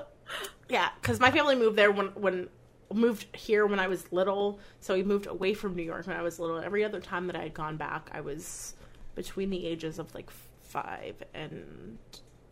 yeah, 0.73 0.89
because 1.01 1.21
my 1.21 1.31
family 1.31 1.55
moved 1.55 1.77
there 1.77 1.93
when 1.93 2.07
when 2.15 2.49
moved 2.93 3.27
here 3.37 3.67
when 3.67 3.79
I 3.79 3.89
was 3.89 4.11
little. 4.11 4.59
So 4.81 4.95
we 4.95 5.03
moved 5.03 5.27
away 5.27 5.53
from 5.53 5.77
New 5.77 5.83
York 5.83 6.07
when 6.07 6.17
I 6.17 6.23
was 6.23 6.39
little. 6.39 6.59
Every 6.59 6.83
other 6.83 6.99
time 7.01 7.27
that 7.27 7.37
I 7.37 7.43
had 7.43 7.55
gone 7.55 7.77
back, 7.77 8.09
I 8.13 8.23
was 8.23 8.75
between 9.15 9.51
the 9.51 9.67
ages 9.67 9.99
of 9.99 10.15
like 10.15 10.31
five 10.63 11.23
and 11.35 11.99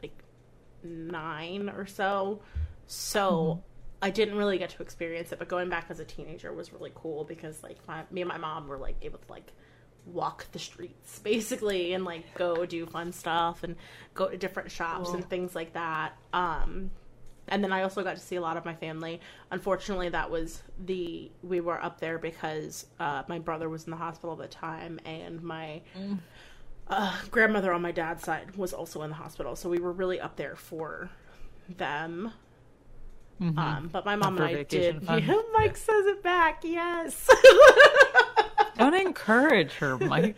like 0.02 0.22
nine 0.82 1.70
or 1.70 1.86
so. 1.86 2.42
So 2.86 3.62
I 4.02 4.10
didn't 4.10 4.36
really 4.36 4.59
get 4.59 4.70
to 4.70 4.82
experience 4.82 5.32
it, 5.32 5.38
but 5.38 5.48
going 5.48 5.70
back 5.70 5.86
as 5.88 5.98
a 6.01 6.05
teenager 6.05 6.52
was 6.52 6.72
really 6.74 6.92
cool 6.94 7.24
because 7.24 7.62
like 7.62 7.78
my, 7.88 8.02
me 8.10 8.20
and 8.20 8.28
my 8.28 8.38
mom 8.38 8.68
were 8.68 8.78
like 8.78 8.97
able 9.01 9.18
to 9.18 9.30
like 9.32 9.51
walk 10.05 10.47
the 10.52 10.59
streets 10.59 11.18
basically 11.24 11.94
and 11.94 12.05
like 12.05 12.34
go 12.34 12.66
do 12.66 12.84
fun 12.86 13.12
stuff 13.12 13.62
and 13.62 13.76
go 14.12 14.28
to 14.28 14.36
different 14.36 14.70
shops 14.70 15.06
Cool. 15.09 15.16
and 15.16 15.28
things 15.30 15.55
like 15.55 15.72
that. 15.72 16.12
Um 16.34 16.90
and 17.48 17.62
then 17.64 17.72
I 17.72 17.82
also 17.82 18.02
got 18.02 18.16
to 18.16 18.22
see 18.22 18.36
a 18.36 18.40
lot 18.40 18.56
of 18.56 18.64
my 18.64 18.74
family. 18.74 19.20
Unfortunately, 19.50 20.08
that 20.10 20.30
was 20.30 20.62
the 20.84 21.30
we 21.42 21.60
were 21.60 21.82
up 21.82 22.00
there 22.00 22.18
because 22.18 22.86
uh, 22.98 23.22
my 23.28 23.38
brother 23.38 23.68
was 23.68 23.84
in 23.84 23.90
the 23.90 23.96
hospital 23.96 24.32
at 24.32 24.38
the 24.38 24.54
time, 24.54 25.00
and 25.04 25.42
my 25.42 25.80
uh, 26.88 27.16
grandmother 27.30 27.72
on 27.72 27.82
my 27.82 27.92
dad's 27.92 28.24
side 28.24 28.56
was 28.56 28.72
also 28.72 29.02
in 29.02 29.10
the 29.10 29.16
hospital. 29.16 29.56
So 29.56 29.68
we 29.68 29.78
were 29.78 29.92
really 29.92 30.20
up 30.20 30.36
there 30.36 30.56
for 30.56 31.10
them. 31.68 32.32
Um, 33.40 33.88
but 33.90 34.04
my 34.04 34.16
mom 34.16 34.36
and 34.36 34.44
I 34.44 34.62
did. 34.64 35.02
Yeah, 35.08 35.40
Mike 35.54 35.76
says 35.76 36.06
it 36.06 36.22
back. 36.22 36.60
Yes. 36.62 37.28
Don't 38.76 38.94
encourage 38.94 39.72
her, 39.74 39.96
Mike. 39.98 40.36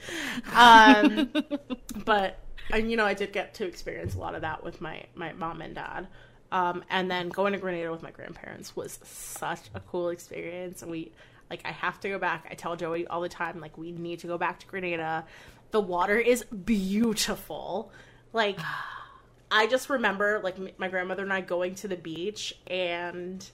um, 0.54 1.32
but 2.04 2.38
and 2.70 2.90
you 2.90 2.96
know, 2.96 3.04
I 3.04 3.14
did 3.14 3.32
get 3.32 3.54
to 3.54 3.66
experience 3.66 4.14
a 4.14 4.18
lot 4.18 4.34
of 4.34 4.42
that 4.42 4.62
with 4.62 4.80
my 4.80 5.04
my 5.14 5.32
mom 5.32 5.62
and 5.62 5.74
dad. 5.74 6.06
Um, 6.52 6.84
and 6.90 7.10
then 7.10 7.30
going 7.30 7.54
to 7.54 7.58
Grenada 7.58 7.90
with 7.90 8.02
my 8.02 8.10
grandparents 8.10 8.76
was 8.76 9.00
such 9.02 9.62
a 9.74 9.80
cool 9.80 10.10
experience. 10.10 10.82
And 10.82 10.90
we 10.90 11.10
like, 11.50 11.62
I 11.64 11.72
have 11.72 11.98
to 12.00 12.08
go 12.10 12.18
back. 12.18 12.46
I 12.50 12.54
tell 12.54 12.76
Joey 12.76 13.06
all 13.06 13.22
the 13.22 13.28
time, 13.28 13.58
like, 13.58 13.76
we 13.76 13.90
need 13.90 14.20
to 14.20 14.26
go 14.26 14.38
back 14.38 14.60
to 14.60 14.66
Grenada. 14.66 15.24
The 15.70 15.80
water 15.80 16.18
is 16.18 16.44
beautiful. 16.44 17.90
Like, 18.32 18.60
I 19.50 19.66
just 19.66 19.90
remember 19.90 20.40
like 20.42 20.56
m- 20.58 20.70
my 20.78 20.88
grandmother 20.88 21.22
and 21.22 21.32
I 21.32 21.42
going 21.42 21.74
to 21.76 21.88
the 21.88 21.96
beach 21.96 22.54
and 22.66 23.44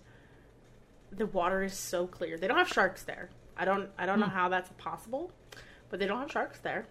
the 1.11 1.27
water 1.27 1.65
is 1.65 1.75
so 1.75 2.07
clear. 2.07 2.39
They 2.39 2.47
don't 2.47 2.59
have 2.59 2.69
sharks 2.69 3.03
there. 3.03 3.31
I 3.57 3.65
don't 3.65 3.91
I 3.99 4.07
don't 4.07 4.21
know 4.21 4.27
how 4.27 4.49
that's 4.49 4.71
possible, 4.79 5.33
but 5.91 5.99
they 5.99 6.07
don't 6.07 6.21
have 6.21 6.31
sharks 6.31 6.61
there. 6.61 6.87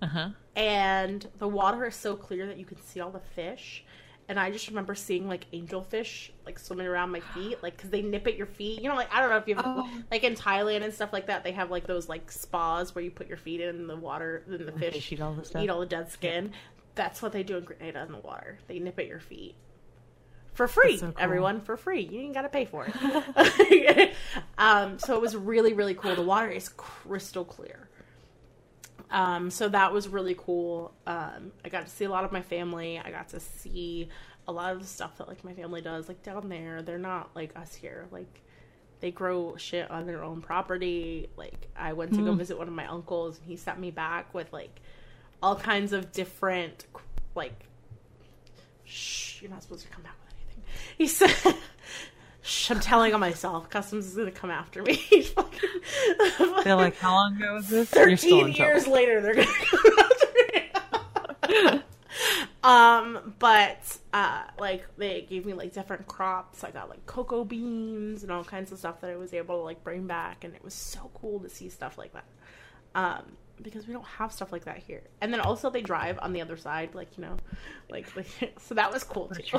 Uh 0.00 0.06
huh. 0.06 0.28
And 0.54 1.26
the 1.38 1.48
water 1.48 1.84
is 1.86 1.96
so 1.96 2.14
clear 2.14 2.46
that 2.46 2.58
you 2.58 2.64
can 2.64 2.80
see 2.80 3.00
all 3.00 3.10
the 3.10 3.20
fish. 3.34 3.84
And 4.28 4.38
I 4.38 4.50
just 4.50 4.68
remember 4.68 4.94
seeing 4.94 5.28
like 5.28 5.46
angelfish 5.52 6.30
like 6.46 6.58
swimming 6.58 6.86
around 6.86 7.10
my 7.10 7.20
feet, 7.20 7.62
like 7.62 7.76
because 7.76 7.90
they 7.90 8.02
nip 8.02 8.26
at 8.26 8.36
your 8.36 8.46
feet. 8.46 8.80
You 8.80 8.88
know, 8.88 8.94
like 8.94 9.12
I 9.12 9.20
don't 9.20 9.30
know 9.30 9.36
if 9.36 9.46
you've 9.48 9.60
Oh. 9.62 9.88
like 10.10 10.22
in 10.24 10.34
Thailand 10.34 10.82
and 10.84 10.94
stuff 10.94 11.12
like 11.12 11.26
that. 11.26 11.44
They 11.44 11.52
have 11.52 11.70
like 11.70 11.86
those 11.86 12.08
like 12.08 12.30
spas 12.30 12.94
where 12.94 13.04
you 13.04 13.10
put 13.10 13.26
your 13.28 13.36
feet 13.36 13.60
in 13.60 13.86
the 13.86 13.96
water, 13.96 14.42
then 14.46 14.64
the 14.66 14.72
fish 14.72 15.12
eat 15.12 15.20
all 15.20 15.34
the 15.34 15.44
stuff. 15.44 15.62
eat 15.62 15.68
all 15.70 15.80
the 15.80 15.86
dead 15.86 16.10
skin. 16.10 16.52
That's 16.94 17.20
what 17.22 17.32
they 17.32 17.42
do 17.42 17.56
in 17.56 17.64
Grenada 17.64 18.02
in 18.02 18.12
the 18.12 18.18
water. 18.18 18.58
They 18.68 18.78
nip 18.78 18.98
at 18.98 19.06
your 19.06 19.20
feet 19.20 19.54
for 20.54 20.68
free. 20.68 20.98
So 20.98 21.06
cool. 21.06 21.14
Everyone 21.18 21.60
for 21.60 21.76
free. 21.76 22.02
You 22.02 22.20
ain't 22.20 22.34
got 22.34 22.42
to 22.42 22.48
pay 22.48 22.64
for 22.66 22.86
it. 22.86 24.12
um, 24.58 24.98
so 24.98 25.14
it 25.16 25.20
was 25.20 25.34
really 25.36 25.72
really 25.72 25.94
cool. 25.94 26.14
The 26.14 26.22
water 26.22 26.48
is 26.48 26.68
crystal 26.70 27.44
clear. 27.44 27.88
Um, 29.12 29.50
so 29.50 29.68
that 29.68 29.92
was 29.92 30.08
really 30.08 30.34
cool. 30.36 30.94
Um, 31.06 31.52
I 31.64 31.68
got 31.68 31.86
to 31.86 31.92
see 31.92 32.06
a 32.06 32.10
lot 32.10 32.24
of 32.24 32.32
my 32.32 32.40
family. 32.40 32.98
I 32.98 33.10
got 33.10 33.28
to 33.28 33.40
see 33.40 34.08
a 34.48 34.52
lot 34.52 34.72
of 34.72 34.80
the 34.80 34.86
stuff 34.86 35.18
that 35.18 35.28
like 35.28 35.44
my 35.44 35.52
family 35.52 35.82
does. 35.82 36.08
Like 36.08 36.22
down 36.22 36.48
there, 36.48 36.82
they're 36.82 36.98
not 36.98 37.30
like 37.34 37.54
us 37.54 37.74
here. 37.74 38.06
Like 38.10 38.40
they 39.00 39.10
grow 39.10 39.54
shit 39.56 39.90
on 39.90 40.06
their 40.06 40.24
own 40.24 40.40
property. 40.40 41.28
Like 41.36 41.68
I 41.76 41.92
went 41.92 42.14
to 42.14 42.22
go 42.22 42.32
visit 42.32 42.56
one 42.58 42.68
of 42.68 42.74
my 42.74 42.86
uncles, 42.86 43.38
and 43.38 43.46
he 43.46 43.56
sent 43.56 43.78
me 43.78 43.90
back 43.90 44.32
with 44.32 44.50
like 44.52 44.80
all 45.42 45.56
kinds 45.56 45.92
of 45.92 46.10
different 46.12 46.86
like. 47.34 47.66
Shh, 48.84 49.42
you're 49.42 49.50
not 49.50 49.62
supposed 49.62 49.84
to 49.84 49.88
come 49.88 50.02
back 50.02 50.16
with 50.24 50.34
anything. 50.34 50.64
He 50.96 51.06
said. 51.06 51.54
Shh, 52.42 52.72
I'm 52.72 52.80
telling 52.80 53.14
on 53.14 53.20
myself. 53.20 53.70
Customs 53.70 54.06
is 54.06 54.16
gonna 54.16 54.32
come 54.32 54.50
after 54.50 54.82
me. 54.82 55.00
They're 56.64 56.74
like, 56.74 56.96
how 56.96 57.14
long 57.14 57.36
ago 57.36 57.54
was 57.54 57.68
this? 57.68 57.88
Thirteen 57.88 58.48
years 58.48 58.82
trouble. 58.82 58.96
later, 58.96 59.20
they're 59.20 59.34
gonna 59.34 59.46
come 59.46 59.92
after 59.98 61.72
me. 61.72 61.82
um, 62.64 63.34
but 63.38 63.98
uh, 64.12 64.42
like 64.58 64.84
they 64.96 65.22
gave 65.22 65.46
me 65.46 65.52
like 65.52 65.72
different 65.72 66.08
crops. 66.08 66.64
I 66.64 66.72
got 66.72 66.90
like 66.90 67.06
cocoa 67.06 67.44
beans 67.44 68.24
and 68.24 68.32
all 68.32 68.42
kinds 68.42 68.72
of 68.72 68.78
stuff 68.78 69.00
that 69.02 69.10
I 69.10 69.16
was 69.16 69.32
able 69.32 69.58
to 69.58 69.62
like 69.62 69.84
bring 69.84 70.08
back, 70.08 70.42
and 70.42 70.52
it 70.52 70.64
was 70.64 70.74
so 70.74 71.12
cool 71.14 71.38
to 71.40 71.48
see 71.48 71.68
stuff 71.68 71.96
like 71.96 72.12
that. 72.12 72.24
Um, 72.96 73.36
because 73.62 73.86
we 73.86 73.92
don't 73.92 74.04
have 74.04 74.32
stuff 74.32 74.50
like 74.50 74.64
that 74.64 74.78
here. 74.78 75.02
And 75.20 75.32
then 75.32 75.40
also 75.40 75.70
they 75.70 75.82
drive 75.82 76.18
on 76.20 76.32
the 76.32 76.40
other 76.40 76.56
side, 76.56 76.94
like 76.94 77.16
you 77.16 77.22
know, 77.22 77.36
like, 77.88 78.14
like 78.16 78.54
so 78.58 78.74
that 78.74 78.92
was 78.92 79.04
cool 79.04 79.28
too. 79.28 79.58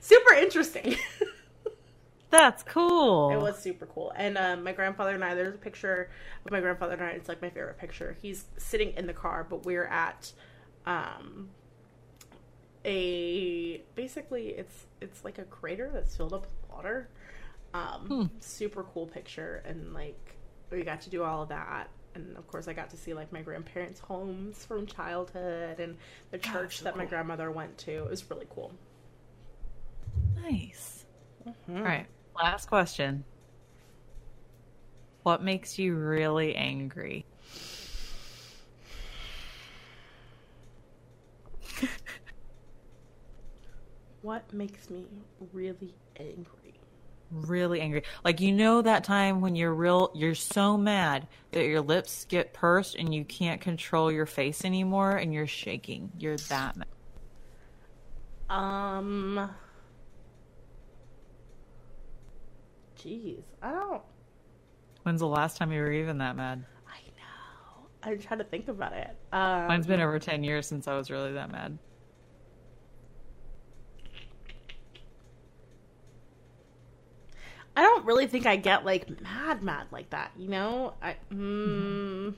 Super 0.00 0.34
interesting. 0.34 0.96
That's 2.30 2.62
cool. 2.64 3.30
It 3.30 3.40
was 3.40 3.58
super 3.58 3.86
cool. 3.86 4.12
And 4.16 4.36
um, 4.36 4.64
my 4.64 4.72
grandfather 4.72 5.14
and 5.14 5.24
I, 5.24 5.34
there's 5.34 5.54
a 5.54 5.58
picture 5.58 6.10
of 6.44 6.50
my 6.50 6.60
grandfather 6.60 6.94
and 6.94 7.02
I. 7.02 7.10
It's 7.10 7.28
like 7.28 7.40
my 7.40 7.50
favorite 7.50 7.78
picture. 7.78 8.16
He's 8.20 8.46
sitting 8.56 8.92
in 8.96 9.06
the 9.06 9.12
car, 9.12 9.46
but 9.48 9.64
we're 9.64 9.86
at 9.86 10.32
um, 10.86 11.50
a 12.84 13.82
basically 13.94 14.48
it's 14.48 14.86
it's 15.00 15.24
like 15.24 15.38
a 15.38 15.44
crater 15.44 15.90
that's 15.92 16.16
filled 16.16 16.32
up 16.32 16.42
with 16.42 16.70
water. 16.70 17.08
Um, 17.74 18.30
Super 18.40 18.84
cool 18.84 19.06
picture, 19.06 19.62
and 19.66 19.92
like 19.92 20.36
we 20.70 20.82
got 20.82 21.02
to 21.02 21.10
do 21.10 21.22
all 21.22 21.42
of 21.42 21.48
that. 21.50 21.90
And 22.14 22.36
of 22.36 22.46
course, 22.48 22.66
I 22.66 22.72
got 22.72 22.90
to 22.90 22.96
see 22.96 23.12
like 23.12 23.32
my 23.32 23.42
grandparents' 23.42 24.00
homes 24.00 24.64
from 24.64 24.86
childhood 24.86 25.80
and 25.80 25.96
the 26.30 26.38
church 26.38 26.78
so 26.78 26.84
that 26.84 26.96
my 26.96 27.04
grandmother 27.04 27.50
went 27.50 27.76
to. 27.78 28.04
It 28.04 28.10
was 28.10 28.28
really 28.30 28.46
cool. 28.50 28.72
Nice. 30.42 31.04
All 31.46 31.82
right. 31.82 32.06
Last 32.34 32.66
question. 32.66 33.24
What 35.22 35.42
makes 35.42 35.78
you 35.78 35.94
really 35.96 36.54
angry? 36.54 37.26
What 44.22 44.52
makes 44.52 44.90
me 44.90 45.06
really 45.52 45.94
angry? 46.18 46.80
Really 47.30 47.80
angry. 47.80 48.02
Like 48.24 48.40
you 48.40 48.52
know 48.52 48.82
that 48.82 49.04
time 49.04 49.40
when 49.40 49.54
you're 49.54 49.74
real 49.74 50.10
you're 50.14 50.34
so 50.34 50.76
mad 50.76 51.28
that 51.52 51.64
your 51.64 51.80
lips 51.80 52.24
get 52.24 52.52
pursed 52.52 52.96
and 52.96 53.14
you 53.14 53.24
can't 53.24 53.60
control 53.60 54.10
your 54.10 54.26
face 54.26 54.64
anymore 54.64 55.12
and 55.12 55.32
you're 55.32 55.46
shaking. 55.46 56.10
You're 56.18 56.36
that 56.36 56.76
mad. 56.76 56.88
Um. 58.48 59.50
Jeez, 63.06 63.42
I 63.62 63.70
don't. 63.70 64.02
When's 65.04 65.20
the 65.20 65.28
last 65.28 65.56
time 65.56 65.70
you 65.70 65.80
were 65.80 65.92
even 65.92 66.18
that 66.18 66.34
mad? 66.34 66.64
I 66.88 66.98
know. 67.16 67.86
I'm 68.02 68.18
trying 68.18 68.38
to 68.38 68.44
think 68.44 68.66
about 68.66 68.92
it. 68.94 69.16
Um, 69.32 69.68
Mine's 69.68 69.86
been 69.86 70.00
over 70.00 70.18
10 70.18 70.42
years 70.42 70.66
since 70.66 70.88
I 70.88 70.96
was 70.96 71.08
really 71.08 71.32
that 71.34 71.52
mad. 71.52 71.78
I 77.76 77.82
don't 77.82 78.04
really 78.06 78.26
think 78.26 78.46
I 78.46 78.56
get 78.56 78.84
like 78.84 79.20
mad, 79.20 79.62
mad 79.62 79.86
like 79.92 80.10
that. 80.10 80.32
You 80.36 80.48
know, 80.48 80.94
I. 81.02 81.16
Mm, 81.32 82.34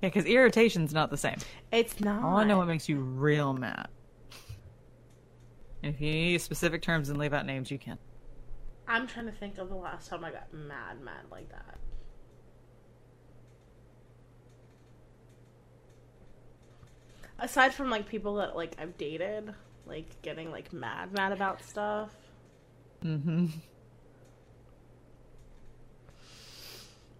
Yeah, 0.00 0.08
because 0.08 0.26
irritation's 0.26 0.94
not 0.94 1.10
the 1.10 1.16
same. 1.16 1.36
it's 1.72 2.00
not. 2.00 2.22
I 2.22 2.26
want 2.26 2.44
to 2.44 2.48
know 2.48 2.58
what 2.58 2.68
makes 2.68 2.88
you 2.88 2.98
real 3.00 3.52
mad. 3.52 3.88
If 5.82 6.00
you 6.00 6.10
need 6.10 6.40
specific 6.40 6.82
terms 6.82 7.08
and 7.08 7.18
leave 7.18 7.32
out 7.32 7.46
names, 7.46 7.70
you 7.70 7.78
can. 7.78 7.98
I'm 8.86 9.06
trying 9.06 9.26
to 9.26 9.32
think 9.32 9.58
of 9.58 9.68
the 9.68 9.76
last 9.76 10.08
time 10.08 10.24
I 10.24 10.30
got 10.30 10.52
mad, 10.52 11.00
mad 11.02 11.26
like 11.30 11.48
that. 11.50 11.78
Aside 17.38 17.72
from 17.72 17.90
like 17.90 18.08
people 18.08 18.36
that 18.36 18.56
like 18.56 18.74
I've 18.78 18.96
dated, 18.98 19.54
like 19.86 20.20
getting 20.22 20.50
like 20.50 20.72
mad, 20.72 21.12
mad 21.12 21.32
about 21.32 21.62
stuff. 21.62 22.10
Mm-hmm. 23.04 23.46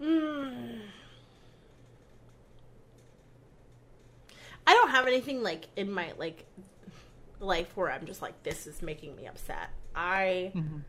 Mm. 0.02 0.80
I 4.66 4.74
don't 4.74 4.90
have 4.90 5.06
anything 5.06 5.43
like 5.43 5.66
in 5.76 5.90
my 5.90 6.12
like 6.18 6.44
life 7.40 7.77
where 7.77 7.90
I'm 7.90 8.06
just 8.06 8.20
like 8.23 8.43
this 8.43 8.66
is 8.66 8.82
making 8.82 9.15
me 9.16 9.27
upset. 9.27 9.70
I 9.94 10.52
Mhm. 10.55 10.82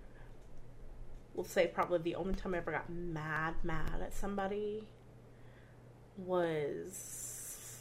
will 1.35 1.43
say 1.45 1.67
probably 1.67 1.99
the 1.99 2.15
only 2.15 2.33
time 2.35 2.53
I 2.53 2.57
ever 2.57 2.71
got 2.71 2.89
mad, 2.89 3.55
mad 3.63 4.01
at 4.01 4.13
somebody 4.13 4.87
was 6.17 7.77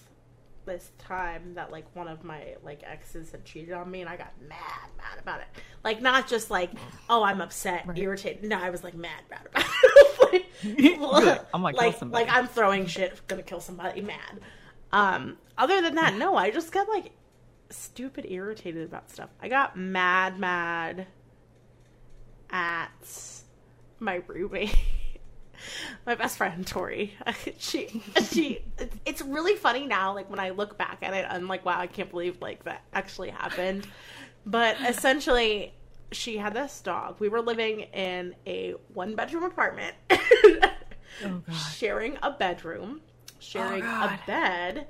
this 0.67 0.91
time 0.99 1.55
that 1.55 1.73
like 1.73 1.87
one 1.97 2.09
of 2.09 2.25
my 2.25 2.57
like 2.63 2.83
exes 2.85 3.31
had 3.33 3.45
cheated 3.45 3.73
on 3.73 3.91
me 3.91 4.03
and 4.03 4.11
I 4.11 4.17
got 4.17 4.33
mad, 4.47 4.91
mad 4.99 5.19
about 5.19 5.41
it. 5.41 5.47
Like 5.83 6.03
not 6.03 6.29
just 6.29 6.51
like, 6.51 6.71
oh 7.09 7.23
I'm 7.23 7.41
upset, 7.41 7.87
Right. 7.87 7.97
irritated. 7.99 8.45
No, 8.45 8.59
I 8.61 8.69
was 8.71 8.85
like 8.85 8.95
mad, 8.95 9.23
mad 9.31 9.47
about 9.47 9.65
it. 9.67 10.47
like, 10.63 11.41
I'm 11.55 11.63
kill 11.63 11.73
like, 11.73 12.03
like 12.13 12.29
I'm 12.31 12.47
throwing 12.47 12.85
shit, 12.87 13.19
gonna 13.29 13.43
kill 13.43 13.61
somebody, 13.61 14.03
mad. 14.03 14.41
Um, 14.93 15.39
other 15.57 15.81
than 15.81 15.95
that, 15.97 16.15
no, 16.17 16.37
I 16.37 16.51
just 16.51 16.71
got 16.71 16.87
like 16.89 17.13
stupid 17.71 18.27
irritated 18.29 18.85
about 18.85 19.11
stuff. 19.11 19.31
I 19.41 19.49
got 19.49 19.77
mad, 19.77 20.39
mad 20.39 21.07
at 22.51 23.43
my 24.01 24.23
roommate, 24.27 24.77
my 26.07 26.15
best 26.15 26.37
friend 26.39 26.67
Tori. 26.67 27.15
she, 27.59 28.03
she. 28.31 28.65
It's 29.05 29.23
really 29.23 29.55
funny 29.57 29.87
now, 29.87 30.15
like 30.15 30.31
when 30.31 30.41
I 30.41 30.51
look 30.51 30.79
back 30.79 30.99
at 31.03 31.15
it, 31.15 31.27
I'm 31.29 31.49
like, 31.49 31.65
wow, 31.65 31.79
I 31.79 31.87
can't 31.87 32.11
believe 32.11 32.41
like 32.41 32.65
that 32.65 32.83
actually 32.93 33.31
happened. 33.31 33.87
But 34.47 34.77
essentially, 34.81 35.75
she 36.13 36.39
had 36.39 36.55
this 36.55 36.81
dog. 36.81 37.17
We 37.19 37.29
were 37.29 37.43
living 37.43 37.81
in 37.81 38.35
a 38.47 38.75
one 38.95 39.15
bedroom 39.15 39.45
apartment, 39.45 39.95
Oh 40.11 41.43
god. 41.47 41.55
sharing 41.55 42.19
a 42.23 42.31
bedroom, 42.31 43.01
sharing 43.39 43.83
oh, 43.83 43.87
a 43.87 43.89
God. 43.89 44.19
bed. 44.27 44.87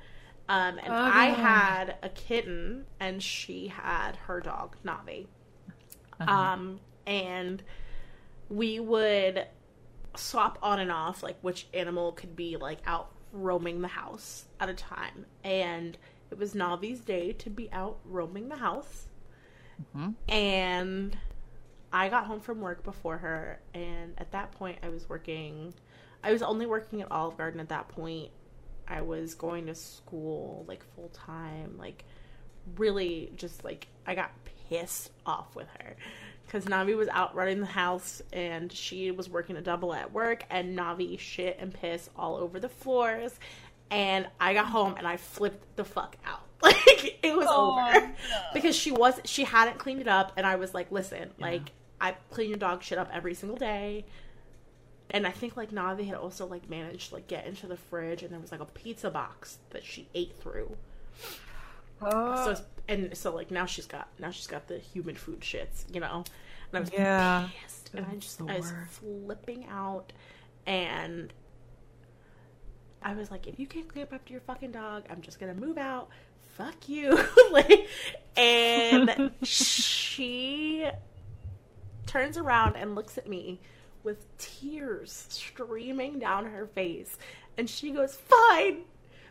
Um, 0.48 0.78
and 0.78 0.92
Oh, 0.92 0.96
I 0.96 1.26
had 1.26 1.96
a 2.02 2.08
kitten, 2.08 2.86
and 2.98 3.22
she 3.22 3.68
had 3.68 4.16
her 4.16 4.40
dog 4.40 4.76
Navi. 4.84 5.26
Uh-huh. 6.20 6.30
Um, 6.32 6.80
and 7.06 7.62
we 8.48 8.80
would 8.80 9.46
swap 10.16 10.58
on 10.62 10.80
and 10.80 10.90
off, 10.90 11.22
like 11.22 11.36
which 11.42 11.66
animal 11.74 12.12
could 12.12 12.34
be 12.34 12.56
like 12.56 12.78
out 12.86 13.10
roaming 13.32 13.82
the 13.82 13.88
house 13.88 14.46
at 14.58 14.68
a 14.68 14.74
time. 14.74 15.26
And 15.44 15.96
it 16.30 16.38
was 16.38 16.54
Navi's 16.54 17.00
day 17.00 17.32
to 17.34 17.50
be 17.50 17.70
out 17.72 17.98
roaming 18.04 18.48
the 18.48 18.56
house. 18.56 19.08
Mhm. 19.94 20.14
And 20.28 21.16
I 21.92 22.08
got 22.08 22.26
home 22.26 22.40
from 22.40 22.60
work 22.60 22.82
before 22.82 23.18
her, 23.18 23.60
and 23.74 24.14
at 24.18 24.32
that 24.32 24.52
point, 24.52 24.78
I 24.82 24.88
was 24.88 25.08
working. 25.08 25.74
I 26.22 26.32
was 26.32 26.42
only 26.42 26.66
working 26.66 27.00
at 27.00 27.10
Olive 27.10 27.36
Garden 27.36 27.60
at 27.60 27.68
that 27.68 27.88
point. 27.88 28.30
I 28.88 29.02
was 29.02 29.34
going 29.34 29.66
to 29.66 29.74
school 29.74 30.64
like 30.66 30.82
full 30.94 31.10
time, 31.10 31.76
like 31.78 32.04
really 32.76 33.30
just 33.36 33.64
like 33.64 33.86
I 34.06 34.14
got 34.14 34.32
pissed 34.68 35.10
off 35.26 35.54
with 35.54 35.68
her 35.80 35.96
because 36.46 36.64
Navi 36.64 36.96
was 36.96 37.08
out 37.08 37.34
running 37.34 37.60
the 37.60 37.66
house 37.66 38.22
and 38.32 38.72
she 38.72 39.10
was 39.10 39.28
working 39.28 39.56
a 39.56 39.60
double 39.60 39.92
at 39.92 40.12
work, 40.12 40.44
and 40.50 40.76
Navi 40.76 41.18
shit 41.18 41.58
and 41.60 41.72
piss 41.72 42.08
all 42.16 42.36
over 42.36 42.58
the 42.58 42.68
floors. 42.68 43.38
And 43.90 44.26
I 44.40 44.54
got 44.54 44.66
home 44.66 44.94
and 44.98 45.06
I 45.06 45.16
flipped 45.16 45.76
the 45.76 45.84
fuck 45.84 46.16
out. 46.24 46.40
Like 46.60 47.20
it 47.22 47.36
was 47.36 47.46
Oh, 47.48 47.78
over 47.94 48.12
because 48.52 48.74
she 48.74 48.90
was 48.90 49.20
she 49.24 49.44
hadn't 49.44 49.78
cleaned 49.78 50.00
it 50.00 50.08
up, 50.08 50.32
and 50.36 50.44
I 50.44 50.56
was 50.56 50.74
like, 50.74 50.90
listen, 50.90 51.30
like 51.38 51.70
I 52.00 52.16
clean 52.30 52.48
your 52.48 52.58
dog 52.58 52.82
shit 52.82 52.98
up 52.98 53.08
every 53.12 53.34
single 53.34 53.56
day. 53.56 54.06
And 55.10 55.26
I 55.26 55.30
think 55.30 55.56
like 55.56 55.70
Navi 55.70 56.06
had 56.06 56.16
also 56.16 56.46
like 56.46 56.68
managed 56.68 57.08
to 57.08 57.14
like 57.14 57.26
get 57.28 57.46
into 57.46 57.66
the 57.66 57.76
fridge, 57.76 58.22
and 58.22 58.30
there 58.30 58.40
was 58.40 58.52
like 58.52 58.60
a 58.60 58.66
pizza 58.66 59.10
box 59.10 59.58
that 59.70 59.84
she 59.84 60.08
ate 60.14 60.36
through. 60.40 60.76
So 62.00 62.56
and 62.88 63.16
so 63.16 63.34
like 63.34 63.50
now 63.50 63.66
she's 63.66 63.86
got 63.86 64.08
now 64.18 64.30
she's 64.30 64.46
got 64.46 64.68
the 64.68 64.78
human 64.78 65.16
food 65.16 65.40
shits, 65.40 65.84
you 65.92 66.00
know. 66.00 66.24
And 66.70 66.76
I 66.76 66.80
was 66.80 66.92
Yeah. 66.92 67.48
pissed, 67.62 67.90
and 67.94 68.06
I 68.06 68.16
just 68.16 68.40
I 68.42 68.56
was 68.58 68.72
flipping 68.90 69.66
out, 69.66 70.12
and 70.66 71.32
I 73.02 73.14
was 73.14 73.30
like, 73.30 73.46
if 73.46 73.58
you 73.58 73.66
can't 73.66 73.88
clean 73.88 74.02
up 74.04 74.12
after 74.12 74.32
your 74.32 74.42
fucking 74.42 74.72
dog, 74.72 75.04
I'm 75.10 75.22
just 75.22 75.40
gonna 75.40 75.54
move 75.54 75.78
out. 75.78 76.08
Fuck 76.56 76.88
you, 76.88 77.18
like, 77.50 77.88
and 78.36 79.30
she 79.42 80.86
turns 82.06 82.36
around 82.36 82.76
and 82.76 82.94
looks 82.94 83.16
at 83.18 83.28
me 83.28 83.60
with 84.08 84.38
tears 84.38 85.26
streaming 85.28 86.18
down 86.18 86.46
her 86.46 86.66
face, 86.66 87.18
and 87.58 87.68
she 87.68 87.90
goes, 87.90 88.14
"Fine, 88.14 88.84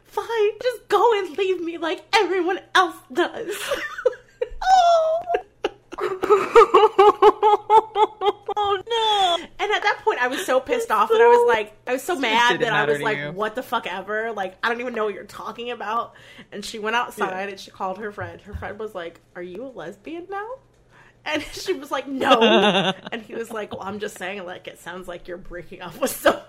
fine, 0.03 0.51
just 0.61 0.87
go 0.87 1.17
and 1.17 1.35
leave 1.35 1.59
me 1.63 1.79
like 1.79 2.05
everyone 2.13 2.59
else 2.75 2.97
does." 3.11 3.55
oh. 4.63 5.23
oh 8.55 8.83
no. 8.87 9.47
And 9.57 9.71
at 9.71 9.81
that 9.81 10.01
point, 10.03 10.21
I 10.21 10.27
was 10.27 10.45
so 10.45 10.59
pissed 10.59 10.91
off 10.91 11.09
that 11.09 11.19
I 11.19 11.27
was 11.27 11.47
like, 11.47 11.75
I 11.87 11.93
was 11.93 12.03
so 12.03 12.15
mad 12.15 12.59
that 12.61 12.71
I 12.71 12.85
was 12.85 13.01
like, 13.01 13.17
you. 13.17 13.31
what 13.31 13.55
the 13.55 13.63
fuck 13.63 13.87
ever? 13.87 14.31
Like, 14.31 14.57
I 14.61 14.69
don't 14.69 14.79
even 14.79 14.93
know 14.93 15.05
what 15.05 15.15
you're 15.15 15.23
talking 15.23 15.71
about. 15.71 16.13
And 16.51 16.63
she 16.63 16.77
went 16.77 16.95
outside 16.95 17.31
Yeah. 17.31 17.47
and 17.47 17.59
she 17.59 17.71
called 17.71 17.97
her 17.97 18.11
friend. 18.11 18.39
Her 18.41 18.53
friend 18.53 18.77
was 18.77 18.93
like, 18.93 19.21
Are 19.35 19.41
you 19.41 19.63
a 19.65 19.69
lesbian 19.69 20.27
now? 20.29 20.47
And 21.27 21.43
she 21.51 21.73
was 21.73 21.91
like, 21.91 22.07
No. 22.07 22.93
and 23.11 23.21
he 23.21 23.35
was 23.35 23.51
like, 23.51 23.73
Well, 23.73 23.83
I'm 23.83 23.99
just 23.99 24.17
saying, 24.17 24.43
like, 24.45 24.67
it 24.67 24.79
sounds 24.79 25.07
like 25.07 25.27
you're 25.27 25.37
breaking 25.37 25.81
up 25.81 25.99
with 25.99 26.11
somebody. 26.11 26.45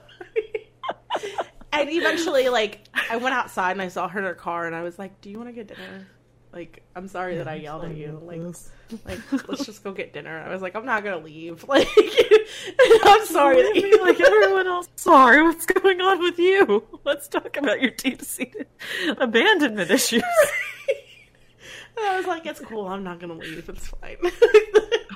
and 1.73 1.91
eventually, 1.91 2.49
like, 2.49 2.81
I 3.11 3.17
went 3.17 3.35
outside 3.35 3.73
and 3.73 3.83
I 3.83 3.89
saw 3.89 4.09
her 4.09 4.21
in 4.21 4.25
her 4.25 4.35
car 4.35 4.67
and 4.67 4.75
I 4.75 4.83
was 4.83 4.99
like, 4.99 5.21
Do 5.21 5.31
you 5.31 5.37
want 5.37 5.51
to 5.51 5.53
get 5.53 5.69
dinner? 5.69 6.07
Like, 6.51 6.83
I'm 6.97 7.09
sorry 7.09 7.37
that 7.37 7.47
I 7.47 7.57
yelled 7.57 7.85
at 7.85 7.95
you. 7.95 8.23
Like, 8.25 8.41
like 9.05 9.49
let's 9.49 9.67
just 9.67 9.85
go 9.85 9.93
get 9.93 10.15
dinner. 10.15 10.41
I 10.41 10.49
was 10.51 10.63
like, 10.63 10.75
I'm 10.75 10.87
not 10.87 11.05
gonna 11.05 11.19
leave. 11.19 11.65
Like, 11.69 11.87
I'm 13.05 13.27
sorry 13.27 13.63
that 13.63 13.77
you 13.77 14.01
like 14.03 14.19
everyone 14.19 14.67
else. 14.67 14.89
Sorry, 14.97 15.43
what's 15.43 15.67
going 15.67 16.01
on 16.01 16.21
with 16.21 16.39
you? 16.39 16.85
Let's 17.05 17.29
talk 17.29 17.59
about 17.59 17.83
your 17.83 17.91
deep-seated 17.91 18.67
abandonment 19.19 19.91
issues. 19.91 20.23
I 22.03 22.17
was 22.17 22.27
like, 22.27 22.47
it's 22.47 22.61
cool. 22.61 22.87
I'm 22.87 23.05
not 23.05 23.21
gonna 23.21 23.35
leave. 23.35 23.69
It's 23.69 23.89
fine. 23.89 24.17
Oh 24.23 24.31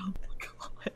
my 0.06 0.46
god. 0.84 0.92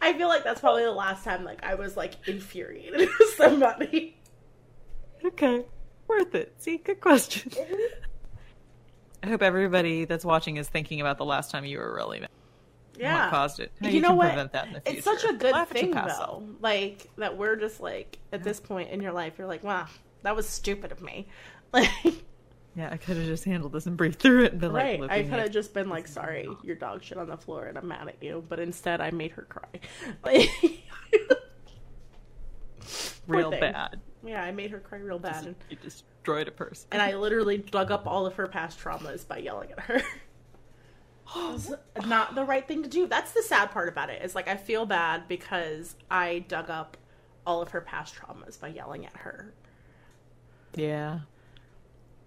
I 0.00 0.12
feel 0.12 0.28
like 0.28 0.44
that's 0.44 0.60
probably 0.60 0.84
the 0.84 0.92
last 0.92 1.24
time 1.24 1.44
like 1.44 1.64
I 1.64 1.74
was 1.74 1.96
like 1.96 2.14
infuriated 2.28 3.08
with 3.18 3.34
somebody. 3.36 4.16
Okay, 5.24 5.64
worth 6.06 6.34
it. 6.34 6.54
See, 6.58 6.78
good 6.78 7.00
question. 7.00 7.50
Mm-hmm. 7.50 8.04
I 9.22 9.28
hope 9.28 9.42
everybody 9.42 10.04
that's 10.04 10.24
watching 10.24 10.56
is 10.56 10.68
thinking 10.68 11.00
about 11.00 11.18
the 11.18 11.24
last 11.24 11.50
time 11.50 11.64
you 11.64 11.78
were 11.78 11.92
really 11.92 12.20
mad. 12.20 12.28
Yeah. 12.96 13.24
What 13.24 13.30
caused 13.30 13.60
it? 13.60 13.72
How 13.80 13.88
you 13.88 14.00
know 14.00 14.08
can 14.08 14.16
what? 14.16 14.26
Prevent 14.28 14.52
that 14.52 14.66
in 14.68 14.72
the 14.74 14.80
future. 14.80 14.98
It's 14.98 15.04
such 15.04 15.24
a 15.24 15.34
good 15.34 15.52
Laugh 15.52 15.68
thing 15.70 15.90
though. 15.92 16.44
Like 16.60 17.08
that 17.16 17.36
we're 17.36 17.56
just 17.56 17.80
like 17.80 18.18
at 18.32 18.42
this 18.42 18.60
point 18.60 18.90
in 18.90 19.00
your 19.00 19.12
life, 19.12 19.34
you're 19.38 19.46
like, 19.46 19.64
wow, 19.64 19.86
that 20.22 20.34
was 20.36 20.48
stupid 20.48 20.92
of 20.92 21.00
me. 21.02 21.26
Like, 21.70 21.90
Yeah, 22.78 22.90
I 22.92 22.96
could 22.96 23.16
have 23.16 23.26
just 23.26 23.44
handled 23.44 23.72
this 23.72 23.86
and 23.86 23.96
breathed 23.96 24.20
through 24.20 24.44
it 24.44 24.52
and 24.52 24.60
been 24.60 24.70
right? 24.72 25.00
like, 25.00 25.10
I 25.10 25.24
could 25.24 25.40
have 25.40 25.50
just 25.50 25.74
been 25.74 25.88
like, 25.88 26.06
sorry, 26.06 26.48
your 26.62 26.76
dog 26.76 27.02
shit 27.02 27.18
on 27.18 27.26
the 27.26 27.36
floor, 27.36 27.64
and 27.64 27.76
I'm 27.76 27.88
mad 27.88 28.06
at 28.06 28.22
you. 28.22 28.44
But 28.48 28.60
instead, 28.60 29.00
I 29.00 29.10
made 29.10 29.32
her 29.32 29.42
cry. 29.42 29.80
Like, 30.22 30.48
real 33.26 33.50
bad. 33.50 33.98
yeah, 34.24 34.44
I 34.44 34.52
made 34.52 34.70
her 34.70 34.78
cry 34.78 35.00
real 35.00 35.18
bad, 35.18 35.46
and, 35.46 35.56
You 35.68 35.76
destroyed 35.76 36.46
a 36.46 36.52
person. 36.52 36.86
and 36.92 37.02
I 37.02 37.16
literally 37.16 37.58
dug 37.58 37.90
up 37.90 38.06
all 38.06 38.26
of 38.26 38.34
her 38.34 38.46
past 38.46 38.78
traumas 38.78 39.26
by 39.26 39.38
yelling 39.38 39.72
at 39.72 39.80
her. 39.80 40.02
Not 42.06 42.36
the 42.36 42.44
right 42.44 42.66
thing 42.66 42.84
to 42.84 42.88
do. 42.88 43.08
That's 43.08 43.32
the 43.32 43.42
sad 43.42 43.72
part 43.72 43.88
about 43.88 44.08
it. 44.08 44.22
Is 44.22 44.36
like 44.36 44.46
I 44.46 44.56
feel 44.56 44.86
bad 44.86 45.26
because 45.26 45.96
I 46.08 46.44
dug 46.46 46.70
up 46.70 46.96
all 47.44 47.60
of 47.60 47.70
her 47.70 47.80
past 47.80 48.14
traumas 48.14 48.60
by 48.60 48.68
yelling 48.68 49.04
at 49.04 49.16
her. 49.16 49.52
yeah. 50.76 51.20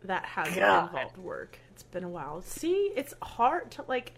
That 0.05 0.25
has 0.25 0.53
God. 0.55 0.87
involved 0.87 1.17
work. 1.17 1.59
It's 1.71 1.83
been 1.83 2.03
a 2.03 2.09
while. 2.09 2.41
See, 2.41 2.91
it's 2.95 3.13
hard 3.21 3.71
to 3.71 3.83
like. 3.87 4.13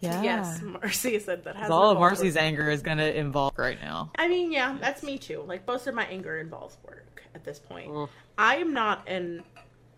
Yeah. 0.00 0.20
Yes, 0.22 0.60
Marcy 0.62 1.18
said 1.20 1.44
that 1.44 1.54
has 1.54 1.70
all 1.70 1.90
of 1.90 1.98
Marcy's 1.98 2.34
work. 2.34 2.42
anger 2.42 2.68
is 2.68 2.82
going 2.82 2.98
to 2.98 3.16
involve 3.16 3.56
right 3.56 3.80
now. 3.80 4.10
I 4.18 4.26
mean, 4.26 4.50
yeah, 4.50 4.76
that's 4.80 5.02
me 5.04 5.16
too. 5.16 5.44
Like 5.46 5.66
most 5.66 5.86
of 5.86 5.94
my 5.94 6.04
anger 6.06 6.38
involves 6.38 6.76
work 6.84 7.22
at 7.36 7.44
this 7.44 7.60
point. 7.60 7.90
Oof. 7.90 8.10
I 8.36 8.56
am 8.56 8.72
not 8.72 9.06
in 9.08 9.44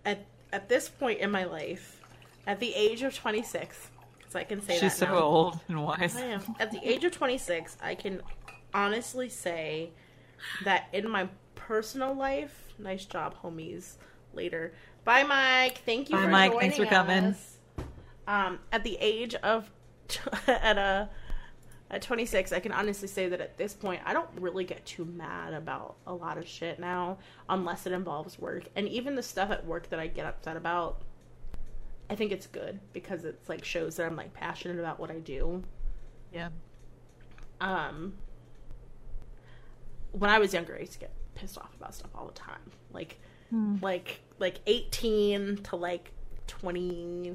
at 0.05 0.27
at 0.53 0.69
this 0.69 0.89
point 0.91 1.21
in 1.21 1.31
my 1.31 1.45
life, 1.45 2.03
at 2.47 2.61
the 2.61 2.75
age 2.75 3.03
of 3.03 3.15
twenty 3.17 3.43
six, 3.43 3.89
because 4.19 4.37
I 4.37 4.45
can 4.45 4.61
say 4.61 4.75
that. 4.75 4.81
She's 4.81 4.95
so 4.95 5.07
now. 5.07 5.19
old 5.19 5.59
and 5.69 5.83
wise. 5.83 6.17
I 6.17 6.27
am 6.27 6.43
at 6.61 6.71
the 6.71 6.87
age 6.87 7.05
of 7.05 7.13
twenty 7.13 7.39
six. 7.39 7.79
I 7.83 7.95
can 7.95 8.21
honestly 8.75 9.31
say 9.31 9.91
that 10.65 10.89
in 10.93 11.09
my 11.09 11.29
personal 11.55 12.15
life, 12.15 12.75
nice 12.79 13.07
job, 13.07 13.35
homies. 13.43 13.95
Later, 14.35 14.73
bye, 15.05 15.23
Mike. 15.23 15.83
Thank 15.85 16.11
you 16.11 16.17
Bye, 16.17 16.23
for 16.23 16.29
Mike. 16.29 16.53
joining 16.53 16.71
Thanks 16.71 16.77
for 16.77 16.87
coming. 16.87 17.25
us. 17.25 17.59
Um, 18.27 18.59
at 18.73 18.85
the 18.85 18.97
age 19.01 19.35
of 19.37 19.71
at 20.47 20.79
a 20.79 21.09
at 21.91 22.03
26, 22.03 22.53
I 22.53 22.61
can 22.61 22.73
honestly 22.73 23.07
say 23.07 23.29
that 23.29 23.41
at 23.41 23.57
this 23.59 23.75
point, 23.75 24.01
I 24.05 24.13
don't 24.13 24.29
really 24.41 24.65
get 24.65 24.85
too 24.87 25.05
mad 25.05 25.53
about 25.53 25.97
a 26.07 26.15
lot 26.15 26.39
of 26.39 26.49
shit 26.49 26.79
now, 26.81 27.19
unless 27.49 27.87
it 27.87 27.93
involves 27.93 28.39
work. 28.39 28.65
And 28.75 28.89
even 28.89 29.15
the 29.15 29.23
stuff 29.23 29.51
at 29.51 29.65
work 29.67 29.91
that 29.91 30.01
I 30.01 30.07
get 30.09 30.27
upset 30.27 30.57
about, 30.57 31.03
I 32.11 32.15
think 32.17 32.33
it's 32.33 32.47
good 32.47 32.81
because 32.93 33.25
it's 33.25 33.49
like 33.49 33.65
shows 33.65 33.97
that 33.97 34.07
I'm 34.07 34.17
like 34.17 34.33
passionate 34.35 34.79
about 34.81 34.99
what 34.99 35.11
I 35.11 35.19
do. 35.21 35.63
Yeah. 36.33 36.49
um, 37.61 38.15
when 40.13 40.31
I 40.31 40.39
was 40.39 40.53
younger, 40.55 40.75
I 40.77 40.81
used 40.81 40.93
to 40.95 40.99
get 40.99 41.13
pissed 41.35 41.59
off 41.59 41.75
about 41.77 41.95
stuff 41.95 42.11
all 42.15 42.27
the 42.27 42.33
time. 42.33 42.71
Like, 42.93 43.19
like, 43.81 44.21
like 44.39 44.61
eighteen 44.67 45.59
to 45.65 45.77
like 45.77 46.13
twenty 46.47 47.35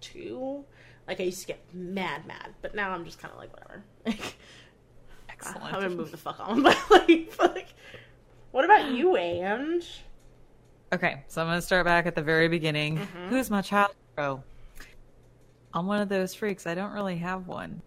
two. 0.00 0.64
Like 1.06 1.20
I 1.20 1.24
used 1.24 1.40
to 1.42 1.46
get 1.48 1.60
mad, 1.72 2.26
mad. 2.26 2.54
But 2.62 2.74
now 2.74 2.90
I'm 2.90 3.04
just 3.04 3.18
kind 3.18 3.32
of 3.32 3.38
like 3.38 3.52
whatever. 3.52 3.82
Like, 4.06 4.36
Excellent. 5.46 5.74
I'm 5.74 5.80
gonna 5.82 5.94
move 5.94 6.10
the 6.10 6.18
fuck 6.18 6.38
on. 6.38 6.62
But 6.62 6.76
like, 6.90 7.32
but, 7.38 7.54
like, 7.54 7.68
what 8.50 8.64
about 8.64 8.90
you, 8.90 9.16
Ange? 9.16 10.02
Okay, 10.92 11.22
so 11.28 11.40
I'm 11.40 11.46
going 11.46 11.58
to 11.58 11.62
start 11.62 11.84
back 11.84 12.06
at 12.06 12.16
the 12.16 12.22
very 12.22 12.48
beginning. 12.48 12.98
Mm-hmm. 12.98 13.28
Who's 13.28 13.48
my 13.48 13.62
child 13.62 13.92
hero? 14.16 14.42
I'm 15.72 15.86
one 15.86 16.00
of 16.00 16.08
those 16.08 16.34
freaks. 16.34 16.66
I 16.66 16.74
don't 16.74 16.92
really 16.92 17.16
have 17.18 17.46
one. 17.46 17.80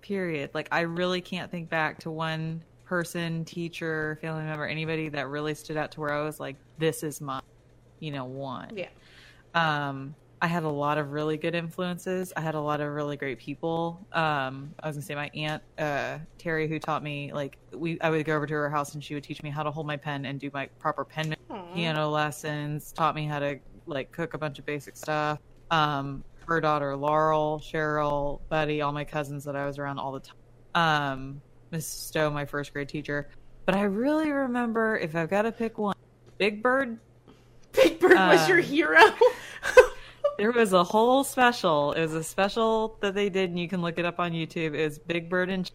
Period. 0.00 0.50
Like 0.54 0.68
I 0.70 0.80
really 0.82 1.20
can't 1.20 1.50
think 1.50 1.68
back 1.68 1.98
to 2.00 2.10
one 2.10 2.62
person, 2.90 3.44
teacher, 3.44 4.18
family 4.20 4.42
member, 4.42 4.66
anybody 4.66 5.08
that 5.08 5.28
really 5.28 5.54
stood 5.54 5.76
out 5.76 5.92
to 5.92 6.00
where 6.00 6.12
I 6.12 6.24
was 6.24 6.40
like, 6.40 6.56
this 6.76 7.04
is 7.04 7.20
my, 7.20 7.40
you 8.00 8.10
know, 8.10 8.24
one. 8.24 8.76
Yeah. 8.76 8.88
Um, 9.54 10.16
I 10.42 10.48
had 10.48 10.64
a 10.64 10.68
lot 10.68 10.98
of 10.98 11.12
really 11.12 11.36
good 11.36 11.54
influences. 11.54 12.32
I 12.36 12.40
had 12.40 12.56
a 12.56 12.60
lot 12.60 12.80
of 12.80 12.92
really 12.92 13.16
great 13.16 13.38
people. 13.38 14.04
Um, 14.12 14.74
I 14.82 14.88
was 14.88 14.96
gonna 14.96 15.06
say 15.06 15.14
my 15.14 15.30
aunt 15.34 15.62
uh, 15.78 16.18
Terry, 16.36 16.66
who 16.66 16.80
taught 16.80 17.04
me 17.04 17.32
like 17.32 17.58
we, 17.72 18.00
I 18.00 18.10
would 18.10 18.24
go 18.24 18.34
over 18.34 18.46
to 18.46 18.54
her 18.54 18.68
house 18.68 18.94
and 18.94 19.04
she 19.04 19.14
would 19.14 19.22
teach 19.22 19.40
me 19.44 19.50
how 19.50 19.62
to 19.62 19.70
hold 19.70 19.86
my 19.86 19.96
pen 19.96 20.24
and 20.24 20.40
do 20.40 20.50
my 20.52 20.66
proper 20.80 21.04
pen 21.04 21.36
Aw. 21.48 21.74
piano 21.74 22.10
lessons. 22.10 22.90
Taught 22.90 23.14
me 23.14 23.24
how 23.24 23.38
to 23.38 23.60
like 23.86 24.10
cook 24.10 24.34
a 24.34 24.38
bunch 24.38 24.58
of 24.58 24.66
basic 24.66 24.96
stuff. 24.96 25.38
Um, 25.70 26.24
her 26.46 26.60
daughter 26.60 26.96
Laurel, 26.96 27.60
Cheryl, 27.60 28.40
Buddy, 28.48 28.80
all 28.80 28.90
my 28.90 29.04
cousins 29.04 29.44
that 29.44 29.54
I 29.54 29.64
was 29.64 29.78
around 29.78 30.00
all 30.00 30.10
the 30.10 30.20
time. 30.20 30.36
Um, 30.74 31.42
Miss 31.70 31.86
Stowe, 31.86 32.30
my 32.30 32.44
first 32.44 32.72
grade 32.72 32.88
teacher. 32.88 33.28
But 33.66 33.74
I 33.76 33.82
really 33.82 34.30
remember 34.32 34.96
if 34.98 35.14
I've 35.14 35.30
got 35.30 35.42
to 35.42 35.52
pick 35.52 35.78
one, 35.78 35.94
Big 36.38 36.62
Bird 36.62 36.98
Big 37.72 38.00
Bird 38.00 38.12
was 38.18 38.40
Uh, 38.40 38.46
your 38.48 38.58
hero. 38.60 39.00
There 40.38 40.52
was 40.52 40.72
a 40.72 40.82
whole 40.82 41.22
special. 41.22 41.92
It 41.92 42.00
was 42.00 42.14
a 42.14 42.24
special 42.24 42.96
that 43.02 43.14
they 43.14 43.28
did, 43.28 43.50
and 43.50 43.58
you 43.58 43.68
can 43.68 43.82
look 43.82 43.98
it 43.98 44.06
up 44.06 44.18
on 44.18 44.32
YouTube. 44.32 44.74
It 44.74 44.84
was 44.84 44.98
Big 44.98 45.28
Bird 45.28 45.50
and 45.50 45.70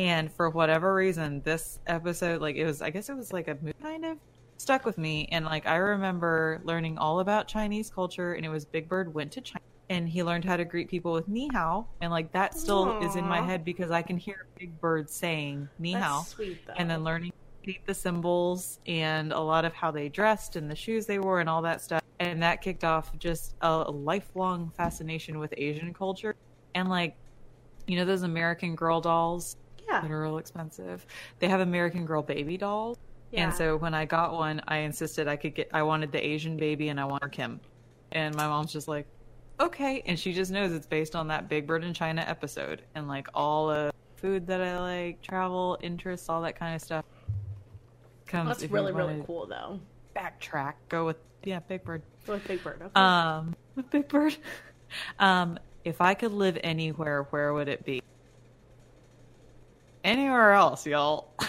and 0.00 0.32
for 0.32 0.50
whatever 0.50 0.92
reason, 0.94 1.42
this 1.42 1.78
episode, 1.86 2.40
like 2.40 2.56
it 2.56 2.64
was, 2.64 2.82
I 2.82 2.90
guess 2.90 3.08
it 3.08 3.14
was 3.14 3.32
like 3.32 3.46
a 3.46 3.56
movie 3.62 3.74
kind 3.80 4.04
of 4.04 4.18
stuck 4.56 4.84
with 4.84 4.98
me. 4.98 5.28
And 5.30 5.44
like 5.44 5.64
I 5.66 5.76
remember 5.76 6.60
learning 6.64 6.98
all 6.98 7.20
about 7.20 7.46
Chinese 7.46 7.88
culture, 7.88 8.32
and 8.32 8.44
it 8.44 8.48
was 8.48 8.64
Big 8.64 8.88
Bird 8.88 9.14
went 9.14 9.30
to 9.32 9.40
China 9.42 9.60
and 9.90 10.08
he 10.08 10.22
learned 10.22 10.44
how 10.44 10.56
to 10.56 10.64
greet 10.64 10.88
people 10.88 11.12
with 11.12 11.28
ni 11.28 11.50
hao, 11.52 11.86
and 12.00 12.10
like 12.10 12.32
that 12.32 12.56
still 12.56 13.02
is 13.02 13.16
in 13.16 13.26
my 13.26 13.42
head 13.42 13.64
because 13.64 13.90
I 13.90 14.00
can 14.00 14.16
hear 14.16 14.46
Big 14.56 14.80
Bird 14.80 15.10
saying 15.10 15.68
ni 15.78 15.92
hao 15.92 16.18
That's 16.18 16.28
sweet 16.30 16.60
and 16.76 16.88
then 16.88 17.04
learning 17.04 17.32
the 17.86 17.94
symbols 17.94 18.78
and 18.86 19.32
a 19.32 19.40
lot 19.40 19.64
of 19.64 19.74
how 19.74 19.90
they 19.90 20.08
dressed 20.08 20.56
and 20.56 20.70
the 20.70 20.76
shoes 20.76 21.06
they 21.06 21.18
wore 21.18 21.40
and 21.40 21.48
all 21.48 21.60
that 21.62 21.82
stuff. 21.82 22.02
And 22.18 22.42
that 22.42 22.62
kicked 22.62 22.84
off 22.84 23.16
just 23.18 23.54
a, 23.60 23.90
lifelong 23.90 24.72
fascination 24.76 25.38
with 25.38 25.52
Asian 25.56 25.92
culture. 25.92 26.36
And 26.74 26.88
like, 26.88 27.16
you 27.86 27.96
know, 27.96 28.04
those 28.04 28.22
American 28.22 28.74
Girl 28.74 29.00
dolls 29.00 29.56
yeah, 29.86 30.00
that 30.00 30.10
are 30.10 30.22
real 30.22 30.38
expensive. 30.38 31.04
They 31.38 31.48
have 31.48 31.60
American 31.60 32.06
Girl 32.06 32.22
baby 32.22 32.56
dolls. 32.56 32.96
yeah. 33.30 33.44
And 33.44 33.54
so 33.54 33.76
when 33.76 33.94
I 33.94 34.04
got 34.04 34.32
one, 34.32 34.62
I 34.68 34.78
insisted 34.78 35.28
I 35.28 35.36
could 35.36 35.54
get, 35.54 35.68
I 35.72 35.82
wanted 35.82 36.12
the 36.12 36.24
Asian 36.24 36.56
baby 36.56 36.88
and 36.88 37.00
I 37.00 37.04
wanted 37.04 37.32
Kim. 37.32 37.60
And 38.12 38.34
my 38.34 38.46
mom's 38.46 38.72
just 38.72 38.88
like, 38.88 39.06
okay. 39.60 40.02
And 40.06 40.18
she 40.18 40.32
just 40.32 40.50
knows 40.50 40.72
it's 40.72 40.86
based 40.86 41.14
on 41.14 41.28
that 41.28 41.48
Big 41.48 41.66
Bird 41.66 41.84
in 41.84 41.94
China 41.94 42.24
episode 42.26 42.82
and 42.94 43.08
like 43.08 43.28
all 43.34 43.68
the 43.68 43.92
food 44.16 44.46
that 44.46 44.60
I 44.60 44.78
like, 44.78 45.22
travel, 45.22 45.78
interests, 45.82 46.28
all 46.28 46.42
that 46.42 46.58
kind 46.58 46.74
of 46.74 46.82
stuff. 46.82 47.04
Comes 48.26 48.48
that's 48.48 48.70
really 48.70 48.92
really 48.92 49.22
cool 49.26 49.46
though. 49.46 49.80
Backtrack, 50.14 50.74
go 50.88 51.04
with, 51.06 51.16
yeah, 51.42 51.60
Big 51.60 51.84
Bird. 51.84 52.02
Go 52.26 52.34
with 52.34 52.46
Big 52.46 52.62
Bird. 52.62 52.80
Okay. 52.82 52.92
Um, 52.94 53.56
Big 53.90 54.08
Bird. 54.08 54.36
Um, 55.18 55.58
if 55.84 56.00
I 56.00 56.14
could 56.14 56.32
live 56.32 56.58
anywhere, 56.62 57.24
where 57.30 57.52
would 57.52 57.68
it 57.68 57.84
be? 57.84 58.02
Anywhere 60.04 60.52
else, 60.52 60.86
y'all. 60.86 61.32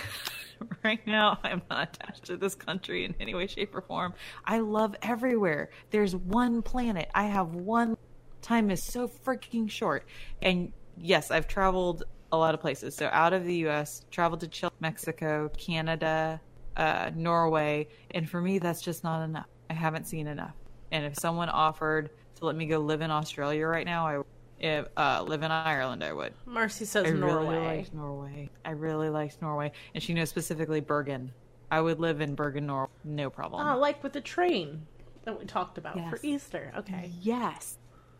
right 0.84 1.06
now, 1.06 1.40
I'm 1.44 1.62
not 1.70 1.96
attached 1.96 2.26
to 2.26 2.38
this 2.38 2.56
country 2.56 3.06
in 3.06 3.16
any 3.20 3.34
way, 3.34 3.48
shape, 3.48 3.76
or 3.76 3.82
form. 3.82 4.14
I 4.46 4.60
love 4.60 4.96
everywhere. 5.02 5.70
There's 5.90 6.16
one 6.16 6.62
planet. 6.62 7.10
I 7.14 7.24
have 7.24 7.56
one. 7.56 7.98
Time 8.42 8.72
is 8.72 8.84
so 8.84 9.08
freaking 9.08 9.70
short. 9.70 10.06
And 10.42 10.72
yes, 10.98 11.32
I've 11.32 11.48
traveled 11.48 12.04
a 12.32 12.38
lot 12.38 12.54
of 12.54 12.62
places. 12.62 12.96
So 12.96 13.10
out 13.12 13.34
of 13.34 13.46
the 13.46 13.56
U.S., 13.58 14.06
traveled 14.10 14.40
to 14.42 14.48
Chile, 14.48 14.72
Mexico, 14.80 15.50
Canada, 15.58 16.42
uh, 16.78 17.12
Norway, 17.16 17.88
and 18.12 18.30
for 18.30 18.42
me, 18.42 18.58
that's 18.60 18.82
just 18.82 19.04
not 19.04 19.24
enough. 19.24 19.48
I 19.70 19.74
haven't 19.74 20.08
seen 20.08 20.28
enough. 20.28 20.56
And 20.92 21.06
if 21.06 21.16
someone 21.20 21.50
offered 21.50 22.10
to 22.36 22.46
let 22.46 22.56
me 22.56 22.66
go 22.66 22.80
live 22.80 23.02
in 23.02 23.12
Australia 23.12 23.68
right 23.68 23.86
now, 23.86 24.08
I 24.08 24.22
if, 24.62 24.88
uh, 24.96 25.24
live 25.28 25.44
in 25.44 25.52
Ireland, 25.52 26.04
I 26.04 26.14
would. 26.14 26.34
Marcy 26.46 26.86
says 26.86 27.08
I 27.08 27.12
Norway. 27.12 27.56
really 27.56 27.66
liked 27.78 27.94
Norway. 27.94 28.50
I 28.64 28.72
really 28.72 29.10
liked 29.10 29.42
Norway, 29.42 29.72
and 29.94 30.04
she 30.04 30.14
knows 30.14 30.30
specifically 30.30 30.80
Bergen. 30.80 31.32
I 31.70 31.82
would 31.82 32.00
live 32.00 32.22
in 32.22 32.36
Bergen, 32.36 32.68
Norway, 32.68 32.90
no 33.04 33.30
problem. 33.30 33.66
Oh, 33.66 33.78
like 33.80 34.04
with 34.04 34.14
the 34.14 34.22
train 34.22 34.86
that 35.24 35.38
we 35.40 35.46
talked 35.46 35.78
about 35.78 35.96
for 36.10 36.20
Easter. 36.24 36.72
Okay. 36.78 37.12
Yes. 37.22 37.78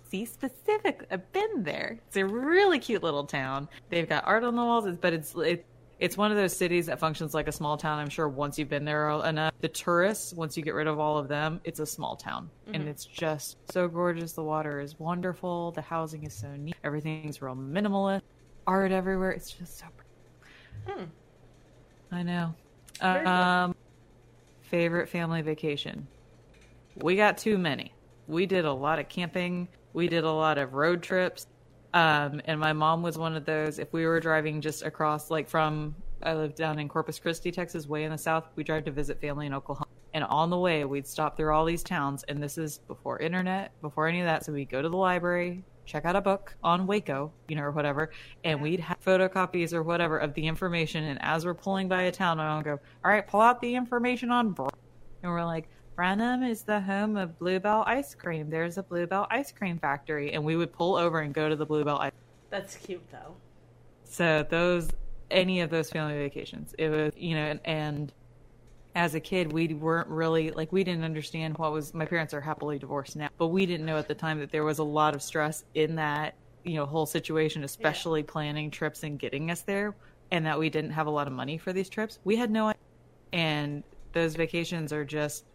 See, 0.10 0.26
specific. 0.26 1.06
I've 1.10 1.32
been 1.32 1.64
there. 1.64 2.00
It's 2.08 2.18
a 2.18 2.26
really 2.26 2.80
cute 2.80 3.02
little 3.04 3.24
town. 3.24 3.70
They've 3.90 4.08
got 4.10 4.26
art 4.26 4.44
on 4.44 4.56
the 4.56 4.64
walls, 4.64 4.86
but 5.00 5.14
it's 5.14 5.34
it, 5.36 5.66
it's 6.02 6.18
one 6.18 6.32
of 6.32 6.38
those 6.38 6.54
cities 6.58 6.88
that 6.88 7.00
functions 7.00 7.36
like 7.36 7.48
a 7.48 7.52
small 7.52 7.78
town. 7.78 8.00
I'm 8.00 8.10
sure 8.10 8.28
once 8.28 8.58
you've 8.58 8.68
been 8.68 8.86
there 8.86 9.10
enough, 9.10 9.54
the 9.62 9.68
tourists, 9.68 10.34
once 10.34 10.58
you 10.58 10.64
get 10.64 10.74
rid 10.74 10.88
of 10.88 11.00
all 11.00 11.20
of 11.20 11.28
them, 11.28 11.62
it's 11.64 11.80
a 11.80 11.86
small 11.86 12.16
town, 12.16 12.50
and 12.74 12.88
it's 12.90 13.06
just 13.06 13.58
so 13.72 13.88
gorgeous. 13.88 14.34
The 14.34 14.44
water 14.44 14.80
is 14.80 15.00
wonderful. 15.00 15.72
The 15.72 15.82
housing 15.82 16.24
is 16.24 16.34
so 16.34 16.52
neat. 16.56 16.76
Everything's 16.84 17.40
real 17.40 17.56
minimalist. 17.56 18.24
Art 18.66 18.92
everywhere. 18.92 19.30
It's 19.30 19.52
just 19.52 19.78
so 19.78 19.86
pretty. 19.96 21.00
Hmm. 21.02 21.06
I 22.12 22.24
know. 22.24 22.56
Very 23.00 23.24
cool. 23.24 23.34
Um, 23.34 23.76
favorite 24.62 25.08
family 25.08 25.44
vacation. 25.44 26.08
We 26.96 27.16
got 27.16 27.38
too 27.38 27.60
many. 27.60 27.94
We 28.28 28.48
did 28.48 28.66
a 28.66 28.74
lot 28.74 28.98
of 28.98 29.08
camping. 29.08 29.68
We 29.94 30.08
did 30.08 30.24
a 30.24 30.32
lot 30.32 30.58
of 30.58 30.74
road 30.74 31.04
trips. 31.04 31.46
Um, 31.94 32.42
and 32.46 32.60
my 32.60 32.74
mom 32.74 33.02
was 33.02 33.18
one 33.18 33.36
of 33.36 33.46
those. 33.46 33.80
If 33.80 33.92
we 33.92 34.06
were 34.06 34.20
driving 34.20 34.62
just 34.62 34.84
across, 34.84 35.30
like 35.30 35.50
from, 35.50 35.96
I 36.24 36.34
lived 36.34 36.56
down 36.56 36.80
in 36.80 36.88
Corpus 36.88 37.20
Christi, 37.20 37.52
Texas, 37.52 37.88
way 37.88 38.04
in 38.04 38.12
the 38.12 38.18
south, 38.18 38.46
we 38.56 38.64
drive 38.64 38.86
to 38.86 38.92
visit 38.92 39.20
family 39.20 39.46
in 39.46 39.54
Oklahoma. 39.54 39.88
And 40.14 40.24
on 40.26 40.50
the 40.50 40.58
way, 40.58 40.84
we'd 40.86 41.08
stop 41.08 41.38
through 41.38 41.54
all 41.54 41.66
these 41.66 41.84
towns. 41.84 42.24
And 42.24 42.42
this 42.42 42.58
is 42.58 42.80
before 42.88 43.20
internet, 43.20 43.72
before 43.82 44.08
any 44.08 44.22
of 44.22 44.26
that. 44.26 44.46
So 44.46 44.54
we'd 44.54 44.70
go 44.70 44.82
to 44.82 44.90
the 44.90 44.98
library, 44.98 45.64
check 45.86 46.06
out 46.06 46.16
a 46.16 46.22
book 46.22 46.56
on 46.64 46.88
Waco, 46.88 47.32
you 47.48 47.56
know, 47.56 47.64
or 47.64 47.72
whatever. 47.72 48.12
And 48.44 48.62
we'd 48.62 48.80
have 48.80 49.00
photocopies 49.04 49.74
or 49.74 49.84
whatever 49.84 50.18
of 50.18 50.34
the 50.34 50.48
information. 50.48 51.06
And 51.06 51.20
as 51.22 51.46
we're 51.46 51.54
pulling 51.54 51.88
by 51.88 52.04
a 52.04 52.12
town, 52.12 52.38
would 52.38 52.66
go, 52.66 52.80
All 53.04 53.12
right, 53.12 53.26
pull 53.26 53.42
out 53.42 53.62
the 53.62 53.76
information 53.76 54.32
on 54.32 54.52
Br-" 54.52 54.68
And 55.24 55.32
we're 55.32 55.46
like, 55.46 55.70
Brenham 56.02 56.42
is 56.42 56.64
the 56.64 56.82
home 56.82 57.16
of 57.16 57.38
Bluebell 57.38 57.84
ice 57.86 58.16
cream. 58.16 58.50
There's 58.50 58.80
a 58.80 58.82
Bluebell 58.82 59.28
ice 59.30 59.52
cream 59.52 59.78
factory. 59.78 60.34
And 60.34 60.44
we 60.44 60.56
would 60.56 60.74
pull 60.74 60.96
over 60.96 61.20
and 61.20 61.32
go 61.32 61.48
to 61.48 61.56
the 61.56 61.64
Bluebell 61.64 62.00
ice 62.00 62.12
That's 62.50 62.76
cute 62.76 63.08
though. 63.12 63.36
so 64.04 64.44
those, 64.50 64.90
any 65.30 65.62
of 65.62 65.70
those 65.70 65.92
family 65.92 66.16
vacations, 66.16 66.74
it 66.80 66.90
was, 66.90 67.14
you 67.16 67.36
know, 67.36 67.44
and, 67.44 67.60
and 67.66 68.14
as 68.96 69.14
a 69.14 69.20
kid, 69.20 69.54
we 69.54 69.76
weren't 69.76 70.08
really 70.08 70.50
like 70.50 70.72
we 70.72 70.84
didn't 70.84 71.04
understand 71.04 71.60
what 71.60 71.72
was. 71.72 71.94
My 71.94 72.08
parents 72.08 72.34
are 72.34 72.42
happily 72.42 72.80
divorced 72.80 73.16
now, 73.16 73.30
but 73.38 73.50
we 73.50 73.68
didn't 73.68 73.86
know 73.86 74.00
at 74.00 74.08
the 74.08 74.16
time 74.16 74.40
that 74.40 74.52
there 74.52 74.64
was 74.64 74.80
a 74.80 74.84
lot 74.84 75.14
of 75.14 75.22
stress 75.22 75.66
in 75.76 75.94
that 75.98 76.34
you 76.64 76.78
know 76.78 76.88
whole 76.88 77.06
situation, 77.06 77.64
especially 77.64 78.24
planning 78.24 78.72
trips 78.72 79.04
and 79.04 79.20
getting 79.20 79.52
us 79.52 79.62
there, 79.62 79.96
and 80.32 80.48
that 80.48 80.58
we 80.58 80.72
didn't 80.72 80.92
have 80.92 81.06
a 81.06 81.12
lot 81.12 81.28
of 81.28 81.34
money 81.34 81.60
for 81.60 81.72
these 81.72 81.90
trips. 81.90 82.18
We 82.24 82.38
had 82.38 82.50
no, 82.50 82.70
idea. 82.70 82.82
and 83.34 83.84
those 84.14 84.36
vacations 84.36 84.92
are 84.92 85.06
just 85.06 85.46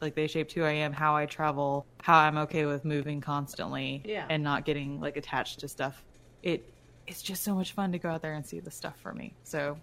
like 0.00 0.14
they 0.14 0.26
shaped 0.26 0.52
who 0.52 0.62
I 0.62 0.72
am, 0.72 0.92
how 0.92 1.16
I 1.16 1.26
travel, 1.26 1.86
how 2.02 2.18
I'm 2.18 2.36
okay 2.38 2.66
with 2.66 2.84
moving 2.84 3.20
constantly, 3.20 4.02
Yeah. 4.04 4.26
and 4.28 4.42
not 4.42 4.64
getting 4.64 5.00
like 5.00 5.16
attached 5.16 5.60
to 5.60 5.68
stuff. 5.68 6.04
It 6.42 6.70
it's 7.06 7.22
just 7.22 7.44
so 7.44 7.54
much 7.54 7.72
fun 7.72 7.92
to 7.92 7.98
go 7.98 8.08
out 8.10 8.20
there 8.22 8.34
and 8.34 8.44
see 8.44 8.58
the 8.60 8.70
stuff 8.70 8.94
for 9.00 9.12
me. 9.14 9.32
So, 9.44 9.78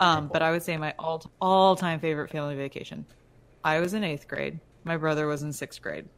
um, 0.00 0.28
but 0.32 0.42
I 0.42 0.50
would 0.52 0.62
say 0.62 0.76
my 0.76 0.94
all 0.98 1.24
all 1.40 1.76
time 1.76 2.00
favorite 2.00 2.30
family 2.30 2.54
vacation. 2.54 3.04
I 3.64 3.80
was 3.80 3.94
in 3.94 4.04
eighth 4.04 4.26
grade. 4.28 4.58
My 4.84 4.96
brother 4.96 5.26
was 5.26 5.42
in 5.42 5.52
sixth 5.52 5.82
grade. 5.82 6.08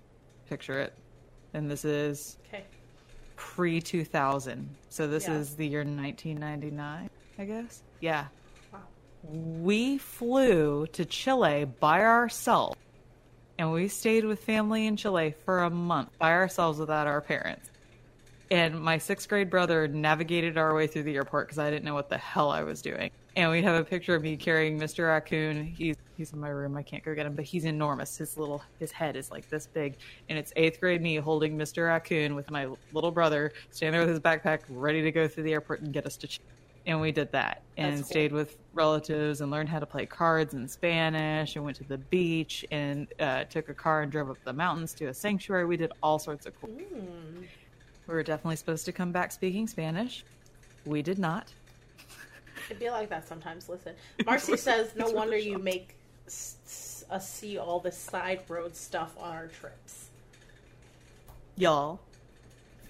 Picture 0.48 0.80
it, 0.80 0.92
and 1.54 1.70
this 1.70 1.84
is 1.84 2.38
Okay. 2.48 2.64
pre 3.36 3.80
two 3.80 4.04
thousand. 4.04 4.68
So 4.90 5.06
this 5.06 5.26
Yeah. 5.26 5.34
is 5.38 5.56
the 5.56 5.66
year 5.66 5.82
nineteen 5.84 6.38
ninety 6.38 6.70
nine. 6.70 7.10
I 7.38 7.44
guess. 7.46 7.82
Yeah. 8.00 8.26
Wow. 8.72 8.80
We 9.24 9.98
flew 9.98 10.86
to 10.92 11.04
Chile 11.04 11.64
by 11.64 12.02
ourselves, 12.02 12.76
and 13.58 13.72
we 13.72 13.88
stayed 13.88 14.24
with 14.24 14.40
family 14.40 14.86
in 14.86 14.96
Chile 14.96 15.34
for 15.44 15.62
a 15.62 15.70
month 15.70 16.10
by 16.18 16.32
ourselves 16.32 16.78
without 16.78 17.06
our 17.06 17.20
parents. 17.20 17.70
And 18.50 18.80
my 18.80 18.98
sixth 18.98 19.28
grade 19.28 19.50
brother 19.50 19.88
navigated 19.88 20.58
our 20.58 20.74
way 20.74 20.86
through 20.86 21.04
the 21.04 21.14
airport 21.14 21.46
because 21.46 21.58
I 21.58 21.70
didn't 21.70 21.84
know 21.84 21.94
what 21.94 22.08
the 22.08 22.18
hell 22.18 22.50
I 22.50 22.62
was 22.62 22.82
doing. 22.82 23.10
And 23.36 23.50
we 23.50 23.62
have 23.62 23.80
a 23.80 23.84
picture 23.84 24.14
of 24.14 24.22
me 24.22 24.36
carrying 24.36 24.78
Mr. 24.78 25.08
Raccoon. 25.08 25.64
He's 25.64 25.96
he's 26.16 26.32
in 26.32 26.38
my 26.38 26.50
room. 26.50 26.76
I 26.76 26.82
can't 26.82 27.02
go 27.02 27.14
get 27.14 27.26
him, 27.26 27.34
but 27.34 27.44
he's 27.44 27.64
enormous. 27.64 28.16
His 28.16 28.36
little 28.36 28.62
his 28.78 28.92
head 28.92 29.16
is 29.16 29.30
like 29.30 29.48
this 29.48 29.66
big, 29.66 29.96
and 30.28 30.38
it's 30.38 30.52
eighth 30.56 30.78
grade 30.78 31.02
me 31.02 31.16
holding 31.16 31.58
Mr. 31.58 31.86
Raccoon 31.86 32.36
with 32.36 32.50
my 32.50 32.68
little 32.92 33.10
brother 33.10 33.52
standing 33.70 33.92
there 33.92 34.06
with 34.06 34.10
his 34.10 34.20
backpack, 34.20 34.60
ready 34.68 35.02
to 35.02 35.10
go 35.10 35.26
through 35.26 35.44
the 35.44 35.52
airport 35.52 35.80
and 35.80 35.92
get 35.92 36.06
us 36.06 36.16
to. 36.18 36.28
Ch- 36.28 36.40
and 36.86 37.00
we 37.00 37.12
did 37.12 37.32
that 37.32 37.62
and 37.76 37.96
cool. 37.96 38.04
stayed 38.04 38.32
with 38.32 38.58
relatives 38.72 39.40
and 39.40 39.50
learned 39.50 39.68
how 39.68 39.78
to 39.78 39.86
play 39.86 40.06
cards 40.06 40.54
in 40.54 40.68
Spanish 40.68 41.56
and 41.56 41.64
went 41.64 41.76
to 41.78 41.84
the 41.84 41.98
beach 41.98 42.64
and 42.70 43.08
uh, 43.20 43.44
took 43.44 43.68
a 43.68 43.74
car 43.74 44.02
and 44.02 44.12
drove 44.12 44.30
up 44.30 44.36
the 44.44 44.52
mountains 44.52 44.92
to 44.94 45.06
a 45.06 45.14
sanctuary. 45.14 45.64
We 45.64 45.76
did 45.76 45.92
all 46.02 46.18
sorts 46.18 46.46
of 46.46 46.58
cool. 46.60 46.70
Mm. 46.70 47.46
We 48.06 48.14
were 48.14 48.22
definitely 48.22 48.56
supposed 48.56 48.84
to 48.84 48.92
come 48.92 49.12
back 49.12 49.32
speaking 49.32 49.66
Spanish. 49.66 50.24
We 50.84 51.00
did 51.00 51.18
not. 51.18 51.52
It'd 52.66 52.78
be 52.78 52.90
like 52.90 53.08
that 53.08 53.26
sometimes. 53.26 53.68
Listen, 53.68 53.94
Marcy 54.26 54.56
says, 54.56 54.94
"No 54.94 55.08
wonder 55.10 55.38
you 55.38 55.58
make 55.58 55.96
us 56.26 56.56
see 57.20 57.56
all 57.56 57.80
the 57.80 57.92
side 57.92 58.42
road 58.48 58.76
stuff 58.76 59.14
on 59.18 59.34
our 59.34 59.46
trips." 59.46 60.10
Y'all, 61.56 62.00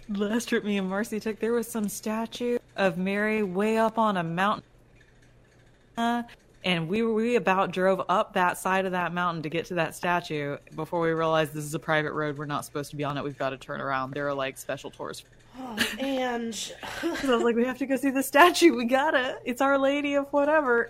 last 0.09 0.49
trip 0.49 0.65
me 0.65 0.79
and 0.79 0.89
Marcy 0.89 1.21
took, 1.21 1.39
there 1.39 1.53
was 1.53 1.69
some 1.69 1.89
statue 1.89 2.59
of 2.77 2.99
Mary 2.99 3.43
way 3.43 3.79
up 3.79 3.99
on 3.99 4.17
a 4.17 4.23
mountain. 4.23 4.65
Uh, 5.97 6.23
and 6.65 6.89
we 6.89 7.03
we 7.03 7.37
about 7.37 7.73
drove 7.73 8.03
up 8.09 8.33
that 8.33 8.57
side 8.57 8.87
of 8.87 8.93
that 8.93 9.13
mountain 9.13 9.43
to 9.43 9.49
get 9.49 9.67
to 9.67 9.75
that 9.75 9.95
statue 9.95 10.57
before 10.75 11.01
we 11.01 11.11
realized 11.11 11.53
this 11.53 11.65
is 11.65 11.75
a 11.75 11.79
private 11.79 12.13
road. 12.13 12.39
We're 12.39 12.47
not 12.47 12.65
supposed 12.65 12.91
to 12.91 12.97
be 12.97 13.05
on 13.05 13.19
it. 13.19 13.23
We've 13.25 13.39
got 13.39 13.51
to 13.51 13.59
turn 13.59 13.81
around. 13.81 14.13
There 14.13 14.27
are 14.27 14.35
like 14.35 14.57
special 14.57 14.91
tours. 14.91 15.25
Oh, 15.59 15.77
and 15.99 16.55
So 16.55 16.79
I 17.03 17.37
was 17.37 17.45
like, 17.45 17.55
we 17.55 17.65
have 17.65 17.79
to 17.79 17.87
go 17.87 17.97
see 17.97 18.11
the 18.11 18.23
statue. 18.23 18.75
We 18.75 18.87
gotta. 18.87 19.39
It's 19.45 19.61
Our 19.61 19.79
Lady 19.79 20.15
of 20.15 20.27
whatever. 20.33 20.89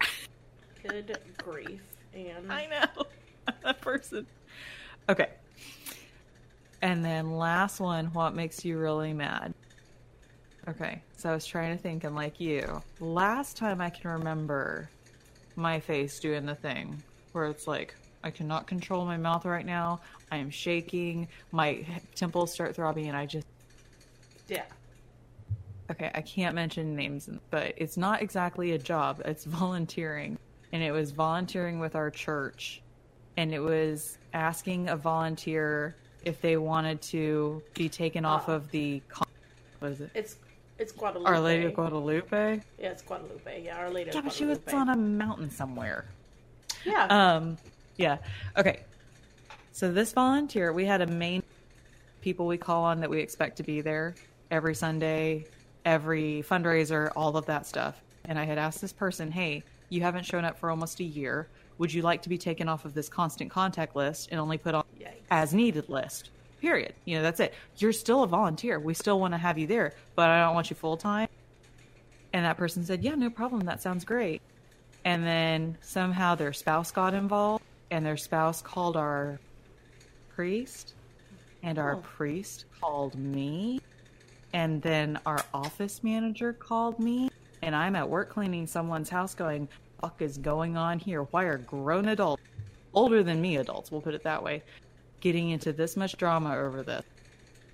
good 0.87 1.19
grief, 1.39 1.83
and 2.15 2.51
I 2.51 2.67
know. 2.67 3.05
that 3.65 3.81
person. 3.81 4.27
Okay. 5.09 5.29
And 6.83 7.05
then 7.05 7.37
last 7.37 7.81
one, 7.81 8.07
what 8.07 8.35
makes 8.35 8.65
you 8.65 8.79
really 8.79 9.13
mad? 9.13 9.55
Okay, 10.67 11.03
so 11.17 11.31
I 11.31 11.35
was 11.35 11.45
trying 11.47 11.77
to 11.77 11.83
think, 11.83 12.05
and 12.05 12.15
like 12.17 12.41
you, 12.41 12.83
last 13.01 13.57
time 13.57 13.81
I 13.81 13.91
can 13.91 14.11
remember 14.11 14.89
my 15.57 15.79
face 15.79 16.19
doing 16.19 16.47
the 16.47 16.55
thing 16.55 17.03
where 17.33 17.45
it's 17.47 17.67
like, 17.67 17.95
I 18.23 18.31
cannot 18.31 18.67
control 18.67 19.05
my 19.05 19.19
mouth 19.19 19.45
right 19.45 19.67
now. 19.67 20.01
I 20.33 20.39
am 20.39 20.49
shaking. 20.49 21.29
My 21.53 21.85
temples 22.15 22.51
start 22.53 22.75
throbbing, 22.75 23.09
and 23.09 23.17
I 23.17 23.27
just 23.27 23.47
yeah, 24.49 24.65
okay, 25.91 26.11
I 26.15 26.23
can't 26.23 26.55
mention 26.55 26.97
names, 26.97 27.29
but 27.51 27.75
it's 27.77 27.99
not 27.99 28.23
exactly 28.23 28.73
a 28.73 28.79
job. 28.79 29.21
It's 29.27 29.45
volunteering. 29.45 30.39
And 30.73 30.83
it 30.83 30.91
was 30.93 31.13
volunteering 31.13 31.79
with 31.79 31.95
our 31.95 32.11
church. 32.11 32.81
And 33.37 33.53
it 33.55 33.61
was 33.61 34.19
asking 34.33 34.89
a 34.89 34.97
volunteer 34.97 35.95
if 36.25 36.41
they 36.41 36.57
wanted 36.57 37.01
to 37.03 37.63
be 37.75 37.89
taken 37.89 38.25
off 38.25 38.49
Oh. 38.49 38.55
of 38.55 38.71
the. 38.71 39.01
con- 39.09 39.29
What 39.81 39.93
is 39.93 40.01
it? 40.01 40.11
it's 40.15 40.37
it's 40.79 40.93
Guadalupe. 40.93 41.29
Our 41.31 41.41
Lady 41.41 41.65
of 41.67 41.75
Guadalupe? 41.75 42.61
Yeah, 42.79 42.91
it's 42.91 43.03
Guadalupe. 43.03 43.63
Yeah, 43.65 43.77
Our 43.79 43.91
Lady 43.91 44.11
Yeah, 44.15 44.21
but 44.23 44.33
she 44.33 44.45
was 44.45 44.59
on 44.73 44.89
a 44.89 44.97
mountain 44.97 45.51
somewhere. 45.51 46.05
yeah. 46.85 47.07
Um, 47.07 47.57
yeah. 47.97 48.19
Okay. 48.57 48.81
So 49.73 49.91
this 49.93 50.13
volunteer, 50.13 50.73
we 50.73 50.85
had 50.85 51.01
a 51.01 51.07
main 51.07 51.43
people 52.21 52.47
we 52.47 52.57
call 52.59 52.85
on 52.85 53.01
that 53.01 53.11
we 53.11 53.21
expect 53.21 53.57
to 53.59 53.63
be 53.63 53.81
there 53.81 54.15
every 54.51 54.75
Sunday, 54.75 55.47
every 55.85 56.45
fundraiser, 56.49 57.11
all 57.17 57.37
of 57.37 57.47
that 57.47 57.67
stuff. 57.67 58.01
And 58.25 58.39
I 58.39 58.45
had 58.45 58.57
asked 58.59 58.81
this 58.81 58.93
person, 58.93 59.31
"Hey, 59.31 59.63
you 59.91 60.01
haven't 60.01 60.25
shown 60.25 60.45
up 60.45 60.59
for 60.59 60.71
almost 60.71 61.01
a 61.01 61.05
year. 61.05 61.49
Would 61.79 61.93
you 61.93 62.03
like 62.03 62.23
to 62.23 62.29
be 62.29 62.39
taken 62.39 62.69
off 62.69 62.85
of 62.85 62.95
this 62.95 63.09
constant 63.09 63.51
contact 63.51 63.95
list 63.97 64.29
and 64.31 64.41
only 64.41 64.59
put 64.59 64.75
on 64.75 64.85
Yikes. 64.99 65.13
as 65.31 65.53
needed 65.53 65.89
list?" 65.89 66.31
Period. 66.65 66.95
You 67.05 67.17
know, 67.19 67.23
that's 67.23 67.41
it. 67.41 67.53
You're 67.77 67.93
still 67.93 68.23
a 68.23 68.27
volunteer. 68.27 68.81
We 68.81 68.95
still 68.95 69.21
want 69.21 69.35
to 69.35 69.39
have 69.39 69.59
you 69.59 69.67
there, 69.67 69.93
but 70.17 70.31
I 70.31 70.47
don't 70.47 70.55
want 70.55 70.71
you 70.71 70.77
full 70.77 70.97
time. 70.97 71.29
And 72.33 72.43
that 72.47 72.57
person 72.57 72.83
said, 72.87 73.05
"Yeah, 73.05 73.17
no 73.17 73.29
problem. 73.29 73.67
That 73.67 73.83
sounds 73.83 74.03
great." 74.03 74.41
And 75.05 75.23
then 75.27 75.77
somehow 75.83 76.37
their 76.37 76.55
spouse 76.55 76.91
got 76.91 77.13
involved, 77.13 77.63
and 77.91 78.07
their 78.07 78.17
spouse 78.17 78.63
called 78.63 78.97
our 78.97 79.39
priest, 80.31 80.95
and 81.63 81.79
our 81.79 81.97
Oh. 81.97 82.01
priest 82.01 82.65
called 82.81 83.15
me, 83.15 83.83
and 84.55 84.81
then 84.81 85.21
our 85.27 85.45
office 85.53 86.03
manager 86.03 86.55
called 86.55 86.99
me, 86.99 87.29
and 87.61 87.77
I'm 87.77 87.95
at 87.95 88.09
work 88.09 88.31
cleaning 88.31 88.67
someone's 88.67 89.11
house 89.11 89.35
going, 89.35 89.69
fuck 90.01 90.23
is 90.23 90.39
going 90.39 90.79
on 90.79 90.99
here? 90.99 91.25
Why 91.25 91.45
are 91.45 91.59
grown 91.59 92.09
adults, 92.09 92.43
older 92.95 93.23
than 93.23 93.43
me 93.43 93.59
adults, 93.59 93.93
we'll 93.93 94.01
put 94.01 94.15
it 94.15 94.23
that 94.23 94.43
way, 94.43 94.63
getting 95.25 95.49
into 95.51 95.73
this 95.73 95.97
much 95.97 96.17
drama 96.17 96.55
over 96.55 96.83
this? 96.83 97.05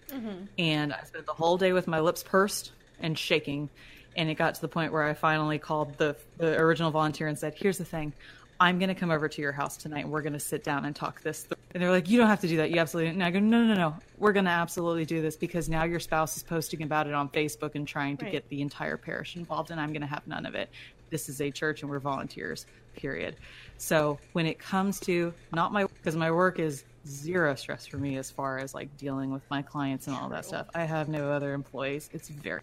Mm-hmm. 0.09 0.45
And 0.59 0.93
I 0.93 1.03
spent 1.03 1.27
the 1.27 1.33
whole 1.33 1.59
day 1.59 1.73
with 1.73 1.87
my 1.89 2.01
lips 2.01 2.23
pursed 2.23 2.71
and 3.01 3.19
shaking. 3.19 3.69
And 4.17 4.31
it 4.31 4.35
got 4.37 4.55
to 4.55 4.61
the 4.61 4.69
point 4.69 4.93
where 4.93 5.03
I 5.03 5.15
finally 5.15 5.59
called 5.59 5.99
the, 5.99 6.17
the 6.39 6.57
original 6.59 6.91
volunteer 6.91 7.27
and 7.27 7.39
said, 7.39 7.55
Here's 7.55 7.79
the 7.79 7.85
thing. 7.85 8.13
I'm 8.59 8.79
going 8.79 8.89
to 8.89 8.95
come 8.95 9.11
over 9.11 9.27
to 9.29 9.41
your 9.41 9.53
house 9.53 9.77
tonight 9.79 10.05
and 10.05 10.13
we're 10.13 10.21
going 10.23 10.35
to 10.35 10.41
sit 10.41 10.63
down 10.63 10.85
and 10.85 10.95
talk 10.95 11.23
this 11.23 11.45
through. 11.45 11.57
And 11.73 11.83
they're 11.83 11.91
like, 11.91 12.09
You 12.09 12.19
don't 12.19 12.29
have 12.29 12.41
to 12.41 12.49
do 12.49 12.59
that. 12.59 12.71
You 12.71 12.79
absolutely. 12.79 13.11
And 13.13 13.23
I 13.23 13.31
go, 13.31 13.41
No, 13.41 13.65
no, 13.65 13.75
no. 13.75 13.97
We're 14.19 14.33
going 14.33 14.45
to 14.47 14.51
absolutely 14.51 15.05
do 15.05 15.21
this 15.23 15.37
because 15.37 15.69
now 15.69 15.85
your 15.85 16.01
spouse 16.01 16.37
is 16.37 16.43
posting 16.43 16.83
about 16.83 17.07
it 17.07 17.15
on 17.15 17.29
Facebook 17.29 17.75
and 17.75 17.87
trying 17.87 18.17
to 18.19 18.25
Right. 18.27 18.33
get 18.33 18.49
the 18.49 18.63
entire 18.63 18.97
parish 18.97 19.37
involved. 19.37 19.71
And 19.71 19.81
I'm 19.81 19.93
going 19.93 20.03
to 20.03 20.07
have 20.09 20.27
none 20.27 20.47
of 20.47 20.55
it. 20.55 20.71
This 21.11 21.29
is 21.29 21.41
a 21.41 21.51
church 21.51 21.83
and 21.83 21.91
we're 21.91 21.99
volunteers, 21.99 22.67
period. 22.97 23.37
So 23.79 24.19
when 24.33 24.47
it 24.47 24.59
comes 24.59 25.01
to 25.01 25.33
not 25.53 25.73
my, 25.73 25.85
because 25.85 26.15
my 26.17 26.31
work 26.31 26.59
is 26.59 26.85
zero 27.07 27.55
stress 27.55 27.87
for 27.87 27.97
me 27.97 28.17
as 28.19 28.31
far 28.31 28.59
as 28.59 28.75
like 28.75 28.95
dealing 28.97 29.31
with 29.31 29.43
my 29.51 29.63
clients 29.63 30.07
and 30.07 30.17
all 30.17 30.29
that 30.29 30.45
stuff. 30.45 30.69
I 30.75 30.85
have 30.85 31.09
no 31.09 31.31
other 31.31 31.55
employees. 31.55 32.11
It's 32.13 32.29
very 32.29 32.61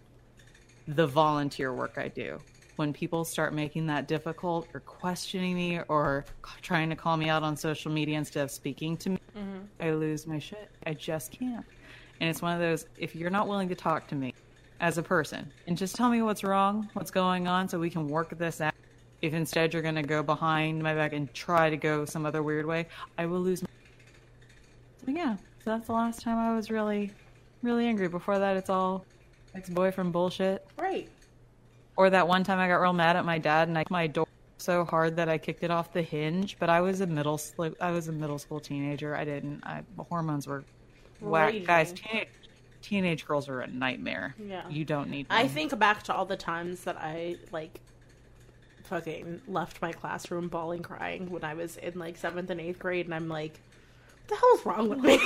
the 0.88 1.07
volunteer 1.07 1.73
work 1.73 1.97
I 1.97 2.07
do. 2.07 2.39
When 2.77 2.93
people 2.93 3.26
start 3.26 3.53
making 3.53 3.88
that 3.88 4.07
difficult 4.07 4.68
or 4.73 4.80
questioning 4.81 5.55
me 5.55 5.80
or 5.88 6.26
trying 6.61 6.89
to 6.89 6.95
call 6.95 7.18
me 7.18 7.27
out 7.27 7.43
on 7.43 7.57
social 7.57 7.91
media 7.91 8.18
instead 8.18 8.43
of 8.43 8.51
speaking 8.51 8.95
to 8.97 9.09
me, 9.11 9.19
mm-hmm. 9.35 9.59
I 9.81 9.91
lose 9.91 10.27
my 10.27 10.39
shit. 10.39 10.69
I 10.85 10.93
just 10.93 11.31
can't. 11.31 11.65
And 12.22 12.30
it's 12.30 12.41
one 12.41 12.53
of 12.53 12.59
those 12.59 12.85
if 12.97 13.15
you're 13.15 13.30
not 13.30 13.47
willing 13.47 13.68
to 13.69 13.76
talk 13.76 14.07
to 14.09 14.15
me 14.15 14.34
as 14.80 14.97
a 14.97 15.03
person 15.03 15.51
and 15.65 15.76
just 15.76 15.95
tell 15.95 16.09
me 16.09 16.22
what's 16.22 16.43
wrong, 16.43 16.88
what's 16.93 17.11
going 17.11 17.47
on, 17.47 17.68
so 17.68 17.80
we 17.80 17.89
can 17.89 18.07
work 18.07 18.38
this 18.38 18.61
out. 18.61 18.73
If 19.22 19.34
instead 19.34 19.73
you're 19.73 19.81
going 19.81 19.95
to 19.95 20.03
go 20.03 20.22
behind 20.22 20.81
my 20.81 20.93
back 20.93 21.14
and 21.14 21.34
try 21.34 21.72
to 21.72 21.77
go 21.77 22.05
some 22.05 22.26
other 22.26 22.43
weird 22.43 22.68
way, 22.68 22.88
I 23.18 23.26
will 23.26 23.39
lose 23.39 23.64
my. 23.64 23.68
So 25.07 25.13
yeah, 25.13 25.38
so 25.63 25.69
that's 25.71 25.88
the 25.88 25.93
last 25.93 26.21
time 26.21 26.38
I 26.38 26.53
was 26.53 26.69
really, 26.69 27.13
really 27.63 27.85
angry. 27.85 28.09
Before 28.09 28.38
that, 28.39 28.57
it's 28.57 28.69
all 28.69 29.05
ex 29.55 29.69
boyfriend 29.69 30.11
bullshit. 30.11 30.67
right. 30.77 31.07
Or 31.95 32.09
that 32.09 32.27
one 32.27 32.43
time 32.43 32.59
I 32.59 32.67
got 32.67 32.81
real 32.81 32.91
mad 32.91 33.15
at 33.15 33.23
my 33.23 33.38
dad 33.38 33.69
and 33.69 33.77
I 33.77 33.85
my 33.89 34.07
door 34.07 34.27
so 34.57 34.84
hard 34.84 35.15
that 35.15 35.29
I 35.29 35.38
kicked 35.38 35.63
it 35.63 35.71
off 35.71 35.93
the 35.93 36.01
hinge. 36.01 36.57
But 36.59 36.69
I 36.69 36.81
was 36.81 36.99
a 36.99 37.07
middle 37.07 37.39
I 37.79 37.91
was 37.91 38.09
a 38.09 38.11
middle 38.11 38.38
school 38.38 38.59
teenager. 38.59 39.15
I 39.15 39.23
didn't. 39.23 39.63
I, 39.65 39.81
hormones 40.09 40.45
were 40.45 40.65
whack. 41.21 41.53
Raging. 41.53 41.65
Guys, 41.65 41.93
teenage 41.93 42.27
teenage 42.81 43.25
girls 43.25 43.47
are 43.47 43.61
a 43.61 43.67
nightmare. 43.67 44.35
Yeah. 44.45 44.67
you 44.69 44.84
don't 44.84 45.09
need. 45.09 45.27
I 45.29 45.47
think 45.47 45.77
back 45.79 46.03
to 46.03 46.13
all 46.13 46.25
the 46.25 46.35
times 46.35 46.84
that 46.84 46.97
I 46.97 47.38
like 47.53 47.79
fucking 48.84 49.41
left 49.47 49.81
my 49.81 49.93
classroom 49.93 50.49
bawling 50.49 50.84
crying 50.84 51.29
when 51.29 51.45
I 51.45 51.53
was 51.53 51.77
in 51.77 51.97
like 51.97 52.17
seventh 52.17 52.49
and 52.49 52.59
eighth 52.59 52.79
grade 52.79 53.05
and 53.05 53.15
I'm 53.15 53.29
like, 53.29 53.61
the 54.27 54.35
hell's 54.35 54.65
wrong 54.65 54.89
with 54.89 54.99
me? 54.99 55.19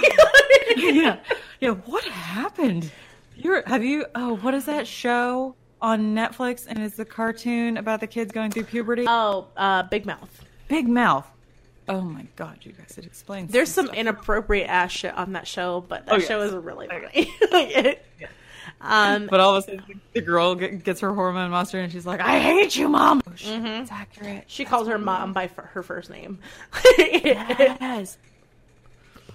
yeah, 0.77 1.17
yeah. 1.59 1.69
What 1.71 2.03
happened? 2.05 2.91
You're 3.35 3.63
have 3.67 3.83
you? 3.83 4.05
Oh, 4.15 4.35
what 4.37 4.53
is 4.53 4.65
that 4.65 4.87
show 4.87 5.55
on 5.81 6.15
Netflix? 6.15 6.65
And 6.67 6.79
it's 6.79 6.95
the 6.97 7.05
cartoon 7.05 7.77
about 7.77 7.99
the 7.99 8.07
kids 8.07 8.31
going 8.31 8.51
through 8.51 8.63
puberty. 8.65 9.05
oh, 9.07 9.47
uh, 9.57 9.83
Big 9.83 10.05
Mouth. 10.05 10.45
Big 10.67 10.87
Mouth. 10.87 11.27
Oh 11.89 12.01
my 12.01 12.25
god, 12.35 12.59
you 12.61 12.71
guys! 12.73 12.95
It 12.97 13.05
explains. 13.05 13.51
There's 13.51 13.69
some 13.71 13.89
inappropriate 13.89 14.69
ass 14.69 14.91
shit 14.91 15.13
on 15.15 15.33
that 15.33 15.47
show, 15.47 15.83
but 15.87 16.05
that 16.05 16.13
Oh, 16.13 16.17
yes. 16.17 16.27
show 16.27 16.41
is 16.41 16.53
really 16.53 16.87
funny. 16.87 17.33
Like, 17.51 17.69
it- 17.85 18.05
um, 18.79 19.27
But 19.27 19.39
all 19.39 19.55
of 19.55 19.63
a 19.63 19.67
sudden, 19.67 20.01
the 20.13 20.21
girl 20.21 20.55
get- 20.55 20.83
gets 20.83 21.01
her 21.01 21.13
hormone 21.13 21.49
monster, 21.51 21.79
and 21.79 21.91
she's 21.91 22.05
like, 22.05 22.19
"I 22.21 22.39
hate 22.39 22.75
you, 22.75 22.87
mom." 22.87 23.21
Oh, 23.27 23.31
shit, 23.35 23.63
It's 23.65 23.91
accurate. 23.91 24.43
she 24.47 24.63
calls 24.65 24.87
her 24.87 24.97
mom 24.99 25.33
by 25.33 25.45
f- 25.45 25.55
her 25.57 25.81
first 25.83 26.09
name. 26.11 26.39
Yes. 26.97 28.17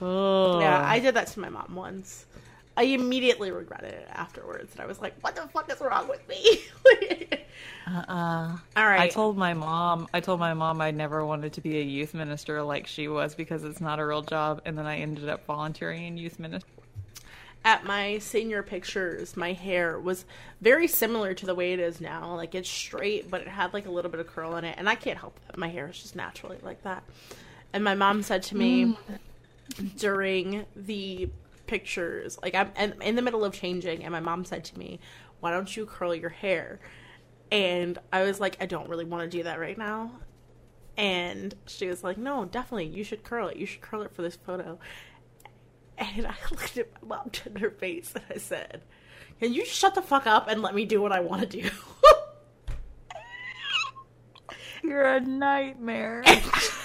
Oh. 0.00 0.60
Yeah, 0.60 0.82
I 0.84 0.98
did 0.98 1.14
that 1.14 1.28
to 1.28 1.40
my 1.40 1.48
mom 1.48 1.74
once. 1.74 2.26
I 2.76 2.82
immediately 2.82 3.50
regretted 3.50 3.94
it 3.94 4.08
afterwards, 4.12 4.72
and 4.72 4.82
I 4.82 4.86
was 4.86 5.00
like, 5.00 5.14
"What 5.22 5.34
the 5.34 5.48
fuck 5.48 5.72
is 5.72 5.80
wrong 5.80 6.08
with 6.08 6.28
me?" 6.28 6.62
Uh-uh. 7.86 8.56
All 8.76 8.86
right, 8.86 9.00
I 9.00 9.08
told 9.08 9.38
my 9.38 9.54
mom. 9.54 10.08
I 10.12 10.20
told 10.20 10.40
my 10.40 10.52
mom 10.52 10.82
I 10.82 10.90
never 10.90 11.24
wanted 11.24 11.54
to 11.54 11.62
be 11.62 11.78
a 11.78 11.82
youth 11.82 12.12
minister 12.12 12.62
like 12.62 12.86
she 12.86 13.08
was 13.08 13.34
because 13.34 13.64
it's 13.64 13.80
not 13.80 13.98
a 13.98 14.06
real 14.06 14.20
job, 14.20 14.60
and 14.66 14.76
then 14.76 14.84
I 14.84 14.98
ended 14.98 15.28
up 15.28 15.46
volunteering 15.46 16.04
in 16.06 16.18
youth 16.18 16.38
ministry. 16.38 16.70
at 17.64 17.84
my 17.84 18.18
senior 18.18 18.62
pictures, 18.62 19.36
my 19.36 19.54
hair 19.54 19.98
was 19.98 20.26
very 20.60 20.86
similar 20.86 21.32
to 21.34 21.46
the 21.46 21.54
way 21.54 21.72
it 21.72 21.80
is 21.80 21.98
now. 21.98 22.34
Like 22.34 22.54
it's 22.54 22.68
straight, 22.68 23.30
but 23.30 23.40
it 23.40 23.48
had 23.48 23.72
like 23.72 23.86
a 23.86 23.90
little 23.90 24.10
bit 24.10 24.20
of 24.20 24.26
curl 24.26 24.54
in 24.56 24.64
it, 24.64 24.74
and 24.78 24.86
I 24.86 24.96
can't 24.96 25.18
help 25.18 25.40
that. 25.46 25.56
My 25.56 25.68
hair 25.68 25.88
is 25.88 25.98
just 25.98 26.14
naturally 26.14 26.58
like 26.62 26.82
that. 26.82 27.02
And 27.72 27.82
my 27.82 27.94
mom 27.94 28.22
said 28.22 28.42
to 28.44 28.56
me 28.56 28.84
mm. 28.84 28.96
During 29.96 30.66
the 30.74 31.30
pictures, 31.66 32.38
like 32.42 32.54
I'm 32.54 32.72
in 33.00 33.16
the 33.16 33.22
middle 33.22 33.44
of 33.44 33.52
changing, 33.52 34.04
and 34.04 34.12
my 34.12 34.20
mom 34.20 34.44
said 34.44 34.64
to 34.66 34.78
me, 34.78 35.00
"Why 35.40 35.50
don't 35.50 35.76
you 35.76 35.86
curl 35.86 36.14
your 36.14 36.30
hair?" 36.30 36.80
And 37.50 37.98
I 38.12 38.22
was 38.22 38.40
like, 38.40 38.56
I 38.60 38.66
don't 38.66 38.88
really 38.88 39.04
want 39.04 39.30
to 39.30 39.36
do 39.36 39.44
that 39.44 39.60
right 39.60 39.78
now. 39.78 40.10
And 40.96 41.54
she 41.66 41.86
was 41.86 42.02
like, 42.02 42.18
No, 42.18 42.44
definitely, 42.44 42.86
you 42.86 43.04
should 43.04 43.22
curl 43.22 43.48
it. 43.48 43.56
You 43.56 43.66
should 43.66 43.82
curl 43.82 44.02
it 44.02 44.14
for 44.14 44.22
this 44.22 44.36
photo. 44.36 44.78
And 45.98 46.26
I 46.26 46.34
looked 46.50 46.76
at 46.78 46.88
my 47.02 47.16
mom 47.16 47.30
in 47.44 47.56
her 47.56 47.70
face 47.70 48.12
and 48.14 48.24
I 48.30 48.38
said, 48.38 48.82
Can 49.40 49.52
you 49.52 49.64
shut 49.64 49.94
the 49.94 50.02
fuck 50.02 50.26
up 50.26 50.48
and 50.48 50.62
let 50.62 50.74
me 50.74 50.84
do 50.84 51.00
what 51.00 51.12
I 51.12 51.20
want 51.20 51.42
to 51.42 51.62
do? 51.62 51.70
You're 54.82 55.04
a 55.04 55.20
nightmare. 55.20 56.24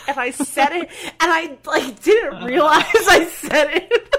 And, 0.07 0.18
I 0.18 0.32
said 0.32 0.72
it, 0.72 0.90
and 1.03 1.15
I 1.19 1.57
like 1.65 2.02
didn't 2.02 2.44
realize 2.44 2.86
I 2.94 3.26
said 3.26 3.69
it 3.73 4.15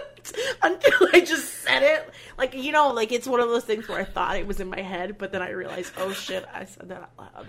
until 0.63 1.09
I 1.13 1.21
just 1.21 1.63
said 1.63 1.83
it. 1.83 2.11
Like 2.39 2.55
you 2.55 2.73
know, 2.73 2.93
like 2.93 3.13
it's 3.13 3.27
one 3.27 3.41
of 3.41 3.49
those 3.49 3.65
things 3.65 3.89
where 3.89 3.99
I 3.99 4.05
thought 4.05 4.37
it 4.37 4.47
was 4.47 4.61
in 4.61 4.69
my 4.69 4.81
head, 4.81 5.19
but 5.19 5.33
then 5.33 5.43
I 5.43 5.51
realized, 5.51 5.93
oh 5.99 6.13
shit, 6.13 6.45
I 6.53 6.65
said 6.65 6.89
that 6.89 7.03
out 7.03 7.11
loud. 7.19 7.47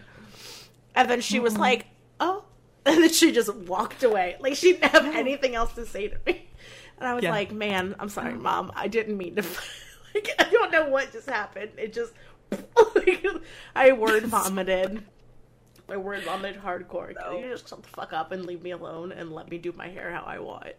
And 0.96 1.10
then 1.10 1.22
she 1.22 1.40
was 1.40 1.54
mm-hmm. 1.54 1.62
like, 1.62 1.86
oh, 2.20 2.44
and 2.86 3.02
then 3.02 3.10
she 3.12 3.32
just 3.32 3.54
walked 3.54 4.04
away. 4.04 4.36
Like 4.40 4.56
she 4.56 4.74
didn't 4.74 4.92
have 4.92 5.16
anything 5.16 5.56
else 5.56 5.74
to 5.74 5.86
say 5.86 6.10
to 6.10 6.18
me. 6.26 6.50
And 6.98 7.08
I 7.08 7.14
was 7.14 7.24
yeah. 7.24 7.32
like, 7.32 7.52
man, 7.52 7.96
I'm 8.00 8.10
sorry, 8.10 8.34
mom. 8.34 8.72
I 8.76 8.88
didn't 8.88 9.18
mean 9.18 9.36
to. 9.36 9.42
like 10.14 10.30
I 10.40 10.50
don't 10.50 10.72
know 10.72 10.90
what 10.90 11.12
just 11.12 11.28
happened. 11.30 11.72
It 11.78 11.94
just 11.94 12.14
I 13.76 13.92
word 13.94 14.24
vomited. 14.24 15.04
I 15.90 15.98
word 15.98 16.24
vomited 16.24 16.62
hardcore. 16.62 17.16
Can 17.16 17.40
you 17.40 17.50
just 17.50 17.70
shut 17.70 17.84
the 17.84 17.90
fuck 17.90 18.14
up 18.14 18.32
and 18.32 18.46
leave 18.46 18.62
me 18.64 18.72
alone 18.72 19.12
and 19.12 19.32
let 19.32 19.50
me 19.50 19.58
do 19.58 19.72
my 19.74 19.90
hair 19.90 20.12
how 20.12 20.24
I 20.24 20.40
want? 20.40 20.74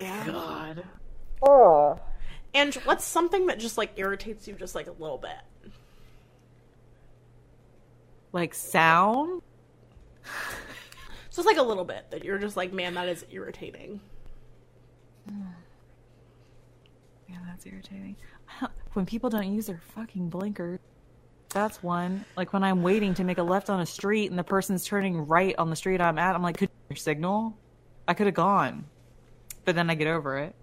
Yeah. 0.00 0.26
God. 0.26 0.84
Oh. 1.42 1.98
And 2.54 2.74
what's 2.84 3.04
something 3.04 3.46
that 3.46 3.58
just 3.58 3.78
like 3.78 3.92
irritates 3.96 4.46
you 4.46 4.54
just 4.54 4.74
like 4.74 4.86
a 4.86 4.92
little 4.92 5.18
bit? 5.18 5.72
Like 8.32 8.54
sound? 8.54 9.42
So 11.30 11.40
it's 11.40 11.46
like 11.46 11.56
a 11.56 11.62
little 11.62 11.84
bit 11.84 12.10
that 12.10 12.24
you're 12.24 12.38
just 12.38 12.58
like, 12.58 12.74
man, 12.74 12.94
that 12.94 13.08
is 13.08 13.24
irritating. 13.30 14.00
Yeah, 17.28 17.38
that's 17.46 17.64
irritating. 17.64 18.16
When 18.92 19.06
people 19.06 19.30
don't 19.30 19.50
use 19.54 19.66
their 19.66 19.80
fucking 19.94 20.28
blinkers. 20.28 20.78
That's 21.52 21.82
one. 21.82 22.24
Like 22.36 22.52
when 22.52 22.64
I'm 22.64 22.82
waiting 22.82 23.14
to 23.14 23.24
make 23.24 23.38
a 23.38 23.42
left 23.42 23.68
on 23.68 23.80
a 23.80 23.86
street 23.86 24.30
and 24.30 24.38
the 24.38 24.44
person's 24.44 24.84
turning 24.84 25.26
right 25.26 25.54
on 25.58 25.70
the 25.70 25.76
street 25.76 26.00
I'm 26.00 26.18
at, 26.18 26.34
I'm 26.34 26.42
like, 26.42 26.56
could 26.56 26.70
your 26.88 26.96
signal? 26.96 27.56
I 28.08 28.14
could 28.14 28.26
have 28.26 28.34
gone. 28.34 28.86
But 29.64 29.74
then 29.74 29.90
I 29.90 29.94
get 29.94 30.06
over 30.06 30.38
it. 30.38 30.54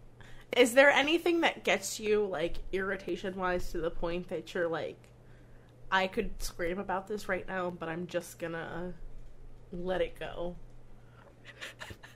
Is 0.57 0.73
there 0.73 0.89
anything 0.89 1.41
that 1.41 1.63
gets 1.63 1.99
you 1.99 2.25
like 2.25 2.55
irritation 2.71 3.35
wise 3.35 3.71
to 3.71 3.79
the 3.79 3.91
point 3.91 4.29
that 4.29 4.53
you're 4.53 4.67
like, 4.67 4.97
I 5.91 6.07
could 6.07 6.31
scream 6.41 6.79
about 6.79 7.07
this 7.07 7.29
right 7.29 7.47
now, 7.47 7.69
but 7.69 7.87
I'm 7.87 8.07
just 8.07 8.39
gonna 8.39 8.93
let 9.71 10.01
it 10.01 10.19
go. 10.19 10.55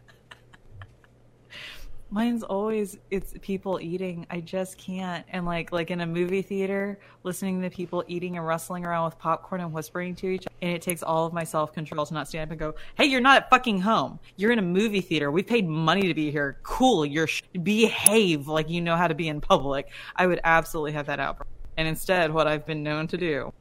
Mine's 2.13 2.43
always 2.43 2.99
it's 3.09 3.33
people 3.41 3.79
eating. 3.81 4.27
I 4.29 4.39
just 4.39 4.77
can't. 4.77 5.25
And 5.29 5.47
like 5.47 5.71
like 5.71 5.89
in 5.89 5.99
a 5.99 6.05
movie 6.05 6.43
theater, 6.43 6.99
listening 7.23 7.63
to 7.63 7.71
people 7.71 8.03
eating 8.07 8.37
and 8.37 8.45
rustling 8.45 8.85
around 8.85 9.05
with 9.05 9.17
popcorn 9.17 9.61
and 9.61 9.73
whispering 9.73 10.13
to 10.17 10.27
each 10.27 10.45
other, 10.45 10.55
and 10.61 10.71
it 10.73 10.83
takes 10.83 11.01
all 11.01 11.25
of 11.25 11.33
my 11.33 11.43
self 11.43 11.73
control 11.73 12.05
to 12.05 12.13
not 12.13 12.27
stand 12.27 12.43
up 12.43 12.51
and 12.51 12.59
go, 12.59 12.75
"Hey, 12.93 13.05
you're 13.05 13.19
not 13.19 13.37
at 13.37 13.49
fucking 13.49 13.81
home. 13.81 14.19
You're 14.35 14.51
in 14.51 14.59
a 14.59 14.61
movie 14.61 15.01
theater. 15.01 15.31
We 15.31 15.41
paid 15.41 15.67
money 15.67 16.03
to 16.07 16.13
be 16.13 16.29
here. 16.29 16.59
Cool. 16.61 17.03
You're 17.03 17.25
sh- 17.25 17.41
behave 17.63 18.47
like 18.47 18.69
you 18.69 18.79
know 18.79 18.95
how 18.95 19.07
to 19.07 19.15
be 19.15 19.27
in 19.27 19.41
public." 19.41 19.89
I 20.15 20.27
would 20.27 20.39
absolutely 20.43 20.91
have 20.91 21.07
that 21.07 21.19
out. 21.19 21.47
And 21.77 21.87
instead, 21.87 22.31
what 22.31 22.45
I've 22.45 22.67
been 22.67 22.83
known 22.83 23.07
to 23.07 23.17
do, 23.17 23.51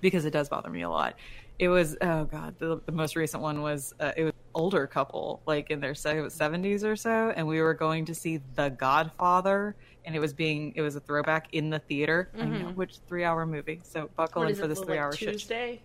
because 0.00 0.24
it 0.24 0.30
does 0.30 0.48
bother 0.48 0.70
me 0.70 0.82
a 0.82 0.88
lot, 0.88 1.16
it 1.60 1.68
was 1.68 1.94
oh 2.00 2.24
god 2.24 2.54
the, 2.58 2.80
the 2.86 2.92
most 2.92 3.14
recent 3.14 3.42
one 3.42 3.60
was 3.60 3.94
uh, 4.00 4.12
it 4.16 4.24
was 4.24 4.32
older 4.54 4.86
couple 4.86 5.42
like 5.46 5.70
in 5.70 5.78
their 5.78 5.92
70s 5.92 6.82
or 6.82 6.96
so 6.96 7.32
and 7.36 7.46
we 7.46 7.60
were 7.60 7.74
going 7.74 8.04
to 8.06 8.14
see 8.14 8.40
the 8.56 8.70
godfather 8.70 9.76
and 10.06 10.16
it 10.16 10.18
was 10.18 10.32
being 10.32 10.72
it 10.74 10.80
was 10.80 10.96
a 10.96 11.00
throwback 11.00 11.48
in 11.52 11.68
the 11.68 11.78
theater. 11.78 12.30
Mm-hmm. 12.34 12.52
I 12.52 12.58
know 12.62 12.68
which 12.70 12.96
three 13.06 13.24
hour 13.24 13.44
movie 13.44 13.80
so 13.84 14.08
buckle 14.16 14.42
in 14.44 14.54
for 14.56 14.66
this 14.66 14.80
three 14.80 14.96
like 14.96 15.00
hour 15.00 15.12
tuesday? 15.12 15.72
Shit. 15.74 15.82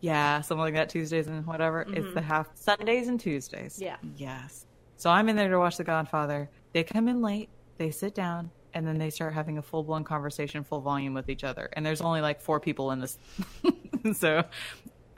yeah 0.00 0.40
something 0.40 0.62
like 0.62 0.74
that 0.74 0.88
tuesdays 0.88 1.28
and 1.28 1.46
whatever. 1.46 1.84
Mm-hmm. 1.84 1.96
it's 1.96 2.14
the 2.14 2.20
half 2.20 2.48
sundays 2.54 3.06
and 3.06 3.20
tuesdays. 3.20 3.80
Yeah. 3.80 3.96
Yes. 4.16 4.66
So 4.96 5.10
i'm 5.10 5.28
in 5.28 5.36
there 5.36 5.48
to 5.48 5.58
watch 5.58 5.76
the 5.76 5.84
godfather. 5.84 6.50
They 6.72 6.82
come 6.82 7.06
in 7.06 7.22
late. 7.22 7.48
They 7.78 7.92
sit 7.92 8.16
down 8.16 8.50
and 8.78 8.86
then 8.86 8.96
they 8.96 9.10
start 9.10 9.34
having 9.34 9.58
a 9.58 9.62
full 9.62 9.82
blown 9.82 10.04
conversation, 10.04 10.62
full 10.62 10.80
volume 10.80 11.12
with 11.12 11.28
each 11.28 11.42
other. 11.42 11.68
And 11.72 11.84
there's 11.84 12.00
only 12.00 12.20
like 12.20 12.40
four 12.40 12.60
people 12.60 12.92
in 12.92 13.00
this. 13.00 13.18
so 14.14 14.44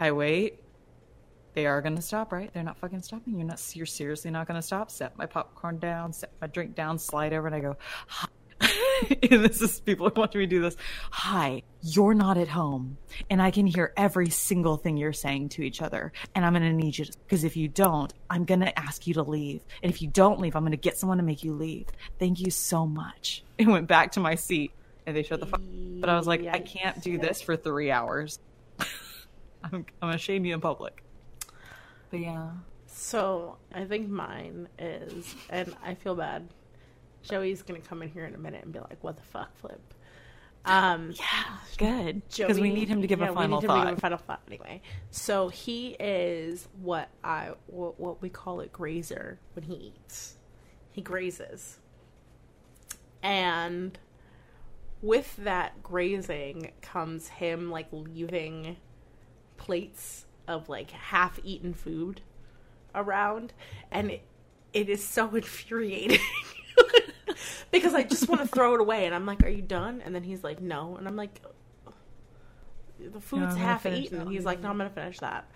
I 0.01 0.13
wait. 0.13 0.65
They 1.53 1.67
are 1.67 1.83
going 1.83 1.97
to 1.97 2.03
stop, 2.03 2.33
right? 2.33 2.51
They're 2.55 2.63
not 2.63 2.79
fucking 2.79 3.03
stopping. 3.03 3.37
You're 3.37 3.47
not. 3.47 3.61
You're 3.75 3.85
seriously 3.85 4.31
not 4.31 4.49
going 4.49 4.59
to 4.59 4.67
stop. 4.67 4.91
Set 4.91 5.19
my 5.19 5.27
popcorn 5.27 5.79
down. 5.79 6.13
Set 6.15 6.33
my 6.41 6.47
drink 6.47 6.75
down. 6.75 6.99
Slide 6.99 7.35
over, 7.35 7.49
and 7.49 7.57
I 7.57 7.61
go. 7.61 7.77
this 9.31 9.63
is 9.63 9.81
people 9.81 10.07
are 10.07 10.13
watching 10.15 10.41
me 10.41 10.47
do 10.47 10.61
this. 10.61 10.77
Hi, 11.11 11.63
you're 11.83 12.15
not 12.15 12.37
at 12.37 12.49
home, 12.49 12.99
and 13.31 13.41
I 13.41 13.51
can 13.51 13.67
hear 13.67 13.93
every 13.97 14.29
single 14.29 14.77
thing 14.77 14.97
you're 14.97 15.13
saying 15.13 15.51
to 15.51 15.63
each 15.63 15.81
other. 15.81 16.13
And 16.35 16.45
I'm 16.45 16.53
going 16.53 16.65
to 16.65 16.73
need 16.73 16.99
you 16.99 17.07
because 17.27 17.45
if 17.45 17.57
you 17.57 17.69
don't, 17.69 18.13
I'm 18.29 18.45
going 18.45 18.61
to 18.61 18.79
ask 18.79 19.07
you 19.07 19.15
to 19.15 19.23
leave. 19.23 19.63
And 19.83 19.91
if 19.91 20.03
you 20.03 20.09
don't 20.09 20.41
leave, 20.41 20.57
I'm 20.57 20.63
going 20.63 20.73
to 20.73 20.77
get 20.77 20.99
someone 20.99 21.19
to 21.19 21.25
make 21.25 21.43
you 21.43 21.55
leave. 21.55 21.87
Thank 22.19 22.41
you 22.41 22.51
so 22.51 22.87
much. 22.87 23.45
And 23.61 23.71
went 23.71 23.89
back 23.89 24.13
to 24.13 24.21
my 24.21 24.37
seat, 24.37 24.73
and 25.05 25.15
they 25.15 25.23
shut 25.23 25.39
the 25.39 25.45
fuck. 25.45 25.61
But 26.01 26.09
I 26.09 26.17
was 26.17 26.27
like, 26.27 26.47
I 26.47 26.61
can't 26.61 27.03
do 27.03 27.19
this 27.19 27.43
for 27.43 27.57
three 27.57 27.91
hours. 27.91 28.39
I'm, 28.79 28.89
I'm 29.75 29.85
going 30.01 30.13
to 30.13 30.19
shame 30.19 30.47
you 30.47 30.55
in 30.55 30.63
public. 30.63 31.05
But 32.11 32.21
yeah. 32.21 32.53
So 32.87 33.59
I 33.71 33.85
think 33.85 34.09
mine 34.09 34.67
is, 34.79 35.35
and 35.51 35.77
I 35.85 35.93
feel 35.95 36.15
bad 36.15 36.49
Joey's 37.23 37.63
gonna 37.63 37.81
come 37.81 38.03
in 38.03 38.09
here 38.09 38.25
in 38.25 38.35
a 38.35 38.39
minute 38.39 38.65
and 38.65 38.73
be 38.73 38.81
like, 38.81 39.03
"What 39.03 39.17
the 39.17 39.23
fuck, 39.23 39.57
Flip?" 39.57 39.81
Um, 40.65 41.13
yeah, 41.13 41.57
good 41.79 42.23
because 42.29 42.61
we 42.61 42.71
need 42.73 42.89
him 42.89 43.01
to 43.01 43.07
give 43.07 43.21
yeah, 43.21 43.31
a 43.31 43.35
final 43.35 43.59
we 43.59 43.63
need 43.63 43.67
thought. 43.67 43.85
To 43.85 43.91
give 43.91 43.99
a 43.99 44.01
final 44.01 44.19
thought 44.19 44.43
anyway. 44.47 44.83
So 45.11 45.49
he 45.49 45.97
is 45.99 46.69
what 46.83 47.09
I 47.25 47.53
what, 47.67 47.99
what 47.99 48.21
we 48.21 48.29
call 48.29 48.61
it 48.61 48.73
grazer 48.73 49.39
when 49.55 49.65
he 49.65 49.75
eats. 49.75 50.37
He 50.93 51.01
grazes, 51.01 51.79
and 53.23 53.99
with 55.01 55.35
that 55.37 55.83
grazing 55.83 56.73
comes 56.83 57.29
him 57.29 57.71
like 57.71 57.89
leaving 57.91 58.77
plates 59.57 60.27
of 60.47 60.69
like 60.69 60.91
half-eaten 60.91 61.73
food 61.73 62.21
around, 62.95 63.55
and 63.91 64.11
it, 64.11 64.23
it 64.73 64.89
is 64.91 65.03
so 65.03 65.29
infuriating. 65.35 66.19
Because 67.71 67.95
I 67.95 68.03
just 68.03 68.29
want 68.29 68.41
to 68.41 68.47
throw 68.47 68.75
it 68.75 68.81
away. 68.81 69.07
And 69.07 69.15
I'm 69.15 69.27
like, 69.27 69.43
"Are 69.45 69.49
you 69.49 69.63
done?" 69.63 70.03
And 70.05 70.15
then 70.15 70.23
he's 70.23 70.45
like, 70.45 70.61
"No." 70.61 70.97
And 70.97 71.07
I'm 71.07 71.17
like, 71.17 71.41
"The 72.99 73.21
food's 73.21 73.55
no, 73.55 73.61
half 73.61 73.87
eaten." 73.87 74.31
He's 74.31 74.45
like, 74.45 74.61
"No, 74.61 74.71
I'm 74.71 74.79
gonna 74.79 74.91
finish 74.91 75.19
that." 75.21 75.49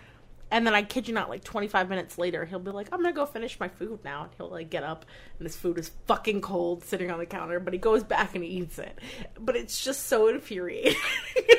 And 0.51 0.65
then 0.65 0.75
I 0.75 0.83
kid 0.83 1.07
you 1.07 1.13
not, 1.13 1.27
like 1.29 1.43
25 1.43 1.89
minutes 1.89 2.17
later, 2.17 2.45
he'll 2.45 2.59
be 2.59 2.71
like, 2.71 2.87
"I'm 2.91 3.01
gonna 3.01 3.13
go 3.13 3.25
finish 3.25 3.59
my 3.59 3.67
food 3.67 3.99
now." 4.03 4.23
And 4.23 4.31
he'll 4.37 4.49
like 4.49 4.69
get 4.69 4.83
up, 4.83 5.05
and 5.39 5.45
his 5.45 5.55
food 5.55 5.77
is 5.77 5.91
fucking 6.05 6.41
cold, 6.41 6.83
sitting 6.83 7.11
on 7.11 7.19
the 7.19 7.25
counter. 7.25 7.59
But 7.59 7.73
he 7.73 7.79
goes 7.79 8.03
back 8.03 8.35
and 8.35 8.43
he 8.43 8.51
eats 8.51 8.77
it. 8.79 8.97
But 9.39 9.55
it's 9.55 9.83
just 9.83 10.07
so 10.07 10.27
infuriating. 10.27 10.99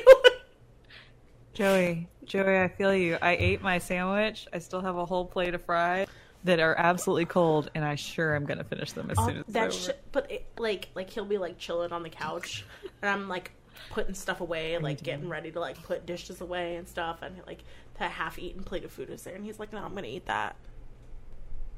Joey, 1.54 2.08
Joey, 2.24 2.60
I 2.60 2.68
feel 2.68 2.94
you. 2.94 3.16
I 3.22 3.34
ate 3.34 3.62
my 3.62 3.78
sandwich. 3.78 4.46
I 4.52 4.58
still 4.58 4.82
have 4.82 4.96
a 4.96 5.06
whole 5.06 5.24
plate 5.24 5.54
of 5.54 5.64
fries 5.64 6.06
that 6.46 6.60
are 6.60 6.74
absolutely 6.76 7.26
cold, 7.26 7.70
and 7.74 7.84
I 7.84 7.96
sure 7.96 8.34
am 8.34 8.46
gonna 8.46 8.64
finish 8.64 8.92
them 8.92 9.10
as 9.10 9.18
oh, 9.18 9.26
soon 9.26 9.38
as 9.38 9.44
that. 9.48 9.72
Sh- 9.72 9.90
but 10.12 10.30
it, 10.30 10.46
like, 10.58 10.88
like 10.94 11.10
he'll 11.10 11.24
be 11.24 11.38
like 11.38 11.58
chilling 11.58 11.92
on 11.92 12.02
the 12.02 12.08
couch, 12.08 12.64
and 13.02 13.10
I'm 13.10 13.28
like 13.28 13.52
putting 13.90 14.14
stuff 14.14 14.40
away, 14.40 14.78
like 14.78 15.02
getting 15.02 15.28
ready 15.28 15.50
to 15.52 15.60
like 15.60 15.82
put 15.82 16.06
dishes 16.06 16.40
away 16.40 16.76
and 16.76 16.88
stuff, 16.88 17.22
and 17.22 17.36
like 17.46 17.62
the 17.98 18.04
half-eaten 18.04 18.62
plate 18.64 18.84
of 18.84 18.92
food 18.92 19.10
is 19.10 19.22
there, 19.22 19.34
and 19.34 19.44
he's 19.44 19.58
like, 19.58 19.72
"No, 19.72 19.78
I'm 19.78 19.94
gonna 19.94 20.06
eat 20.06 20.26
that." 20.26 20.56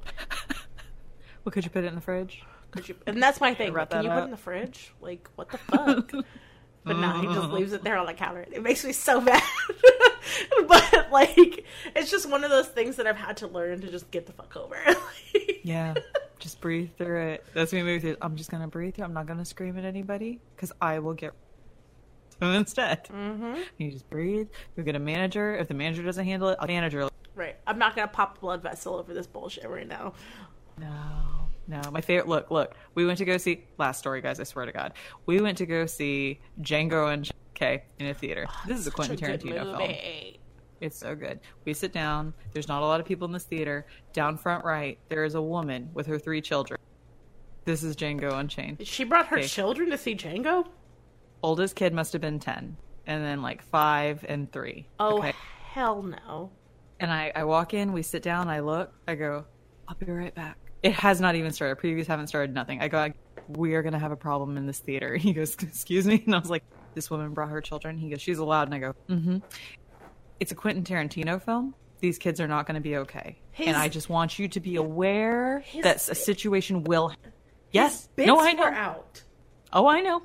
well, 1.44 1.50
could 1.50 1.64
you 1.64 1.70
put 1.70 1.84
it 1.84 1.88
in 1.88 1.94
the 1.94 2.00
fridge? 2.00 2.42
Could 2.70 2.88
you? 2.88 2.94
And 3.06 3.22
that's 3.22 3.40
my 3.40 3.54
thing. 3.54 3.72
Like, 3.72 3.90
can 3.90 4.04
you 4.04 4.10
up? 4.10 4.16
put 4.16 4.22
it 4.22 4.24
in 4.26 4.30
the 4.30 4.36
fridge? 4.36 4.92
Like, 5.00 5.28
what 5.36 5.50
the 5.50 5.58
fuck? 5.58 6.12
but 6.88 6.98
no, 6.98 7.20
he 7.20 7.26
just 7.28 7.50
leaves 7.50 7.72
it 7.72 7.82
there 7.84 7.96
on 7.96 8.06
the 8.06 8.14
counter. 8.14 8.44
It 8.50 8.62
makes 8.62 8.84
me 8.84 8.92
so 8.92 9.20
mad. 9.20 9.42
but 10.66 11.08
like, 11.12 11.64
it's 11.94 12.10
just 12.10 12.28
one 12.28 12.44
of 12.44 12.50
those 12.50 12.68
things 12.68 12.96
that 12.96 13.06
I've 13.06 13.16
had 13.16 13.36
to 13.38 13.46
learn 13.46 13.80
to 13.82 13.90
just 13.90 14.10
get 14.10 14.26
the 14.26 14.32
fuck 14.32 14.56
over. 14.56 14.76
yeah, 15.62 15.94
Just 16.38 16.60
breathe 16.60 16.90
through 16.98 17.28
it. 17.28 17.46
That's 17.54 17.72
me 17.72 17.82
movie. 17.82 18.16
I'm 18.20 18.36
just 18.36 18.50
gonna 18.50 18.68
breathe 18.68 18.94
through. 18.96 19.04
I'm 19.04 19.12
not 19.14 19.26
gonna 19.26 19.44
scream 19.44 19.78
at 19.78 19.84
anybody 19.84 20.40
because 20.56 20.72
I 20.80 20.98
will 20.98 21.14
get. 21.14 21.32
Instead, 22.40 23.04
Mm-hmm. 23.08 23.54
you 23.78 23.90
just 23.90 24.08
breathe. 24.08 24.48
You 24.76 24.84
get 24.84 24.94
a 24.94 25.00
manager. 25.00 25.56
If 25.56 25.66
the 25.68 25.74
manager 25.74 26.02
doesn't 26.04 26.24
handle 26.24 26.48
it, 26.50 26.58
a 26.60 26.66
manager. 26.68 27.08
Right. 27.34 27.56
I'm 27.66 27.78
not 27.78 27.96
gonna 27.96 28.08
pop 28.08 28.38
a 28.38 28.40
blood 28.40 28.62
vessel 28.62 28.94
over 28.94 29.12
this 29.12 29.26
bullshit 29.26 29.68
right 29.68 29.88
now. 29.88 30.12
No, 30.78 30.86
no. 31.68 31.80
My 31.92 32.00
favorite. 32.00 32.28
Look, 32.28 32.50
look. 32.50 32.74
We 32.94 33.06
went 33.06 33.18
to 33.18 33.24
go 33.24 33.36
see. 33.38 33.64
Last 33.78 33.98
story, 33.98 34.20
guys. 34.20 34.40
I 34.40 34.44
swear 34.44 34.66
to 34.66 34.72
God, 34.72 34.94
we 35.26 35.40
went 35.40 35.58
to 35.58 35.66
go 35.66 35.86
see 35.86 36.40
Django 36.60 37.12
and 37.12 37.28
K 37.54 37.84
in 37.98 38.06
a 38.06 38.14
theater. 38.14 38.46
Oh, 38.48 38.62
this 38.66 38.78
is 38.78 38.86
a 38.86 38.90
Quentin 38.90 39.16
a 39.16 39.18
Tarantino 39.38 39.76
film. 39.76 39.94
It's 40.80 40.96
so 40.96 41.14
good. 41.14 41.40
We 41.64 41.74
sit 41.74 41.92
down. 41.92 42.32
There's 42.52 42.68
not 42.68 42.82
a 42.82 42.86
lot 42.86 43.00
of 43.00 43.06
people 43.06 43.26
in 43.26 43.32
this 43.32 43.44
theater. 43.44 43.86
Down 44.12 44.36
front 44.36 44.64
right, 44.64 44.98
there 45.08 45.24
is 45.24 45.34
a 45.34 45.42
woman 45.42 45.90
with 45.92 46.06
her 46.06 46.18
three 46.18 46.40
children. 46.40 46.78
This 47.64 47.82
is 47.82 47.96
Django 47.96 48.32
Unchained. 48.38 48.86
She 48.86 49.04
brought 49.04 49.26
her 49.26 49.38
Okay. 49.38 49.46
children 49.46 49.90
to 49.90 49.98
see 49.98 50.14
Django. 50.14 50.66
Oldest 51.42 51.76
kid 51.76 51.92
must 51.92 52.12
have 52.12 52.22
been 52.22 52.38
10, 52.38 52.76
and 53.06 53.24
then 53.24 53.42
like 53.42 53.62
five 53.62 54.24
and 54.28 54.50
three. 54.50 54.88
Oh 54.98 55.18
Okay. 55.18 55.32
hell 55.72 56.02
no! 56.02 56.50
And 57.00 57.12
I, 57.12 57.30
I 57.34 57.44
walk 57.44 57.74
in, 57.74 57.92
we 57.92 58.02
sit 58.02 58.22
down, 58.22 58.48
I 58.48 58.60
look, 58.60 58.92
I 59.06 59.14
go, 59.14 59.44
I'll 59.86 59.94
be 59.96 60.06
right 60.10 60.34
back. 60.34 60.56
It 60.82 60.92
has 60.92 61.20
not 61.20 61.34
even 61.34 61.52
started. 61.52 61.78
Previews 61.82 62.06
haven't 62.06 62.28
started, 62.28 62.54
nothing. 62.54 62.80
I 62.80 62.88
go, 62.88 63.10
we 63.48 63.74
are 63.74 63.82
going 63.82 63.94
to 63.94 63.98
have 63.98 64.12
a 64.12 64.16
problem 64.16 64.56
in 64.56 64.66
this 64.66 64.78
theater. 64.78 65.16
He 65.28 65.32
goes, 65.32 65.54
excuse 65.60 66.06
me? 66.06 66.22
And 66.26 66.34
I 66.34 66.38
was 66.38 66.50
like, 66.50 66.64
this 66.94 67.10
woman 67.10 67.32
brought 67.34 67.50
her 67.50 67.60
children. 67.60 67.98
He 67.98 68.10
goes, 68.10 68.20
she's 68.22 68.38
allowed. 68.38 68.68
And 68.68 68.74
I 68.74 68.78
go, 68.78 68.94
mm 69.08 69.22
hmm. 69.22 69.38
It's 70.40 70.52
a 70.52 70.54
Quentin 70.54 70.84
Tarantino 70.84 71.42
film. 71.42 71.74
These 72.00 72.18
kids 72.18 72.40
are 72.40 72.46
not 72.46 72.66
going 72.66 72.76
to 72.76 72.80
be 72.80 72.96
okay. 72.98 73.38
His- 73.50 73.66
and 73.68 73.76
I 73.76 73.88
just 73.88 74.08
want 74.08 74.38
you 74.38 74.46
to 74.48 74.60
be 74.60 74.76
aware 74.76 75.60
His- 75.60 75.82
that 75.82 75.96
a 76.08 76.14
situation 76.14 76.84
will. 76.84 77.12
Yes. 77.72 78.08
No, 78.16 78.38
I 78.38 78.52
know. 78.52 78.62
were 78.62 78.68
out. 78.70 79.22
Oh, 79.72 79.86
I 79.88 80.00
know. 80.00 80.22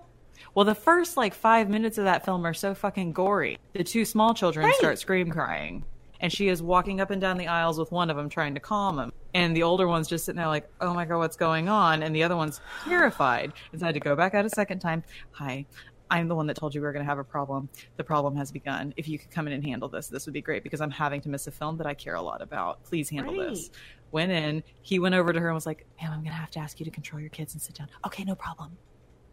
Well, 0.55 0.65
the 0.65 0.75
first 0.75 1.17
like 1.17 1.33
five 1.33 1.67
minutes 1.67 1.97
of 1.97 2.03
that 2.05 2.25
film 2.25 2.45
are 2.45 2.53
so 2.53 2.75
fucking 2.75 3.13
gory. 3.13 3.57
The 3.73 3.83
two 3.83 4.05
small 4.05 4.33
children 4.35 4.65
Right. 4.67 4.75
start 4.75 4.99
scream 4.99 5.31
crying, 5.31 5.83
and 6.23 6.33
she 6.33 6.47
is 6.47 6.63
walking 6.63 6.99
up 6.99 7.11
and 7.11 7.21
down 7.21 7.37
the 7.37 7.45
aisles 7.45 7.77
with 7.77 7.91
one 7.91 8.09
of 8.09 8.17
them 8.17 8.29
trying 8.29 8.55
to 8.55 8.59
calm 8.59 8.97
him, 8.97 9.11
and 9.35 9.55
the 9.55 9.61
older 9.61 9.87
one's 9.87 10.07
just 10.07 10.25
sitting 10.25 10.37
there 10.37 10.47
like, 10.47 10.67
"Oh 10.81 10.95
my 10.95 11.05
god, 11.05 11.19
what's 11.19 11.37
going 11.37 11.69
on?" 11.69 12.01
And 12.01 12.15
the 12.15 12.23
other 12.23 12.35
one's 12.35 12.59
terrified. 12.85 13.53
And 13.71 13.79
so 13.79 13.85
I 13.85 13.87
had 13.89 13.93
to 13.93 13.99
go 13.99 14.15
back 14.15 14.33
out 14.33 14.45
a 14.45 14.49
second 14.49 14.79
time. 14.79 15.03
Hi. 15.33 15.67
I'm 16.11 16.27
the 16.27 16.35
one 16.35 16.45
that 16.47 16.57
told 16.57 16.75
you 16.75 16.81
we 16.81 16.85
were 16.85 16.93
going 16.93 17.03
to 17.03 17.09
have 17.09 17.17
a 17.17 17.23
problem. 17.23 17.69
The 17.97 18.03
problem 18.03 18.35
has 18.35 18.51
begun. 18.51 18.93
If 18.97 19.07
you 19.07 19.17
could 19.17 19.31
come 19.31 19.47
in 19.47 19.53
and 19.53 19.65
handle 19.65 19.89
this, 19.89 20.07
this 20.07 20.27
would 20.27 20.33
be 20.33 20.41
great 20.41 20.61
because 20.61 20.79
I'm 20.79 20.91
having 20.91 21.21
to 21.21 21.29
miss 21.29 21.47
a 21.47 21.51
film 21.51 21.77
that 21.77 21.87
I 21.87 21.95
care 21.95 22.13
a 22.13 22.21
lot 22.21 22.41
about. 22.41 22.83
Please 22.83 23.09
handle 23.09 23.35
this. 23.35 23.71
Went 24.11 24.31
in. 24.31 24.63
He 24.83 24.99
went 24.99 25.15
over 25.15 25.33
to 25.33 25.39
her 25.39 25.47
and 25.47 25.55
was 25.55 25.65
like, 25.65 25.87
"Ma'am, 25.99 26.11
I'm 26.11 26.19
going 26.19 26.33
to 26.33 26.33
have 26.33 26.51
to 26.51 26.59
ask 26.59 26.79
you 26.79 26.83
to 26.85 26.91
control 26.91 27.19
your 27.19 27.29
kids 27.29 27.53
and 27.53 27.61
sit 27.61 27.75
down." 27.75 27.87
Okay, 28.05 28.23
no 28.23 28.35
problem 28.35 28.77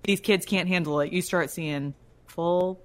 these 0.04 0.20
kids 0.20 0.46
can't 0.46 0.68
handle 0.68 1.00
it. 1.00 1.12
You 1.12 1.22
start 1.22 1.50
seeing 1.50 1.94
full 2.26 2.80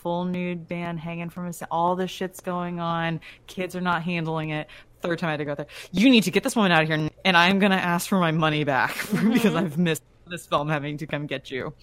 full 0.00 0.24
nude 0.24 0.66
band 0.66 0.98
hanging 0.98 1.28
from 1.28 1.46
his 1.46 1.62
all 1.70 1.94
the 1.94 2.08
shit's 2.08 2.40
going 2.40 2.80
on. 2.80 3.20
Kids 3.46 3.76
are 3.76 3.80
not 3.80 4.02
handling 4.02 4.50
it. 4.50 4.68
Third 5.02 5.18
time 5.18 5.28
I 5.28 5.32
had 5.32 5.38
to 5.38 5.44
go 5.44 5.54
there. 5.54 5.66
You 5.92 6.08
need 6.10 6.24
to 6.24 6.30
get 6.30 6.42
this 6.42 6.56
woman 6.56 6.72
out 6.72 6.82
of 6.82 6.88
here 6.88 7.10
and 7.24 7.36
I'm 7.36 7.58
gonna 7.58 7.76
ask 7.76 8.08
for 8.08 8.18
my 8.18 8.32
money 8.32 8.64
back 8.64 8.90
mm-hmm. 8.94 9.32
because 9.32 9.54
I've 9.54 9.78
missed 9.78 10.02
this 10.26 10.46
film 10.46 10.68
having 10.68 10.96
to 10.98 11.06
come 11.06 11.26
get 11.26 11.50
you. 11.50 11.74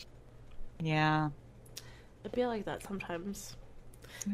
Yeah. 0.81 1.30
I 2.26 2.30
feel 2.30 2.49
like 2.49 2.65
that 2.65 2.84
sometimes. 2.84 3.56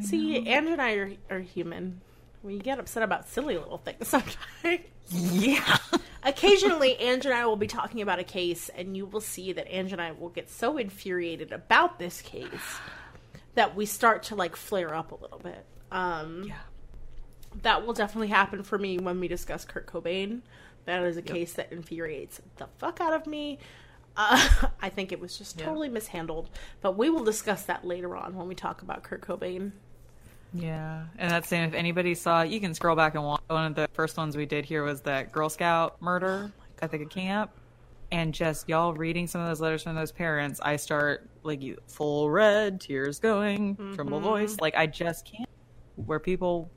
See, 0.02 0.48
Andrew 0.48 0.74
and 0.74 0.82
I 0.82 0.94
are, 0.94 1.12
are 1.30 1.40
human. 1.40 2.02
We 2.42 2.60
get 2.60 2.80
upset 2.80 3.04
about 3.04 3.28
silly 3.28 3.58
little 3.58 3.78
things 3.78 4.08
sometimes. 4.08 4.82
Yeah. 5.10 5.78
Occasionally, 6.24 6.98
Andrew 6.98 7.32
and 7.32 7.40
I 7.40 7.46
will 7.46 7.58
be 7.58 7.68
talking 7.68 8.02
about 8.02 8.20
a 8.20 8.24
case, 8.24 8.70
and 8.70 8.96
you 8.96 9.06
will 9.06 9.22
see 9.22 9.52
that 9.52 9.68
Andrew 9.68 9.94
and 9.94 10.02
I 10.02 10.12
will 10.14 10.30
get 10.30 10.50
so 10.50 10.78
infuriated 10.78 11.52
about 11.52 12.00
this 12.00 12.22
case 12.22 12.80
that 13.56 13.76
we 13.76 13.86
start 13.86 14.24
to 14.24 14.36
like 14.36 14.56
flare 14.56 14.94
up 14.94 15.12
a 15.12 15.16
little 15.16 15.40
bit. 15.40 15.66
Um, 15.92 16.44
Yeah. 16.48 16.56
That 17.62 17.86
will 17.86 17.94
definitely 17.94 18.30
happen 18.30 18.64
for 18.64 18.80
me 18.80 18.98
when 18.98 19.20
we 19.20 19.28
discuss 19.28 19.64
Kurt 19.64 19.86
Cobain. 19.86 20.42
That 20.86 21.04
is 21.04 21.18
a 21.18 21.22
case 21.22 21.54
that 21.54 21.72
infuriates 21.72 22.42
the 22.58 22.68
fuck 22.80 23.00
out 23.00 23.14
of 23.14 23.28
me. 23.28 23.60
Uh, 24.18 24.48
I 24.82 24.90
think 24.90 25.12
it 25.12 25.20
was 25.20 25.38
just 25.38 25.60
Yeah. 25.60 25.66
totally 25.66 25.88
mishandled, 25.90 26.50
but 26.82 26.98
we 26.98 27.10
will 27.12 27.24
discuss 27.24 27.64
that 27.66 27.86
later 27.86 28.16
on 28.16 28.36
when 28.36 28.48
we 28.48 28.56
talk 28.56 28.82
about 28.82 29.04
Kurt 29.04 29.22
Cobain. 29.22 29.72
Yeah, 30.56 31.06
and 31.18 31.32
that's 31.32 31.48
saying 31.48 31.70
if 31.70 31.74
anybody 31.74 32.14
saw, 32.16 32.42
you 32.44 32.60
can 32.60 32.74
scroll 32.76 32.96
back 32.96 33.16
and 33.16 33.24
watch. 33.24 33.42
One 33.48 33.66
of 33.66 33.76
the 33.76 33.88
first 33.94 34.18
ones 34.18 34.36
we 34.38 34.46
did 34.46 34.66
here 34.66 34.84
was 34.84 35.02
that 35.02 35.32
Girl 35.32 35.50
Scout 35.50 36.00
murder 36.02 36.52
at 36.82 36.92
the 36.92 37.06
camp, 37.06 37.52
and 38.14 38.32
just 38.32 38.70
y'all 38.70 38.94
reading 38.94 39.26
some 39.26 39.42
of 39.42 39.48
those 39.48 39.60
letters 39.60 39.82
from 39.82 39.96
those 39.96 40.12
parents. 40.12 40.60
I 40.64 40.76
start 40.76 41.28
like 41.42 41.64
you 41.64 41.80
full 41.88 42.30
red, 42.30 42.80
tears 42.80 43.20
going, 43.20 43.76
tremble 43.96 44.20
mm-hmm. 44.20 44.28
voice. 44.28 44.60
Like 44.62 44.76
I 44.76 44.86
just 44.86 45.26
can't. 45.26 45.50
Where 45.96 46.20
people, 46.20 46.70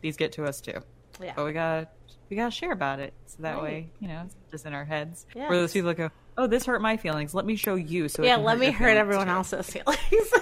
these 0.00 0.16
get 0.16 0.32
to 0.32 0.44
us 0.44 0.60
too. 0.60 0.80
Yeah. 1.20 1.32
But 1.34 1.46
we 1.46 1.52
gotta 1.52 1.88
we 2.30 2.36
got 2.36 2.46
to 2.46 2.50
share 2.50 2.72
about 2.72 3.00
it, 3.00 3.12
so 3.26 3.42
that 3.42 3.56
Right. 3.56 3.62
way 3.62 3.90
you 3.98 4.08
know 4.08 4.22
it's 4.24 4.36
just 4.50 4.66
in 4.66 4.72
our 4.72 4.84
heads. 4.84 5.26
Yes. 5.34 5.50
Where 5.50 5.58
those 5.58 5.72
people 5.72 5.88
that 5.88 5.96
go, 5.96 6.10
oh, 6.38 6.46
this 6.46 6.64
hurt 6.64 6.80
my 6.80 6.96
feelings. 6.96 7.34
Let 7.34 7.44
me 7.44 7.56
show 7.56 7.74
you. 7.74 8.08
So 8.08 8.22
yeah, 8.22 8.36
let 8.36 8.58
me 8.58 8.70
hurt 8.70 8.96
everyone 8.96 9.26
too." 9.26 9.32
else's 9.32 9.68
feelings. 9.68 10.00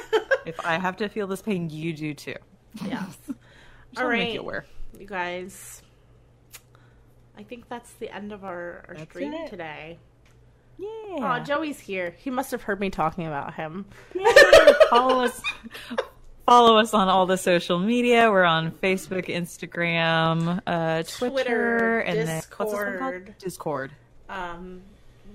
If 0.45 0.59
I 0.66 0.77
have 0.77 0.97
to 0.97 1.09
feel 1.09 1.29
this 1.29 1.41
pain, 1.41 1.70
you 1.70 1.93
do 1.93 2.15
too. 2.15 2.35
yes. 2.85 3.16
All 3.97 4.09
make 4.09 4.35
you 4.35 4.41
aware. 4.41 4.66
you 4.99 5.07
guys. 5.07 5.83
I 7.39 7.45
think 7.45 7.69
that's 7.69 7.93
the 7.93 8.12
end 8.12 8.33
of 8.33 8.43
our, 8.43 8.85
our 8.89 8.99
stream 9.05 9.33
today. 9.47 10.01
Yeah. 10.78 10.86
Oh, 11.40 11.44
Joey's 11.44 11.78
here. 11.78 12.15
He 12.19 12.31
must 12.31 12.51
have 12.53 12.62
heard 12.62 12.81
me 12.81 12.90
talking 12.90 13.27
about 13.27 13.55
him. 13.55 13.85
follow 14.90 15.20
us 15.24 15.40
follow 16.47 16.77
us 16.78 16.93
on 16.93 17.09
all 17.09 17.24
the 17.27 17.36
social 17.36 17.78
media 17.78 18.28
we're 18.31 18.43
on 18.43 18.73
facebook 18.73 19.27
instagram 19.27 20.61
uh 20.66 21.03
twitter, 21.05 21.28
Twitter, 21.31 21.99
and 22.01 22.19
then 22.19 22.27
what's 22.36 22.47
this? 22.47 22.51
Discord. 22.90 23.35
discord 23.39 23.90
Um, 24.28 24.82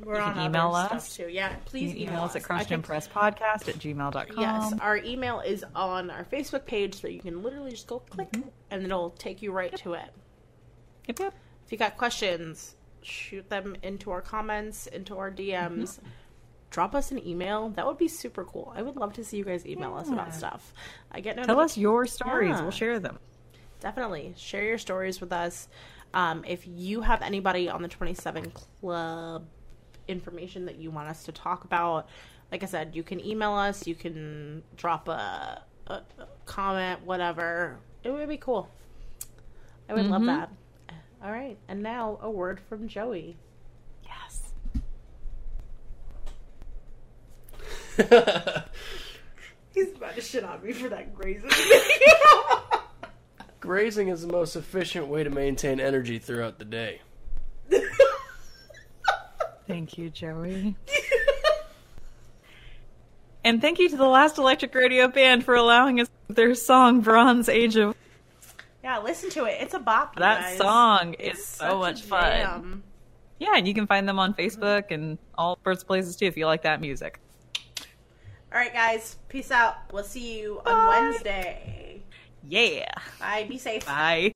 we're 0.03 0.15
You 0.17 0.21
on 0.21 0.33
can 0.33 0.45
email 0.47 0.75
us. 0.75 1.15
too. 1.15 1.27
Yeah, 1.29 1.55
please 1.65 1.93
you 1.93 2.01
email, 2.03 2.13
email 2.15 2.23
us 2.25 2.35
at 2.35 2.41
I 2.43 2.45
crushed 2.45 2.67
can- 2.67 2.81
at 3.69 3.75
gmail.com 3.79 4.35
Yes, 4.37 4.73
our 4.81 4.97
email 4.97 5.39
is 5.39 5.63
on 5.75 6.09
our 6.11 6.25
Facebook 6.25 6.65
page, 6.65 6.99
so 7.01 7.07
you 7.07 7.19
can 7.21 7.41
literally 7.41 7.71
just 7.71 7.87
go 7.87 7.99
click, 7.99 8.29
Mm-hmm. 8.31 8.49
and 8.71 8.83
it'll 8.83 9.09
take 9.11 9.41
you 9.41 9.51
right 9.51 9.75
to 9.77 9.93
it. 9.93 10.09
yep, 11.07 11.19
yep. 11.19 11.33
If 11.65 11.71
you 11.71 11.77
got 11.79 11.97
questions, 11.97 12.75
shoot 13.01 13.49
them 13.49 13.75
into 13.83 14.11
our 14.11 14.21
comments, 14.21 14.87
into 14.87 15.17
our 15.17 15.31
DMs. 15.31 15.81
Mm-hmm. 15.99 16.07
Drop 16.69 16.93
us 16.93 17.11
an 17.11 17.25
email. 17.25 17.69
That 17.69 17.85
would 17.87 17.97
be 17.97 18.07
super 18.09 18.43
cool. 18.43 18.73
I 18.75 18.81
would 18.81 18.97
love 18.97 19.13
to 19.13 19.23
see 19.23 19.37
you 19.37 19.45
guys 19.45 19.65
email 19.65 19.93
us 19.95 20.09
about 20.09 20.33
stuff. 20.35 20.73
I 21.11 21.21
get 21.21 21.37
no 21.37 21.43
tell 21.43 21.59
us 21.61 21.77
your 21.77 22.05
stories 22.05 22.49
Yeah. 22.49 22.61
we'll 22.61 22.71
share 22.71 22.99
them 22.99 23.19
definitely 23.79 24.33
share 24.37 24.63
your 24.63 24.77
stories 24.79 25.21
with 25.21 25.31
us. 25.31 25.67
Um, 26.13 26.43
if 26.47 26.65
you 26.67 27.01
have 27.01 27.21
anybody 27.21 27.69
on 27.69 27.81
the 27.83 27.87
27 27.87 28.51
Club 28.81 29.45
information 30.07 30.65
that 30.65 30.77
you 30.77 30.89
want 30.89 31.09
us 31.09 31.23
to 31.25 31.31
talk 31.31 31.63
about, 31.63 32.07
like 32.51 32.63
I 32.63 32.65
said, 32.65 32.95
you 32.95 33.03
can 33.03 33.23
email 33.23 33.53
us, 33.53 33.85
you 33.85 33.93
can 33.93 34.63
drop 34.77 35.07
a, 35.07 35.61
a, 35.87 35.93
a 35.93 36.27
comment, 36.45 37.05
whatever. 37.05 37.77
It 38.03 38.09
would 38.09 38.27
be 38.27 38.37
cool. 38.37 38.67
I 39.89 39.93
would 39.93 40.07
love 40.07 40.21
Mhm. 40.23 40.25
that. 40.27 40.49
All 41.23 41.31
right, 41.31 41.57
and 41.67 41.81
now 41.81 42.19
a 42.21 42.29
word 42.29 42.59
from 42.69 42.87
Joey. 42.87 43.37
yes 44.03 44.43
He's 49.73 49.91
about 49.95 50.13
to 50.15 50.21
shit 50.21 50.43
on 50.43 50.63
me 50.63 50.73
for 50.73 50.89
that 50.89 51.15
grazing. 51.15 51.49
Grazing 53.59 54.09
is 54.09 54.21
the 54.21 54.31
most 54.31 54.55
efficient 54.55 55.07
way 55.07 55.23
to 55.23 55.29
maintain 55.31 55.79
energy 55.79 56.19
throughout 56.19 56.59
the 56.59 56.65
day. 56.65 57.01
thank 59.67 59.97
you 59.97 60.09
joey 60.09 60.73
and 63.43 63.59
thank 63.59 63.79
you 63.79 63.89
to 63.89 63.97
the 63.97 64.07
last 64.07 64.37
electric 64.37 64.73
radio 64.73 65.09
band 65.09 65.43
for 65.43 65.55
allowing 65.55 65.99
us 65.99 66.07
their 66.29 66.55
song 66.55 67.01
bronze 67.01 67.49
age 67.49 67.75
of 67.75 67.93
yeah, 68.87 68.99
listen 68.99 69.29
to 69.31 69.43
it. 69.43 69.57
It's 69.59 69.73
a 69.73 69.79
bop. 69.79 70.15
that 70.15 70.41
guys. 70.41 70.57
song 70.57 71.13
is 71.15 71.45
such 71.45 71.69
so 71.69 71.79
much 71.79 72.03
fun. 72.03 72.83
Yeah, 73.37 73.57
and 73.57 73.67
you 73.67 73.73
can 73.73 73.85
find 73.85 74.07
them 74.07 74.17
on 74.17 74.33
Facebook 74.33 74.91
and 74.91 75.17
all 75.37 75.59
sorts 75.61 75.81
of 75.81 75.87
places 75.87 76.15
too 76.15 76.25
if 76.25 76.37
you 76.37 76.45
like 76.45 76.63
that 76.63 76.79
music. 76.79 77.19
All 77.77 78.57
right, 78.57 78.73
guys. 78.73 79.17
Peace 79.27 79.51
out. 79.51 79.75
We'll 79.91 80.05
see 80.05 80.39
you 80.39 80.61
on 80.65 80.87
Wednesday. 80.87 82.01
Yeah. 82.47 82.89
Bye. 83.19 83.45
Be 83.49 83.57
safe. 83.57 83.85
Bye. 83.85 84.33